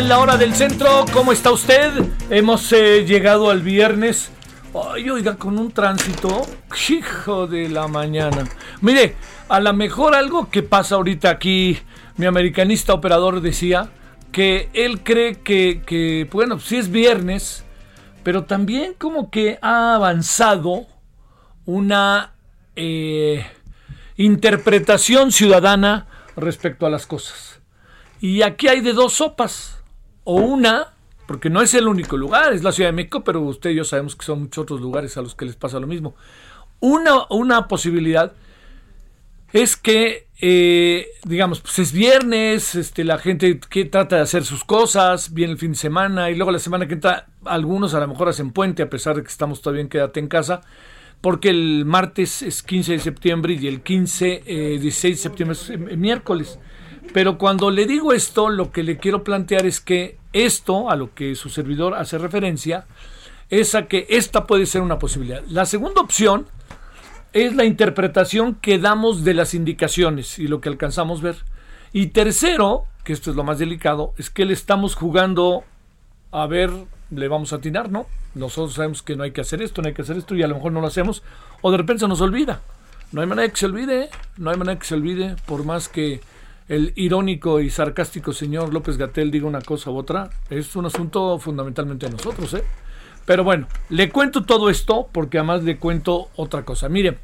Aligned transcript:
En 0.00 0.08
la 0.08 0.18
hora 0.18 0.38
del 0.38 0.54
centro. 0.54 1.04
¿Cómo 1.12 1.30
está 1.30 1.50
usted? 1.50 1.92
Hemos 2.30 2.72
eh, 2.72 3.04
llegado 3.04 3.50
al 3.50 3.60
viernes. 3.60 4.30
Ay, 4.74 5.10
oiga, 5.10 5.36
con 5.36 5.58
un 5.58 5.72
tránsito. 5.72 6.40
Hijo 6.88 7.46
de 7.46 7.68
la 7.68 7.86
mañana. 7.86 8.48
Mire, 8.80 9.16
a 9.50 9.60
lo 9.60 9.74
mejor 9.74 10.14
algo 10.14 10.48
que 10.48 10.62
pasa 10.62 10.94
ahorita 10.94 11.28
aquí, 11.28 11.78
mi 12.16 12.24
americanista 12.24 12.94
operador 12.94 13.42
decía 13.42 13.90
que 14.32 14.70
él 14.72 15.02
cree 15.02 15.40
que, 15.42 16.26
bueno, 16.32 16.58
sí 16.60 16.78
es 16.78 16.90
viernes, 16.90 17.66
pero 18.22 18.44
también 18.44 18.94
como 18.96 19.30
que 19.30 19.58
ha 19.60 19.96
avanzado 19.96 20.86
una 21.66 22.32
eh, 22.74 23.46
interpretación 24.16 25.30
ciudadana 25.30 26.06
respecto 26.36 26.86
a 26.86 26.90
las 26.90 27.06
cosas. 27.06 27.60
Y 28.18 28.40
aquí 28.40 28.66
hay 28.66 28.80
de 28.80 28.94
dos 28.94 29.12
sopas 29.12 29.79
o 30.30 30.34
una, 30.34 30.86
porque 31.26 31.50
no 31.50 31.60
es 31.60 31.74
el 31.74 31.88
único 31.88 32.16
lugar, 32.16 32.52
es 32.52 32.62
la 32.62 32.70
Ciudad 32.70 32.90
de 32.90 32.92
México, 32.92 33.24
pero 33.24 33.40
usted 33.40 33.70
y 33.70 33.74
yo 33.74 33.82
sabemos 33.82 34.14
que 34.14 34.24
son 34.24 34.42
muchos 34.42 34.62
otros 34.62 34.80
lugares 34.80 35.16
a 35.16 35.22
los 35.22 35.34
que 35.34 35.44
les 35.44 35.56
pasa 35.56 35.80
lo 35.80 35.88
mismo. 35.88 36.14
Una, 36.78 37.24
una 37.30 37.66
posibilidad 37.66 38.32
es 39.52 39.76
que, 39.76 40.28
eh, 40.40 41.08
digamos, 41.24 41.58
pues 41.58 41.80
es 41.80 41.90
viernes, 41.90 42.76
este, 42.76 43.02
la 43.02 43.18
gente 43.18 43.58
que 43.58 43.86
trata 43.86 44.16
de 44.16 44.22
hacer 44.22 44.44
sus 44.44 44.62
cosas, 44.62 45.34
viene 45.34 45.54
el 45.54 45.58
fin 45.58 45.72
de 45.72 45.78
semana 45.78 46.30
y 46.30 46.36
luego 46.36 46.52
la 46.52 46.60
semana 46.60 46.86
que 46.86 46.94
entra, 46.94 47.26
algunos 47.44 47.92
a 47.94 47.98
lo 47.98 48.06
mejor 48.06 48.28
hacen 48.28 48.52
puente, 48.52 48.84
a 48.84 48.88
pesar 48.88 49.16
de 49.16 49.24
que 49.24 49.30
estamos 49.30 49.60
todavía 49.62 49.82
en 49.82 49.88
quédate 49.88 50.20
en 50.20 50.28
casa, 50.28 50.60
porque 51.20 51.48
el 51.48 51.84
martes 51.86 52.42
es 52.42 52.62
15 52.62 52.92
de 52.92 52.98
septiembre 53.00 53.58
y 53.60 53.66
el 53.66 53.82
15, 53.82 54.44
eh, 54.46 54.78
16 54.80 55.16
de 55.16 55.22
septiembre 55.22 55.58
es 55.60 55.70
eh, 55.70 55.76
miércoles. 55.76 56.60
Pero 57.12 57.36
cuando 57.36 57.72
le 57.72 57.86
digo 57.86 58.12
esto, 58.12 58.48
lo 58.48 58.70
que 58.70 58.84
le 58.84 58.98
quiero 58.98 59.24
plantear 59.24 59.66
es 59.66 59.80
que 59.80 60.19
esto, 60.32 60.90
a 60.90 60.96
lo 60.96 61.14
que 61.14 61.34
su 61.34 61.48
servidor 61.48 61.94
hace 61.94 62.18
referencia, 62.18 62.86
es 63.48 63.74
a 63.74 63.86
que 63.86 64.06
esta 64.08 64.46
puede 64.46 64.66
ser 64.66 64.82
una 64.82 64.98
posibilidad. 64.98 65.42
La 65.48 65.66
segunda 65.66 66.00
opción 66.00 66.46
es 67.32 67.54
la 67.54 67.64
interpretación 67.64 68.54
que 68.54 68.78
damos 68.78 69.24
de 69.24 69.34
las 69.34 69.54
indicaciones 69.54 70.38
y 70.38 70.48
lo 70.48 70.60
que 70.60 70.68
alcanzamos 70.68 71.20
a 71.20 71.24
ver. 71.24 71.36
Y 71.92 72.08
tercero, 72.08 72.84
que 73.04 73.12
esto 73.12 73.30
es 73.30 73.36
lo 73.36 73.44
más 73.44 73.58
delicado, 73.58 74.14
es 74.18 74.30
que 74.30 74.44
le 74.44 74.52
estamos 74.52 74.94
jugando 74.94 75.64
a 76.32 76.46
ver, 76.46 76.70
le 77.10 77.28
vamos 77.28 77.52
a 77.52 77.56
atinar, 77.56 77.90
¿no? 77.90 78.06
Nosotros 78.34 78.74
sabemos 78.74 79.02
que 79.02 79.16
no 79.16 79.24
hay 79.24 79.32
que 79.32 79.40
hacer 79.40 79.60
esto, 79.62 79.82
no 79.82 79.88
hay 79.88 79.94
que 79.94 80.02
hacer 80.02 80.16
esto 80.16 80.36
y 80.36 80.42
a 80.42 80.48
lo 80.48 80.54
mejor 80.54 80.70
no 80.72 80.80
lo 80.80 80.86
hacemos 80.86 81.22
o 81.62 81.70
de 81.72 81.78
repente 81.78 82.00
se 82.00 82.08
nos 82.08 82.20
olvida. 82.20 82.60
No 83.12 83.20
hay 83.20 83.26
manera 83.26 83.48
que 83.48 83.56
se 83.56 83.66
olvide, 83.66 84.04
¿eh? 84.04 84.10
no 84.36 84.50
hay 84.50 84.56
manera 84.56 84.78
que 84.78 84.86
se 84.86 84.94
olvide, 84.94 85.34
por 85.46 85.64
más 85.64 85.88
que 85.88 86.20
el 86.70 86.92
irónico 86.94 87.58
y 87.58 87.68
sarcástico 87.68 88.32
señor 88.32 88.72
López 88.72 88.96
Gatel 88.96 89.32
diga 89.32 89.48
una 89.48 89.60
cosa 89.60 89.90
u 89.90 89.96
otra, 89.96 90.30
es 90.50 90.76
un 90.76 90.86
asunto 90.86 91.36
fundamentalmente 91.40 92.06
de 92.06 92.12
nosotros, 92.12 92.54
¿eh? 92.54 92.62
Pero 93.26 93.42
bueno, 93.42 93.66
le 93.88 94.08
cuento 94.08 94.44
todo 94.44 94.70
esto 94.70 95.08
porque 95.10 95.38
además 95.38 95.64
le 95.64 95.78
cuento 95.78 96.28
otra 96.36 96.64
cosa. 96.64 96.88
Mire, 96.88 97.18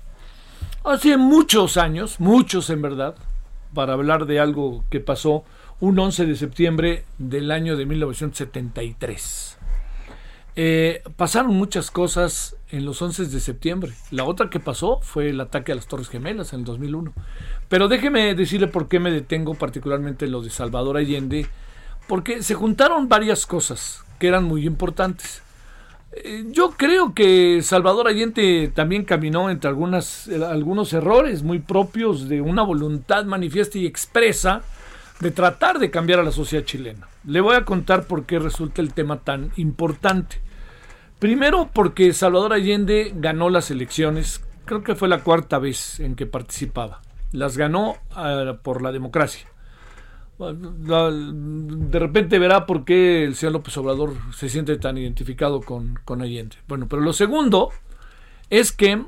hace 0.82 1.16
muchos 1.16 1.76
años, 1.76 2.18
muchos 2.18 2.70
en 2.70 2.82
verdad, 2.82 3.14
para 3.72 3.92
hablar 3.92 4.26
de 4.26 4.40
algo 4.40 4.84
que 4.90 4.98
pasó 4.98 5.44
un 5.78 5.96
11 5.96 6.26
de 6.26 6.34
septiembre 6.34 7.04
del 7.18 7.52
año 7.52 7.76
de 7.76 7.86
1973. 7.86 9.55
Eh, 10.58 11.02
pasaron 11.16 11.54
muchas 11.54 11.90
cosas 11.90 12.56
en 12.70 12.86
los 12.86 13.00
11 13.02 13.26
de 13.26 13.40
septiembre. 13.40 13.92
La 14.10 14.24
otra 14.24 14.48
que 14.48 14.58
pasó 14.58 15.00
fue 15.02 15.28
el 15.28 15.40
ataque 15.40 15.72
a 15.72 15.74
las 15.74 15.86
Torres 15.86 16.08
Gemelas 16.08 16.54
en 16.54 16.60
el 16.60 16.64
2001. 16.64 17.12
Pero 17.68 17.88
déjeme 17.88 18.34
decirle 18.34 18.66
por 18.66 18.88
qué 18.88 18.98
me 18.98 19.10
detengo 19.10 19.54
particularmente 19.54 20.24
en 20.24 20.32
lo 20.32 20.40
de 20.40 20.48
Salvador 20.48 20.96
Allende. 20.96 21.46
Porque 22.08 22.42
se 22.42 22.54
juntaron 22.54 23.08
varias 23.08 23.46
cosas 23.46 24.02
que 24.18 24.28
eran 24.28 24.44
muy 24.44 24.66
importantes. 24.66 25.42
Eh, 26.12 26.46
yo 26.48 26.70
creo 26.70 27.12
que 27.12 27.60
Salvador 27.62 28.08
Allende 28.08 28.72
también 28.74 29.04
caminó 29.04 29.50
entre 29.50 29.68
algunas, 29.68 30.26
eh, 30.28 30.42
algunos 30.42 30.92
errores 30.94 31.42
muy 31.42 31.58
propios 31.58 32.28
de 32.30 32.40
una 32.40 32.62
voluntad 32.62 33.26
manifiesta 33.26 33.76
y 33.76 33.84
expresa 33.84 34.62
de 35.20 35.30
tratar 35.30 35.78
de 35.78 35.90
cambiar 35.90 36.20
a 36.20 36.22
la 36.22 36.32
sociedad 36.32 36.64
chilena. 36.64 37.08
Le 37.24 37.40
voy 37.40 37.56
a 37.56 37.64
contar 37.66 38.06
por 38.06 38.24
qué 38.24 38.38
resulta 38.38 38.80
el 38.80 38.94
tema 38.94 39.18
tan 39.18 39.50
importante. 39.56 40.45
Primero 41.18 41.70
porque 41.72 42.12
Salvador 42.12 42.52
Allende 42.52 43.12
ganó 43.14 43.48
las 43.48 43.70
elecciones, 43.70 44.44
creo 44.66 44.82
que 44.82 44.94
fue 44.94 45.08
la 45.08 45.22
cuarta 45.22 45.58
vez 45.58 45.98
en 46.00 46.14
que 46.14 46.26
participaba. 46.26 47.00
Las 47.32 47.56
ganó 47.56 47.96
uh, 48.16 48.56
por 48.62 48.82
la 48.82 48.92
democracia. 48.92 49.48
De 50.38 51.98
repente 51.98 52.38
verá 52.38 52.66
por 52.66 52.84
qué 52.84 53.24
el 53.24 53.34
señor 53.34 53.54
López 53.54 53.76
Obrador 53.78 54.14
se 54.34 54.50
siente 54.50 54.76
tan 54.76 54.98
identificado 54.98 55.62
con, 55.62 55.98
con 56.04 56.20
Allende. 56.20 56.56
Bueno, 56.68 56.86
pero 56.88 57.00
lo 57.00 57.14
segundo 57.14 57.70
es 58.50 58.70
que 58.70 59.02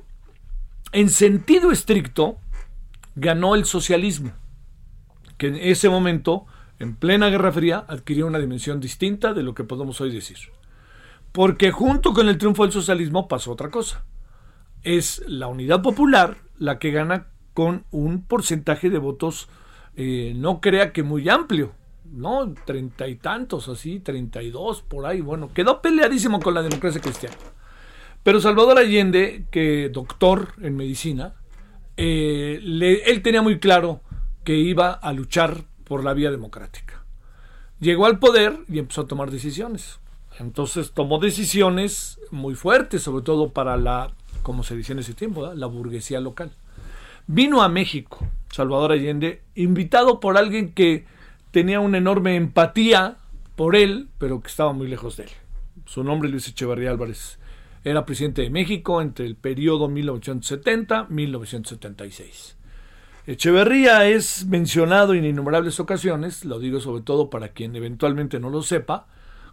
en 0.93 1.11
sentido 1.11 1.71
estricto 1.71 2.39
ganó 3.15 3.55
el 3.55 3.67
socialismo, 3.67 4.33
que 5.37 5.49
en 5.49 5.57
ese 5.57 5.91
momento, 5.91 6.47
en 6.79 6.97
plena 6.97 7.29
Guerra 7.29 7.53
Fría, 7.53 7.85
adquirió 7.87 8.27
una 8.27 8.39
dimensión 8.39 8.81
distinta 8.81 9.35
de 9.35 9.43
lo 9.43 9.55
que 9.55 9.65
podemos 9.65 10.01
hoy 10.01 10.11
decir. 10.11 10.39
Porque 11.39 11.71
junto 11.71 12.15
con 12.15 12.29
el 12.29 12.37
triunfo 12.37 12.65
del 12.65 12.73
socialismo 12.73 13.29
pasó 13.29 13.53
otra 13.53 13.71
cosa. 13.71 14.05
Es 14.83 15.23
la 15.29 15.47
unidad 15.47 15.83
popular 15.83 16.39
la 16.59 16.81
que 16.81 16.91
gana 16.91 17.29
con 17.55 17.85
un 17.93 18.25
porcentaje 18.25 18.91
de 18.91 18.99
votos, 18.99 19.49
eh, 19.95 20.33
no 20.35 20.61
crea 20.61 20.93
que 20.93 21.05
muy 21.05 21.29
amplio, 21.29 21.75
¿no? 22.07 22.53
Treinta 22.67 23.07
y 23.07 23.15
tantos, 23.15 23.69
así, 23.69 24.01
treinta 24.01 24.43
y 24.43 24.51
dos, 24.51 24.83
por 24.83 25.07
ahí. 25.07 25.21
Bueno, 25.21 25.53
quedó 25.55 25.81
peleadísimo 25.81 26.41
con 26.41 26.55
la 26.55 26.63
democracia 26.63 27.01
cristiana. 27.01 27.37
Pero 28.25 28.41
Salvador 28.41 28.77
Allende, 28.77 29.47
que 29.53 29.91
doctor 29.91 30.55
en 30.61 30.77
medicina, 30.77 31.35
eh, 31.97 32.61
él 33.07 33.23
tenía 33.23 33.43
muy 33.43 33.61
claro 33.61 34.01
que 34.43 34.57
iba 34.57 34.91
a 34.91 35.13
luchar 35.13 35.67
por 35.85 36.03
la 36.03 36.15
vía 36.15 36.33
democrática. 36.33 37.05
Llegó 37.79 38.07
al 38.07 38.19
poder 38.19 38.59
y 38.69 38.81
empezó 38.81 39.03
a 39.03 39.07
tomar 39.07 39.31
decisiones. 39.31 40.01
Entonces 40.39 40.93
tomó 40.93 41.19
decisiones 41.19 42.21
muy 42.31 42.55
fuertes, 42.55 43.03
sobre 43.03 43.25
todo 43.25 43.51
para 43.51 43.77
la, 43.77 44.13
como 44.43 44.63
se 44.63 44.77
dice 44.77 44.93
en 44.93 45.01
ese 45.01 45.15
tiempo, 45.15 45.53
la 45.55 45.67
burguesía 45.67 46.21
local. 46.21 46.53
Vino 47.27 47.63
a 47.63 47.69
México, 47.69 48.27
Salvador 48.51 48.93
Allende, 48.93 49.43
invitado 49.55 50.21
por 50.21 50.39
alguien 50.39 50.73
que 50.73 51.05
tenía 51.51 51.81
una 51.81 51.99
enorme 51.99 52.37
empatía 52.37 53.17
por 53.57 53.75
él, 53.77 54.09
pero 54.19 54.41
que 54.41 54.49
estaba 54.49 54.73
muy 54.73 54.87
lejos 54.87 55.17
de 55.17 55.25
él. 55.25 55.31
Su 55.85 56.05
nombre 56.05 56.29
Luis 56.29 56.47
Echeverría 56.49 56.91
Álvarez. 56.91 57.41
era 57.85 58.07
presidente 58.07 58.43
de 58.43 58.51
México 58.51 59.03
entre 59.03 59.27
el 59.27 59.35
periodo 59.35 59.89
1970-1976. 59.89 62.55
Echeverría 63.27 64.09
es 64.09 64.47
mencionado 64.47 65.15
en 65.15 65.25
innumerables 65.25 65.81
ocasiones, 65.81 66.45
lo 66.45 66.59
digo 66.59 66.81
sobre 66.81 67.03
todo 67.03 67.29
para 67.29 67.49
quien 67.49 67.75
eventualmente 67.77 68.41
no 68.41 68.51
lo 68.51 68.63
sepa, 68.63 69.07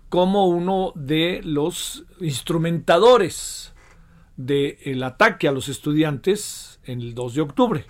como 0.09 0.47
uno 0.47 0.91
de 0.95 1.41
los 1.43 2.05
instrumentadores 2.19 3.73
del 4.37 5.03
ataque 5.03 5.47
a 5.47 5.51
los 5.51 5.69
estudiantes 5.69 6.79
en 6.83 7.01
el 7.01 7.15
2 7.15 7.35
de 7.35 7.41
octubre. 7.41 7.85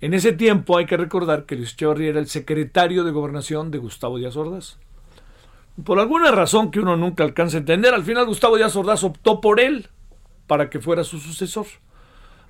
En 0.00 0.14
ese 0.14 0.32
tiempo 0.32 0.76
hay 0.76 0.86
que 0.86 0.96
recordar 0.96 1.46
que 1.46 1.56
Luis 1.56 1.74
Echeverría 1.74 2.10
era 2.10 2.20
el 2.20 2.26
secretario 2.26 3.04
de 3.04 3.12
gobernación 3.12 3.70
de 3.70 3.78
Gustavo 3.78 4.18
Díaz 4.18 4.36
Ordaz. 4.36 4.78
Por 5.84 5.98
alguna 5.98 6.30
razón 6.30 6.70
que 6.70 6.80
uno 6.80 6.96
nunca 6.96 7.24
alcanza 7.24 7.56
a 7.56 7.60
entender, 7.60 7.94
al 7.94 8.02
final 8.02 8.26
Gustavo 8.26 8.56
Díaz 8.56 8.74
Ordaz 8.76 9.04
optó 9.04 9.40
por 9.40 9.60
él 9.60 9.88
para 10.46 10.68
que 10.68 10.80
fuera 10.80 11.04
su 11.04 11.18
sucesor. 11.18 11.66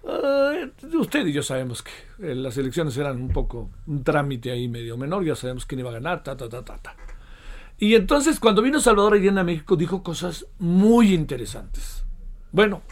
Uh, 0.02 0.98
usted 0.98 1.26
y 1.26 1.32
yo 1.32 1.44
sabemos 1.44 1.82
que 1.82 1.92
eh, 2.18 2.34
las 2.34 2.56
elecciones 2.56 2.96
eran 2.96 3.22
un 3.22 3.28
poco 3.28 3.70
un 3.86 4.02
trámite 4.02 4.50
ahí 4.50 4.66
medio 4.66 4.96
menor, 4.96 5.24
ya 5.24 5.36
sabemos 5.36 5.64
quién 5.64 5.78
iba 5.78 5.90
a 5.90 5.94
ganar, 5.94 6.24
ta, 6.24 6.36
ta, 6.36 6.48
ta, 6.48 6.64
ta. 6.64 6.96
Y 7.82 7.96
entonces 7.96 8.38
cuando 8.38 8.62
vino 8.62 8.78
Salvador 8.78 9.14
Allende 9.14 9.40
a 9.40 9.44
México 9.44 9.74
dijo 9.74 10.04
cosas 10.04 10.46
muy 10.60 11.12
interesantes. 11.12 12.04
Bueno, 12.52 12.82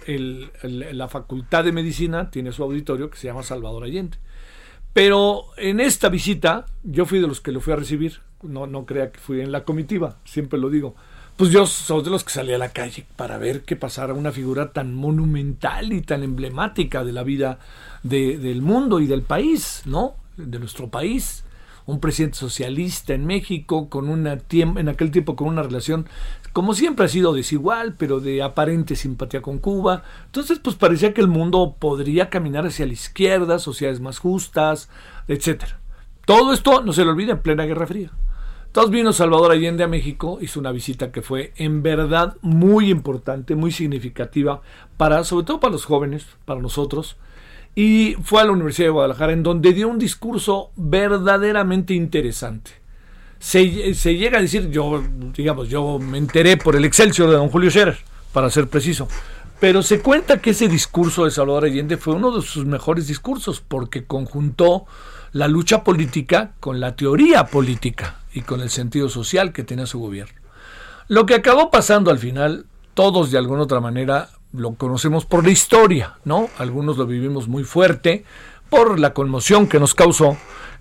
la 0.58 1.06
Facultad 1.06 1.62
de 1.62 1.70
Medicina 1.70 2.28
tiene 2.28 2.50
su 2.50 2.64
auditorio 2.64 3.08
que 3.08 3.16
se 3.16 3.28
llama 3.28 3.44
Salvador 3.44 3.84
Allende. 3.84 4.18
Pero 4.92 5.44
en 5.56 5.78
esta 5.78 6.08
visita 6.08 6.66
yo 6.82 7.06
fui 7.06 7.20
de 7.20 7.28
los 7.28 7.40
que 7.40 7.52
lo 7.52 7.60
fui 7.60 7.72
a 7.72 7.76
recibir. 7.76 8.14
No, 8.42 8.66
no 8.66 8.84
crea 8.84 9.12
que 9.12 9.20
fui 9.20 9.40
en 9.40 9.52
la 9.52 9.62
comitiva, 9.62 10.18
siempre 10.24 10.58
lo 10.58 10.70
digo 10.70 10.96
pues 11.36 11.52
yo 11.52 11.64
soy 11.66 12.02
de 12.02 12.10
los 12.10 12.22
que 12.22 12.32
salí 12.32 12.52
a 12.52 12.58
la 12.58 12.70
calle 12.70 13.06
para 13.16 13.38
ver 13.38 13.62
qué 13.62 13.74
pasara 13.74 14.12
una 14.12 14.30
figura 14.30 14.72
tan 14.72 14.92
monumental 14.92 15.90
y 15.92 16.02
tan 16.02 16.22
emblemática 16.22 17.02
de 17.02 17.12
la 17.12 17.22
vida 17.22 17.60
del 18.02 18.60
mundo 18.60 19.00
y 19.00 19.06
del 19.06 19.22
país, 19.22 19.82
¿no? 19.86 20.16
De 20.36 20.58
nuestro 20.58 20.90
país. 20.90 21.44
Un 21.90 22.00
presidente 22.00 22.38
socialista 22.38 23.14
en 23.14 23.26
México, 23.26 23.88
con 23.88 24.08
una 24.08 24.38
en 24.52 24.88
aquel 24.88 25.10
tiempo 25.10 25.36
con 25.36 25.48
una 25.48 25.62
relación, 25.62 26.06
como 26.52 26.74
siempre 26.74 27.06
ha 27.06 27.08
sido 27.08 27.32
desigual, 27.32 27.94
pero 27.96 28.20
de 28.20 28.42
aparente 28.42 28.96
simpatía 28.96 29.42
con 29.42 29.58
Cuba. 29.58 30.02
Entonces, 30.26 30.58
pues 30.58 30.76
parecía 30.76 31.14
que 31.14 31.20
el 31.20 31.28
mundo 31.28 31.76
podría 31.78 32.30
caminar 32.30 32.66
hacia 32.66 32.86
la 32.86 32.92
izquierda, 32.92 33.58
sociedades 33.58 34.00
más 34.00 34.18
justas, 34.18 34.88
etcétera. 35.28 35.80
Todo 36.24 36.52
esto 36.52 36.82
no 36.82 36.92
se 36.92 37.04
lo 37.04 37.10
olvida 37.10 37.32
en 37.32 37.42
plena 37.42 37.64
Guerra 37.64 37.86
Fría. 37.86 38.10
Entonces 38.66 38.92
vino 38.92 39.12
Salvador 39.12 39.50
Allende 39.50 39.82
a 39.82 39.88
México, 39.88 40.38
hizo 40.40 40.60
una 40.60 40.70
visita 40.70 41.10
que 41.10 41.22
fue 41.22 41.52
en 41.56 41.82
verdad 41.82 42.36
muy 42.40 42.88
importante, 42.88 43.56
muy 43.56 43.72
significativa, 43.72 44.62
para, 44.96 45.24
sobre 45.24 45.44
todo 45.44 45.58
para 45.58 45.72
los 45.72 45.86
jóvenes, 45.86 46.24
para 46.44 46.60
nosotros, 46.60 47.16
y 47.74 48.16
fue 48.22 48.42
a 48.42 48.44
la 48.44 48.52
Universidad 48.52 48.88
de 48.88 48.92
Guadalajara 48.92 49.32
en 49.32 49.42
donde 49.42 49.72
dio 49.72 49.88
un 49.88 49.98
discurso 49.98 50.70
verdaderamente 50.76 51.94
interesante. 51.94 52.72
Se, 53.38 53.94
se, 53.94 54.16
llega 54.16 54.38
a 54.38 54.42
decir, 54.42 54.70
yo, 54.70 55.02
digamos, 55.34 55.68
yo 55.68 55.98
me 55.98 56.18
enteré 56.18 56.56
por 56.56 56.76
el 56.76 56.84
Excelsior 56.84 57.30
de 57.30 57.36
don 57.36 57.48
Julio 57.48 57.70
Scherer, 57.70 57.98
para 58.32 58.50
ser 58.50 58.68
preciso, 58.68 59.08
pero 59.60 59.82
se 59.82 60.00
cuenta 60.00 60.40
que 60.40 60.50
ese 60.50 60.68
discurso 60.68 61.24
de 61.24 61.30
Salvador 61.30 61.64
Allende 61.64 61.96
fue 61.96 62.14
uno 62.14 62.36
de 62.36 62.42
sus 62.42 62.64
mejores 62.64 63.06
discursos, 63.06 63.62
porque 63.66 64.04
conjuntó 64.04 64.86
la 65.32 65.48
lucha 65.48 65.84
política 65.84 66.52
con 66.60 66.80
la 66.80 66.96
teoría 66.96 67.46
política 67.46 68.20
y 68.32 68.42
con 68.42 68.60
el 68.60 68.70
sentido 68.70 69.08
social 69.08 69.52
que 69.52 69.64
tenía 69.64 69.86
su 69.86 70.00
gobierno. 70.00 70.34
Lo 71.08 71.26
que 71.26 71.34
acabó 71.34 71.70
pasando 71.70 72.10
al 72.10 72.18
final, 72.18 72.66
todos 72.94 73.30
de 73.30 73.38
alguna 73.38 73.62
otra 73.62 73.80
manera 73.80 74.30
lo 74.52 74.74
conocemos 74.74 75.24
por 75.24 75.44
la 75.44 75.50
historia, 75.50 76.18
¿no? 76.24 76.48
Algunos 76.58 76.96
lo 76.96 77.06
vivimos 77.06 77.48
muy 77.48 77.64
fuerte 77.64 78.24
por 78.68 78.98
la 78.98 79.12
conmoción 79.14 79.66
que 79.66 79.80
nos 79.80 79.94
causó, 79.94 80.36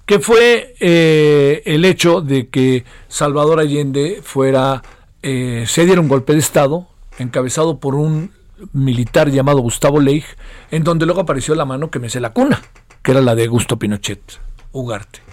que 0.05 0.19
fue 0.19 0.75
eh, 0.79 1.61
el 1.65 1.85
hecho 1.85 2.21
de 2.21 2.49
que 2.49 2.83
Salvador 3.07 3.59
Allende 3.59 4.21
fuera, 4.23 4.81
eh, 5.21 5.65
se 5.67 5.85
diera 5.85 6.01
un 6.01 6.07
golpe 6.07 6.33
de 6.33 6.39
Estado 6.39 6.87
encabezado 7.17 7.79
por 7.79 7.95
un 7.95 8.31
militar 8.73 9.29
llamado 9.29 9.59
Gustavo 9.59 9.99
Leigh, 9.99 10.25
en 10.71 10.83
donde 10.83 11.05
luego 11.05 11.21
apareció 11.21 11.55
la 11.55 11.65
mano 11.65 11.91
que 11.91 11.99
me 11.99 12.09
la 12.09 12.31
cuna, 12.31 12.61
que 13.01 13.11
era 13.11 13.21
la 13.21 13.35
de 13.35 13.45
Augusto 13.45 13.77
Pinochet 13.77 14.39
Ugarte 14.71 15.29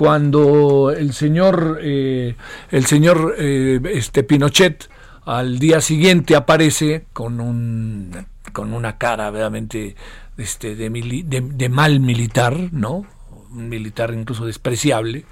cuando 0.00 0.92
el 0.96 1.12
señor, 1.12 1.78
eh, 1.82 2.34
el 2.70 2.86
señor 2.86 3.34
eh, 3.36 3.78
este 3.92 4.22
Pinochet 4.22 4.88
al 5.24 5.58
día 5.58 5.80
siguiente 5.80 6.36
aparece 6.36 7.06
con 7.12 7.40
un 7.40 8.26
con 8.52 8.72
una 8.72 8.98
cara 8.98 9.30
verdaderamente 9.30 9.94
este, 10.36 10.74
de, 10.74 11.68
mal 11.68 12.00
militar, 12.00 12.56
¿no? 12.72 13.06
Un 13.52 13.68
militar 13.68 14.12
incluso 14.14 14.46
despreciable, 14.46 15.24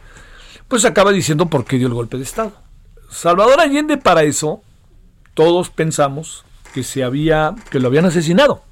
pues 0.68 0.84
acaba 0.84 1.12
diciendo 1.12 1.46
por 1.46 1.64
qué 1.64 1.78
dio 1.78 1.88
el 1.88 1.94
golpe 1.94 2.16
de 2.16 2.24
Estado. 2.24 2.52
Salvador 3.10 3.60
Allende 3.60 3.96
para 3.96 4.22
eso, 4.22 4.62
todos 5.34 5.70
pensamos 5.70 6.44
que 6.74 6.82
se 6.82 7.02
había, 7.02 7.54
que 7.70 7.80
lo 7.80 7.88
habían 7.88 8.04
asesinado. 8.04 8.62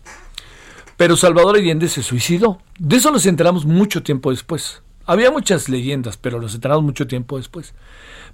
Pero 0.97 1.17
Salvador 1.17 1.57
Allende 1.57 1.89
se 1.89 2.03
suicidó. 2.03 2.61
De 2.79 2.97
eso 2.97 3.11
nos 3.11 3.27
enteramos 3.27 3.65
mucho 3.65 4.03
tiempo 4.03 4.31
después. 4.31 4.83
Había 5.05 5.31
muchas 5.31 5.69
leyendas, 5.69 6.17
pero 6.17 6.39
los 6.39 6.55
enteramos 6.55 6.85
mucho 6.85 7.07
tiempo 7.07 7.37
después. 7.37 7.75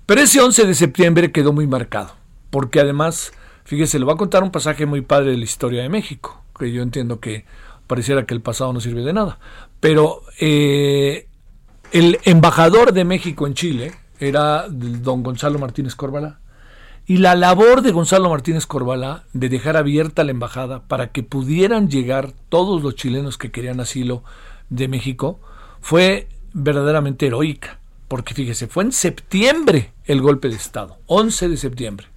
Pero 0.06 0.20
ese 0.20 0.40
11 0.40 0.66
de 0.66 0.74
septiembre 0.74 1.32
quedó 1.32 1.52
muy 1.52 1.66
marcado, 1.66 2.14
porque 2.52 2.80
además, 2.80 3.32
fíjese, 3.64 3.98
le 3.98 4.04
voy 4.04 4.12
a 4.12 4.18
contar 4.18 4.42
un 4.42 4.50
pasaje 4.50 4.84
muy 4.84 5.00
padre 5.00 5.30
de 5.30 5.38
la 5.38 5.44
historia 5.44 5.80
de 5.80 5.88
México, 5.88 6.42
que 6.58 6.70
yo 6.70 6.82
entiendo 6.82 7.18
que 7.18 7.46
pareciera 7.86 8.26
que 8.26 8.34
el 8.34 8.42
pasado 8.42 8.74
no 8.74 8.80
sirve 8.80 9.00
de 9.02 9.14
nada. 9.14 9.38
Pero 9.80 10.20
eh, 10.38 11.28
el 11.92 12.18
embajador 12.24 12.92
de 12.92 13.06
México 13.06 13.46
en 13.46 13.54
Chile 13.54 13.92
era 14.20 14.66
don 14.68 15.22
Gonzalo 15.22 15.58
Martínez 15.58 15.94
Corbalá. 15.94 16.40
Y 17.06 17.16
la 17.16 17.34
labor 17.34 17.80
de 17.80 17.90
Gonzalo 17.90 18.28
Martínez 18.28 18.66
Corbalá 18.66 19.24
de 19.32 19.48
dejar 19.48 19.78
abierta 19.78 20.22
la 20.22 20.32
embajada 20.32 20.82
para 20.82 21.10
que 21.10 21.22
pudieran 21.22 21.88
llegar 21.88 22.34
todos 22.50 22.82
los 22.82 22.96
chilenos 22.96 23.38
que 23.38 23.50
querían 23.50 23.80
asilo 23.80 24.24
de 24.68 24.88
México 24.88 25.40
fue 25.80 26.28
verdaderamente 26.52 27.28
heroica, 27.28 27.78
porque 28.08 28.34
fíjese, 28.34 28.66
fue 28.66 28.84
en 28.84 28.92
septiembre 28.92 29.94
el 30.04 30.20
golpe 30.20 30.50
de 30.50 30.56
Estado, 30.56 30.98
11 31.06 31.48
de 31.48 31.56
septiembre. 31.56 32.11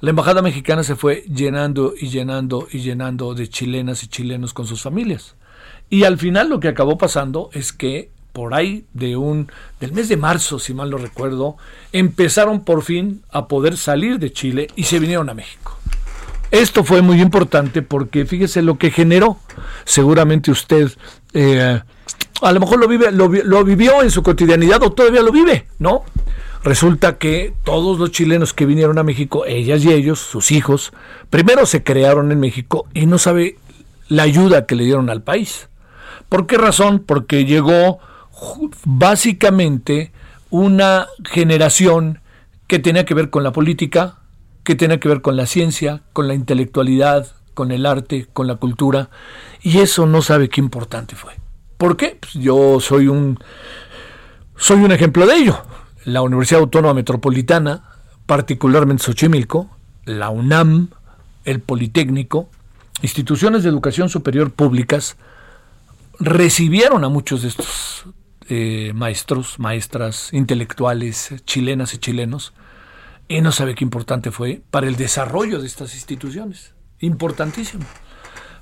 La 0.00 0.10
embajada 0.10 0.42
mexicana 0.42 0.82
se 0.82 0.96
fue 0.96 1.24
llenando 1.32 1.94
y 1.98 2.08
llenando 2.08 2.68
y 2.70 2.78
llenando 2.78 3.34
de 3.34 3.48
chilenas 3.48 4.02
y 4.02 4.08
chilenos 4.08 4.52
con 4.52 4.66
sus 4.66 4.82
familias. 4.82 5.36
Y 5.88 6.04
al 6.04 6.18
final 6.18 6.48
lo 6.48 6.60
que 6.60 6.68
acabó 6.68 6.98
pasando 6.98 7.50
es 7.52 7.72
que 7.72 8.10
por 8.32 8.52
ahí 8.52 8.84
de 8.92 9.16
un 9.16 9.50
del 9.80 9.92
mes 9.92 10.08
de 10.08 10.18
marzo, 10.18 10.58
si 10.58 10.74
mal 10.74 10.90
no 10.90 10.98
recuerdo, 10.98 11.56
empezaron 11.92 12.64
por 12.64 12.82
fin 12.82 13.22
a 13.30 13.48
poder 13.48 13.78
salir 13.78 14.18
de 14.18 14.32
Chile 14.32 14.68
y 14.76 14.84
se 14.84 14.98
vinieron 14.98 15.30
a 15.30 15.34
México. 15.34 15.78
Esto 16.50 16.84
fue 16.84 17.00
muy 17.02 17.20
importante 17.22 17.82
porque 17.82 18.26
fíjese 18.26 18.62
lo 18.62 18.76
que 18.76 18.90
generó. 18.90 19.38
Seguramente 19.84 20.50
usted 20.50 20.92
eh, 21.32 21.80
a 22.42 22.52
lo 22.52 22.60
mejor 22.60 22.78
lo, 22.78 22.88
vive, 22.88 23.10
lo, 23.10 23.64
vivió 23.64 24.02
en 24.02 24.10
su 24.10 24.22
cotidianidad 24.22 24.82
o 24.82 24.92
todavía 24.92 25.22
lo 25.22 25.32
vive, 25.32 25.66
¿no? 25.78 26.04
Resulta 26.66 27.16
que 27.16 27.54
todos 27.62 28.00
los 28.00 28.10
chilenos 28.10 28.52
que 28.52 28.66
vinieron 28.66 28.98
a 28.98 29.04
México, 29.04 29.46
ellas 29.46 29.84
y 29.84 29.92
ellos, 29.92 30.18
sus 30.18 30.50
hijos, 30.50 30.92
primero 31.30 31.64
se 31.64 31.84
crearon 31.84 32.32
en 32.32 32.40
México 32.40 32.88
y 32.92 33.06
no 33.06 33.18
sabe 33.18 33.56
la 34.08 34.24
ayuda 34.24 34.66
que 34.66 34.74
le 34.74 34.82
dieron 34.82 35.08
al 35.08 35.22
país. 35.22 35.68
¿Por 36.28 36.48
qué 36.48 36.58
razón? 36.58 37.04
Porque 37.06 37.44
llegó 37.44 38.00
básicamente 38.84 40.10
una 40.50 41.06
generación 41.22 42.18
que 42.66 42.80
tenía 42.80 43.04
que 43.04 43.14
ver 43.14 43.30
con 43.30 43.44
la 43.44 43.52
política, 43.52 44.16
que 44.64 44.74
tenía 44.74 44.98
que 44.98 45.08
ver 45.08 45.20
con 45.20 45.36
la 45.36 45.46
ciencia, 45.46 46.02
con 46.12 46.26
la 46.26 46.34
intelectualidad, 46.34 47.28
con 47.54 47.70
el 47.70 47.86
arte, 47.86 48.26
con 48.32 48.48
la 48.48 48.56
cultura, 48.56 49.08
y 49.62 49.78
eso 49.78 50.04
no 50.06 50.20
sabe 50.20 50.48
qué 50.48 50.60
importante 50.60 51.14
fue. 51.14 51.34
¿Por 51.78 51.96
qué? 51.96 52.18
Pues 52.20 52.32
yo 52.32 52.80
soy 52.80 53.06
un, 53.06 53.38
soy 54.56 54.80
un 54.80 54.90
ejemplo 54.90 55.28
de 55.28 55.36
ello. 55.36 55.62
La 56.06 56.22
Universidad 56.22 56.60
Autónoma 56.60 56.94
Metropolitana, 56.94 57.82
particularmente 58.26 59.02
Xochimilco, 59.02 59.68
la 60.04 60.30
UNAM, 60.30 60.88
el 61.44 61.58
Politécnico, 61.58 62.48
instituciones 63.02 63.64
de 63.64 63.70
educación 63.70 64.08
superior 64.08 64.52
públicas, 64.52 65.16
recibieron 66.20 67.02
a 67.02 67.08
muchos 67.08 67.42
de 67.42 67.48
estos 67.48 68.04
eh, 68.48 68.92
maestros, 68.94 69.58
maestras, 69.58 70.32
intelectuales, 70.32 71.34
chilenas 71.44 71.92
y 71.92 71.98
chilenos, 71.98 72.52
y 73.26 73.40
no 73.40 73.50
sabe 73.50 73.74
qué 73.74 73.82
importante 73.82 74.30
fue 74.30 74.62
para 74.70 74.86
el 74.86 74.94
desarrollo 74.94 75.60
de 75.60 75.66
estas 75.66 75.92
instituciones. 75.94 76.72
Importantísimo. 77.00 77.84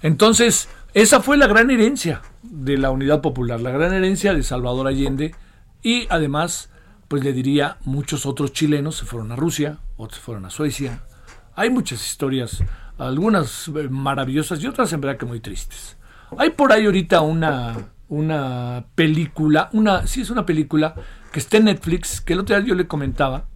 Entonces, 0.00 0.70
esa 0.94 1.20
fue 1.20 1.36
la 1.36 1.46
gran 1.46 1.70
herencia 1.70 2.22
de 2.42 2.78
la 2.78 2.90
Unidad 2.90 3.20
Popular, 3.20 3.60
la 3.60 3.70
gran 3.70 3.92
herencia 3.92 4.32
de 4.32 4.42
Salvador 4.42 4.86
Allende 4.86 5.34
y 5.82 6.06
además, 6.08 6.70
pues 7.08 7.24
le 7.24 7.32
diría, 7.32 7.78
muchos 7.84 8.26
otros 8.26 8.52
chilenos 8.52 8.96
se 8.96 9.04
fueron 9.04 9.32
a 9.32 9.36
Rusia, 9.36 9.78
otros 9.96 10.20
fueron 10.20 10.44
a 10.44 10.50
Suecia. 10.50 11.02
Hay 11.54 11.70
muchas 11.70 12.04
historias 12.04 12.62
algunas 12.98 13.68
eh, 13.68 13.88
maravillosas 13.90 14.62
y 14.62 14.66
otras 14.66 14.92
en 14.92 15.00
verdad 15.00 15.18
que 15.18 15.26
muy 15.26 15.40
tristes. 15.40 15.96
Hay 16.38 16.50
por 16.50 16.72
ahí 16.72 16.86
ahorita 16.86 17.20
una, 17.20 17.76
una 18.08 18.86
película, 18.94 19.68
una, 19.72 20.06
sí 20.06 20.20
es 20.22 20.30
una 20.30 20.46
película 20.46 20.94
que 21.32 21.38
está 21.38 21.58
en 21.58 21.64
Netflix, 21.64 22.20
que 22.20 22.32
el 22.32 22.40
otro 22.40 22.56
día 22.56 22.66
yo 22.66 22.74
le 22.74 22.86
comentaba, 22.86 23.46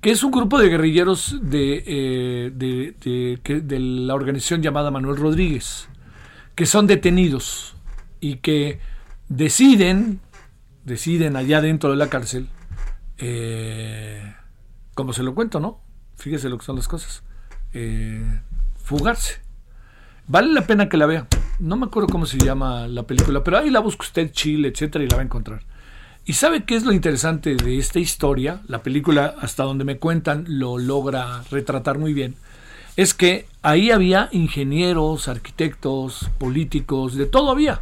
que 0.00 0.10
es 0.10 0.22
un 0.22 0.30
grupo 0.30 0.58
de 0.58 0.68
guerrilleros 0.68 1.38
de, 1.42 1.84
eh, 1.86 2.50
de, 2.54 3.38
de, 3.62 3.78
la 3.78 4.14
organización 4.14 4.62
llamada 4.62 4.90
Manuel 4.90 5.16
Rodríguez, 5.16 5.88
que 6.54 6.66
son 6.66 6.86
detenidos 6.86 7.76
y 8.20 8.36
que 8.36 8.80
deciden, 9.28 10.20
deciden 10.84 11.36
allá 11.36 11.60
dentro 11.60 11.90
de 11.90 11.96
la 11.96 12.08
cárcel, 12.08 12.48
eh, 13.20 14.34
como 14.94 15.12
se 15.12 15.22
lo 15.22 15.34
cuento, 15.34 15.60
¿no? 15.60 15.80
Fíjese 16.16 16.48
lo 16.48 16.58
que 16.58 16.64
son 16.64 16.76
las 16.76 16.88
cosas, 16.88 17.22
eh, 17.72 18.40
fugarse. 18.82 19.40
Vale 20.26 20.52
la 20.52 20.66
pena 20.66 20.88
que 20.88 20.96
la 20.96 21.06
vea. 21.06 21.26
No 21.58 21.76
me 21.76 21.86
acuerdo 21.86 22.08
cómo 22.08 22.24
se 22.24 22.38
llama 22.38 22.86
la 22.88 23.02
película, 23.02 23.42
pero 23.44 23.58
ahí 23.58 23.70
la 23.70 23.80
busca 23.80 24.04
usted, 24.04 24.30
Chile, 24.32 24.68
etcétera, 24.68 25.04
y 25.04 25.08
la 25.08 25.16
va 25.16 25.22
a 25.22 25.24
encontrar. 25.24 25.62
¿Y 26.24 26.34
sabe 26.34 26.64
qué 26.64 26.76
es 26.76 26.84
lo 26.84 26.92
interesante 26.92 27.56
de 27.56 27.78
esta 27.78 27.98
historia? 27.98 28.60
La 28.68 28.82
película, 28.82 29.34
hasta 29.40 29.64
donde 29.64 29.84
me 29.84 29.98
cuentan, 29.98 30.44
lo 30.46 30.78
logra 30.78 31.42
retratar 31.50 31.98
muy 31.98 32.12
bien. 32.12 32.36
Es 32.96 33.14
que 33.14 33.46
ahí 33.62 33.90
había 33.90 34.28
ingenieros, 34.32 35.28
arquitectos, 35.28 36.30
políticos, 36.38 37.16
de 37.16 37.26
todo 37.26 37.50
había. 37.50 37.80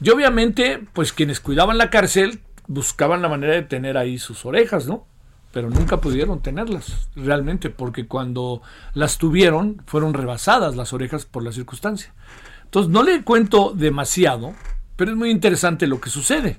Y 0.00 0.10
obviamente, 0.10 0.82
pues 0.92 1.12
quienes 1.12 1.40
cuidaban 1.40 1.78
la 1.78 1.90
cárcel 1.90 2.40
buscaban 2.68 3.22
la 3.22 3.28
manera 3.28 3.54
de 3.54 3.62
tener 3.62 3.96
ahí 3.96 4.18
sus 4.18 4.44
orejas, 4.44 4.86
¿no? 4.86 5.06
Pero 5.52 5.70
nunca 5.70 6.00
pudieron 6.00 6.42
tenerlas, 6.42 7.08
realmente, 7.14 7.70
porque 7.70 8.06
cuando 8.06 8.60
las 8.92 9.18
tuvieron, 9.18 9.82
fueron 9.86 10.12
rebasadas 10.12 10.76
las 10.76 10.92
orejas 10.92 11.24
por 11.24 11.42
la 11.42 11.52
circunstancia. 11.52 12.12
Entonces, 12.64 12.92
no 12.92 13.02
le 13.02 13.22
cuento 13.22 13.72
demasiado, 13.74 14.52
pero 14.96 15.12
es 15.12 15.16
muy 15.16 15.30
interesante 15.30 15.86
lo 15.86 16.00
que 16.00 16.10
sucede. 16.10 16.58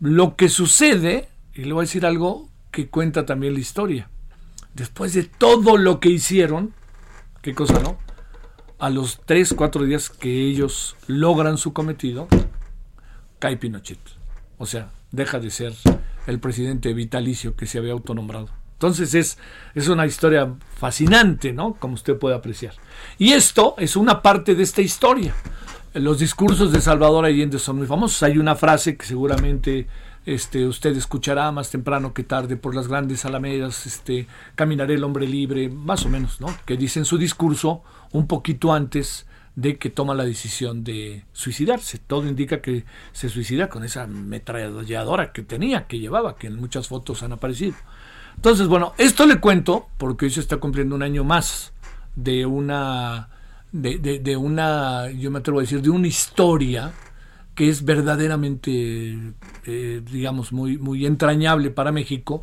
Lo 0.00 0.36
que 0.36 0.48
sucede, 0.48 1.28
y 1.54 1.64
le 1.64 1.72
voy 1.72 1.82
a 1.82 1.86
decir 1.86 2.06
algo 2.06 2.48
que 2.70 2.88
cuenta 2.88 3.26
también 3.26 3.54
la 3.54 3.60
historia, 3.60 4.08
después 4.74 5.12
de 5.12 5.24
todo 5.24 5.76
lo 5.76 6.00
que 6.00 6.08
hicieron, 6.08 6.72
qué 7.42 7.54
cosa 7.54 7.80
no, 7.80 7.98
a 8.78 8.90
los 8.90 9.20
3, 9.26 9.54
4 9.54 9.84
días 9.84 10.08
que 10.08 10.46
ellos 10.46 10.96
logran 11.08 11.58
su 11.58 11.72
cometido, 11.72 12.28
cae 13.38 13.56
Pinochet. 13.56 13.98
O 14.56 14.66
sea, 14.66 14.90
deja 15.10 15.38
de 15.38 15.50
ser 15.50 15.74
el 16.26 16.40
presidente 16.40 16.92
vitalicio 16.92 17.56
que 17.56 17.66
se 17.66 17.78
había 17.78 17.92
autonombrado. 17.92 18.48
Entonces 18.74 19.14
es, 19.14 19.38
es 19.74 19.88
una 19.88 20.06
historia 20.06 20.54
fascinante, 20.76 21.52
¿no? 21.52 21.74
Como 21.74 21.94
usted 21.94 22.16
puede 22.16 22.36
apreciar. 22.36 22.74
Y 23.18 23.32
esto 23.32 23.74
es 23.78 23.96
una 23.96 24.22
parte 24.22 24.54
de 24.54 24.62
esta 24.62 24.82
historia 24.82 25.34
los 25.94 26.18
discursos 26.18 26.72
de 26.72 26.80
Salvador 26.80 27.24
Allende 27.24 27.58
son 27.58 27.78
muy 27.78 27.86
famosos. 27.86 28.22
Hay 28.22 28.38
una 28.38 28.54
frase 28.54 28.96
que 28.96 29.06
seguramente 29.06 29.86
este, 30.26 30.66
usted 30.66 30.96
escuchará 30.96 31.50
más 31.52 31.70
temprano 31.70 32.12
que 32.12 32.24
tarde 32.24 32.56
por 32.56 32.74
las 32.74 32.88
grandes 32.88 33.24
alamedas, 33.24 33.86
este, 33.86 34.26
caminaré 34.54 34.94
el 34.94 35.04
hombre 35.04 35.26
libre, 35.26 35.68
más 35.68 36.04
o 36.04 36.08
menos, 36.08 36.40
¿no? 36.40 36.54
Que 36.66 36.76
dice 36.76 36.98
en 36.98 37.04
su 37.04 37.18
discurso 37.18 37.82
un 38.12 38.26
poquito 38.26 38.72
antes 38.72 39.26
de 39.58 39.76
que 39.76 39.90
toma 39.90 40.14
la 40.14 40.24
decisión 40.24 40.84
de 40.84 41.24
suicidarse. 41.32 41.98
Todo 41.98 42.28
indica 42.28 42.60
que 42.60 42.84
se 43.10 43.28
suicida 43.28 43.68
con 43.68 43.82
esa 43.82 44.06
metralladora 44.06 45.32
que 45.32 45.42
tenía, 45.42 45.88
que 45.88 45.98
llevaba, 45.98 46.36
que 46.36 46.46
en 46.46 46.54
muchas 46.54 46.86
fotos 46.86 47.24
han 47.24 47.32
aparecido. 47.32 47.74
Entonces, 48.36 48.68
bueno, 48.68 48.92
esto 48.98 49.26
le 49.26 49.40
cuento 49.40 49.88
porque 49.98 50.26
hoy 50.26 50.30
se 50.30 50.38
está 50.38 50.58
cumpliendo 50.58 50.94
un 50.94 51.02
año 51.02 51.24
más 51.24 51.72
de 52.14 52.46
una 52.46 53.30
de, 53.72 53.98
de, 53.98 54.36
una, 54.36 55.10
yo 55.10 55.32
me 55.32 55.40
atrevo 55.40 55.58
a 55.58 55.62
decir, 55.62 55.82
de 55.82 55.90
una 55.90 56.06
historia 56.06 56.92
que 57.56 57.68
es 57.68 57.84
verdaderamente, 57.84 59.18
eh, 59.66 60.02
digamos, 60.08 60.52
muy, 60.52 60.78
muy 60.78 61.04
entrañable 61.04 61.70
para 61.70 61.90
México 61.90 62.42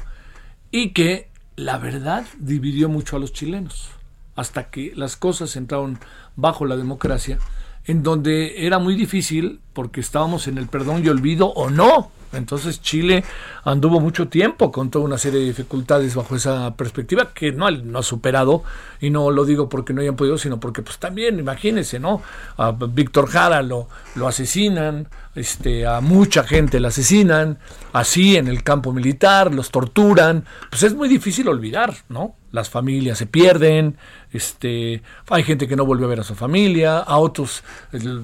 y 0.69 0.89
que 0.89 1.29
la 1.55 1.77
verdad 1.77 2.25
dividió 2.39 2.89
mucho 2.89 3.15
a 3.15 3.19
los 3.19 3.31
chilenos 3.31 3.95
hasta 4.36 4.69
que 4.69 4.91
las 4.95 5.15
cosas 5.15 5.55
entraron 5.55 5.98
bajo 6.36 6.65
la 6.65 6.77
democracia, 6.77 7.39
en 7.86 8.04
donde 8.04 8.65
era 8.65 8.80
muy 8.80 8.96
difícil 8.96 9.62
porque 9.74 10.01
estábamos 10.01 10.48
en 10.48 10.58
el 10.58 10.68
perdón 10.68 11.04
y 11.06 11.10
olvido 11.10 11.48
o 11.48 11.70
no. 11.70 12.12
Entonces 12.34 12.82
Chile 12.82 13.24
anduvo 13.63 14.00
mucho 14.00 14.27
tiempo 14.27 14.72
con 14.72 14.89
toda 14.89 15.06
una 15.06 15.18
serie 15.18 15.39
de 15.39 15.46
dificultades 15.46 16.15
bajo 16.15 16.36
esa 16.36 16.75
perspectiva 16.75 17.34
que 17.34 17.51
no, 17.51 17.68
ha 17.68 18.04
superado 18.04 18.63
y 19.00 19.10
no 19.10 19.32
lo 19.32 19.46
digo 19.46 19.70
porque 19.70 19.94
no 19.94 20.01
hayan 20.01 20.15
podido, 20.15 20.38
sino 20.38 20.60
porque 20.60 20.82
pues 20.82 20.98
también 20.98 21.39
imagínense, 21.39 22.00
¿no? 22.00 22.22
A 22.58 22.72
Víctor 22.72 23.27
Jara 23.27 23.62
lo, 23.62 23.88
lo 24.15 24.27
asesinan, 24.27 25.08
este, 25.36 25.86
a 25.86 26.01
mucha 26.01 26.44
gente 26.44 26.80
la 26.80 26.89
asesinan, 26.89 27.60
así 27.94 28.38
en 28.38 28.48
el 28.48 28.63
campo 28.63 28.94
militar, 28.94 29.54
los 29.54 29.72
torturan, 29.72 30.46
pues 30.70 30.84
es 30.84 30.94
muy 30.94 31.08
difícil 31.10 31.48
olvidar, 31.48 31.94
¿no? 32.10 32.36
Las 32.51 32.70
familias 32.70 33.18
se 33.18 33.25
pierden, 33.25 33.98
este, 34.36 35.01
hay 35.30 35.44
gente 35.44 35.68
que 35.68 35.75
no 35.75 35.86
vuelve 35.86 36.06
a 36.06 36.10
ver 36.10 36.20
a 36.20 36.24
su 36.24 36.36
familia, 36.36 37.00
a 37.00 37.18
otros 37.18 37.63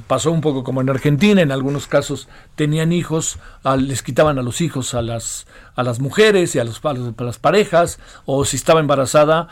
pasó 0.08 0.32
un 0.32 0.42
poco 0.42 0.64
como 0.64 0.82
en 0.82 0.90
Argentina, 0.90 1.42
en 1.42 1.52
algunos 1.52 1.88
casos 1.88 2.28
tenían 2.56 2.92
hijos, 2.92 3.40
les 3.78 4.04
quitaban 4.04 4.38
a 4.38 4.42
los 4.42 4.62
hijos 4.62 4.94
a 4.94 5.02
las, 5.02 5.48
a 5.76 5.84
las 5.84 6.00
mujeres 6.00 6.56
y 6.56 6.60
a, 6.60 6.64
los, 6.64 6.82
las 7.18 7.40
parejas, 7.40 8.00
o 8.26 8.44
si 8.46 8.58
estaba 8.58 8.80
embarazada, 8.80 9.48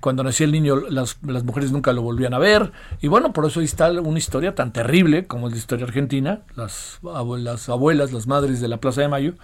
cuando 0.00 0.22
nacía 0.22 0.46
el 0.46 0.52
niño 0.52 0.76
las, 0.76 1.18
las, 1.26 1.44
mujeres 1.44 1.72
nunca 1.72 1.92
lo 1.92 2.02
volvían 2.02 2.34
a 2.34 2.38
ver, 2.38 2.72
y 3.00 3.08
bueno, 3.08 3.32
por 3.32 3.46
eso 3.46 3.60
ahí 3.60 3.66
está 3.66 3.90
una 3.90 4.18
historia 4.18 4.54
tan 4.54 4.72
terrible 4.72 5.26
como 5.26 5.48
es 5.48 5.52
la 5.52 5.58
historia 5.58 5.86
argentina, 5.86 6.42
las 6.56 7.00
abuelas, 7.02 8.12
las 8.12 8.26
madres 8.26 8.60
de 8.60 8.68
la 8.68 8.78
Plaza 8.78 9.00
de 9.00 9.08
Mayo, 9.08 9.34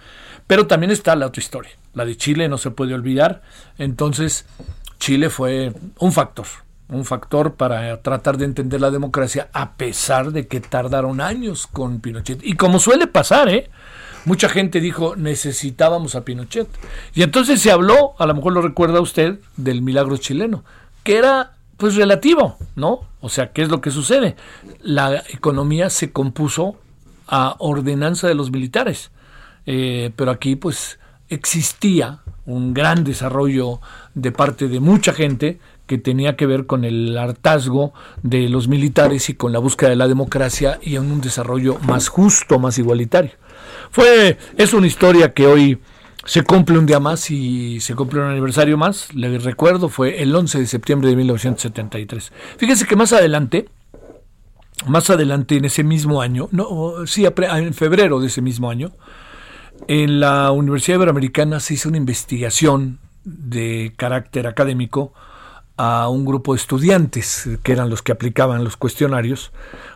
pero 0.47 0.67
también 0.67 0.91
está 0.91 1.15
la 1.15 1.27
otra 1.27 1.41
historia, 1.41 1.71
la 1.93 2.05
de 2.05 2.15
Chile 2.15 2.47
no 2.47 2.57
se 2.57 2.71
puede 2.71 2.93
olvidar, 2.93 3.41
entonces 3.77 4.45
Chile 4.99 5.29
fue 5.29 5.73
un 5.99 6.11
factor, 6.11 6.45
un 6.89 7.05
factor 7.05 7.55
para 7.55 8.01
tratar 8.01 8.37
de 8.37 8.45
entender 8.45 8.81
la 8.81 8.91
democracia 8.91 9.49
a 9.53 9.73
pesar 9.73 10.31
de 10.31 10.47
que 10.47 10.59
tardaron 10.59 11.21
años 11.21 11.67
con 11.67 11.99
Pinochet. 11.99 12.39
Y 12.43 12.53
como 12.53 12.79
suele 12.79 13.07
pasar, 13.07 13.49
¿eh? 13.49 13.69
Mucha 14.25 14.49
gente 14.49 14.81
dijo 14.81 15.15
necesitábamos 15.15 16.15
a 16.15 16.25
Pinochet. 16.25 16.67
Y 17.13 17.23
entonces 17.23 17.61
se 17.61 17.71
habló, 17.71 18.15
a 18.17 18.25
lo 18.25 18.35
mejor 18.35 18.53
lo 18.53 18.61
recuerda 18.61 18.99
usted, 19.01 19.39
del 19.55 19.81
milagro 19.81 20.17
chileno, 20.17 20.63
que 21.03 21.17
era 21.17 21.53
pues 21.77 21.95
relativo, 21.95 22.57
¿no? 22.75 23.01
O 23.21 23.29
sea, 23.29 23.51
¿qué 23.51 23.61
es 23.61 23.69
lo 23.69 23.81
que 23.81 23.91
sucede? 23.91 24.35
La 24.81 25.23
economía 25.29 25.89
se 25.89 26.11
compuso 26.11 26.75
a 27.27 27.55
ordenanza 27.59 28.27
de 28.27 28.35
los 28.35 28.51
militares. 28.51 29.11
Eh, 29.65 30.11
pero 30.15 30.31
aquí 30.31 30.55
pues 30.55 30.97
existía 31.29 32.19
un 32.47 32.73
gran 32.73 33.03
desarrollo 33.03 33.79
de 34.15 34.31
parte 34.31 34.67
de 34.67 34.79
mucha 34.79 35.13
gente 35.13 35.59
que 35.85 35.97
tenía 35.97 36.35
que 36.35 36.47
ver 36.47 36.65
con 36.65 36.83
el 36.83 37.17
hartazgo 37.17 37.93
de 38.23 38.49
los 38.49 38.67
militares 38.67 39.29
y 39.29 39.35
con 39.35 39.51
la 39.51 39.59
búsqueda 39.59 39.91
de 39.91 39.95
la 39.97 40.07
democracia 40.07 40.79
y 40.81 40.95
en 40.95 41.11
un 41.11 41.21
desarrollo 41.21 41.77
más 41.79 42.07
justo, 42.07 42.57
más 42.57 42.77
igualitario. 42.77 43.31
Fue, 43.91 44.37
es 44.57 44.73
una 44.73 44.87
historia 44.87 45.33
que 45.33 45.45
hoy 45.45 45.79
se 46.25 46.43
cumple 46.43 46.77
un 46.77 46.85
día 46.85 46.99
más 46.99 47.31
y 47.31 47.79
se 47.79 47.95
cumple 47.95 48.21
un 48.21 48.27
aniversario 48.27 48.77
más. 48.77 49.13
Le 49.13 49.39
recuerdo, 49.39 49.87
fue 49.89 50.21
el 50.21 50.35
11 50.35 50.59
de 50.59 50.67
septiembre 50.67 51.09
de 51.09 51.15
1973. 51.15 52.33
Fíjese 52.57 52.85
que 52.85 52.95
más 52.95 53.13
adelante, 53.13 53.69
más 54.85 55.09
adelante 55.09 55.55
en 55.55 55.65
ese 55.65 55.83
mismo 55.83 56.21
año, 56.21 56.49
no, 56.51 57.05
sí, 57.07 57.25
en 57.25 57.73
febrero 57.73 58.19
de 58.19 58.27
ese 58.27 58.41
mismo 58.41 58.69
año, 58.69 58.91
en 59.87 60.19
la 60.19 60.51
Universidad 60.51 60.97
Iberoamericana 60.97 61.59
se 61.59 61.75
hizo 61.75 61.89
una 61.89 61.97
investigación 61.97 62.99
de 63.23 63.93
carácter 63.97 64.47
académico 64.47 65.13
a 65.77 66.09
un 66.09 66.25
grupo 66.25 66.53
de 66.53 66.57
estudiantes, 66.57 67.47
que 67.61 67.71
eran 67.71 67.89
los 67.89 68.01
que 68.01 68.11
aplicaban 68.11 68.63
los 68.63 68.77
cuestionarios, 68.77 69.51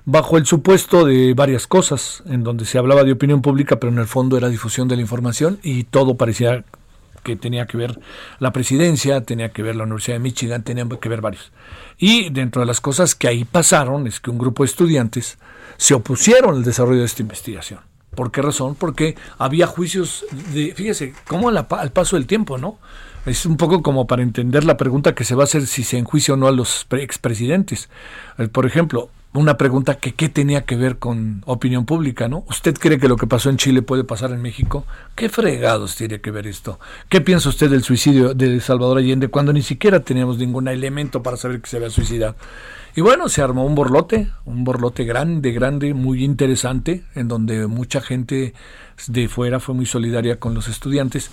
bajo 0.05 0.38
el 0.38 0.45
supuesto 0.45 1.05
de 1.05 1.33
varias 1.33 1.65
cosas, 1.65 2.23
en 2.27 2.43
donde 2.43 2.65
se 2.65 2.77
hablaba 2.77 3.03
de 3.03 3.11
opinión 3.11 3.41
pública, 3.41 3.77
pero 3.79 3.91
en 3.91 3.97
el 3.97 4.05
fondo 4.05 4.38
era 4.38 4.50
difusión 4.50 4.88
de 4.88 4.95
la 4.95 5.01
información 5.01 5.59
y 5.63 5.85
todo 5.85 6.15
parecía 6.15 6.63
que 7.23 7.35
tenía 7.35 7.65
que 7.65 7.77
ver 7.77 8.00
la 8.39 8.51
presidencia, 8.51 9.21
tenía 9.21 9.50
que 9.50 9.63
ver 9.63 9.75
la 9.75 9.83
Universidad 9.83 10.15
de 10.15 10.19
Michigan, 10.19 10.63
tenía 10.63 10.88
que 10.88 11.09
ver 11.09 11.21
varios. 11.21 11.51
Y 11.97 12.29
dentro 12.29 12.61
de 12.61 12.65
las 12.65 12.81
cosas 12.81 13.15
que 13.15 13.27
ahí 13.27 13.43
pasaron 13.43 14.07
es 14.07 14.19
que 14.19 14.29
un 14.29 14.38
grupo 14.38 14.63
de 14.63 14.69
estudiantes 14.69 15.38
se 15.77 15.93
opusieron 15.93 16.55
al 16.55 16.63
desarrollo 16.63 17.00
de 17.00 17.05
esta 17.05 17.21
investigación. 17.21 17.90
¿Por 18.15 18.32
qué 18.32 18.41
razón? 18.41 18.75
Porque 18.75 19.15
había 19.38 19.68
juicios 19.68 20.25
de, 20.53 20.74
fíjese, 20.75 21.13
cómo 21.27 21.50
al 21.50 21.91
paso 21.91 22.18
del 22.18 22.27
tiempo, 22.27 22.58
¿no? 22.58 22.77
Es 23.25 23.46
un 23.46 23.56
poco 23.56 23.82
como 23.84 24.08
para 24.08 24.24
entender 24.24 24.63
la 24.63 24.77
pregunta 24.77 25.13
que 25.15 25.24
se 25.24 25.36
va 25.36 25.44
a 25.44 25.46
hacer 25.46 25.68
si 25.68 25.84
se 25.84 25.98
enjuicia 25.98 26.34
o 26.34 26.38
no 26.38 26.48
a 26.48 26.51
los 26.51 26.88
expresidentes. 26.91 27.89
Eh, 28.38 28.48
por 28.48 28.65
ejemplo, 28.65 29.10
una 29.34 29.58
pregunta 29.58 29.96
que 29.96 30.13
qué 30.13 30.27
tenía 30.27 30.65
que 30.65 30.75
ver 30.75 30.98
con 30.98 31.41
opinión 31.46 31.86
pública, 31.86 32.27
¿no? 32.27 32.44
¿Usted 32.50 32.75
cree 32.77 33.00
que 33.00 33.08
lo 33.08 33.15
que 33.15 33.27
pasó 33.27 33.50
en 33.50 33.58
Chile 33.58 33.82
puede 33.82 34.03
pasar 34.03 34.32
en 34.32 34.41
México? 34.41 34.86
¿Qué 35.15 35.30
fregados 35.30 35.96
tiene 35.96 36.20
que 36.20 36.32
ver 36.32 36.48
esto? 36.48 36.80
¿Qué 37.08 37.22
piensa 37.22 37.48
usted 37.48 37.70
del 37.70 37.84
suicidio 37.84 38.34
de 38.34 38.60
Salvador 38.60 38.98
Allende 38.98 39.30
cuando 39.30 39.53
ni 39.53 39.62
siquiera 39.62 40.01
teníamos 40.01 40.38
ningún 40.38 40.68
elemento 40.68 41.24
para 41.24 41.38
saber 41.38 41.62
que 41.62 41.70
se 41.70 41.77
había 41.77 41.89
suicidado? 41.89 42.36
Y 42.95 43.01
bueno, 43.01 43.29
se 43.29 43.41
armó 43.41 43.65
un 43.65 43.75
borlote, 43.75 44.29
un 44.45 44.63
borlote 44.63 45.05
grande, 45.05 45.51
grande, 45.51 45.93
muy 45.93 46.24
interesante, 46.24 47.05
en 47.15 47.27
donde 47.27 47.67
mucha 47.67 48.01
gente 48.01 48.53
de 49.07 49.27
fuera 49.29 49.60
fue 49.60 49.75
muy 49.75 49.86
solidaria 49.86 50.39
con 50.39 50.53
los 50.53 50.67
estudiantes, 50.67 51.31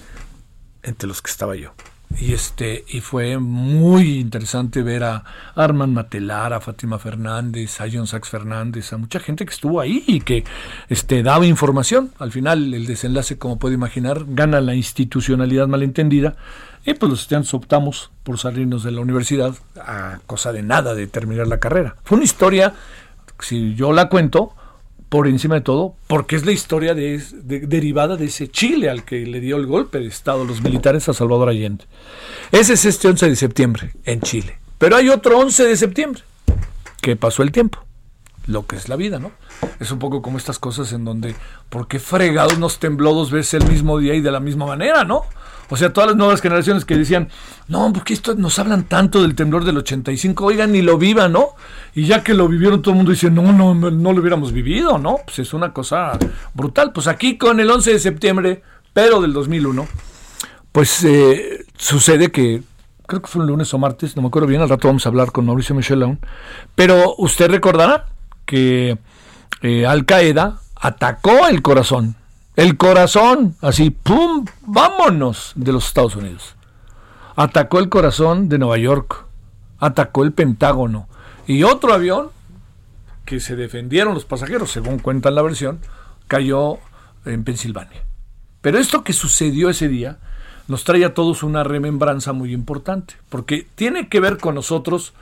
entre 0.83 1.09
los 1.09 1.21
que 1.21 1.31
estaba 1.31 1.57
yo. 1.57 1.73
Y 2.17 2.33
este, 2.33 2.85
y 2.89 3.01
fue 3.01 3.39
muy 3.39 4.19
interesante 4.19 4.83
ver 4.83 5.05
a 5.05 5.25
Arman 5.55 5.93
Matelar, 5.93 6.53
a 6.53 6.61
Fátima 6.61 6.99
Fernández, 6.99 7.81
a 7.81 7.87
John 7.93 8.07
Sachs 8.07 8.31
Fernández, 8.31 8.93
a 8.93 8.97
mucha 8.97 9.21
gente 9.21 9.45
que 9.45 9.53
estuvo 9.53 9.81
ahí 9.81 10.05
y 10.07 10.21
que 10.21 10.45
este, 10.89 11.23
daba 11.23 11.47
información. 11.47 12.13
Al 12.19 12.33
final, 12.33 12.73
el 12.73 12.87
desenlace, 12.87 13.37
como 13.37 13.59
puede 13.59 13.75
imaginar, 13.75 14.25
gana 14.27 14.61
la 14.61 14.75
institucionalidad 14.75 15.69
malentendida. 15.69 16.37
Y 16.89 16.95
pues 16.95 17.11
los 17.11 17.21
estudiantes 17.21 17.53
optamos 17.53 18.11
por 18.23 18.39
salirnos 18.39 18.83
de 18.83 18.93
la 18.93 19.03
universidad 19.03 19.55
a 19.77 20.21
cosa 20.27 20.53
de 20.53 20.63
nada 20.63 20.95
de 20.95 21.07
terminar 21.07 21.47
la 21.47 21.61
carrera. 21.61 21.97
Fue 22.03 22.17
una 22.17 22.25
historia, 22.25 22.73
si 23.41 23.75
yo 23.75 23.93
la 23.93 24.09
cuento, 24.09 24.55
por 25.11 25.29
encima 25.29 25.57
de 25.57 25.61
todo, 25.61 25.97
porque 26.07 26.35
es 26.35 26.47
la 26.47 26.53
historia 26.53 26.95
de, 26.95 27.23
derivada 27.43 28.17
de 28.17 28.25
ese 28.25 28.49
Chile 28.49 28.89
al 28.89 29.05
que 29.05 29.27
le 29.27 29.41
dio 29.41 29.59
el 29.59 29.67
golpe 29.67 29.99
de 29.99 30.07
Estado 30.07 30.47
los 30.47 30.63
militares 30.63 31.07
a 31.11 31.13
Salvador 31.13 31.51
Allende. 31.51 31.85
Ese 32.53 32.73
es 32.73 32.87
este 32.87 33.09
11 33.09 33.29
de 33.29 33.37
septiembre 33.37 33.93
en 34.07 34.23
Chile. 34.23 34.59
Pero 34.79 34.97
hay 34.97 35.11
otro 35.11 35.39
11 35.41 35.65
de 35.65 35.77
septiembre, 35.77 36.23
que 37.03 37.17
pasó 37.17 37.43
el 37.43 37.53
tiempo, 37.53 37.85
lo 38.47 38.67
que 38.67 38.77
es 38.77 38.89
la 38.89 38.97
vida, 38.97 39.19
¿no? 39.19 39.33
Es 39.79 39.91
un 39.91 39.99
poco 39.99 40.23
como 40.23 40.39
estas 40.39 40.59
cosas 40.59 40.91
en 40.95 41.05
donde, 41.05 41.35
¿por 41.69 41.87
qué 41.87 41.99
fregados 41.99 42.59
nos 42.59 42.79
tembló 42.79 43.13
dos 43.13 43.31
veces 43.31 43.63
el 43.63 43.69
mismo 43.69 43.99
día 43.99 44.15
y 44.15 44.23
de 44.23 44.31
la 44.31 44.41
misma 44.41 44.65
manera, 44.65 45.05
¿no? 45.05 45.25
O 45.71 45.77
sea, 45.77 45.93
todas 45.93 46.09
las 46.09 46.17
nuevas 46.17 46.41
generaciones 46.41 46.85
que 46.85 46.97
decían, 46.97 47.29
no, 47.67 47.93
porque 47.93 48.15
esto 48.15 48.35
nos 48.35 48.59
hablan 48.59 48.85
tanto 48.85 49.23
del 49.23 49.35
temblor 49.35 49.65
del 49.65 49.77
85, 49.79 50.45
oigan, 50.45 50.73
ni 50.73 50.83
lo 50.83 50.97
vivan, 50.97 51.33
¿no? 51.33 51.51
Y 51.95 52.07
ya 52.07 52.23
que 52.23 52.33
lo 52.35 52.49
vivieron, 52.49 52.81
todo 52.81 52.93
el 52.93 52.97
mundo 52.97 53.13
dice, 53.13 53.31
no, 53.31 53.53
no, 53.53 53.75
no 53.75 54.13
lo 54.13 54.21
hubiéramos 54.21 54.53
vivido, 54.53 54.99
¿no? 54.99 55.19
Pues 55.25 55.41
es 55.41 55.53
una 55.53 55.73
cosa 55.73 56.19
brutal. 56.55 56.93
Pues 56.93 57.07
aquí 57.07 57.37
con 57.37 57.61
el 57.61 57.71
11 57.71 57.93
de 57.93 57.99
septiembre, 57.99 58.63
pero 58.95 59.21
del 59.21 59.33
2001, 59.33 59.87
pues 60.73 61.05
eh, 61.05 61.67
sucede 61.77 62.31
que, 62.31 62.63
creo 63.07 63.21
que 63.21 63.29
fue 63.29 63.43
un 63.43 63.49
lunes 63.49 63.73
o 63.75 63.79
martes, 63.79 64.17
no 64.17 64.23
me 64.23 64.29
acuerdo 64.29 64.49
bien, 64.49 64.63
al 64.63 64.69
rato 64.69 64.89
vamos 64.89 65.05
a 65.05 65.09
hablar 65.09 65.33
con 65.33 65.45
Mauricio 65.47 65.75
Michelón, 65.75 66.19
pero 66.75 67.15
usted 67.19 67.51
recordará 67.51 68.07
que 68.47 68.99
eh, 69.63 69.87
Al 69.87 70.05
Qaeda 70.05 70.61
atacó 70.77 71.49
el 71.49 71.63
corazón 71.63 72.17
el 72.59 72.77
corazón, 72.77 73.55
así, 73.61 73.91
¡pum! 73.91 74.45
¡Vámonos! 74.63 75.53
de 75.55 75.71
los 75.71 75.87
Estados 75.87 76.17
Unidos. 76.17 76.57
Atacó 77.37 77.79
el 77.79 77.89
corazón 77.89 78.49
de 78.49 78.59
Nueva 78.59 78.79
York. 78.79 79.27
Atacó 79.79 80.25
el 80.25 80.33
Pentágono. 80.33 81.09
Y 81.47 81.63
otro 81.63 81.93
avión, 81.93 82.31
que 83.25 83.39
se 83.39 83.55
defendieron 83.55 84.13
los 84.13 84.25
pasajeros, 84.25 84.73
según 84.73 84.99
cuentan 84.99 85.37
la 85.37 85.43
versión, 85.43 85.79
cayó 86.27 86.79
en 87.25 87.45
Pensilvania. 87.45 88.03
Pero 88.61 88.79
esto 88.79 89.05
que 89.05 89.13
sucedió 89.13 89.71
ese 89.71 89.87
día 89.87 90.19
nos 90.67 90.83
trae 90.83 91.05
a 91.05 91.15
todos 91.15 91.45
una 91.45 91.63
remembranza 91.63 92.33
muy 92.33 92.53
importante, 92.53 93.15
porque 93.29 93.69
tiene 93.77 94.09
que 94.09 94.19
ver 94.19 94.37
con 94.39 94.57
nosotros, 94.57 95.13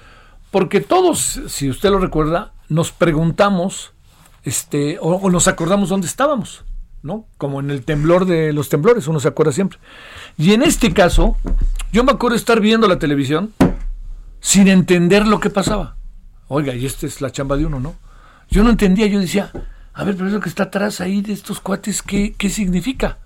porque 0.50 0.80
todos, 0.80 1.38
si 1.48 1.68
usted 1.68 1.90
lo 1.90 1.98
recuerda, 1.98 2.54
nos 2.70 2.92
preguntamos 2.92 3.92
este, 4.42 4.98
o, 5.02 5.16
o 5.16 5.30
nos 5.30 5.48
acordamos 5.48 5.90
dónde 5.90 6.06
estábamos. 6.06 6.64
¿No? 7.06 7.26
Como 7.38 7.60
en 7.60 7.70
el 7.70 7.84
temblor 7.84 8.26
de 8.26 8.52
los 8.52 8.68
temblores, 8.68 9.08
uno 9.08 9.20
se 9.20 9.28
acuerda 9.28 9.52
siempre. 9.52 9.78
Y 10.36 10.52
en 10.52 10.62
este 10.62 10.92
caso, 10.92 11.36
yo 11.92 12.04
me 12.04 12.12
acuerdo 12.12 12.36
estar 12.36 12.60
viendo 12.60 12.88
la 12.88 12.98
televisión 12.98 13.52
sin 14.40 14.68
entender 14.68 15.26
lo 15.26 15.40
que 15.40 15.48
pasaba. 15.48 15.96
Oiga, 16.48 16.74
y 16.74 16.84
esta 16.84 17.06
es 17.06 17.20
la 17.20 17.32
chamba 17.32 17.56
de 17.56 17.66
uno, 17.66 17.80
¿no? 17.80 17.94
Yo 18.50 18.62
no 18.62 18.70
entendía, 18.70 19.06
yo 19.06 19.18
decía, 19.18 19.50
a 19.94 20.04
ver, 20.04 20.16
pero 20.16 20.28
eso 20.28 20.40
que 20.40 20.48
está 20.48 20.64
atrás 20.64 21.00
ahí 21.00 21.22
de 21.22 21.32
estos 21.32 21.60
cuates, 21.60 22.02
¿qué, 22.02 22.34
qué 22.36 22.50
significa? 22.50 23.18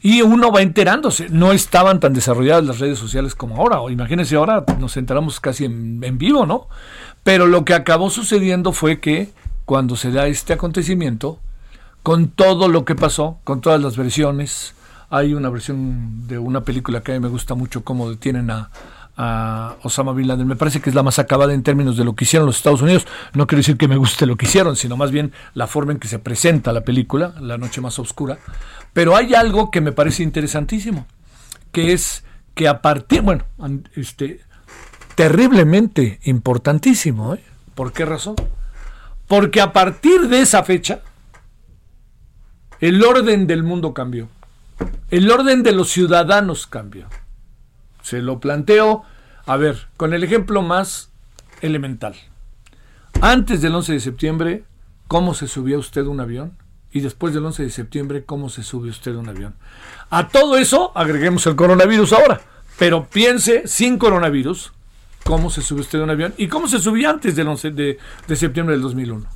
Y 0.00 0.20
uno 0.20 0.52
va 0.52 0.60
enterándose. 0.60 1.28
No 1.30 1.52
estaban 1.52 1.98
tan 1.98 2.12
desarrolladas 2.12 2.64
las 2.64 2.78
redes 2.78 2.98
sociales 2.98 3.34
como 3.34 3.56
ahora. 3.56 3.80
O 3.80 3.88
imagínense, 3.88 4.36
ahora 4.36 4.64
nos 4.78 4.98
enteramos 4.98 5.40
casi 5.40 5.64
en, 5.64 6.04
en 6.04 6.18
vivo, 6.18 6.44
¿no? 6.44 6.68
Pero 7.22 7.46
lo 7.46 7.64
que 7.64 7.72
acabó 7.72 8.10
sucediendo 8.10 8.72
fue 8.72 9.00
que 9.00 9.32
cuando 9.64 9.96
se 9.96 10.10
da 10.10 10.26
este 10.26 10.52
acontecimiento, 10.52 11.40
con 12.04 12.28
todo 12.28 12.68
lo 12.68 12.84
que 12.84 12.94
pasó, 12.94 13.38
con 13.44 13.62
todas 13.62 13.80
las 13.80 13.96
versiones. 13.96 14.74
Hay 15.08 15.32
una 15.32 15.48
versión 15.48 16.28
de 16.28 16.38
una 16.38 16.62
película 16.62 17.02
que 17.02 17.12
a 17.12 17.14
mí 17.14 17.20
me 17.20 17.30
gusta 17.30 17.54
mucho, 17.54 17.82
cómo 17.82 18.10
detienen 18.10 18.50
a, 18.50 18.68
Osama 19.82 20.12
Bin 20.12 20.28
Laden. 20.28 20.46
Me 20.46 20.56
parece 20.56 20.82
que 20.82 20.90
es 20.90 20.94
la 20.94 21.02
más 21.02 21.18
acabada 21.18 21.54
en 21.54 21.62
términos 21.62 21.96
de 21.96 22.04
lo 22.04 22.14
que 22.14 22.24
hicieron 22.24 22.44
los 22.44 22.56
Estados 22.58 22.82
Unidos. 22.82 23.06
No 23.32 23.46
quiero 23.46 23.60
decir 23.60 23.78
que 23.78 23.88
me 23.88 23.96
guste 23.96 24.26
lo 24.26 24.36
que 24.36 24.44
hicieron, 24.44 24.76
sino 24.76 24.98
más 24.98 25.12
bien 25.12 25.32
la 25.54 25.66
forma 25.66 25.92
en 25.92 25.98
que 25.98 26.08
se 26.08 26.18
presenta 26.18 26.74
la 26.74 26.82
película, 26.82 27.32
La 27.40 27.56
Noche 27.56 27.80
Más 27.80 27.98
Oscura. 27.98 28.36
Pero 28.92 29.16
hay 29.16 29.34
algo 29.34 29.70
que 29.70 29.80
me 29.80 29.92
parece 29.92 30.24
interesantísimo, 30.24 31.06
que 31.72 31.94
es 31.94 32.22
que 32.54 32.68
a 32.68 32.82
partir, 32.82 33.22
bueno, 33.22 33.44
este, 33.96 34.40
terriblemente 35.14 36.20
importantísimo. 36.24 37.34
¿eh? 37.34 37.42
¿Por 37.74 37.94
qué 37.94 38.04
razón? 38.04 38.34
Porque 39.26 39.62
a 39.62 39.72
partir 39.72 40.28
de 40.28 40.42
esa 40.42 40.64
fecha, 40.64 41.00
el 42.80 43.02
orden 43.04 43.46
del 43.46 43.62
mundo 43.62 43.94
cambió. 43.94 44.28
El 45.10 45.30
orden 45.30 45.62
de 45.62 45.72
los 45.72 45.90
ciudadanos 45.90 46.66
cambió. 46.66 47.06
Se 48.02 48.20
lo 48.20 48.40
planteo, 48.40 49.04
a 49.46 49.56
ver, 49.56 49.88
con 49.96 50.12
el 50.12 50.24
ejemplo 50.24 50.62
más 50.62 51.10
elemental. 51.60 52.14
Antes 53.20 53.62
del 53.62 53.74
11 53.74 53.92
de 53.94 54.00
septiembre, 54.00 54.64
¿cómo 55.08 55.34
se 55.34 55.48
subía 55.48 55.78
usted 55.78 56.02
un 56.06 56.20
avión? 56.20 56.56
Y 56.92 57.00
después 57.00 57.34
del 57.34 57.44
11 57.46 57.64
de 57.64 57.70
septiembre, 57.70 58.24
¿cómo 58.24 58.48
se 58.48 58.62
sube 58.62 58.88
usted 58.88 59.14
un 59.16 59.28
avión? 59.28 59.56
A 60.10 60.28
todo 60.28 60.56
eso 60.56 60.92
agreguemos 60.94 61.46
el 61.46 61.56
coronavirus 61.56 62.12
ahora. 62.12 62.40
Pero 62.78 63.08
piense, 63.08 63.66
sin 63.66 63.98
coronavirus, 63.98 64.72
¿cómo 65.24 65.50
se 65.50 65.62
sube 65.62 65.80
usted 65.80 66.00
un 66.00 66.10
avión? 66.10 66.34
¿Y 66.36 66.48
cómo 66.48 66.68
se 66.68 66.78
subía 66.78 67.10
antes 67.10 67.34
del 67.36 67.48
11 67.48 67.70
de, 67.70 67.98
de 68.28 68.36
septiembre 68.36 68.74
del 68.74 68.82
2001? 68.82 69.26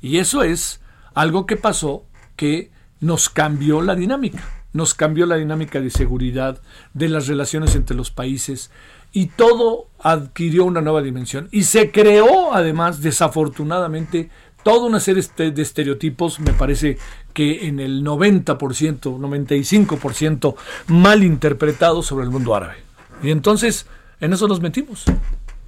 Y 0.00 0.18
eso 0.18 0.42
es 0.42 0.80
algo 1.14 1.46
que 1.46 1.56
pasó 1.56 2.04
que 2.36 2.70
nos 3.00 3.28
cambió 3.28 3.80
la 3.82 3.94
dinámica, 3.94 4.42
nos 4.72 4.94
cambió 4.94 5.26
la 5.26 5.36
dinámica 5.36 5.80
de 5.80 5.90
seguridad, 5.90 6.60
de 6.94 7.08
las 7.08 7.26
relaciones 7.26 7.74
entre 7.74 7.96
los 7.96 8.10
países 8.10 8.70
y 9.12 9.26
todo 9.26 9.88
adquirió 9.98 10.64
una 10.64 10.80
nueva 10.80 11.02
dimensión 11.02 11.48
y 11.50 11.64
se 11.64 11.90
creó 11.90 12.54
además 12.54 13.02
desafortunadamente 13.02 14.30
toda 14.62 14.86
una 14.86 15.00
serie 15.00 15.24
de 15.36 15.62
estereotipos, 15.62 16.38
me 16.38 16.52
parece 16.52 16.98
que 17.32 17.66
en 17.66 17.80
el 17.80 18.04
90%, 18.04 18.56
95% 18.56 20.54
mal 20.88 21.24
interpretados 21.24 22.06
sobre 22.06 22.24
el 22.24 22.30
mundo 22.30 22.54
árabe. 22.54 22.76
Y 23.22 23.30
entonces 23.30 23.86
en 24.20 24.34
eso 24.34 24.46
nos 24.48 24.60
metimos. 24.60 25.04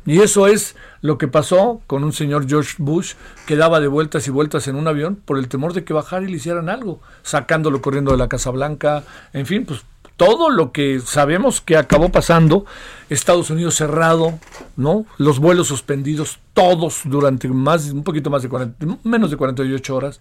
Y 0.04 0.20
eso 0.20 0.46
es 0.46 0.74
lo 1.00 1.18
que 1.18 1.28
pasó 1.28 1.80
con 1.86 2.02
un 2.04 2.12
señor 2.12 2.48
George 2.48 2.74
Bush 2.78 3.14
que 3.46 3.56
daba 3.56 3.80
de 3.80 3.88
vueltas 3.88 4.26
y 4.26 4.30
vueltas 4.30 4.66
en 4.68 4.76
un 4.76 4.88
avión 4.88 5.16
por 5.16 5.38
el 5.38 5.48
temor 5.48 5.72
de 5.74 5.84
que 5.84 5.92
bajara 5.92 6.24
y 6.24 6.30
le 6.30 6.36
hicieran 6.36 6.68
algo, 6.68 7.00
sacándolo 7.22 7.80
corriendo 7.82 8.10
de 8.10 8.18
la 8.18 8.28
Casa 8.28 8.50
Blanca, 8.50 9.04
en 9.32 9.46
fin, 9.46 9.64
pues 9.64 9.84
todo 10.16 10.50
lo 10.50 10.72
que 10.72 11.00
sabemos 11.00 11.60
que 11.60 11.76
acabó 11.76 12.10
pasando, 12.10 12.64
Estados 13.10 13.50
Unidos 13.50 13.74
cerrado, 13.74 14.38
¿no? 14.76 15.06
Los 15.18 15.38
vuelos 15.38 15.68
suspendidos 15.68 16.38
todos 16.54 17.00
durante 17.04 17.48
más 17.48 17.90
un 17.90 18.04
poquito 18.04 18.30
más 18.30 18.42
de 18.42 18.48
40, 18.48 18.86
menos 19.04 19.30
de 19.30 19.36
48 19.36 19.96
horas, 19.96 20.20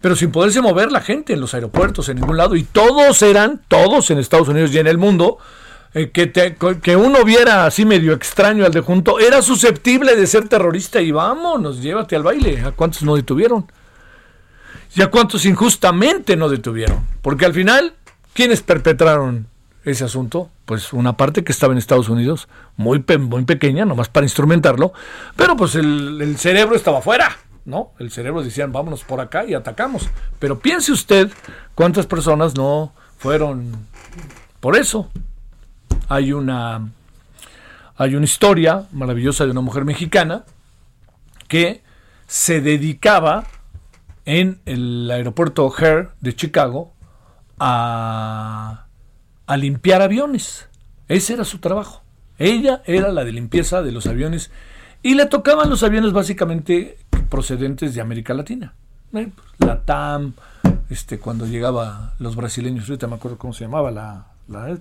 pero 0.00 0.16
sin 0.16 0.30
poderse 0.30 0.60
mover 0.60 0.92
la 0.92 1.00
gente 1.00 1.32
en 1.32 1.40
los 1.40 1.54
aeropuertos 1.54 2.08
en 2.08 2.16
ningún 2.16 2.36
lado 2.36 2.56
y 2.56 2.62
todos 2.62 3.22
eran 3.22 3.60
todos 3.68 4.10
en 4.10 4.18
Estados 4.18 4.48
Unidos 4.48 4.72
y 4.72 4.78
en 4.78 4.86
el 4.86 4.98
mundo 4.98 5.38
eh, 5.92 6.10
que, 6.10 6.96
uno 6.96 7.24
viera 7.24 7.66
así 7.66 7.84
medio 7.84 8.12
extraño 8.12 8.64
al 8.64 8.72
de 8.72 8.80
junto, 8.80 9.18
era 9.18 9.42
susceptible 9.42 10.14
de 10.14 10.26
ser 10.28 10.48
terrorista 10.48 11.00
y 11.00 11.10
vámonos, 11.10 11.82
llévate 11.82 12.14
al 12.14 12.22
baile. 12.22 12.60
¿A 12.62 12.70
cuántos 12.72 13.02
no 13.02 13.16
detuvieron? 13.16 13.70
¿Y 14.94 15.02
a 15.02 15.08
cuántos 15.08 15.44
injustamente 15.46 16.36
no 16.36 16.48
detuvieron? 16.48 17.04
Porque 17.22 17.44
al 17.44 17.54
final, 17.54 17.94
¿quiénes 18.34 18.62
perpetraron 18.62 19.48
ese 19.84 20.04
asunto? 20.04 20.50
Pues 20.64 20.92
una 20.92 21.16
parte 21.16 21.42
que 21.42 21.50
estaba 21.50 21.72
en 21.72 21.78
Estados 21.78 22.08
Unidos, 22.08 22.48
muy, 22.76 23.04
muy 23.18 23.44
pequeña, 23.44 23.84
nomás 23.84 24.08
para 24.08 24.26
instrumentarlo, 24.26 24.92
pero 25.34 25.56
pues 25.56 25.74
el, 25.74 26.36
cerebro 26.38 26.76
estaba 26.76 27.02
fuera. 27.02 27.36
¿no? 27.64 27.92
El 27.98 28.10
cerebro 28.10 28.42
decían, 28.42 28.72
vámonos 28.72 29.02
por 29.02 29.20
acá 29.20 29.44
y 29.44 29.54
atacamos. 29.54 30.08
Pero 30.38 30.60
piense 30.60 30.92
usted 30.92 31.30
cuántas 31.74 32.06
personas 32.06 32.54
no 32.54 32.92
fueron 33.18 33.86
por 34.60 34.76
eso, 34.76 35.08
hay 36.10 36.32
una, 36.32 36.90
hay 37.96 38.16
una 38.16 38.24
historia 38.24 38.86
maravillosa 38.90 39.44
de 39.44 39.52
una 39.52 39.60
mujer 39.60 39.84
mexicana 39.84 40.44
que 41.46 41.82
se 42.26 42.60
dedicaba 42.60 43.44
en 44.24 44.60
el 44.66 45.08
aeropuerto 45.08 45.64
O'Hare 45.64 46.08
de 46.20 46.34
Chicago 46.34 46.92
a, 47.60 48.86
a 49.46 49.56
limpiar 49.56 50.02
aviones. 50.02 50.68
Ese 51.06 51.34
era 51.34 51.44
su 51.44 51.58
trabajo. 51.58 52.02
Ella 52.38 52.82
era 52.86 53.12
la 53.12 53.24
de 53.24 53.30
limpieza 53.30 53.80
de 53.80 53.92
los 53.92 54.06
aviones 54.06 54.50
y 55.04 55.14
le 55.14 55.26
tocaban 55.26 55.70
los 55.70 55.84
aviones 55.84 56.12
básicamente 56.12 56.98
procedentes 57.28 57.94
de 57.94 58.00
América 58.00 58.34
Latina. 58.34 58.74
Eh, 59.12 59.30
la 59.60 59.82
TAM, 59.82 60.32
este, 60.88 61.20
cuando 61.20 61.46
llegaba 61.46 62.14
los 62.18 62.34
brasileños, 62.34 62.88
ahorita 62.88 63.06
me 63.06 63.14
acuerdo 63.14 63.38
cómo 63.38 63.52
se 63.52 63.64
llamaba 63.64 63.92
la, 63.92 64.26
la 64.48 64.76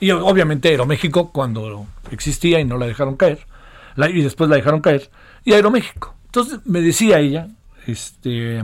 y 0.00 0.10
obviamente 0.10 0.68
Aeroméxico 0.68 1.30
cuando 1.30 1.86
existía 2.10 2.58
y 2.58 2.64
no 2.64 2.78
la 2.78 2.86
dejaron 2.86 3.16
caer, 3.16 3.46
y 3.96 4.22
después 4.22 4.48
la 4.50 4.56
dejaron 4.56 4.80
caer, 4.80 5.10
y 5.44 5.52
Aeroméxico. 5.52 6.14
Entonces 6.26 6.60
me 6.64 6.80
decía 6.80 7.18
ella, 7.20 7.48
este, 7.86 8.62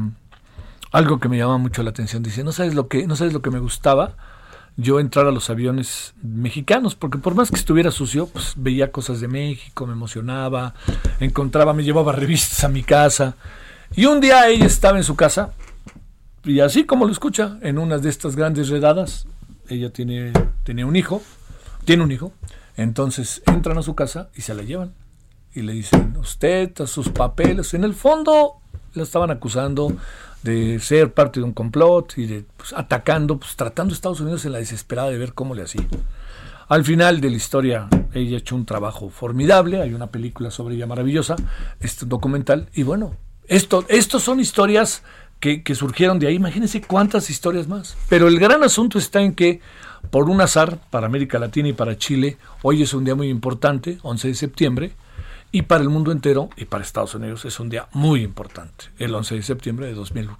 algo 0.92 1.20
que 1.20 1.28
me 1.28 1.36
llamaba 1.36 1.58
mucho 1.58 1.82
la 1.82 1.90
atención, 1.90 2.22
dice, 2.22 2.42
no 2.42 2.52
sabes 2.52 2.74
lo 2.74 2.88
que, 2.88 3.06
no 3.06 3.16
sabes 3.16 3.32
lo 3.32 3.42
que 3.42 3.50
me 3.50 3.58
gustaba, 3.58 4.16
yo 4.76 5.00
entrar 5.00 5.26
a 5.26 5.30
los 5.30 5.48
aviones 5.48 6.14
mexicanos, 6.22 6.94
porque 6.94 7.18
por 7.18 7.34
más 7.34 7.50
que 7.50 7.56
estuviera 7.56 7.90
sucio, 7.90 8.26
pues 8.26 8.54
veía 8.56 8.92
cosas 8.92 9.20
de 9.20 9.28
México, 9.28 9.86
me 9.86 9.94
emocionaba, 9.94 10.74
encontraba, 11.18 11.72
me 11.72 11.82
llevaba 11.82 12.12
revistas 12.12 12.62
a 12.62 12.68
mi 12.68 12.82
casa. 12.82 13.36
Y 13.94 14.04
un 14.04 14.20
día 14.20 14.48
ella 14.48 14.66
estaba 14.66 14.98
en 14.98 15.04
su 15.04 15.16
casa, 15.16 15.52
y 16.44 16.60
así 16.60 16.84
como 16.84 17.06
lo 17.06 17.12
escucha, 17.12 17.58
en 17.62 17.78
una 17.78 17.98
de 17.98 18.08
estas 18.10 18.36
grandes 18.36 18.68
redadas, 18.68 19.26
ella 19.68 19.90
tiene, 19.90 20.32
tiene 20.64 20.84
un 20.84 20.96
hijo, 20.96 21.22
tiene 21.84 22.02
un 22.02 22.12
hijo, 22.12 22.32
entonces 22.76 23.42
entran 23.46 23.78
a 23.78 23.82
su 23.82 23.94
casa 23.94 24.30
y 24.34 24.42
se 24.42 24.54
la 24.54 24.62
llevan. 24.62 24.92
Y 25.54 25.62
le 25.62 25.72
dicen, 25.72 26.16
usted, 26.18 26.80
a 26.80 26.86
sus 26.86 27.08
papeles, 27.08 27.72
en 27.74 27.84
el 27.84 27.94
fondo 27.94 28.60
la 28.92 29.02
estaban 29.02 29.30
acusando 29.30 29.96
de 30.42 30.78
ser 30.80 31.12
parte 31.12 31.40
de 31.40 31.44
un 31.44 31.52
complot 31.52 32.18
y 32.18 32.26
de 32.26 32.44
pues, 32.56 32.72
atacando, 32.72 33.38
pues 33.38 33.56
tratando 33.56 33.92
a 33.92 33.94
Estados 33.94 34.20
Unidos 34.20 34.44
en 34.44 34.52
la 34.52 34.58
desesperada 34.58 35.10
de 35.10 35.18
ver 35.18 35.34
cómo 35.34 35.54
le 35.54 35.62
hacía. 35.62 35.86
Al 36.68 36.84
final 36.84 37.20
de 37.20 37.30
la 37.30 37.36
historia, 37.36 37.88
ella 38.12 38.36
ha 38.36 38.40
hecho 38.40 38.56
un 38.56 38.66
trabajo 38.66 39.08
formidable, 39.08 39.80
hay 39.80 39.94
una 39.94 40.08
película 40.08 40.50
sobre 40.50 40.74
ella 40.74 40.86
maravillosa, 40.86 41.36
este 41.80 42.06
documental, 42.06 42.68
y 42.74 42.82
bueno, 42.82 43.14
esto, 43.46 43.84
estos 43.88 44.24
son 44.24 44.40
historias 44.40 45.02
que, 45.40 45.74
surgieron 45.74 46.18
de 46.18 46.28
ahí, 46.28 46.34
imagínense 46.34 46.80
cuántas 46.80 47.30
historias 47.30 47.68
más. 47.68 47.96
Pero 48.08 48.28
el 48.28 48.38
gran 48.38 48.62
asunto 48.62 48.98
está 48.98 49.20
en 49.20 49.34
que, 49.34 49.60
por 50.10 50.28
un 50.28 50.40
azar, 50.40 50.78
para 50.90 51.06
América 51.06 51.38
Latina 51.38 51.68
y 51.68 51.72
para 51.72 51.96
Chile, 51.98 52.36
hoy 52.62 52.82
es 52.82 52.94
un 52.94 53.04
día 53.04 53.14
muy 53.14 53.28
importante, 53.28 53.98
11 54.02 54.28
de 54.28 54.34
septiembre, 54.34 54.92
y 55.52 55.62
para 55.62 55.82
el 55.82 55.88
mundo 55.88 56.12
entero 56.12 56.50
y 56.56 56.64
para 56.64 56.84
Estados 56.84 57.14
Unidos 57.14 57.44
es 57.44 57.60
un 57.60 57.68
día 57.68 57.88
muy 57.92 58.22
importante, 58.22 58.86
el 58.98 59.14
11 59.14 59.36
de 59.36 59.42
septiembre 59.42 59.86
de 59.86 59.94
2001. 59.94 60.38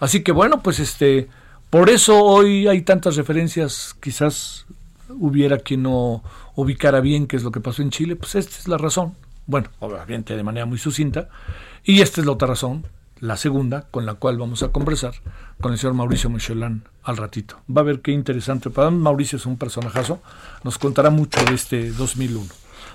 Así 0.00 0.22
que 0.22 0.32
bueno, 0.32 0.62
pues 0.62 0.80
este, 0.80 1.28
por 1.70 1.90
eso 1.90 2.22
hoy 2.22 2.66
hay 2.66 2.82
tantas 2.82 3.16
referencias, 3.16 3.94
quizás 4.00 4.66
hubiera 5.08 5.58
quien 5.58 5.84
no 5.84 6.22
ubicara 6.54 7.00
bien 7.00 7.26
qué 7.26 7.36
es 7.36 7.44
lo 7.44 7.52
que 7.52 7.60
pasó 7.60 7.82
en 7.82 7.90
Chile, 7.90 8.16
pues 8.16 8.34
esta 8.34 8.58
es 8.58 8.68
la 8.68 8.78
razón. 8.78 9.14
Bueno, 9.46 9.70
obviamente 9.78 10.36
de 10.36 10.42
manera 10.42 10.66
muy 10.66 10.78
sucinta, 10.78 11.28
y 11.84 12.02
esta 12.02 12.20
es 12.20 12.26
la 12.26 12.32
otra 12.32 12.48
razón, 12.48 12.84
la 13.20 13.36
segunda, 13.36 13.86
con 13.90 14.06
la 14.06 14.14
cual 14.14 14.38
vamos 14.38 14.62
a 14.62 14.68
conversar 14.68 15.14
con 15.60 15.72
el 15.72 15.78
señor 15.78 15.94
Mauricio 15.94 16.30
Michelán 16.30 16.84
al 17.02 17.16
ratito. 17.16 17.60
Va 17.74 17.80
a 17.82 17.84
ver 17.84 18.00
qué 18.00 18.12
interesante. 18.12 18.70
Para 18.70 18.90
Mauricio 18.90 19.36
es 19.36 19.46
un 19.46 19.56
personajazo, 19.56 20.20
nos 20.64 20.78
contará 20.78 21.10
mucho 21.10 21.42
de 21.44 21.54
este 21.54 21.90
2001. 21.90 22.46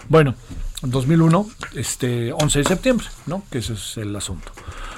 Bueno, 0.09 0.36
2001, 0.81 1.47
este 1.75 2.33
11 2.33 2.59
de 2.59 2.65
septiembre, 2.65 3.07
¿no? 3.25 3.43
Que 3.49 3.59
ese 3.59 3.73
es 3.73 3.97
el 3.97 4.15
asunto. 4.15 4.51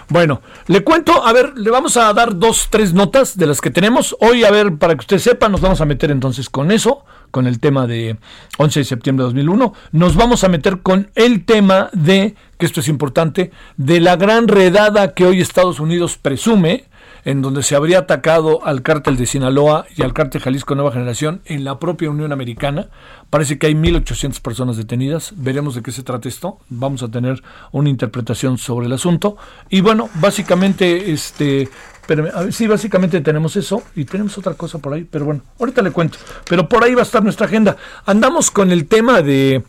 Bueno, 0.10 0.42
le 0.68 0.84
cuento, 0.84 1.26
a 1.26 1.34
ver, 1.34 1.58
le 1.58 1.72
vamos 1.72 1.98
a 1.98 2.14
dar 2.14 2.38
dos, 2.38 2.68
tres 2.70 2.94
notas 2.94 3.38
de 3.38 3.48
las 3.48 3.62
que 3.62 3.72
tenemos. 3.72 4.16
Hoy, 4.20 4.44
a 4.44 4.52
ver, 4.52 4.78
para 4.78 4.96
que 4.96 5.02
usted 5.02 5.20
sepa, 5.20 5.50
nos 5.50 5.62
vamos 5.62 5.82
a 5.82 5.86
meter 5.86 6.12
entonces 6.12 6.50
con 6.50 6.72
eso, 6.72 7.04
con 7.36 7.48
el 7.48 7.60
tema 7.60 7.86
de 7.86 8.16
11 8.60 8.80
de 8.80 8.84
septiembre 8.86 9.24
de 9.24 9.28
2001. 9.28 9.74
Nos 9.92 10.16
vamos 10.16 10.46
a 10.46 10.48
meter 10.48 10.80
con 10.80 11.12
el 11.16 11.44
tema 11.44 11.90
de, 11.92 12.34
que 12.58 12.66
esto 12.66 12.80
es 12.80 12.88
importante, 12.88 13.52
de 13.76 14.00
la 14.00 14.16
gran 14.16 14.48
redada 14.48 15.14
que 15.14 15.26
hoy 15.26 15.42
Estados 15.42 15.82
Unidos 15.82 16.18
presume 16.18 16.86
en 17.26 17.42
donde 17.42 17.62
se 17.64 17.76
habría 17.76 18.00
atacado 18.00 18.66
al 18.66 18.84
cártel 18.84 19.18
de 19.18 19.26
Sinaloa 19.26 19.86
y 19.98 20.04
al 20.04 20.14
cártel 20.14 20.42
Jalisco 20.42 20.76
Nueva 20.76 20.94
Generación 20.94 21.42
en 21.44 21.66
la 21.66 21.78
propia 21.78 22.10
Unión 22.10 22.32
Americana. 22.32 22.88
Parece 23.30 23.58
que 23.58 23.68
hay 23.68 23.74
1.800 23.74 24.40
personas 24.42 24.78
detenidas. 24.78 25.34
Veremos 25.36 25.76
de 25.76 25.82
qué 25.82 25.92
se 25.92 26.04
trata 26.04 26.30
esto. 26.30 26.60
Vamos 26.70 27.04
a 27.04 27.10
tener 27.10 27.44
una 27.72 27.90
interpretación 27.90 28.58
sobre 28.58 28.86
el 28.86 28.94
asunto. 28.94 29.36
Y 29.70 29.82
bueno, 29.82 30.08
básicamente, 30.22 31.12
este, 31.12 31.68
pero, 32.08 32.52
sí, 32.52 32.68
básicamente 32.68 33.22
tenemos 33.22 33.56
eso 33.56 33.84
y 33.96 34.06
tenemos 34.06 34.38
otra 34.38 34.54
cosa 34.54 34.80
por 34.80 34.94
ahí, 34.94 35.08
pero 35.10 35.26
bueno, 35.26 35.42
ahorita 35.60 35.82
le 35.82 35.92
cuento. 35.92 36.18
Pero 36.48 36.68
por 36.70 36.84
ahí 36.84 36.94
va 36.94 37.02
a 37.02 37.06
estar 37.06 37.24
nuestra 37.24 37.48
agenda. 37.48 37.78
Andamos 38.06 38.52
con 38.52 38.72
el 38.72 38.88
tema 38.88 39.22
de 39.22 39.64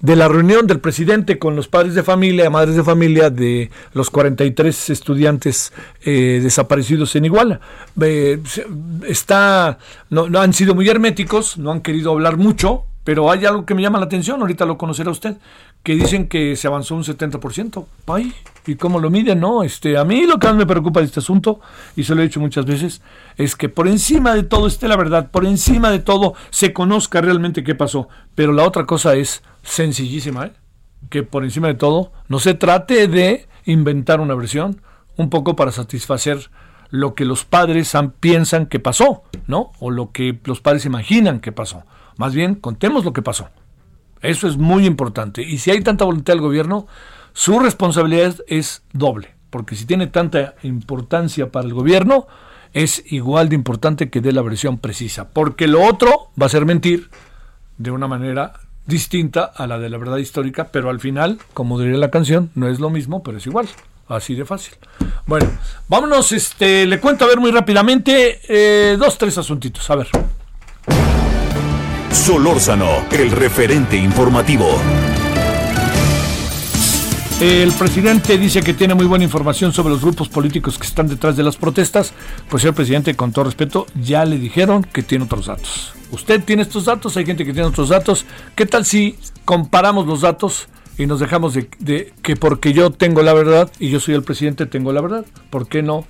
de 0.00 0.16
la 0.16 0.28
reunión 0.28 0.66
del 0.66 0.80
presidente 0.80 1.38
con 1.38 1.56
los 1.56 1.68
padres 1.68 1.94
de 1.94 2.02
familia, 2.02 2.50
madres 2.50 2.76
de 2.76 2.84
familia 2.84 3.30
de 3.30 3.70
los 3.94 4.10
43 4.10 4.90
estudiantes 4.90 5.72
eh, 6.04 6.40
desaparecidos 6.42 7.16
en 7.16 7.24
Iguala. 7.24 7.60
está, 9.06 9.78
no, 10.10 10.28
no, 10.28 10.40
han 10.40 10.52
sido 10.52 10.74
muy 10.74 10.88
herméticos, 10.88 11.58
no 11.58 11.72
han 11.72 11.80
querido 11.80 12.12
hablar 12.12 12.36
mucho, 12.36 12.84
pero 13.08 13.30
hay 13.30 13.46
algo 13.46 13.64
que 13.64 13.74
me 13.74 13.80
llama 13.80 13.98
la 13.98 14.04
atención, 14.04 14.38
ahorita 14.42 14.66
lo 14.66 14.76
conocerá 14.76 15.10
usted, 15.10 15.38
que 15.82 15.94
dicen 15.94 16.28
que 16.28 16.56
se 16.56 16.66
avanzó 16.66 16.94
un 16.94 17.04
70%. 17.04 17.86
Ay, 18.06 18.34
¿y 18.66 18.74
cómo 18.74 19.00
lo 19.00 19.08
miden? 19.08 19.40
No, 19.40 19.62
este, 19.62 19.96
a 19.96 20.04
mí 20.04 20.26
lo 20.26 20.38
que 20.38 20.46
más 20.46 20.56
me 20.56 20.66
preocupa 20.66 21.00
de 21.00 21.06
este 21.06 21.20
asunto, 21.20 21.58
y 21.96 22.04
se 22.04 22.14
lo 22.14 22.20
he 22.20 22.24
dicho 22.24 22.38
muchas 22.38 22.66
veces, 22.66 23.00
es 23.38 23.56
que 23.56 23.70
por 23.70 23.88
encima 23.88 24.34
de 24.34 24.42
todo 24.42 24.66
esté 24.66 24.88
la 24.88 24.96
verdad, 24.98 25.30
por 25.30 25.46
encima 25.46 25.90
de 25.90 26.00
todo 26.00 26.34
se 26.50 26.74
conozca 26.74 27.22
realmente 27.22 27.64
qué 27.64 27.74
pasó. 27.74 28.10
Pero 28.34 28.52
la 28.52 28.64
otra 28.64 28.84
cosa 28.84 29.14
es 29.14 29.42
sencillísima, 29.62 30.44
¿eh? 30.44 30.52
que 31.08 31.22
por 31.22 31.44
encima 31.44 31.68
de 31.68 31.76
todo 31.76 32.12
no 32.28 32.38
se 32.38 32.52
trate 32.52 33.08
de 33.08 33.48
inventar 33.64 34.20
una 34.20 34.34
versión 34.34 34.82
un 35.16 35.30
poco 35.30 35.56
para 35.56 35.72
satisfacer 35.72 36.50
lo 36.90 37.14
que 37.14 37.24
los 37.24 37.46
padres 37.46 37.94
piensan 38.20 38.66
que 38.66 38.80
pasó, 38.80 39.22
¿no? 39.46 39.72
O 39.78 39.90
lo 39.90 40.12
que 40.12 40.38
los 40.44 40.60
padres 40.60 40.84
imaginan 40.84 41.40
que 41.40 41.52
pasó. 41.52 41.84
Más 42.18 42.34
bien, 42.34 42.56
contemos 42.56 43.06
lo 43.06 43.14
que 43.14 43.22
pasó. 43.22 43.48
Eso 44.20 44.48
es 44.48 44.58
muy 44.58 44.84
importante. 44.84 45.42
Y 45.42 45.58
si 45.58 45.70
hay 45.70 45.80
tanta 45.80 46.04
voluntad 46.04 46.34
del 46.34 46.42
gobierno, 46.42 46.86
su 47.32 47.58
responsabilidad 47.60 48.36
es 48.48 48.82
doble. 48.92 49.34
Porque 49.50 49.76
si 49.76 49.86
tiene 49.86 50.08
tanta 50.08 50.56
importancia 50.62 51.50
para 51.50 51.66
el 51.66 51.72
gobierno, 51.72 52.26
es 52.74 53.04
igual 53.10 53.48
de 53.48 53.54
importante 53.54 54.10
que 54.10 54.20
dé 54.20 54.32
la 54.32 54.42
versión 54.42 54.78
precisa. 54.78 55.30
Porque 55.30 55.68
lo 55.68 55.82
otro 55.82 56.30
va 56.40 56.46
a 56.46 56.50
ser 56.50 56.66
mentir 56.66 57.08
de 57.78 57.92
una 57.92 58.08
manera 58.08 58.54
distinta 58.84 59.44
a 59.44 59.66
la 59.68 59.78
de 59.78 59.88
la 59.88 59.98
verdad 59.98 60.16
histórica, 60.16 60.68
pero 60.72 60.90
al 60.90 60.98
final, 60.98 61.38
como 61.54 61.78
diría 61.78 61.98
la 61.98 62.10
canción, 62.10 62.50
no 62.56 62.68
es 62.68 62.80
lo 62.80 62.90
mismo, 62.90 63.22
pero 63.22 63.38
es 63.38 63.46
igual. 63.46 63.68
Así 64.08 64.34
de 64.34 64.44
fácil. 64.44 64.74
Bueno, 65.26 65.46
vámonos, 65.86 66.32
este, 66.32 66.84
le 66.86 66.98
cuento 66.98 67.26
a 67.26 67.28
ver 67.28 67.38
muy 67.38 67.52
rápidamente 67.52 68.40
eh, 68.48 68.96
dos, 68.98 69.18
tres 69.18 69.38
asuntitos. 69.38 69.88
A 69.90 69.96
ver. 69.96 70.08
Solórzano, 72.12 73.06
el 73.12 73.30
referente 73.30 73.96
informativo. 73.96 74.66
El 77.40 77.70
presidente 77.72 78.36
dice 78.36 78.62
que 78.62 78.74
tiene 78.74 78.94
muy 78.94 79.06
buena 79.06 79.24
información 79.24 79.72
sobre 79.72 79.90
los 79.90 80.02
grupos 80.02 80.28
políticos 80.28 80.76
que 80.78 80.86
están 80.86 81.06
detrás 81.06 81.36
de 81.36 81.44
las 81.44 81.56
protestas. 81.56 82.12
Pues 82.48 82.62
señor 82.62 82.74
presidente, 82.74 83.14
con 83.14 83.32
todo 83.32 83.44
respeto, 83.44 83.86
ya 83.94 84.24
le 84.24 84.38
dijeron 84.38 84.82
que 84.82 85.02
tiene 85.02 85.24
otros 85.24 85.46
datos. 85.46 85.92
Usted 86.10 86.42
tiene 86.42 86.62
estos 86.62 86.86
datos, 86.86 87.16
hay 87.16 87.26
gente 87.26 87.44
que 87.44 87.52
tiene 87.52 87.68
otros 87.68 87.90
datos. 87.90 88.26
¿Qué 88.56 88.66
tal 88.66 88.84
si 88.84 89.16
comparamos 89.44 90.06
los 90.06 90.22
datos 90.22 90.68
y 90.96 91.06
nos 91.06 91.20
dejamos 91.20 91.54
de, 91.54 91.70
de 91.78 92.12
que 92.22 92.34
porque 92.34 92.72
yo 92.72 92.90
tengo 92.90 93.22
la 93.22 93.34
verdad 93.34 93.70
y 93.78 93.90
yo 93.90 94.00
soy 94.00 94.14
el 94.14 94.22
presidente 94.24 94.66
tengo 94.66 94.92
la 94.92 95.00
verdad? 95.00 95.24
¿Por 95.50 95.68
qué 95.68 95.82
no 95.82 96.06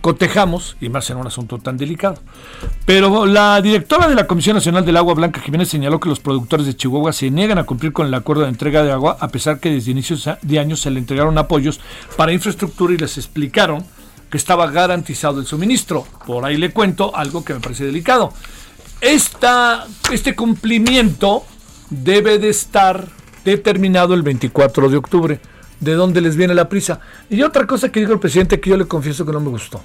cotejamos, 0.00 0.76
y 0.80 0.88
más 0.88 1.08
en 1.10 1.18
un 1.18 1.26
asunto 1.26 1.58
tan 1.58 1.76
delicado. 1.76 2.16
Pero 2.86 3.26
la 3.26 3.60
directora 3.60 4.08
de 4.08 4.14
la 4.14 4.26
Comisión 4.26 4.54
Nacional 4.54 4.84
del 4.84 4.96
Agua, 4.96 5.14
Blanca 5.14 5.40
Jiménez, 5.40 5.68
señaló 5.68 6.00
que 6.00 6.08
los 6.08 6.20
productores 6.20 6.66
de 6.66 6.74
Chihuahua 6.74 7.12
se 7.12 7.30
niegan 7.30 7.58
a 7.58 7.64
cumplir 7.64 7.92
con 7.92 8.06
el 8.06 8.14
acuerdo 8.14 8.42
de 8.42 8.48
entrega 8.48 8.82
de 8.82 8.92
agua, 8.92 9.16
a 9.20 9.28
pesar 9.28 9.60
que 9.60 9.70
desde 9.70 9.90
inicios 9.90 10.28
de 10.40 10.58
año 10.58 10.76
se 10.76 10.90
le 10.90 10.98
entregaron 10.98 11.36
apoyos 11.38 11.80
para 12.16 12.32
infraestructura 12.32 12.94
y 12.94 12.98
les 12.98 13.18
explicaron 13.18 13.84
que 14.30 14.36
estaba 14.36 14.70
garantizado 14.70 15.40
el 15.40 15.46
suministro. 15.46 16.06
Por 16.26 16.44
ahí 16.44 16.56
le 16.56 16.70
cuento 16.70 17.14
algo 17.14 17.44
que 17.44 17.54
me 17.54 17.60
parece 17.60 17.84
delicado. 17.84 18.32
Este 19.00 20.34
cumplimiento 20.36 21.44
debe 21.90 22.38
de 22.38 22.50
estar 22.50 23.08
determinado 23.44 24.14
el 24.14 24.22
24 24.22 24.88
de 24.88 24.96
octubre 24.96 25.40
de 25.80 25.94
dónde 25.94 26.20
les 26.20 26.36
viene 26.36 26.54
la 26.54 26.68
prisa. 26.68 27.00
Y 27.28 27.42
otra 27.42 27.66
cosa 27.66 27.90
que 27.90 28.00
dijo 28.00 28.12
el 28.12 28.20
presidente 28.20 28.60
que 28.60 28.70
yo 28.70 28.76
le 28.76 28.86
confieso 28.86 29.26
que 29.26 29.32
no 29.32 29.40
me 29.40 29.48
gustó. 29.48 29.80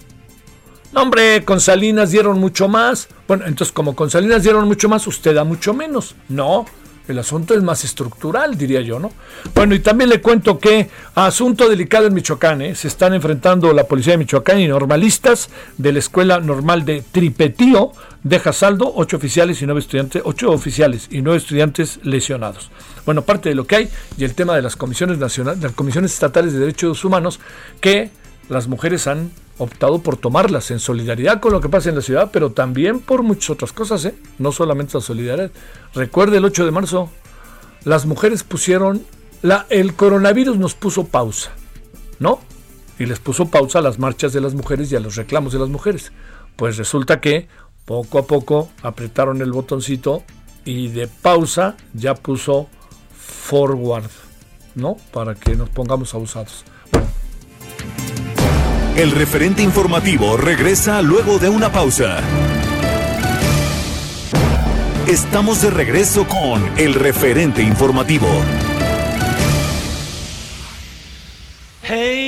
No, 0.93 1.01
hombre, 1.01 1.43
con 1.43 1.59
Salinas 1.59 2.11
dieron 2.11 2.39
mucho 2.39 2.67
más. 2.69 3.09
Bueno, 3.27 3.45
entonces 3.47 3.73
como 3.73 3.95
con 3.95 4.09
Salinas 4.09 4.43
dieron 4.43 4.65
mucho 4.67 4.87
más, 4.87 5.05
usted 5.07 5.35
da 5.35 5.43
mucho 5.43 5.73
menos. 5.73 6.15
No, 6.29 6.65
El 7.07 7.19
asunto 7.19 7.53
es 7.53 7.61
más 7.61 7.83
estructural, 7.83 8.57
diría 8.57 8.81
yo, 8.81 8.97
¿no? 8.97 9.11
Bueno, 9.53 9.75
y 9.75 9.79
también 9.79 10.09
le 10.09 10.21
cuento 10.21 10.57
que 10.57 10.89
asunto 11.13 11.69
delicado 11.69 12.07
en 12.07 12.13
Michoacán, 12.15 12.61
¿eh? 12.61 12.75
se 12.75 12.87
están 12.87 13.13
enfrentando 13.13 13.71
la 13.73 13.83
policía 13.83 14.13
de 14.13 14.17
Michoacán 14.19 14.59
y 14.59 14.67
normalistas 14.67 15.49
de 15.77 15.91
la 15.91 15.99
Escuela 15.99 16.39
Normal 16.39 16.83
de 16.83 17.03
Tripetío, 17.11 17.91
deja 18.25 18.51
saldo, 18.53 18.91
ocho 18.95 19.17
oficiales 19.17 19.61
y 19.61 19.65
nueve 19.67 19.81
estudiantes, 19.81 20.23
ocho 20.25 20.51
oficiales 20.51 21.07
y 21.11 21.21
nueve 21.21 21.37
estudiantes 21.37 21.99
lesionados. 22.01 22.71
Bueno, 23.05 23.21
parte 23.21 23.49
de 23.49 23.55
lo 23.55 23.67
que 23.67 23.75
hay 23.75 23.89
y 24.17 24.23
el 24.23 24.33
tema 24.33 24.55
de 24.55 24.63
las 24.63 24.75
comisiones 24.75 25.19
nacionales, 25.19 25.61
las 25.61 25.73
comisiones 25.73 26.11
estatales 26.11 26.53
de 26.53 26.59
derechos 26.59 27.05
humanos 27.05 27.39
que 27.79 28.09
las 28.49 28.67
mujeres 28.67 29.05
han 29.05 29.31
optado 29.59 29.99
por 29.99 30.17
tomarlas 30.17 30.71
en 30.71 30.79
solidaridad 30.79 31.39
con 31.39 31.53
lo 31.53 31.61
que 31.61 31.69
pasa 31.69 31.89
en 31.89 31.95
la 31.95 32.01
ciudad, 32.01 32.31
pero 32.33 32.51
también 32.51 32.99
por 32.99 33.21
muchas 33.21 33.51
otras 33.51 33.71
cosas, 33.71 34.03
¿eh? 34.05 34.15
no 34.39 34.51
solamente 34.51 34.95
la 34.95 35.01
solidaridad. 35.01 35.51
Recuerde 35.93 36.37
el 36.37 36.45
8 36.45 36.65
de 36.65 36.71
marzo, 36.71 37.11
las 37.83 38.07
mujeres 38.07 38.43
pusieron, 38.43 39.05
la, 39.43 39.67
el 39.69 39.93
coronavirus 39.93 40.57
nos 40.57 40.73
puso 40.73 41.05
pausa, 41.05 41.51
¿no? 42.17 42.39
Y 42.97 43.05
les 43.05 43.19
puso 43.19 43.51
pausa 43.51 43.79
a 43.79 43.81
las 43.83 43.99
marchas 43.99 44.33
de 44.33 44.41
las 44.41 44.55
mujeres 44.55 44.91
y 44.91 44.95
a 44.95 44.99
los 44.99 45.15
reclamos 45.15 45.53
de 45.53 45.59
las 45.59 45.69
mujeres. 45.69 46.11
Pues 46.55 46.77
resulta 46.77 47.19
que 47.19 47.47
poco 47.85 48.17
a 48.19 48.25
poco 48.25 48.69
apretaron 48.81 49.41
el 49.41 49.51
botoncito 49.51 50.23
y 50.65 50.89
de 50.89 51.07
pausa 51.07 51.77
ya 51.93 52.15
puso 52.15 52.67
forward, 53.15 54.09
¿no? 54.73 54.97
Para 55.13 55.35
que 55.35 55.55
nos 55.55 55.69
pongamos 55.69 56.13
abusados. 56.13 56.65
El 58.97 59.11
referente 59.11 59.61
informativo 59.61 60.37
regresa 60.37 61.01
luego 61.01 61.37
de 61.37 61.49
una 61.49 61.71
pausa. 61.71 62.21
Estamos 65.07 65.61
de 65.61 65.69
regreso 65.69 66.25
con 66.27 66.65
el 66.77 66.95
referente 66.95 67.61
informativo. 67.61 68.27
Hey 71.83 72.24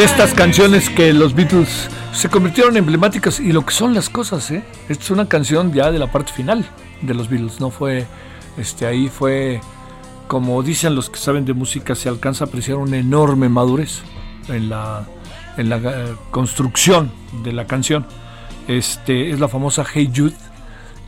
de 0.00 0.06
estas 0.06 0.32
canciones 0.32 0.88
que 0.88 1.12
los 1.12 1.34
Beatles 1.34 1.90
se 2.14 2.30
convirtieron 2.30 2.72
en 2.72 2.78
emblemáticas 2.78 3.38
y 3.38 3.52
lo 3.52 3.66
que 3.66 3.74
son 3.74 3.92
las 3.92 4.08
cosas, 4.08 4.50
¿eh? 4.50 4.64
Esta 4.88 5.04
es 5.04 5.10
una 5.10 5.28
canción 5.28 5.74
ya 5.74 5.90
de 5.90 5.98
la 5.98 6.10
parte 6.10 6.32
final 6.32 6.64
de 7.02 7.12
los 7.12 7.28
Beatles, 7.28 7.60
no 7.60 7.68
fue, 7.68 8.06
este, 8.56 8.86
ahí 8.86 9.10
fue, 9.10 9.60
como 10.26 10.62
dicen 10.62 10.94
los 10.94 11.10
que 11.10 11.18
saben 11.18 11.44
de 11.44 11.52
música, 11.52 11.94
se 11.94 12.08
alcanza 12.08 12.44
a 12.44 12.48
apreciar 12.48 12.78
una 12.78 12.96
enorme 12.96 13.50
madurez 13.50 14.00
en 14.48 14.70
la, 14.70 15.06
en 15.58 15.68
la 15.68 15.76
eh, 15.76 16.14
construcción 16.30 17.12
de 17.44 17.52
la 17.52 17.66
canción. 17.66 18.06
Este, 18.68 19.30
es 19.30 19.38
la 19.38 19.48
famosa 19.48 19.84
Hey 19.84 20.10
Jude, 20.16 20.36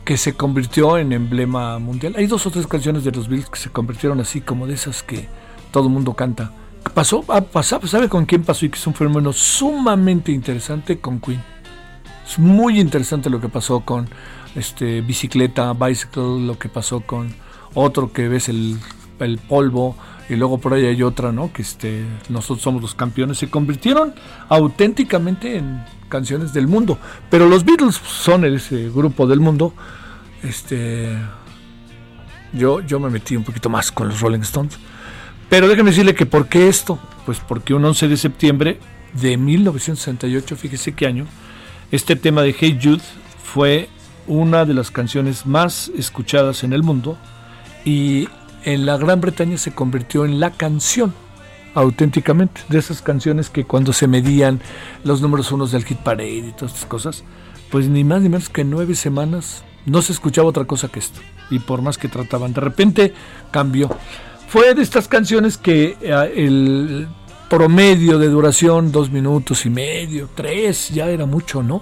que 0.05 0.17
se 0.17 0.33
convirtió 0.33 0.99
en 0.99 1.13
emblema 1.13 1.79
mundial. 1.79 2.13
Hay 2.15 2.27
dos 2.27 2.45
o 2.45 2.51
tres 2.51 2.67
canciones 2.67 3.03
de 3.03 3.11
los 3.11 3.27
Beatles 3.27 3.49
que 3.49 3.59
se 3.59 3.71
convirtieron 3.71 4.19
así 4.19 4.41
como 4.41 4.67
de 4.67 4.75
esas 4.75 5.01
que 5.01 5.27
todo 5.71 5.87
el 5.87 5.93
mundo 5.93 6.13
canta. 6.13 6.51
Pasó, 6.93 7.23
ah, 7.29 7.41
pasó, 7.41 7.85
¿sabe 7.87 8.09
con 8.09 8.25
quién 8.25 8.43
pasó? 8.43 8.65
Y 8.65 8.69
que 8.69 8.77
es 8.77 8.87
un 8.87 8.93
fenómeno 8.93 9.33
sumamente 9.33 10.31
interesante 10.31 10.99
con 10.99 11.19
Queen. 11.19 11.41
Es 12.25 12.37
muy 12.39 12.79
interesante 12.79 13.29
lo 13.29 13.41
que 13.41 13.49
pasó 13.49 13.81
con 13.81 14.07
este 14.55 15.01
bicicleta, 15.01 15.73
bicycle, 15.73 16.45
lo 16.45 16.57
que 16.57 16.69
pasó 16.69 17.01
con 17.01 17.33
otro 17.73 18.11
que 18.13 18.27
ves 18.27 18.49
el, 18.49 18.79
el 19.19 19.39
polvo 19.39 19.95
y 20.29 20.35
luego 20.35 20.57
por 20.57 20.73
ahí 20.73 20.85
hay 20.85 21.03
otra, 21.03 21.31
¿no? 21.31 21.51
Que 21.51 21.61
este 21.61 22.05
nosotros 22.29 22.61
somos 22.61 22.81
los 22.81 22.95
campeones. 22.95 23.37
Se 23.37 23.49
convirtieron 23.49 24.13
auténticamente 24.49 25.57
en 25.57 25.83
canciones 26.09 26.53
del 26.53 26.67
mundo. 26.67 26.97
Pero 27.29 27.47
los 27.47 27.65
Beatles 27.65 27.95
son 27.95 28.45
ese 28.45 28.89
grupo 28.89 29.27
del 29.27 29.39
mundo. 29.39 29.73
Este 30.41 31.17
yo, 32.53 32.81
yo 32.81 32.99
me 32.99 33.09
metí 33.09 33.35
un 33.35 33.43
poquito 33.43 33.69
más 33.69 33.91
con 33.91 34.09
los 34.09 34.21
Rolling 34.21 34.41
Stones. 34.41 34.77
Pero 35.53 35.67
déjeme 35.67 35.91
decirle 35.91 36.15
que 36.15 36.25
¿por 36.25 36.47
qué 36.47 36.67
esto? 36.67 36.97
Pues 37.27 37.39
porque 37.39 37.75
un 37.75 37.85
11 37.85 38.07
de 38.07 38.17
septiembre 38.17 38.79
de 39.13 39.37
1968, 39.37 40.55
fíjese 40.55 40.93
qué 40.93 41.05
año, 41.05 41.27
este 41.91 42.15
tema 42.15 42.41
de 42.41 42.55
Hey 42.59 42.79
Jude 42.81 43.03
fue 43.43 43.87
una 44.25 44.65
de 44.65 44.73
las 44.73 44.89
canciones 44.89 45.45
más 45.45 45.91
escuchadas 45.95 46.63
en 46.63 46.73
el 46.73 46.81
mundo 46.81 47.19
y 47.85 48.27
en 48.63 48.87
la 48.87 48.97
Gran 48.97 49.21
Bretaña 49.21 49.59
se 49.59 49.75
convirtió 49.75 50.25
en 50.25 50.39
la 50.39 50.49
canción 50.49 51.13
auténticamente 51.75 52.61
de 52.69 52.79
esas 52.79 53.03
canciones 53.03 53.51
que 53.51 53.63
cuando 53.63 53.93
se 53.93 54.07
medían 54.07 54.59
los 55.03 55.21
números 55.21 55.51
unos 55.51 55.71
del 55.71 55.85
hit 55.85 55.99
parade 55.99 56.47
y 56.47 56.53
todas 56.53 56.73
estas 56.73 56.87
cosas 56.87 57.23
pues 57.69 57.87
ni 57.89 58.03
más 58.03 58.23
ni 58.23 58.29
menos 58.29 58.49
que 58.49 58.63
nueve 58.63 58.95
semanas 58.95 59.63
no 59.85 60.01
se 60.01 60.13
escuchaba 60.13 60.49
otra 60.49 60.65
cosa 60.65 60.87
que 60.87 60.97
esto 60.97 61.19
y 61.51 61.59
por 61.59 61.83
más 61.83 61.99
que 61.99 62.07
trataban 62.07 62.53
de 62.53 62.61
repente 62.61 63.13
cambió 63.51 63.91
fue 64.53 64.75
de 64.75 64.83
estas 64.83 65.07
canciones 65.07 65.57
que 65.57 65.97
eh, 65.99 66.33
el 66.35 67.07
promedio 67.49 68.19
de 68.19 68.27
duración 68.27 68.91
dos 68.91 69.09
minutos 69.09 69.65
y 69.65 69.71
medio 69.71 70.29
tres 70.35 70.89
ya 70.89 71.09
era 71.09 71.25
mucho 71.25 71.63
no 71.63 71.81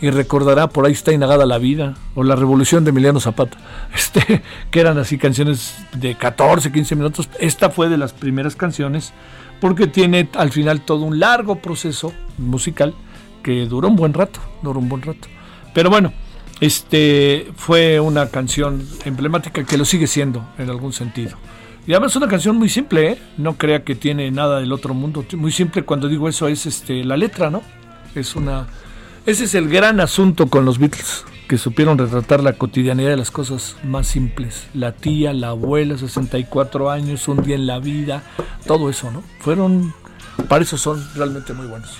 y 0.00 0.10
recordará 0.10 0.66
por 0.68 0.84
ahí 0.84 0.94
está 0.94 1.12
inagada 1.12 1.46
la 1.46 1.58
vida 1.58 1.94
o 2.16 2.24
la 2.24 2.34
revolución 2.34 2.82
de 2.82 2.90
Emiliano 2.90 3.20
Zapata. 3.20 3.56
Este 3.94 4.42
que 4.72 4.80
eran 4.80 4.98
así 4.98 5.16
canciones 5.16 5.76
de 5.92 6.16
14 6.16 6.72
15 6.72 6.96
minutos. 6.96 7.28
Esta 7.38 7.70
fue 7.70 7.88
de 7.88 7.96
las 7.96 8.14
primeras 8.14 8.56
canciones 8.56 9.12
porque 9.60 9.86
tiene 9.86 10.28
al 10.34 10.50
final 10.50 10.80
todo 10.80 11.04
un 11.04 11.20
largo 11.20 11.62
proceso 11.62 12.12
musical 12.36 12.94
que 13.44 13.64
duró 13.66 13.86
un 13.86 13.94
buen 13.94 14.12
rato 14.12 14.40
duró 14.62 14.80
un 14.80 14.88
buen 14.88 15.02
rato. 15.02 15.28
Pero 15.72 15.88
bueno 15.88 16.12
este 16.58 17.52
fue 17.54 18.00
una 18.00 18.28
canción 18.28 18.84
emblemática 19.04 19.62
que 19.62 19.78
lo 19.78 19.84
sigue 19.84 20.08
siendo 20.08 20.44
en 20.58 20.68
algún 20.68 20.92
sentido 20.92 21.38
y 21.88 21.92
además 21.92 22.12
es 22.12 22.16
una 22.16 22.28
canción 22.28 22.56
muy 22.56 22.68
simple 22.68 23.12
¿eh? 23.12 23.18
no 23.36 23.58
crea 23.58 23.82
que 23.82 23.96
tiene 23.96 24.30
nada 24.30 24.60
del 24.60 24.72
otro 24.72 24.94
mundo 24.94 25.24
muy 25.32 25.50
simple 25.50 25.82
cuando 25.82 26.06
digo 26.06 26.28
eso 26.28 26.46
es 26.46 26.66
este 26.66 27.02
la 27.02 27.16
letra 27.16 27.50
no 27.50 27.62
es 28.14 28.36
una 28.36 28.68
ese 29.28 29.44
es 29.44 29.54
el 29.54 29.68
gran 29.68 30.00
asunto 30.00 30.46
con 30.46 30.64
los 30.64 30.78
Beatles, 30.78 31.26
que 31.48 31.58
supieron 31.58 31.98
retratar 31.98 32.42
la 32.42 32.54
cotidianidad 32.54 33.10
de 33.10 33.18
las 33.18 33.30
cosas 33.30 33.76
más 33.84 34.08
simples. 34.08 34.68
La 34.72 34.92
tía, 34.92 35.34
la 35.34 35.48
abuela, 35.48 35.98
64 35.98 36.90
años, 36.90 37.28
un 37.28 37.42
día 37.42 37.56
en 37.56 37.66
la 37.66 37.78
vida, 37.78 38.22
todo 38.66 38.88
eso, 38.88 39.10
¿no? 39.10 39.22
Fueron, 39.40 39.92
para 40.48 40.64
eso 40.64 40.78
son 40.78 41.06
realmente 41.14 41.52
muy 41.52 41.66
buenos. 41.66 41.98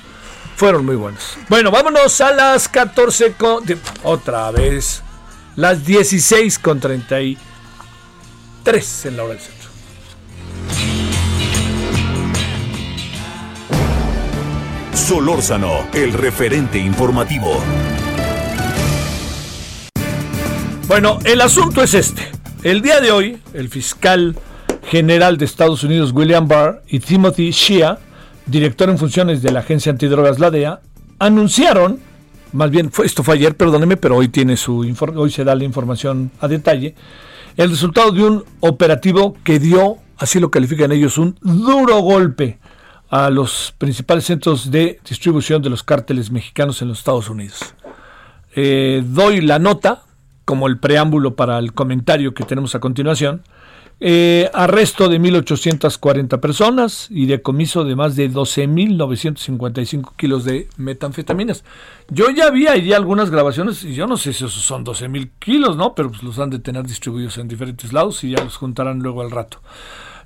Fueron 0.57 0.87
muy 0.87 0.97
buenos. 0.97 1.37
Bueno, 1.51 1.71
vámonos 1.71 2.19
a 2.23 2.33
las 2.33 2.67
14 2.67 3.35
con... 3.35 3.63
otra 4.05 4.51
vez. 4.51 5.03
Las 5.55 5.85
16 5.85 6.59
con 6.61 6.81
33 6.81 7.37
en 9.05 9.17
la 9.19 9.25
hora 9.25 9.35
del 9.35 9.43
centro. 9.43 9.58
Solórzano, 15.09 15.87
el 15.95 16.13
referente 16.13 16.79
informativo. 16.79 17.63
Bueno, 20.87 21.19
el 21.25 21.41
asunto 21.41 21.83
es 21.83 21.95
este. 21.95 22.29
El 22.63 22.83
día 22.83 23.01
de 23.01 23.11
hoy, 23.11 23.39
el 23.55 23.71
fiscal 23.71 24.37
general 24.83 25.39
de 25.39 25.47
Estados 25.47 25.83
Unidos, 25.83 26.13
William 26.13 26.47
Barr, 26.47 26.83
y 26.89 27.01
Timothy 27.01 27.53
Shea, 27.53 27.99
director 28.45 28.91
en 28.91 28.99
funciones 28.99 29.41
de 29.41 29.51
la 29.51 29.61
agencia 29.61 29.91
antidrogas, 29.91 30.41
la 30.41 30.51
DEA, 30.51 30.83
anunciaron, 31.19 32.01
más 32.53 32.71
bien, 32.71 32.93
fue, 32.93 33.07
esto 33.07 33.25
fue 33.25 33.37
ayer, 33.37 33.57
perdóneme, 33.57 33.97
pero 33.97 34.15
hoy, 34.15 34.29
tiene 34.29 34.59
su, 34.59 34.95
hoy 35.17 35.31
se 35.31 35.43
da 35.43 35.55
la 35.55 35.65
información 35.65 36.31
a 36.39 36.49
detalle, 36.49 36.95
el 37.57 37.71
resultado 37.71 38.13
de 38.13 38.25
un 38.25 38.45
operativo 38.61 39.35
que 39.43 39.59
dio, 39.59 39.97
así 40.19 40.39
lo 40.39 40.51
califican 40.51 40.93
ellos, 40.93 41.17
un 41.17 41.35
duro 41.41 41.97
golpe 42.01 42.59
a 43.11 43.31
los 43.31 43.75
principales 43.79 44.25
centros 44.25 44.71
de 44.71 45.01
distribución 45.09 45.63
de 45.63 45.71
los 45.71 45.83
cárteles 45.83 46.31
mexicanos 46.31 46.83
en 46.83 46.89
los 46.89 46.99
Estados 46.99 47.31
Unidos. 47.31 47.75
Eh, 48.55 49.03
doy 49.07 49.41
la 49.41 49.59
nota 49.59 50.03
como 50.45 50.67
el 50.67 50.79
preámbulo 50.79 51.35
para 51.35 51.59
el 51.59 51.73
comentario 51.75 52.35
que 52.35 52.45
tenemos 52.45 52.75
a 52.75 52.81
continuación. 52.81 53.43
Eh, 54.01 54.49
arresto 54.55 55.09
de 55.09 55.21
1.840 55.21 56.39
personas 56.39 57.09
y 57.11 57.27
decomiso 57.27 57.83
de 57.83 57.97
más 57.97 58.15
de 58.15 58.31
12.955 58.31 60.13
kilos 60.17 60.45
de 60.45 60.69
metanfetaminas. 60.77 61.65
Yo 62.09 62.31
ya 62.31 62.51
vi 62.51 62.69
ahí 62.69 62.93
algunas 62.93 63.31
grabaciones 63.31 63.83
y 63.83 63.95
yo 63.95 64.07
no 64.07 64.17
sé 64.17 64.33
si 64.33 64.45
esos 64.45 64.63
son 64.63 64.85
12.000 64.85 65.31
kilos, 65.41 65.77
¿no? 65.77 65.95
Pero 65.97 66.11
pues 66.11 66.23
los 66.23 66.39
han 66.39 66.51
de 66.51 66.61
tener 66.61 66.87
distribuidos 66.87 67.39
en 67.39 67.49
diferentes 67.49 67.93
lados 67.93 68.23
y 68.23 68.31
ya 68.31 68.45
los 68.45 68.57
juntarán 68.57 69.01
luego 69.01 69.23
al 69.23 69.33
rato. 69.33 69.59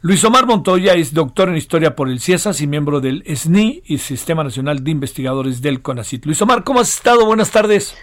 Luis 0.05 0.25
Omar 0.25 0.47
Montoya 0.47 0.95
es 0.95 1.15
doctor 1.15 1.49
en 1.49 1.57
historia 1.57 1.95
por 1.95 2.09
el 2.09 2.19
CIESAS 2.19 2.61
y 2.61 2.67
miembro 2.67 3.01
del 3.01 3.23
SNI 3.25 3.85
y 3.87 3.99
Sistema 3.99 4.43
Nacional 4.43 4.83
de 4.83 4.91
Investigadores 4.91 5.63
del 5.63 5.81
CONACIT. 5.81 6.27
Luis 6.27 6.43
Omar, 6.43 6.65
¿cómo 6.65 6.81
has 6.81 6.93
estado? 6.93 7.25
Buenas 7.25 7.53
tardes. 7.53 7.95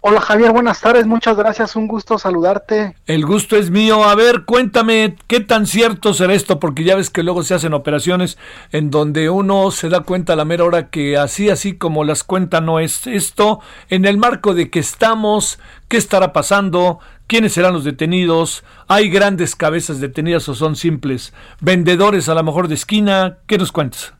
Hola 0.00 0.20
Javier, 0.20 0.52
buenas 0.52 0.80
tardes, 0.80 1.06
muchas 1.06 1.36
gracias, 1.38 1.74
un 1.74 1.88
gusto 1.88 2.18
saludarte. 2.18 2.94
El 3.06 3.24
gusto 3.24 3.56
es 3.56 3.70
mío. 3.70 4.04
A 4.04 4.14
ver, 4.14 4.44
cuéntame 4.44 5.16
qué 5.26 5.40
tan 5.40 5.66
cierto 5.66 6.12
será 6.12 6.34
esto, 6.34 6.60
porque 6.60 6.84
ya 6.84 6.96
ves 6.96 7.08
que 7.08 7.22
luego 7.22 7.42
se 7.42 7.54
hacen 7.54 7.72
operaciones 7.72 8.36
en 8.70 8.90
donde 8.90 9.30
uno 9.30 9.70
se 9.70 9.88
da 9.88 10.00
cuenta 10.00 10.34
a 10.34 10.36
la 10.36 10.44
mera 10.44 10.64
hora 10.64 10.90
que 10.90 11.16
así, 11.16 11.48
así 11.48 11.78
como 11.78 12.04
las 12.04 12.24
cuentan 12.24 12.66
no 12.66 12.78
es 12.78 13.06
esto, 13.06 13.60
en 13.88 14.04
el 14.04 14.18
marco 14.18 14.52
de 14.52 14.68
que 14.68 14.80
estamos, 14.80 15.58
qué 15.88 15.96
estará 15.96 16.34
pasando, 16.34 17.00
quiénes 17.28 17.52
serán 17.52 17.74
los 17.74 17.84
detenidos, 17.84 18.64
hay 18.88 19.08
grandes 19.10 19.54
cabezas 19.54 20.00
detenidas 20.00 20.48
o 20.48 20.54
son 20.54 20.74
simples 20.74 21.32
vendedores 21.60 22.28
a 22.28 22.34
lo 22.34 22.42
mejor 22.42 22.66
de 22.66 22.74
esquina, 22.74 23.38
¿qué 23.46 23.58
nos 23.58 23.70
cuentas? 23.70 24.14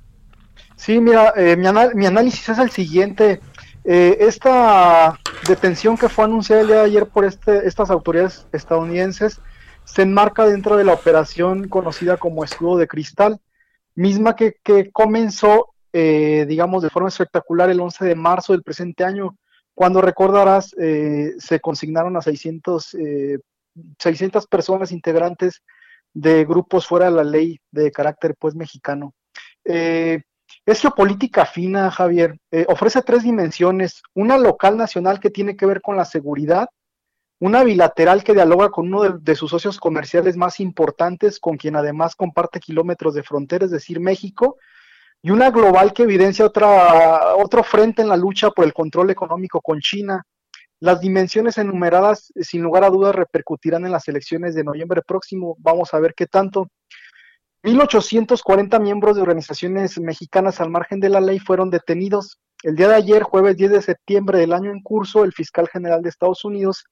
Sí, 0.76 1.00
mira, 1.00 1.32
eh, 1.36 1.56
mi, 1.56 2.06
análisis 2.06 2.48
es 2.50 2.58
el 2.58 2.70
siguiente. 2.70 3.40
Eh, 3.84 4.18
esta 4.20 5.18
detención 5.48 5.96
que 5.96 6.08
fue 6.08 6.26
anunciada 6.26 6.62
el 6.62 6.68
día 6.68 6.76
de 6.76 6.82
ayer 6.82 7.06
por 7.06 7.24
este, 7.24 7.66
estas 7.66 7.90
autoridades 7.90 8.46
estadounidenses 8.52 9.40
se 9.84 10.02
enmarca 10.02 10.46
dentro 10.46 10.76
de 10.76 10.84
la 10.84 10.92
operación 10.92 11.68
conocida 11.68 12.18
como 12.18 12.44
Escudo 12.44 12.76
de 12.76 12.86
Cristal, 12.86 13.40
misma 13.94 14.36
que, 14.36 14.56
que 14.62 14.92
comenzó, 14.92 15.70
eh, 15.92 16.44
digamos, 16.46 16.82
de 16.82 16.90
forma 16.90 17.08
espectacular 17.08 17.70
el 17.70 17.80
11 17.80 18.04
de 18.04 18.14
marzo 18.14 18.52
del 18.52 18.62
presente 18.62 19.02
año, 19.02 19.36
cuando 19.78 20.00
recordarás, 20.00 20.74
eh, 20.76 21.34
se 21.38 21.60
consignaron 21.60 22.16
a 22.16 22.20
600, 22.20 22.94
eh, 22.94 23.38
600 24.00 24.48
personas 24.48 24.90
integrantes 24.90 25.62
de 26.12 26.44
grupos 26.44 26.84
fuera 26.84 27.04
de 27.04 27.12
la 27.12 27.22
ley 27.22 27.60
de 27.70 27.92
carácter 27.92 28.34
pues 28.36 28.56
mexicano. 28.56 29.14
Eh, 29.64 30.22
es 30.66 30.80
geopolítica 30.80 31.46
fina, 31.46 31.92
Javier. 31.92 32.36
Eh, 32.50 32.66
ofrece 32.68 33.02
tres 33.02 33.22
dimensiones. 33.22 34.02
Una 34.14 34.36
local 34.36 34.76
nacional 34.76 35.20
que 35.20 35.30
tiene 35.30 35.56
que 35.56 35.66
ver 35.66 35.80
con 35.80 35.96
la 35.96 36.04
seguridad, 36.04 36.68
una 37.38 37.62
bilateral 37.62 38.24
que 38.24 38.34
dialoga 38.34 38.70
con 38.70 38.88
uno 38.88 39.04
de, 39.04 39.12
de 39.20 39.36
sus 39.36 39.52
socios 39.52 39.78
comerciales 39.78 40.36
más 40.36 40.58
importantes, 40.58 41.38
con 41.38 41.56
quien 41.56 41.76
además 41.76 42.16
comparte 42.16 42.58
kilómetros 42.58 43.14
de 43.14 43.22
frontera, 43.22 43.66
es 43.66 43.70
decir, 43.70 44.00
México, 44.00 44.56
y 45.22 45.30
una 45.30 45.50
global 45.50 45.92
que 45.92 46.04
evidencia 46.04 46.46
otra, 46.46 47.36
otro 47.36 47.62
frente 47.62 48.02
en 48.02 48.08
la 48.08 48.16
lucha 48.16 48.50
por 48.50 48.64
el 48.64 48.72
control 48.72 49.10
económico 49.10 49.60
con 49.60 49.80
China. 49.80 50.22
Las 50.80 51.00
dimensiones 51.00 51.58
enumeradas, 51.58 52.32
eh, 52.36 52.44
sin 52.44 52.62
lugar 52.62 52.84
a 52.84 52.90
dudas, 52.90 53.14
repercutirán 53.14 53.84
en 53.84 53.92
las 53.92 54.06
elecciones 54.06 54.54
de 54.54 54.64
noviembre 54.64 55.02
próximo. 55.02 55.56
Vamos 55.58 55.92
a 55.92 55.98
ver 55.98 56.14
qué 56.14 56.26
tanto. 56.26 56.68
1.840 57.64 58.80
miembros 58.80 59.16
de 59.16 59.22
organizaciones 59.22 59.98
mexicanas 59.98 60.60
al 60.60 60.70
margen 60.70 61.00
de 61.00 61.08
la 61.08 61.20
ley 61.20 61.40
fueron 61.40 61.70
detenidos. 61.70 62.38
El 62.62 62.76
día 62.76 62.88
de 62.88 62.94
ayer, 62.94 63.24
jueves 63.24 63.56
10 63.56 63.72
de 63.72 63.82
septiembre 63.82 64.38
del 64.38 64.52
año 64.52 64.70
en 64.70 64.80
curso, 64.80 65.24
el 65.24 65.32
fiscal 65.32 65.68
general 65.68 66.02
de 66.02 66.10
Estados 66.10 66.44
Unidos 66.44 66.84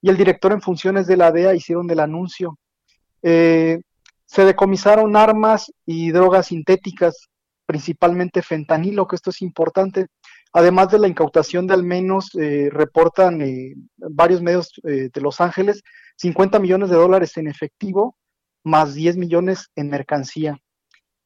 y 0.00 0.10
el 0.10 0.16
director 0.16 0.52
en 0.52 0.62
funciones 0.62 1.08
de 1.08 1.16
la 1.16 1.32
DEA 1.32 1.54
hicieron 1.54 1.90
el 1.90 1.98
anuncio. 1.98 2.56
Eh, 3.22 3.80
se 4.26 4.44
decomisaron 4.44 5.16
armas 5.16 5.72
y 5.84 6.10
drogas 6.10 6.46
sintéticas, 6.46 7.28
principalmente 7.72 8.42
fentanilo, 8.42 9.06
que 9.06 9.16
esto 9.16 9.30
es 9.30 9.40
importante. 9.40 10.08
Además 10.52 10.90
de 10.90 10.98
la 10.98 11.08
incautación 11.08 11.66
de 11.66 11.72
al 11.72 11.82
menos, 11.82 12.34
eh, 12.34 12.68
reportan 12.70 13.40
eh, 13.40 13.72
varios 13.96 14.42
medios 14.42 14.74
eh, 14.84 15.08
de 15.10 15.20
Los 15.22 15.40
Ángeles, 15.40 15.82
50 16.16 16.58
millones 16.58 16.90
de 16.90 16.96
dólares 16.96 17.34
en 17.38 17.48
efectivo, 17.48 18.14
más 18.62 18.92
10 18.92 19.16
millones 19.16 19.70
en 19.74 19.88
mercancía. 19.88 20.58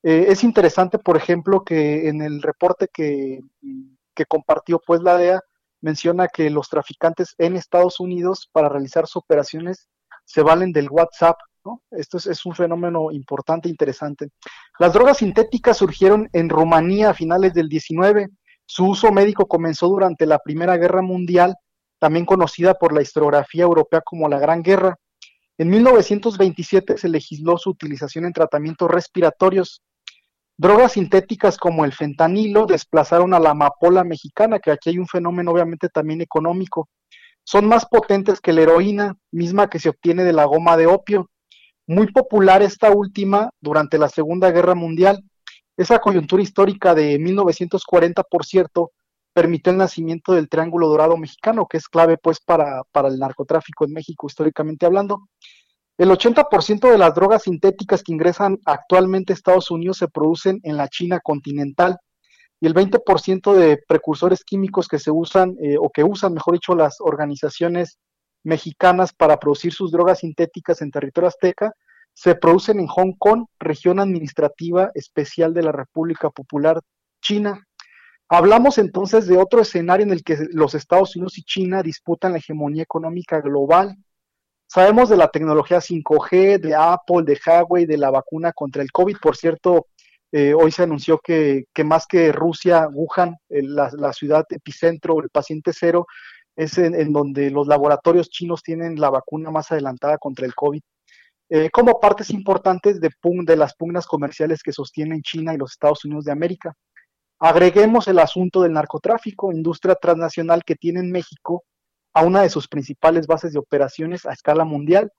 Es 0.04 0.44
interesante, 0.44 1.00
por 1.00 1.16
ejemplo, 1.16 1.64
que 1.64 2.08
en 2.08 2.22
el 2.22 2.40
reporte 2.40 2.86
que, 2.92 3.40
que 4.14 4.24
compartió 4.24 4.80
pues 4.86 5.02
la 5.02 5.16
DEA 5.16 5.40
menciona 5.80 6.28
que 6.28 6.48
los 6.48 6.68
traficantes 6.68 7.34
en 7.38 7.56
Estados 7.56 7.98
Unidos 7.98 8.48
para 8.52 8.68
realizar 8.68 9.08
sus 9.08 9.24
operaciones 9.24 9.88
se 10.24 10.42
valen 10.42 10.70
del 10.70 10.90
WhatsApp. 10.90 11.36
Esto 11.90 12.18
es, 12.18 12.46
un 12.46 12.54
fenómeno 12.54 13.10
importante, 13.12 13.68
interesante. 13.68 14.30
Las 14.78 14.92
drogas 14.92 15.18
sintéticas 15.18 15.76
surgieron 15.76 16.28
en 16.32 16.48
Rumanía 16.48 17.10
a 17.10 17.14
finales 17.14 17.54
del 17.54 17.68
19. 17.68 18.28
Su 18.64 18.86
uso 18.86 19.12
médico 19.12 19.46
comenzó 19.46 19.88
durante 19.88 20.26
la 20.26 20.38
Primera 20.38 20.76
Guerra 20.76 21.02
Mundial, 21.02 21.54
también 21.98 22.26
conocida 22.26 22.74
por 22.74 22.92
la 22.92 23.02
historiografía 23.02 23.64
europea 23.64 24.00
como 24.00 24.28
la 24.28 24.38
Gran 24.38 24.62
Guerra. 24.62 24.96
En 25.58 25.70
1927 25.70 26.98
se 26.98 27.08
legisló 27.08 27.56
su 27.56 27.70
utilización 27.70 28.26
en 28.26 28.32
tratamientos 28.32 28.90
respiratorios. 28.90 29.82
Drogas 30.58 30.92
sintéticas 30.92 31.58
como 31.58 31.84
el 31.84 31.92
fentanilo 31.92 32.66
desplazaron 32.66 33.34
a 33.34 33.40
la 33.40 33.50
amapola 33.50 34.04
mexicana, 34.04 34.58
que 34.58 34.70
aquí 34.70 34.90
hay 34.90 34.98
un 34.98 35.06
fenómeno 35.06 35.52
obviamente 35.52 35.88
también 35.88 36.20
económico. 36.20 36.88
Son 37.44 37.68
más 37.68 37.86
potentes 37.86 38.40
que 38.40 38.52
la 38.52 38.62
heroína, 38.62 39.16
misma 39.30 39.68
que 39.68 39.78
se 39.78 39.88
obtiene 39.88 40.24
de 40.24 40.32
la 40.32 40.44
goma 40.44 40.76
de 40.76 40.86
opio. 40.86 41.30
Muy 41.88 42.10
popular 42.10 42.62
esta 42.62 42.90
última 42.90 43.50
durante 43.60 43.96
la 43.96 44.08
Segunda 44.08 44.50
Guerra 44.50 44.74
Mundial. 44.74 45.22
Esa 45.76 46.00
coyuntura 46.00 46.42
histórica 46.42 46.94
de 46.96 47.16
1940, 47.18 48.24
por 48.24 48.44
cierto, 48.44 48.90
permitió 49.32 49.70
el 49.70 49.78
nacimiento 49.78 50.32
del 50.32 50.48
Triángulo 50.48 50.88
Dorado 50.88 51.16
Mexicano, 51.16 51.66
que 51.68 51.76
es 51.76 51.88
clave 51.88 52.18
pues 52.18 52.40
para, 52.40 52.82
el 53.04 53.18
narcotráfico 53.18 53.84
en 53.84 53.92
México 53.92 54.26
históricamente 54.26 54.84
hablando. 54.84 55.28
El 55.96 56.10
80% 56.10 56.90
de 56.90 56.98
las 56.98 57.14
drogas 57.14 57.44
sintéticas 57.44 58.02
que 58.02 58.12
ingresan 58.12 58.58
actualmente 58.64 59.32
a 59.32 59.34
Estados 59.34 59.70
Unidos 59.70 59.98
se 59.98 60.08
producen 60.08 60.58
en 60.64 60.76
la 60.76 60.88
China 60.88 61.20
continental 61.22 61.98
y 62.60 62.66
el 62.66 62.74
20% 62.74 63.54
de 63.54 63.78
precursores 63.86 64.42
químicos 64.42 64.88
que 64.88 64.98
se 64.98 65.10
usan 65.12 65.54
eh, 65.62 65.76
o 65.78 65.90
que 65.90 66.02
usan, 66.02 66.34
mejor 66.34 66.54
dicho, 66.54 66.74
las 66.74 66.96
organizaciones 67.00 67.98
mexicanas 68.46 69.12
para 69.12 69.38
producir 69.38 69.72
sus 69.72 69.90
drogas 69.90 70.20
sintéticas 70.20 70.80
en 70.80 70.92
territorio 70.92 71.28
azteca 71.28 71.72
se 72.14 72.34
producen 72.34 72.80
en 72.80 72.86
Hong 72.86 73.12
Kong, 73.18 73.44
región 73.58 74.00
administrativa 74.00 74.90
especial 74.94 75.52
de 75.52 75.62
la 75.62 75.72
República 75.72 76.30
Popular 76.30 76.80
China. 77.20 77.66
Hablamos 78.28 78.78
entonces 78.78 79.26
de 79.26 79.36
otro 79.36 79.60
escenario 79.60 80.06
en 80.06 80.12
el 80.12 80.22
que 80.22 80.38
los 80.52 80.74
Estados 80.74 81.14
Unidos 81.16 81.36
y 81.38 81.42
China 81.42 81.82
disputan 81.82 82.32
la 82.32 82.38
hegemonía 82.38 82.84
económica 82.84 83.40
global. 83.40 83.96
Sabemos 84.66 85.10
de 85.10 85.16
la 85.16 85.28
tecnología 85.28 85.78
5G, 85.78 86.58
de 86.58 86.74
Apple, 86.74 87.24
de 87.24 87.38
Huawei, 87.44 87.84
de 87.84 87.98
la 87.98 88.10
vacuna 88.10 88.52
contra 88.52 88.82
el 88.82 88.90
COVID. 88.90 89.16
Por 89.20 89.36
cierto, 89.36 89.88
eh, 90.32 90.54
hoy 90.54 90.72
se 90.72 90.84
anunció 90.84 91.18
que, 91.18 91.66
más 91.84 92.06
que 92.06 92.32
Rusia, 92.32 92.88
Wuhan, 92.90 93.36
la, 93.48 93.90
la, 93.92 94.12
ciudad 94.12 94.44
epicentro, 94.50 95.20
el 95.22 95.30
paciente 95.30 95.72
cero, 95.74 96.06
es 96.56 96.78
en, 96.78 97.12
donde 97.12 97.50
los 97.50 97.66
laboratorios 97.66 98.30
chinos 98.30 98.62
tienen 98.62 98.98
la 98.98 99.10
vacuna 99.10 99.50
más 99.50 99.70
adelantada 99.70 100.18
contra 100.18 100.46
el 100.46 100.54
COVID. 100.54 100.80
Eh, 101.48 101.70
como 101.70 102.00
partes 102.00 102.30
importantes 102.30 103.00
de, 103.00 103.10
de 103.22 103.56
las 103.56 103.76
pugnas 103.76 104.06
comerciales 104.06 104.62
que 104.62 104.72
sostienen 104.72 105.22
China 105.22 105.54
y 105.54 105.58
los 105.58 105.72
Estados 105.72 106.04
Unidos 106.04 106.24
de 106.24 106.32
América. 106.32 106.74
Agreguemos 107.38 108.08
el 108.08 108.18
asunto 108.18 108.62
del 108.62 108.72
narcotráfico, 108.72 109.52
industria 109.52 109.94
transnacional 109.94 110.64
que 110.64 110.74
tiene 110.74 111.00
en 111.00 111.12
México 111.12 111.64
a 112.14 112.22
una 112.24 112.42
de 112.42 112.48
sus 112.48 112.66
principales 112.66 113.26
bases 113.26 113.52
de 113.52 113.58
operaciones 113.58 114.24
a 114.24 114.32
escala 114.32 114.64
mundial. 114.64 115.12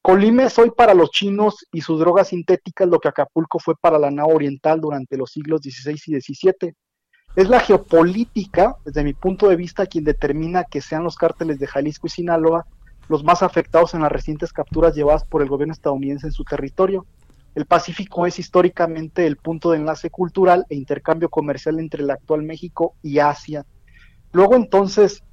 Colima 0.00 0.44
es 0.44 0.58
hoy 0.58 0.70
para 0.70 0.94
los 0.94 1.10
chinos 1.10 1.66
y 1.72 1.80
sus 1.80 1.98
drogas 1.98 2.28
sintéticas 2.28 2.88
lo 2.88 3.00
que 3.00 3.08
Acapulco 3.08 3.58
fue 3.58 3.74
para 3.78 3.98
la 3.98 4.10
nao 4.10 4.28
oriental 4.28 4.80
durante 4.80 5.16
los 5.16 5.32
siglos 5.32 5.60
XVI 5.60 5.98
y 6.06 6.20
XVII. 6.20 6.74
Es 7.36 7.48
la 7.48 7.60
geopolítica, 7.60 8.76
desde 8.84 9.04
mi 9.04 9.12
punto 9.12 9.48
de 9.48 9.56
vista, 9.56 9.86
quien 9.86 10.04
determina 10.04 10.64
que 10.64 10.80
sean 10.80 11.04
los 11.04 11.16
cárteles 11.16 11.58
de 11.58 11.66
Jalisco 11.66 12.06
y 12.06 12.10
Sinaloa 12.10 12.66
los 13.08 13.24
más 13.24 13.42
afectados 13.42 13.94
en 13.94 14.02
las 14.02 14.12
recientes 14.12 14.52
capturas 14.52 14.94
llevadas 14.94 15.24
por 15.24 15.42
el 15.42 15.48
gobierno 15.48 15.72
estadounidense 15.72 16.28
en 16.28 16.32
su 16.32 16.44
territorio. 16.44 17.06
El 17.56 17.66
Pacífico 17.66 18.24
es 18.24 18.38
históricamente 18.38 19.26
el 19.26 19.36
punto 19.36 19.72
de 19.72 19.78
enlace 19.78 20.10
cultural 20.10 20.64
e 20.68 20.76
intercambio 20.76 21.28
comercial 21.28 21.80
entre 21.80 22.04
el 22.04 22.10
actual 22.10 22.42
México 22.42 22.94
y 23.02 23.18
Asia. 23.18 23.66
Luego 24.32 24.54
entonces, 24.54 25.24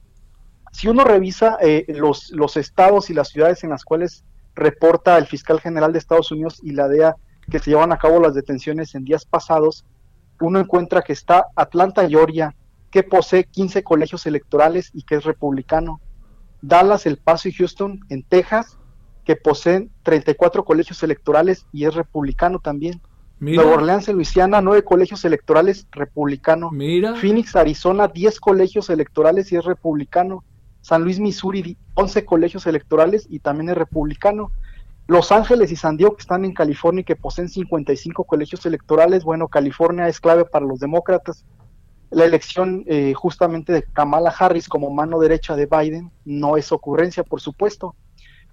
si 0.72 0.88
uno 0.88 1.04
revisa 1.04 1.60
eh, 1.62 1.86
los, 1.90 2.32
los 2.32 2.58
estados 2.58 3.12
y 3.12 3.14
las 3.14 3.30
ciudades 3.30 3.64
en 3.64 3.70
las 3.70 3.84
cuales 3.84 4.24
reporta 4.56 5.16
el 5.20 5.28
fiscal 5.28 5.62
general 5.62 5.94
de 5.94 6.00
Estados 6.00 6.32
Unidos 6.32 6.60
y 6.64 6.72
la 6.72 6.88
DEA 6.88 7.16
que 7.52 7.60
se 7.60 7.70
llevan 7.70 7.92
a 7.92 7.98
cabo 7.98 8.20
las 8.20 8.34
detenciones 8.34 8.96
en 8.96 9.04
días 9.04 9.26
pasados, 9.26 9.86
uno 10.46 10.60
encuentra 10.60 11.02
que 11.02 11.14
está 11.14 11.48
Atlanta, 11.56 12.08
Georgia, 12.08 12.56
que 12.92 13.04
posee 13.04 13.46
15 13.46 13.84
colegios 13.84 14.26
electorales 14.26 14.92
y 14.94 15.04
que 15.04 15.16
es 15.16 15.24
republicano. 15.24 16.00
Dallas, 16.62 17.06
El 17.06 17.18
Paso 17.18 17.50
y 17.50 17.54
Houston, 17.54 18.00
en 18.10 18.24
Texas, 18.24 18.78
que 19.26 19.36
poseen 19.36 19.92
34 20.04 20.64
colegios 20.64 21.04
electorales 21.04 21.66
y 21.72 21.86
es 21.86 21.94
republicano 21.94 22.60
también. 22.60 23.02
Mira. 23.40 23.62
Nueva 23.62 23.78
Orleans, 23.78 24.08
en 24.08 24.16
Luisiana, 24.16 24.62
9 24.62 24.84
colegios 24.84 25.24
electorales, 25.26 25.88
republicano. 25.92 26.72
Mira. 26.72 27.16
Phoenix, 27.16 27.56
Arizona, 27.56 28.08
10 28.08 28.40
colegios 28.40 28.90
electorales 28.90 29.52
y 29.52 29.58
es 29.58 29.66
republicano. 29.66 30.44
San 30.82 31.04
Luis, 31.04 31.20
Missouri, 31.20 31.78
11 31.96 32.26
colegios 32.26 32.66
electorales 32.66 33.28
y 33.30 33.40
también 33.40 33.70
es 33.70 33.78
republicano. 33.78 34.52
Los 35.08 35.32
Ángeles 35.32 35.72
y 35.72 35.76
San 35.78 35.96
Diego, 35.98 36.16
que 36.16 36.22
están 36.22 36.44
en 36.44 36.54
California 36.54 37.02
y 37.02 37.06
que 37.06 37.16
poseen 37.16 37.48
55 37.50 38.26
colegios 38.26 38.66
electorales, 38.66 39.24
bueno, 39.24 39.48
California 39.48 40.08
es 40.08 40.20
clave 40.20 40.44
para 40.46 40.66
los 40.66 40.80
demócratas. 40.80 41.46
La 42.10 42.26
elección 42.26 42.84
eh, 42.88 43.14
justamente 43.14 43.72
de 43.74 43.84
Kamala 43.84 44.30
Harris 44.38 44.68
como 44.70 44.90
mano 44.90 45.20
derecha 45.20 45.56
de 45.56 45.66
Biden 45.66 46.12
no 46.26 46.58
es 46.58 46.72
ocurrencia, 46.72 47.24
por 47.24 47.40
supuesto. 47.42 47.96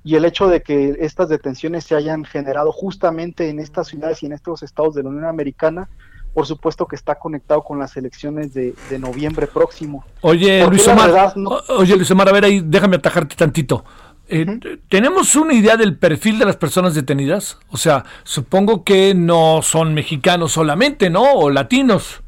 Y 0.05 0.17
el 0.17 0.25
hecho 0.25 0.49
de 0.49 0.63
que 0.63 0.97
estas 1.01 1.29
detenciones 1.29 1.85
se 1.85 1.95
hayan 1.97 2.25
generado 2.25 2.71
justamente 2.73 3.49
en 3.49 3.59
estas 3.59 3.89
ciudades 3.89 4.23
y 4.23 4.27
en 4.27 4.33
estos 4.33 4.63
estados 4.63 4.95
de 4.95 5.03
la 5.03 5.09
Unión 5.09 5.25
Americana, 5.25 5.89
por 6.35 6.47
supuesto 6.47 6.87
que 6.87 6.97
está 6.97 7.15
conectado 7.15 7.63
con 7.63 7.79
las 7.79 7.97
elecciones 7.97 8.53
de, 8.53 8.75
de 8.91 8.99
noviembre 8.99 9.47
próximo. 9.47 10.05
Oye, 10.21 10.61
¿Por 10.63 10.71
qué 10.73 10.77
Luis 10.77 10.89
Omar, 10.89 11.33
no- 11.37 11.59
oye, 11.79 11.97
Luis 11.97 12.11
Omar, 12.11 12.29
a 12.29 12.33
ver 12.33 12.45
ahí, 12.45 12.61
déjame 12.65 12.97
atajarte 12.97 13.35
tantito. 13.37 13.85
Eh, 14.29 14.47
¿Tenemos 14.89 15.37
una 15.37 15.53
idea 15.55 15.77
del 15.77 15.99
perfil 15.99 16.39
de 16.39 16.47
las 16.47 16.57
personas 16.57 16.95
detenidas? 16.95 17.59
O 17.69 17.77
sea, 17.77 18.05
supongo 18.23 18.83
que 18.85 19.15
no 19.15 19.61
son 19.63 19.93
mexicanos 19.95 20.53
solamente, 20.53 21.11
¿no? 21.11 21.33
O 21.35 21.51
latinos. 21.51 22.23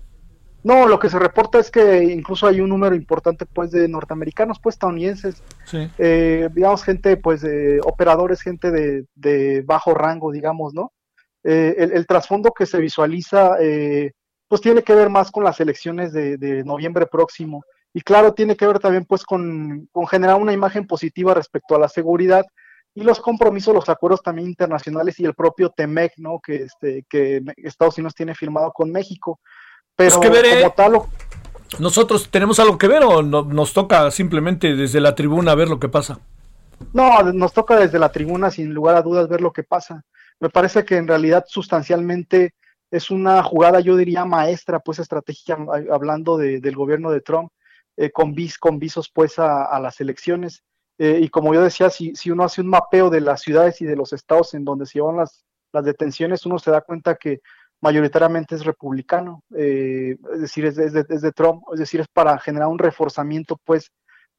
No, 0.62 0.88
lo 0.88 0.98
que 0.98 1.08
se 1.08 1.18
reporta 1.20 1.60
es 1.60 1.70
que 1.70 2.02
incluso 2.04 2.46
hay 2.48 2.60
un 2.60 2.70
número 2.70 2.96
importante 2.96 3.46
pues 3.46 3.70
de 3.70 3.86
norteamericanos, 3.88 4.58
pues 4.60 4.74
estadounidenses, 4.74 5.42
Sí. 5.64 5.88
eh, 5.96 6.48
digamos 6.52 6.82
gente 6.82 7.16
pues 7.16 7.40
de 7.42 7.80
operadores, 7.84 8.42
gente 8.42 8.72
de, 8.72 9.04
de 9.14 9.62
bajo 9.62 9.94
rango, 9.94 10.32
digamos, 10.32 10.74
¿no? 10.74 10.92
Eh, 11.44 11.76
el, 11.78 11.92
el 11.92 12.06
trasfondo 12.06 12.50
que 12.50 12.66
se 12.66 12.78
visualiza 12.80 13.52
eh, 13.60 14.10
pues 14.48 14.60
tiene 14.60 14.82
que 14.82 14.94
ver 14.94 15.08
más 15.08 15.30
con 15.30 15.44
las 15.44 15.60
elecciones 15.60 16.12
de, 16.12 16.36
de 16.36 16.64
noviembre 16.64 17.06
próximo 17.06 17.62
y 17.96 18.02
claro, 18.02 18.34
tiene 18.34 18.56
que 18.56 18.66
ver 18.66 18.78
también 18.78 19.06
pues 19.06 19.24
con, 19.24 19.88
con 19.90 20.06
generar 20.06 20.36
una 20.36 20.52
imagen 20.52 20.86
positiva 20.86 21.32
respecto 21.32 21.74
a 21.74 21.78
la 21.78 21.88
seguridad 21.88 22.44
y 22.94 23.00
los 23.02 23.20
compromisos, 23.20 23.74
los 23.74 23.88
acuerdos 23.88 24.20
también 24.22 24.48
internacionales 24.48 25.18
y 25.18 25.24
el 25.24 25.32
propio 25.32 25.70
TEMEC, 25.70 26.12
¿no? 26.18 26.38
Que, 26.44 26.56
este, 26.64 27.06
que 27.08 27.40
Estados 27.56 27.96
Unidos 27.96 28.14
tiene 28.14 28.34
firmado 28.34 28.70
con 28.72 28.92
México. 28.92 29.40
Pero 29.96 30.10
Pues 30.14 30.20
que 30.20 30.28
veré. 30.30 30.60
como 30.60 30.74
tal, 30.74 30.92
lo- 30.92 31.06
¿Nosotros 31.78 32.28
tenemos 32.30 32.60
algo 32.60 32.76
que 32.76 32.86
ver 32.86 33.02
o 33.02 33.22
no- 33.22 33.44
nos 33.44 33.72
toca 33.72 34.10
simplemente 34.10 34.76
desde 34.76 35.00
la 35.00 35.14
tribuna 35.14 35.54
ver 35.54 35.68
lo 35.70 35.80
que 35.80 35.88
pasa? 35.88 36.18
No, 36.92 37.22
nos 37.32 37.54
toca 37.54 37.76
desde 37.76 37.98
la 37.98 38.10
tribuna 38.12 38.50
sin 38.50 38.74
lugar 38.74 38.96
a 38.96 39.02
dudas 39.02 39.26
ver 39.26 39.40
lo 39.40 39.54
que 39.54 39.62
pasa. 39.62 40.02
Me 40.38 40.50
parece 40.50 40.84
que 40.84 40.96
en 40.98 41.08
realidad 41.08 41.46
sustancialmente 41.48 42.52
es 42.90 43.10
una 43.10 43.42
jugada, 43.42 43.80
yo 43.80 43.96
diría, 43.96 44.26
maestra, 44.26 44.80
pues 44.80 44.98
estratégica, 44.98 45.56
hablando 45.90 46.36
de- 46.36 46.60
del 46.60 46.76
gobierno 46.76 47.10
de 47.10 47.22
Trump, 47.22 47.50
eh, 47.96 48.10
con, 48.10 48.34
vis, 48.34 48.58
con 48.58 48.78
visos 48.78 49.10
pues 49.12 49.38
a, 49.38 49.78
las 49.80 50.00
elecciones. 50.00 50.62
Eh, 50.98 51.20
y 51.22 51.28
como 51.28 51.52
yo 51.54 51.62
decía, 51.62 51.90
si, 51.90 52.14
si 52.14 52.30
uno 52.30 52.44
hace 52.44 52.60
un 52.62 52.68
mapeo 52.68 53.10
de 53.10 53.20
las 53.20 53.42
ciudades 53.42 53.80
y 53.80 53.84
de 53.84 53.96
los 53.96 54.12
estados 54.12 54.54
en 54.54 54.64
donde 54.64 54.86
se 54.86 54.98
llevan 54.98 55.16
las, 55.16 55.44
las 55.72 55.84
detenciones, 55.84 56.46
uno 56.46 56.58
se 56.58 56.70
da 56.70 56.80
cuenta 56.80 57.16
que 57.16 57.40
mayoritariamente 57.82 58.54
es 58.54 58.64
republicano, 58.64 59.42
eh, 59.54 60.16
es 60.32 60.40
decir, 60.40 60.64
es 60.64 60.76
de, 60.76 60.86
es 60.86 60.92
de- 60.94 61.06
es 61.08 61.20
de 61.20 61.32
Trump, 61.32 61.62
es 61.74 61.78
decir, 61.78 62.00
es 62.00 62.08
para 62.08 62.38
generar 62.38 62.68
un 62.68 62.78
reforzamiento 62.78 63.58
pues 63.64 63.90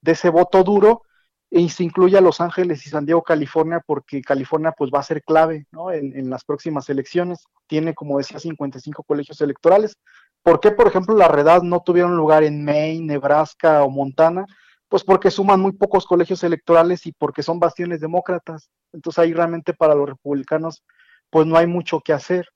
de 0.02 0.14
ese 0.14 0.30
voto 0.30 0.64
duro 0.64 1.04
y 1.50 1.70
se 1.70 1.84
incluye 1.84 2.18
a 2.18 2.22
Los 2.22 2.42
Ángeles 2.42 2.86
y 2.86 2.90
San 2.90 3.06
Diego, 3.06 3.24
California, 3.24 3.82
porque 3.86 4.22
California 4.22 4.74
pues 4.78 4.92
va 4.94 5.00
a 5.00 5.04
ser 5.04 5.24
clave 5.24 5.66
¿no? 5.72 5.92
en, 5.92 6.18
en 6.18 6.30
las 6.30 6.44
próximas 6.44 6.90
elecciones. 6.90 7.46
Tiene, 7.68 7.94
como 7.94 8.18
decía, 8.18 8.40
55 8.40 9.04
colegios 9.04 9.40
electorales. 9.42 9.98
¿Por 10.44 10.60
qué, 10.60 10.72
por 10.72 10.88
ejemplo, 10.88 11.16
las 11.16 11.32
redadas 11.32 11.64
no 11.64 11.82
tuvieron 11.82 12.16
lugar 12.18 12.44
en 12.44 12.64
Maine, 12.66 13.06
Nebraska 13.06 13.84
o 13.84 13.90
Montana? 13.90 14.46
Pues 14.90 15.04
porque 15.04 15.32
suman 15.32 15.60
muy 15.60 15.72
pocos 15.74 16.06
colegios 16.06 16.44
electorales 16.44 17.06
y 17.06 17.12
porque 17.14 17.44
son 17.44 17.60
bastiones 17.60 18.00
demócratas. 18.02 18.70
Entonces 18.94 19.20
ahí 19.20 19.34
realmente 19.34 19.74
para 19.74 19.96
los 19.96 20.08
republicanos 20.08 20.84
pues 21.30 21.46
no 21.46 21.58
hay 21.58 21.68
mucho 21.68 22.00
que 22.00 22.14
hacer. 22.14 22.48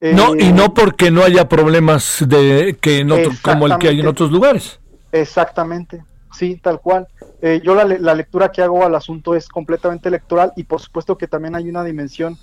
No, 0.00 0.34
y 0.36 0.44
Eh, 0.48 0.52
no 0.52 0.74
porque 0.74 1.10
no 1.10 1.22
haya 1.22 1.48
problemas 1.48 2.24
de 2.28 2.76
que 2.80 2.98
en 2.98 3.10
otro- 3.10 3.32
como 3.42 3.66
el 3.66 3.78
que 3.78 3.88
hay 3.88 4.00
en 4.00 4.06
otros 4.06 4.30
lugares. 4.30 4.80
Exactamente, 5.12 6.04
sí, 6.34 6.58
tal 6.62 6.80
cual. 6.80 7.06
Eh, 7.40 7.60
yo 7.64 7.74
la, 7.74 7.84
la 7.84 8.14
lectura 8.14 8.50
que 8.50 8.62
hago 8.62 8.84
al 8.84 8.94
asunto 8.94 9.34
es 9.34 9.48
completamente 9.48 10.08
electoral 10.08 10.52
y 10.56 10.64
por 10.64 10.80
supuesto 10.80 11.16
que 11.18 11.28
también 11.28 11.54
hay 11.54 11.68
una 11.68 11.84
dimensión 11.84 12.36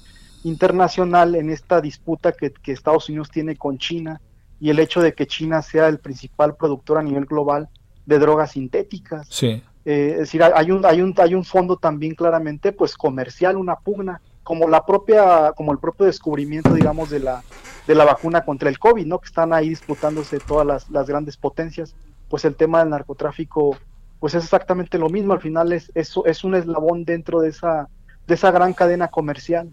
internacional 0.43 1.35
en 1.35 1.49
esta 1.49 1.81
disputa 1.81 2.31
que, 2.31 2.51
que 2.51 2.71
Estados 2.71 3.09
Unidos 3.09 3.29
tiene 3.31 3.55
con 3.55 3.77
China 3.77 4.21
y 4.59 4.69
el 4.69 4.79
hecho 4.79 5.01
de 5.01 5.13
que 5.13 5.25
China 5.27 5.61
sea 5.61 5.87
el 5.87 5.99
principal 5.99 6.55
productor 6.55 6.97
a 6.97 7.03
nivel 7.03 7.25
global 7.25 7.69
de 8.05 8.19
drogas 8.19 8.51
sintéticas. 8.51 9.27
Sí. 9.29 9.63
Eh, 9.85 10.09
es 10.13 10.17
decir, 10.19 10.43
hay- 10.43 10.51
hay 10.55 10.71
un, 10.71 10.85
hay, 10.85 11.01
un, 11.01 11.13
hay 11.17 11.33
un 11.33 11.43
fondo 11.43 11.77
también 11.77 12.13
claramente 12.13 12.71
pues 12.71 12.95
comercial, 12.95 13.57
una 13.57 13.75
pugna, 13.75 14.21
como 14.43 14.67
la 14.67 14.85
propia, 14.85 15.51
como 15.55 15.71
el 15.71 15.79
propio 15.79 16.05
descubrimiento, 16.05 16.73
digamos, 16.73 17.09
de 17.09 17.19
la, 17.19 17.41
de 17.87 17.95
la 17.95 18.05
vacuna 18.05 18.43
contra 18.43 18.69
el 18.69 18.77
COVID, 18.77 19.05
¿no? 19.05 19.19
Que 19.19 19.27
están 19.27 19.53
ahí 19.53 19.69
disputándose 19.69 20.37
todas 20.39 20.67
las, 20.67 20.89
las 20.89 21.07
grandes 21.07 21.37
potencias. 21.37 21.95
Pues 22.31 22.45
el 22.45 22.55
tema 22.55 22.79
del 22.79 22.89
narcotráfico, 22.89 23.77
pues 24.19 24.33
es 24.33 24.45
exactamente 24.45 24.97
lo 24.97 25.09
mismo. 25.09 25.33
Al 25.33 25.41
final 25.41 25.71
es, 25.73 25.91
es, 25.93 26.15
es 26.25 26.43
un 26.43 26.55
eslabón 26.55 27.05
dentro 27.05 27.41
de 27.41 27.49
esa, 27.49 27.89
de 28.25 28.33
esa 28.33 28.49
gran 28.49 28.73
cadena 28.73 29.09
comercial. 29.09 29.69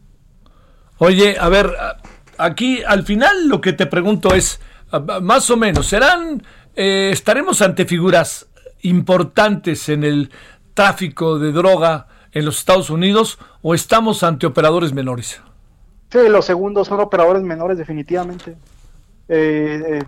Oye, 0.99 1.37
a 1.39 1.49
ver, 1.49 1.73
aquí 2.37 2.83
al 2.83 3.05
final 3.05 3.49
lo 3.49 3.61
que 3.61 3.73
te 3.73 3.87
pregunto 3.87 4.35
es, 4.35 4.61
más 5.23 5.49
o 5.51 5.57
menos, 5.57 5.87
¿serán, 5.87 6.43
eh, 6.75 7.11
estaremos 7.13 7.63
ante 7.63 7.87
figuras 7.87 8.49
importantes 8.83 9.89
en 9.89 10.03
el 10.03 10.31
tráfico 10.75 11.39
de 11.39 11.53
droga 11.53 12.09
en 12.33 12.45
los 12.45 12.59
Estados 12.59 12.91
Unidos 12.91 13.39
o 13.63 13.75
estamos 13.75 14.23
ante 14.23 14.47
operadores 14.47 14.93
menores? 14.93 15.41
Sí, 16.11 16.19
los 16.29 16.45
segundos 16.45 16.89
son 16.89 17.01
operadores 17.01 17.43
menores, 17.43 17.79
definitivamente. 17.79 18.57
Eh, 19.29 19.83
eh, 19.87 20.03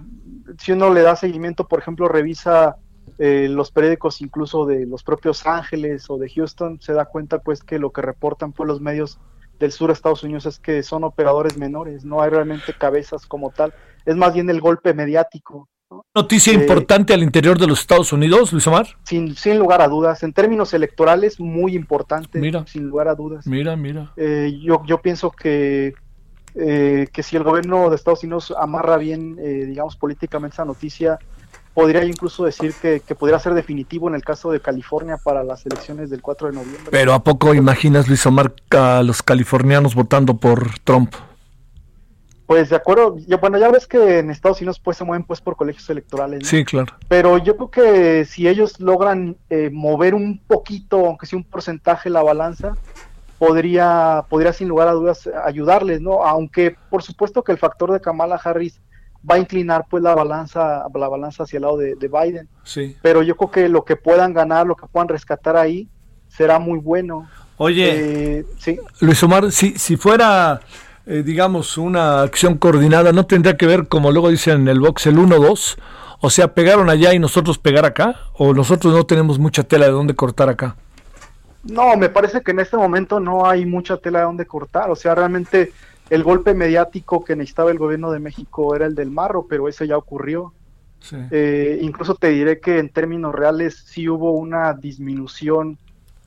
si 0.59 0.73
uno 0.73 0.93
le 0.93 1.03
da 1.03 1.17
seguimiento, 1.17 1.67
por 1.69 1.79
ejemplo, 1.79 2.09
revisa 2.09 2.77
eh, 3.19 3.49
los 3.51 3.71
periódicos 3.71 4.21
incluso 4.21 4.67
de 4.67 4.87
los 4.87 5.03
propios 5.03 5.47
Ángeles 5.47 6.09
o 6.09 6.17
de 6.19 6.31
Houston, 6.31 6.81
se 6.81 6.93
da 6.93 7.05
cuenta 7.05 7.39
pues 7.39 7.63
que 7.63 7.79
lo 7.79 7.91
que 7.91 8.03
reportan 8.03 8.53
pues 8.53 8.67
los 8.67 8.81
medios 8.81 9.19
del 9.59 9.73
sur 9.73 9.89
de 9.89 9.93
Estados 9.95 10.23
Unidos 10.23 10.47
es 10.47 10.59
que 10.59 10.83
son 10.83 11.05
operadores 11.05 11.59
menores, 11.59 12.05
no 12.05 12.23
hay 12.23 12.31
realmente 12.31 12.73
cabezas 12.73 13.27
como 13.27 13.51
tal, 13.51 13.75
es 14.07 14.17
más 14.17 14.33
bien 14.33 14.49
el 14.49 14.61
golpe 14.61 14.95
mediático, 14.95 15.69
¿no? 15.91 16.07
Noticia 16.15 16.53
Eh, 16.55 16.57
importante 16.57 17.13
al 17.13 17.23
interior 17.23 17.59
de 17.59 17.67
los 17.67 17.81
Estados 17.81 18.11
Unidos, 18.13 18.55
Luis 18.55 18.67
Omar. 18.67 18.87
sin, 19.03 19.35
sin 19.37 19.59
lugar 19.59 19.83
a 19.83 19.89
dudas, 19.89 20.23
en 20.23 20.33
términos 20.33 20.73
electorales 20.73 21.39
muy 21.39 21.75
importante, 21.75 22.39
Mira. 22.39 22.65
sin 22.67 22.85
lugar 22.89 23.09
a 23.09 23.15
dudas. 23.15 23.47
Mira, 23.47 23.77
mira. 23.77 24.13
Eh, 24.17 24.59
yo, 24.63 24.83
yo 24.87 25.03
pienso 25.03 25.31
que, 25.31 25.93
eh, 26.55 27.09
que 27.13 27.23
si 27.23 27.37
el 27.37 27.43
gobierno 27.45 27.91
de 27.91 27.97
Estados 27.97 28.23
Unidos 28.25 28.55
amarra 28.59 28.97
bien, 28.97 29.37
eh, 29.41 29.65
digamos, 29.67 29.97
políticamente 29.97 30.55
esa 30.55 30.65
noticia, 30.65 31.19
podría 31.75 32.05
incluso 32.05 32.45
decir 32.45 32.75
que, 32.81 33.01
que 33.01 33.15
podría 33.15 33.39
ser 33.39 33.55
definitivo 33.55 34.09
en 34.09 34.15
el 34.17 34.23
caso 34.23 34.51
de 34.51 34.61
California 34.61 35.17
para 35.23 35.45
las 35.45 35.65
elecciones 35.67 36.11
del 36.11 36.21
4 36.21 36.49
de 36.49 36.55
noviembre. 36.55 36.89
Pero 36.91 37.13
¿a 37.15 37.23
poco 37.23 37.55
imaginas, 37.55 38.09
Luis 38.09 38.27
Omar, 38.27 38.53
a 38.71 39.03
los 39.05 39.23
californianos 39.23 39.95
votando 39.95 40.37
por 40.37 40.79
Trump? 40.81 41.15
Pues 42.47 42.69
de 42.69 42.75
acuerdo, 42.77 43.17
ya- 43.29 43.37
bueno, 43.37 43.59
ya 43.59 43.71
ves 43.71 43.87
que 43.87 44.19
en 44.19 44.31
Estados 44.31 44.61
Unidos 44.61 44.81
pues 44.81 44.97
se 44.97 45.05
mueven 45.05 45.25
pues 45.25 45.41
por 45.41 45.55
colegios 45.55 45.89
electorales, 45.89 46.41
¿no? 46.43 46.49
Sí, 46.49 46.65
claro. 46.65 46.93
pero 47.07 47.39
yo 47.39 47.57
creo 47.57 47.71
que 47.71 48.25
si 48.25 48.49
ellos 48.49 48.81
logran 48.81 49.37
eh, 49.51 49.71
mover 49.73 50.15
un 50.15 50.41
poquito, 50.49 51.07
aunque 51.07 51.27
sea 51.27 51.37
un 51.37 51.45
porcentaje 51.45 52.11
la 52.11 52.25
balanza, 52.25 52.75
podría, 53.41 54.23
podría 54.29 54.53
sin 54.53 54.69
lugar 54.69 54.87
a 54.89 54.93
dudas 54.93 55.29
ayudarles, 55.47 56.03
¿no? 56.03 56.23
Aunque 56.25 56.77
por 56.91 57.03
supuesto 57.03 57.43
que 57.43 57.53
el 57.53 57.59
factor 57.59 57.91
de 57.91 57.99
Kamala 58.01 58.37
Harris 58.37 58.79
va 59.29 59.37
a 59.37 59.39
inclinar 59.39 59.87
pues 59.89 60.03
la 60.03 60.15
balanza, 60.15 60.85
la 60.95 61.09
balanza 61.09 61.45
hacia 61.45 61.57
el 61.57 61.63
lado 61.63 61.79
de, 61.79 61.95
de 61.95 62.09
Biden, 62.09 62.49
Sí. 62.65 62.97
pero 63.03 63.23
yo 63.23 63.35
creo 63.37 63.51
que 63.51 63.69
lo 63.71 63.83
que 63.85 63.97
puedan 63.97 64.35
ganar, 64.35 64.67
lo 64.67 64.77
que 64.77 64.87
puedan 64.87 65.09
rescatar 65.09 65.57
ahí, 65.57 65.89
será 66.29 66.59
muy 66.59 66.79
bueno. 66.79 67.27
Oye, 67.57 68.39
Eh, 68.41 68.45
sí, 68.59 68.79
Luis 69.01 69.23
Omar, 69.23 69.51
si, 69.53 69.79
si 69.79 69.97
fuera, 69.97 70.61
eh, 71.07 71.23
digamos, 71.25 71.79
una 71.79 72.21
acción 72.21 72.59
coordinada, 72.59 73.13
¿no 73.13 73.25
tendría 73.25 73.57
que 73.57 73.67
ver, 73.67 73.89
como 73.89 74.13
luego 74.13 74.29
dicen 74.29 74.61
en 74.63 74.69
el 74.69 74.81
box, 74.81 75.07
el 75.07 75.17
1-2? 75.19 75.77
O 76.21 76.29
sea, 76.29 76.53
pegaron 76.53 76.91
allá 76.91 77.15
y 77.15 77.19
nosotros 77.19 77.57
pegar 77.59 77.87
acá, 77.87 78.17
o 78.35 78.53
nosotros 78.53 78.95
no 78.95 79.05
tenemos 79.05 79.39
mucha 79.39 79.63
tela 79.65 79.87
de 79.87 79.93
dónde 79.93 80.15
cortar 80.15 80.51
acá. 80.51 80.77
No, 81.65 81.97
me 81.97 82.09
parece 82.09 82.41
que 82.43 82.53
en 82.53 82.61
este 82.61 82.77
momento 82.77 83.21
no 83.21 83.47
hay 83.47 83.67
mucha 83.67 83.97
tela 83.99 84.21
de 84.21 84.25
donde 84.25 84.47
cortar. 84.47 84.91
O 84.91 84.97
sea, 84.97 85.15
realmente 85.15 85.73
el 86.09 86.23
golpe 86.23 86.55
mediático 86.55 87.25
que 87.25 87.37
necesitaba 87.37 87.71
el 87.71 87.79
gobierno 87.79 88.11
de 88.11 88.19
México 88.19 88.75
era 88.75 88.87
el 88.87 88.95
del 88.95 89.11
marro, 89.11 89.47
pero 89.49 89.69
eso 89.69 89.85
ya 89.85 89.97
ocurrió. 89.97 90.53
Sí. 91.01 91.17
Eh, 91.31 91.79
incluso 91.83 92.15
te 92.15 92.29
diré 92.29 92.61
que 92.61 92.79
en 92.79 92.89
términos 92.89 93.35
reales 93.35 93.85
sí 93.87 94.09
hubo 94.09 94.33
una 94.33 94.75
disminución, 94.75 95.79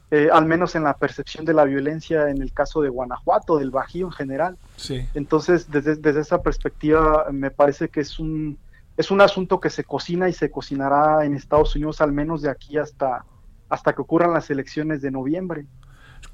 eh, 0.10 0.30
al 0.32 0.46
menos 0.46 0.76
en 0.76 0.84
la 0.84 0.96
percepción 0.96 1.46
de 1.46 1.54
la 1.54 1.64
violencia 1.64 2.30
en 2.30 2.42
el 2.42 2.54
caso 2.54 2.82
de 2.82 2.90
Guanajuato, 2.90 3.58
del 3.58 3.72
Bajío 3.72 4.08
en 4.08 4.12
general. 4.12 4.58
sí. 4.78 5.06
Entonces, 5.14 5.70
desde, 5.70 5.96
desde 5.96 6.22
esa 6.22 6.42
perspectiva, 6.42 7.28
me 7.32 7.52
parece 7.52 7.90
que 7.90 8.02
es 8.02 8.20
un, 8.20 8.58
es 8.98 9.10
un 9.10 9.22
asunto 9.22 9.60
que 9.60 9.70
se 9.70 9.84
cocina 9.84 10.30
y 10.30 10.34
se 10.34 10.52
cocinará 10.52 11.26
en 11.26 11.36
Estados 11.36 11.76
Unidos 11.76 12.02
al 12.02 12.12
menos 12.12 12.42
de 12.42 12.50
aquí 12.50 12.78
hasta, 12.78 13.26
hasta 13.74 13.94
que 13.94 14.02
ocurran 14.02 14.34
las 14.34 14.50
elecciones 14.52 15.02
de 15.02 15.10
noviembre. 15.10 15.66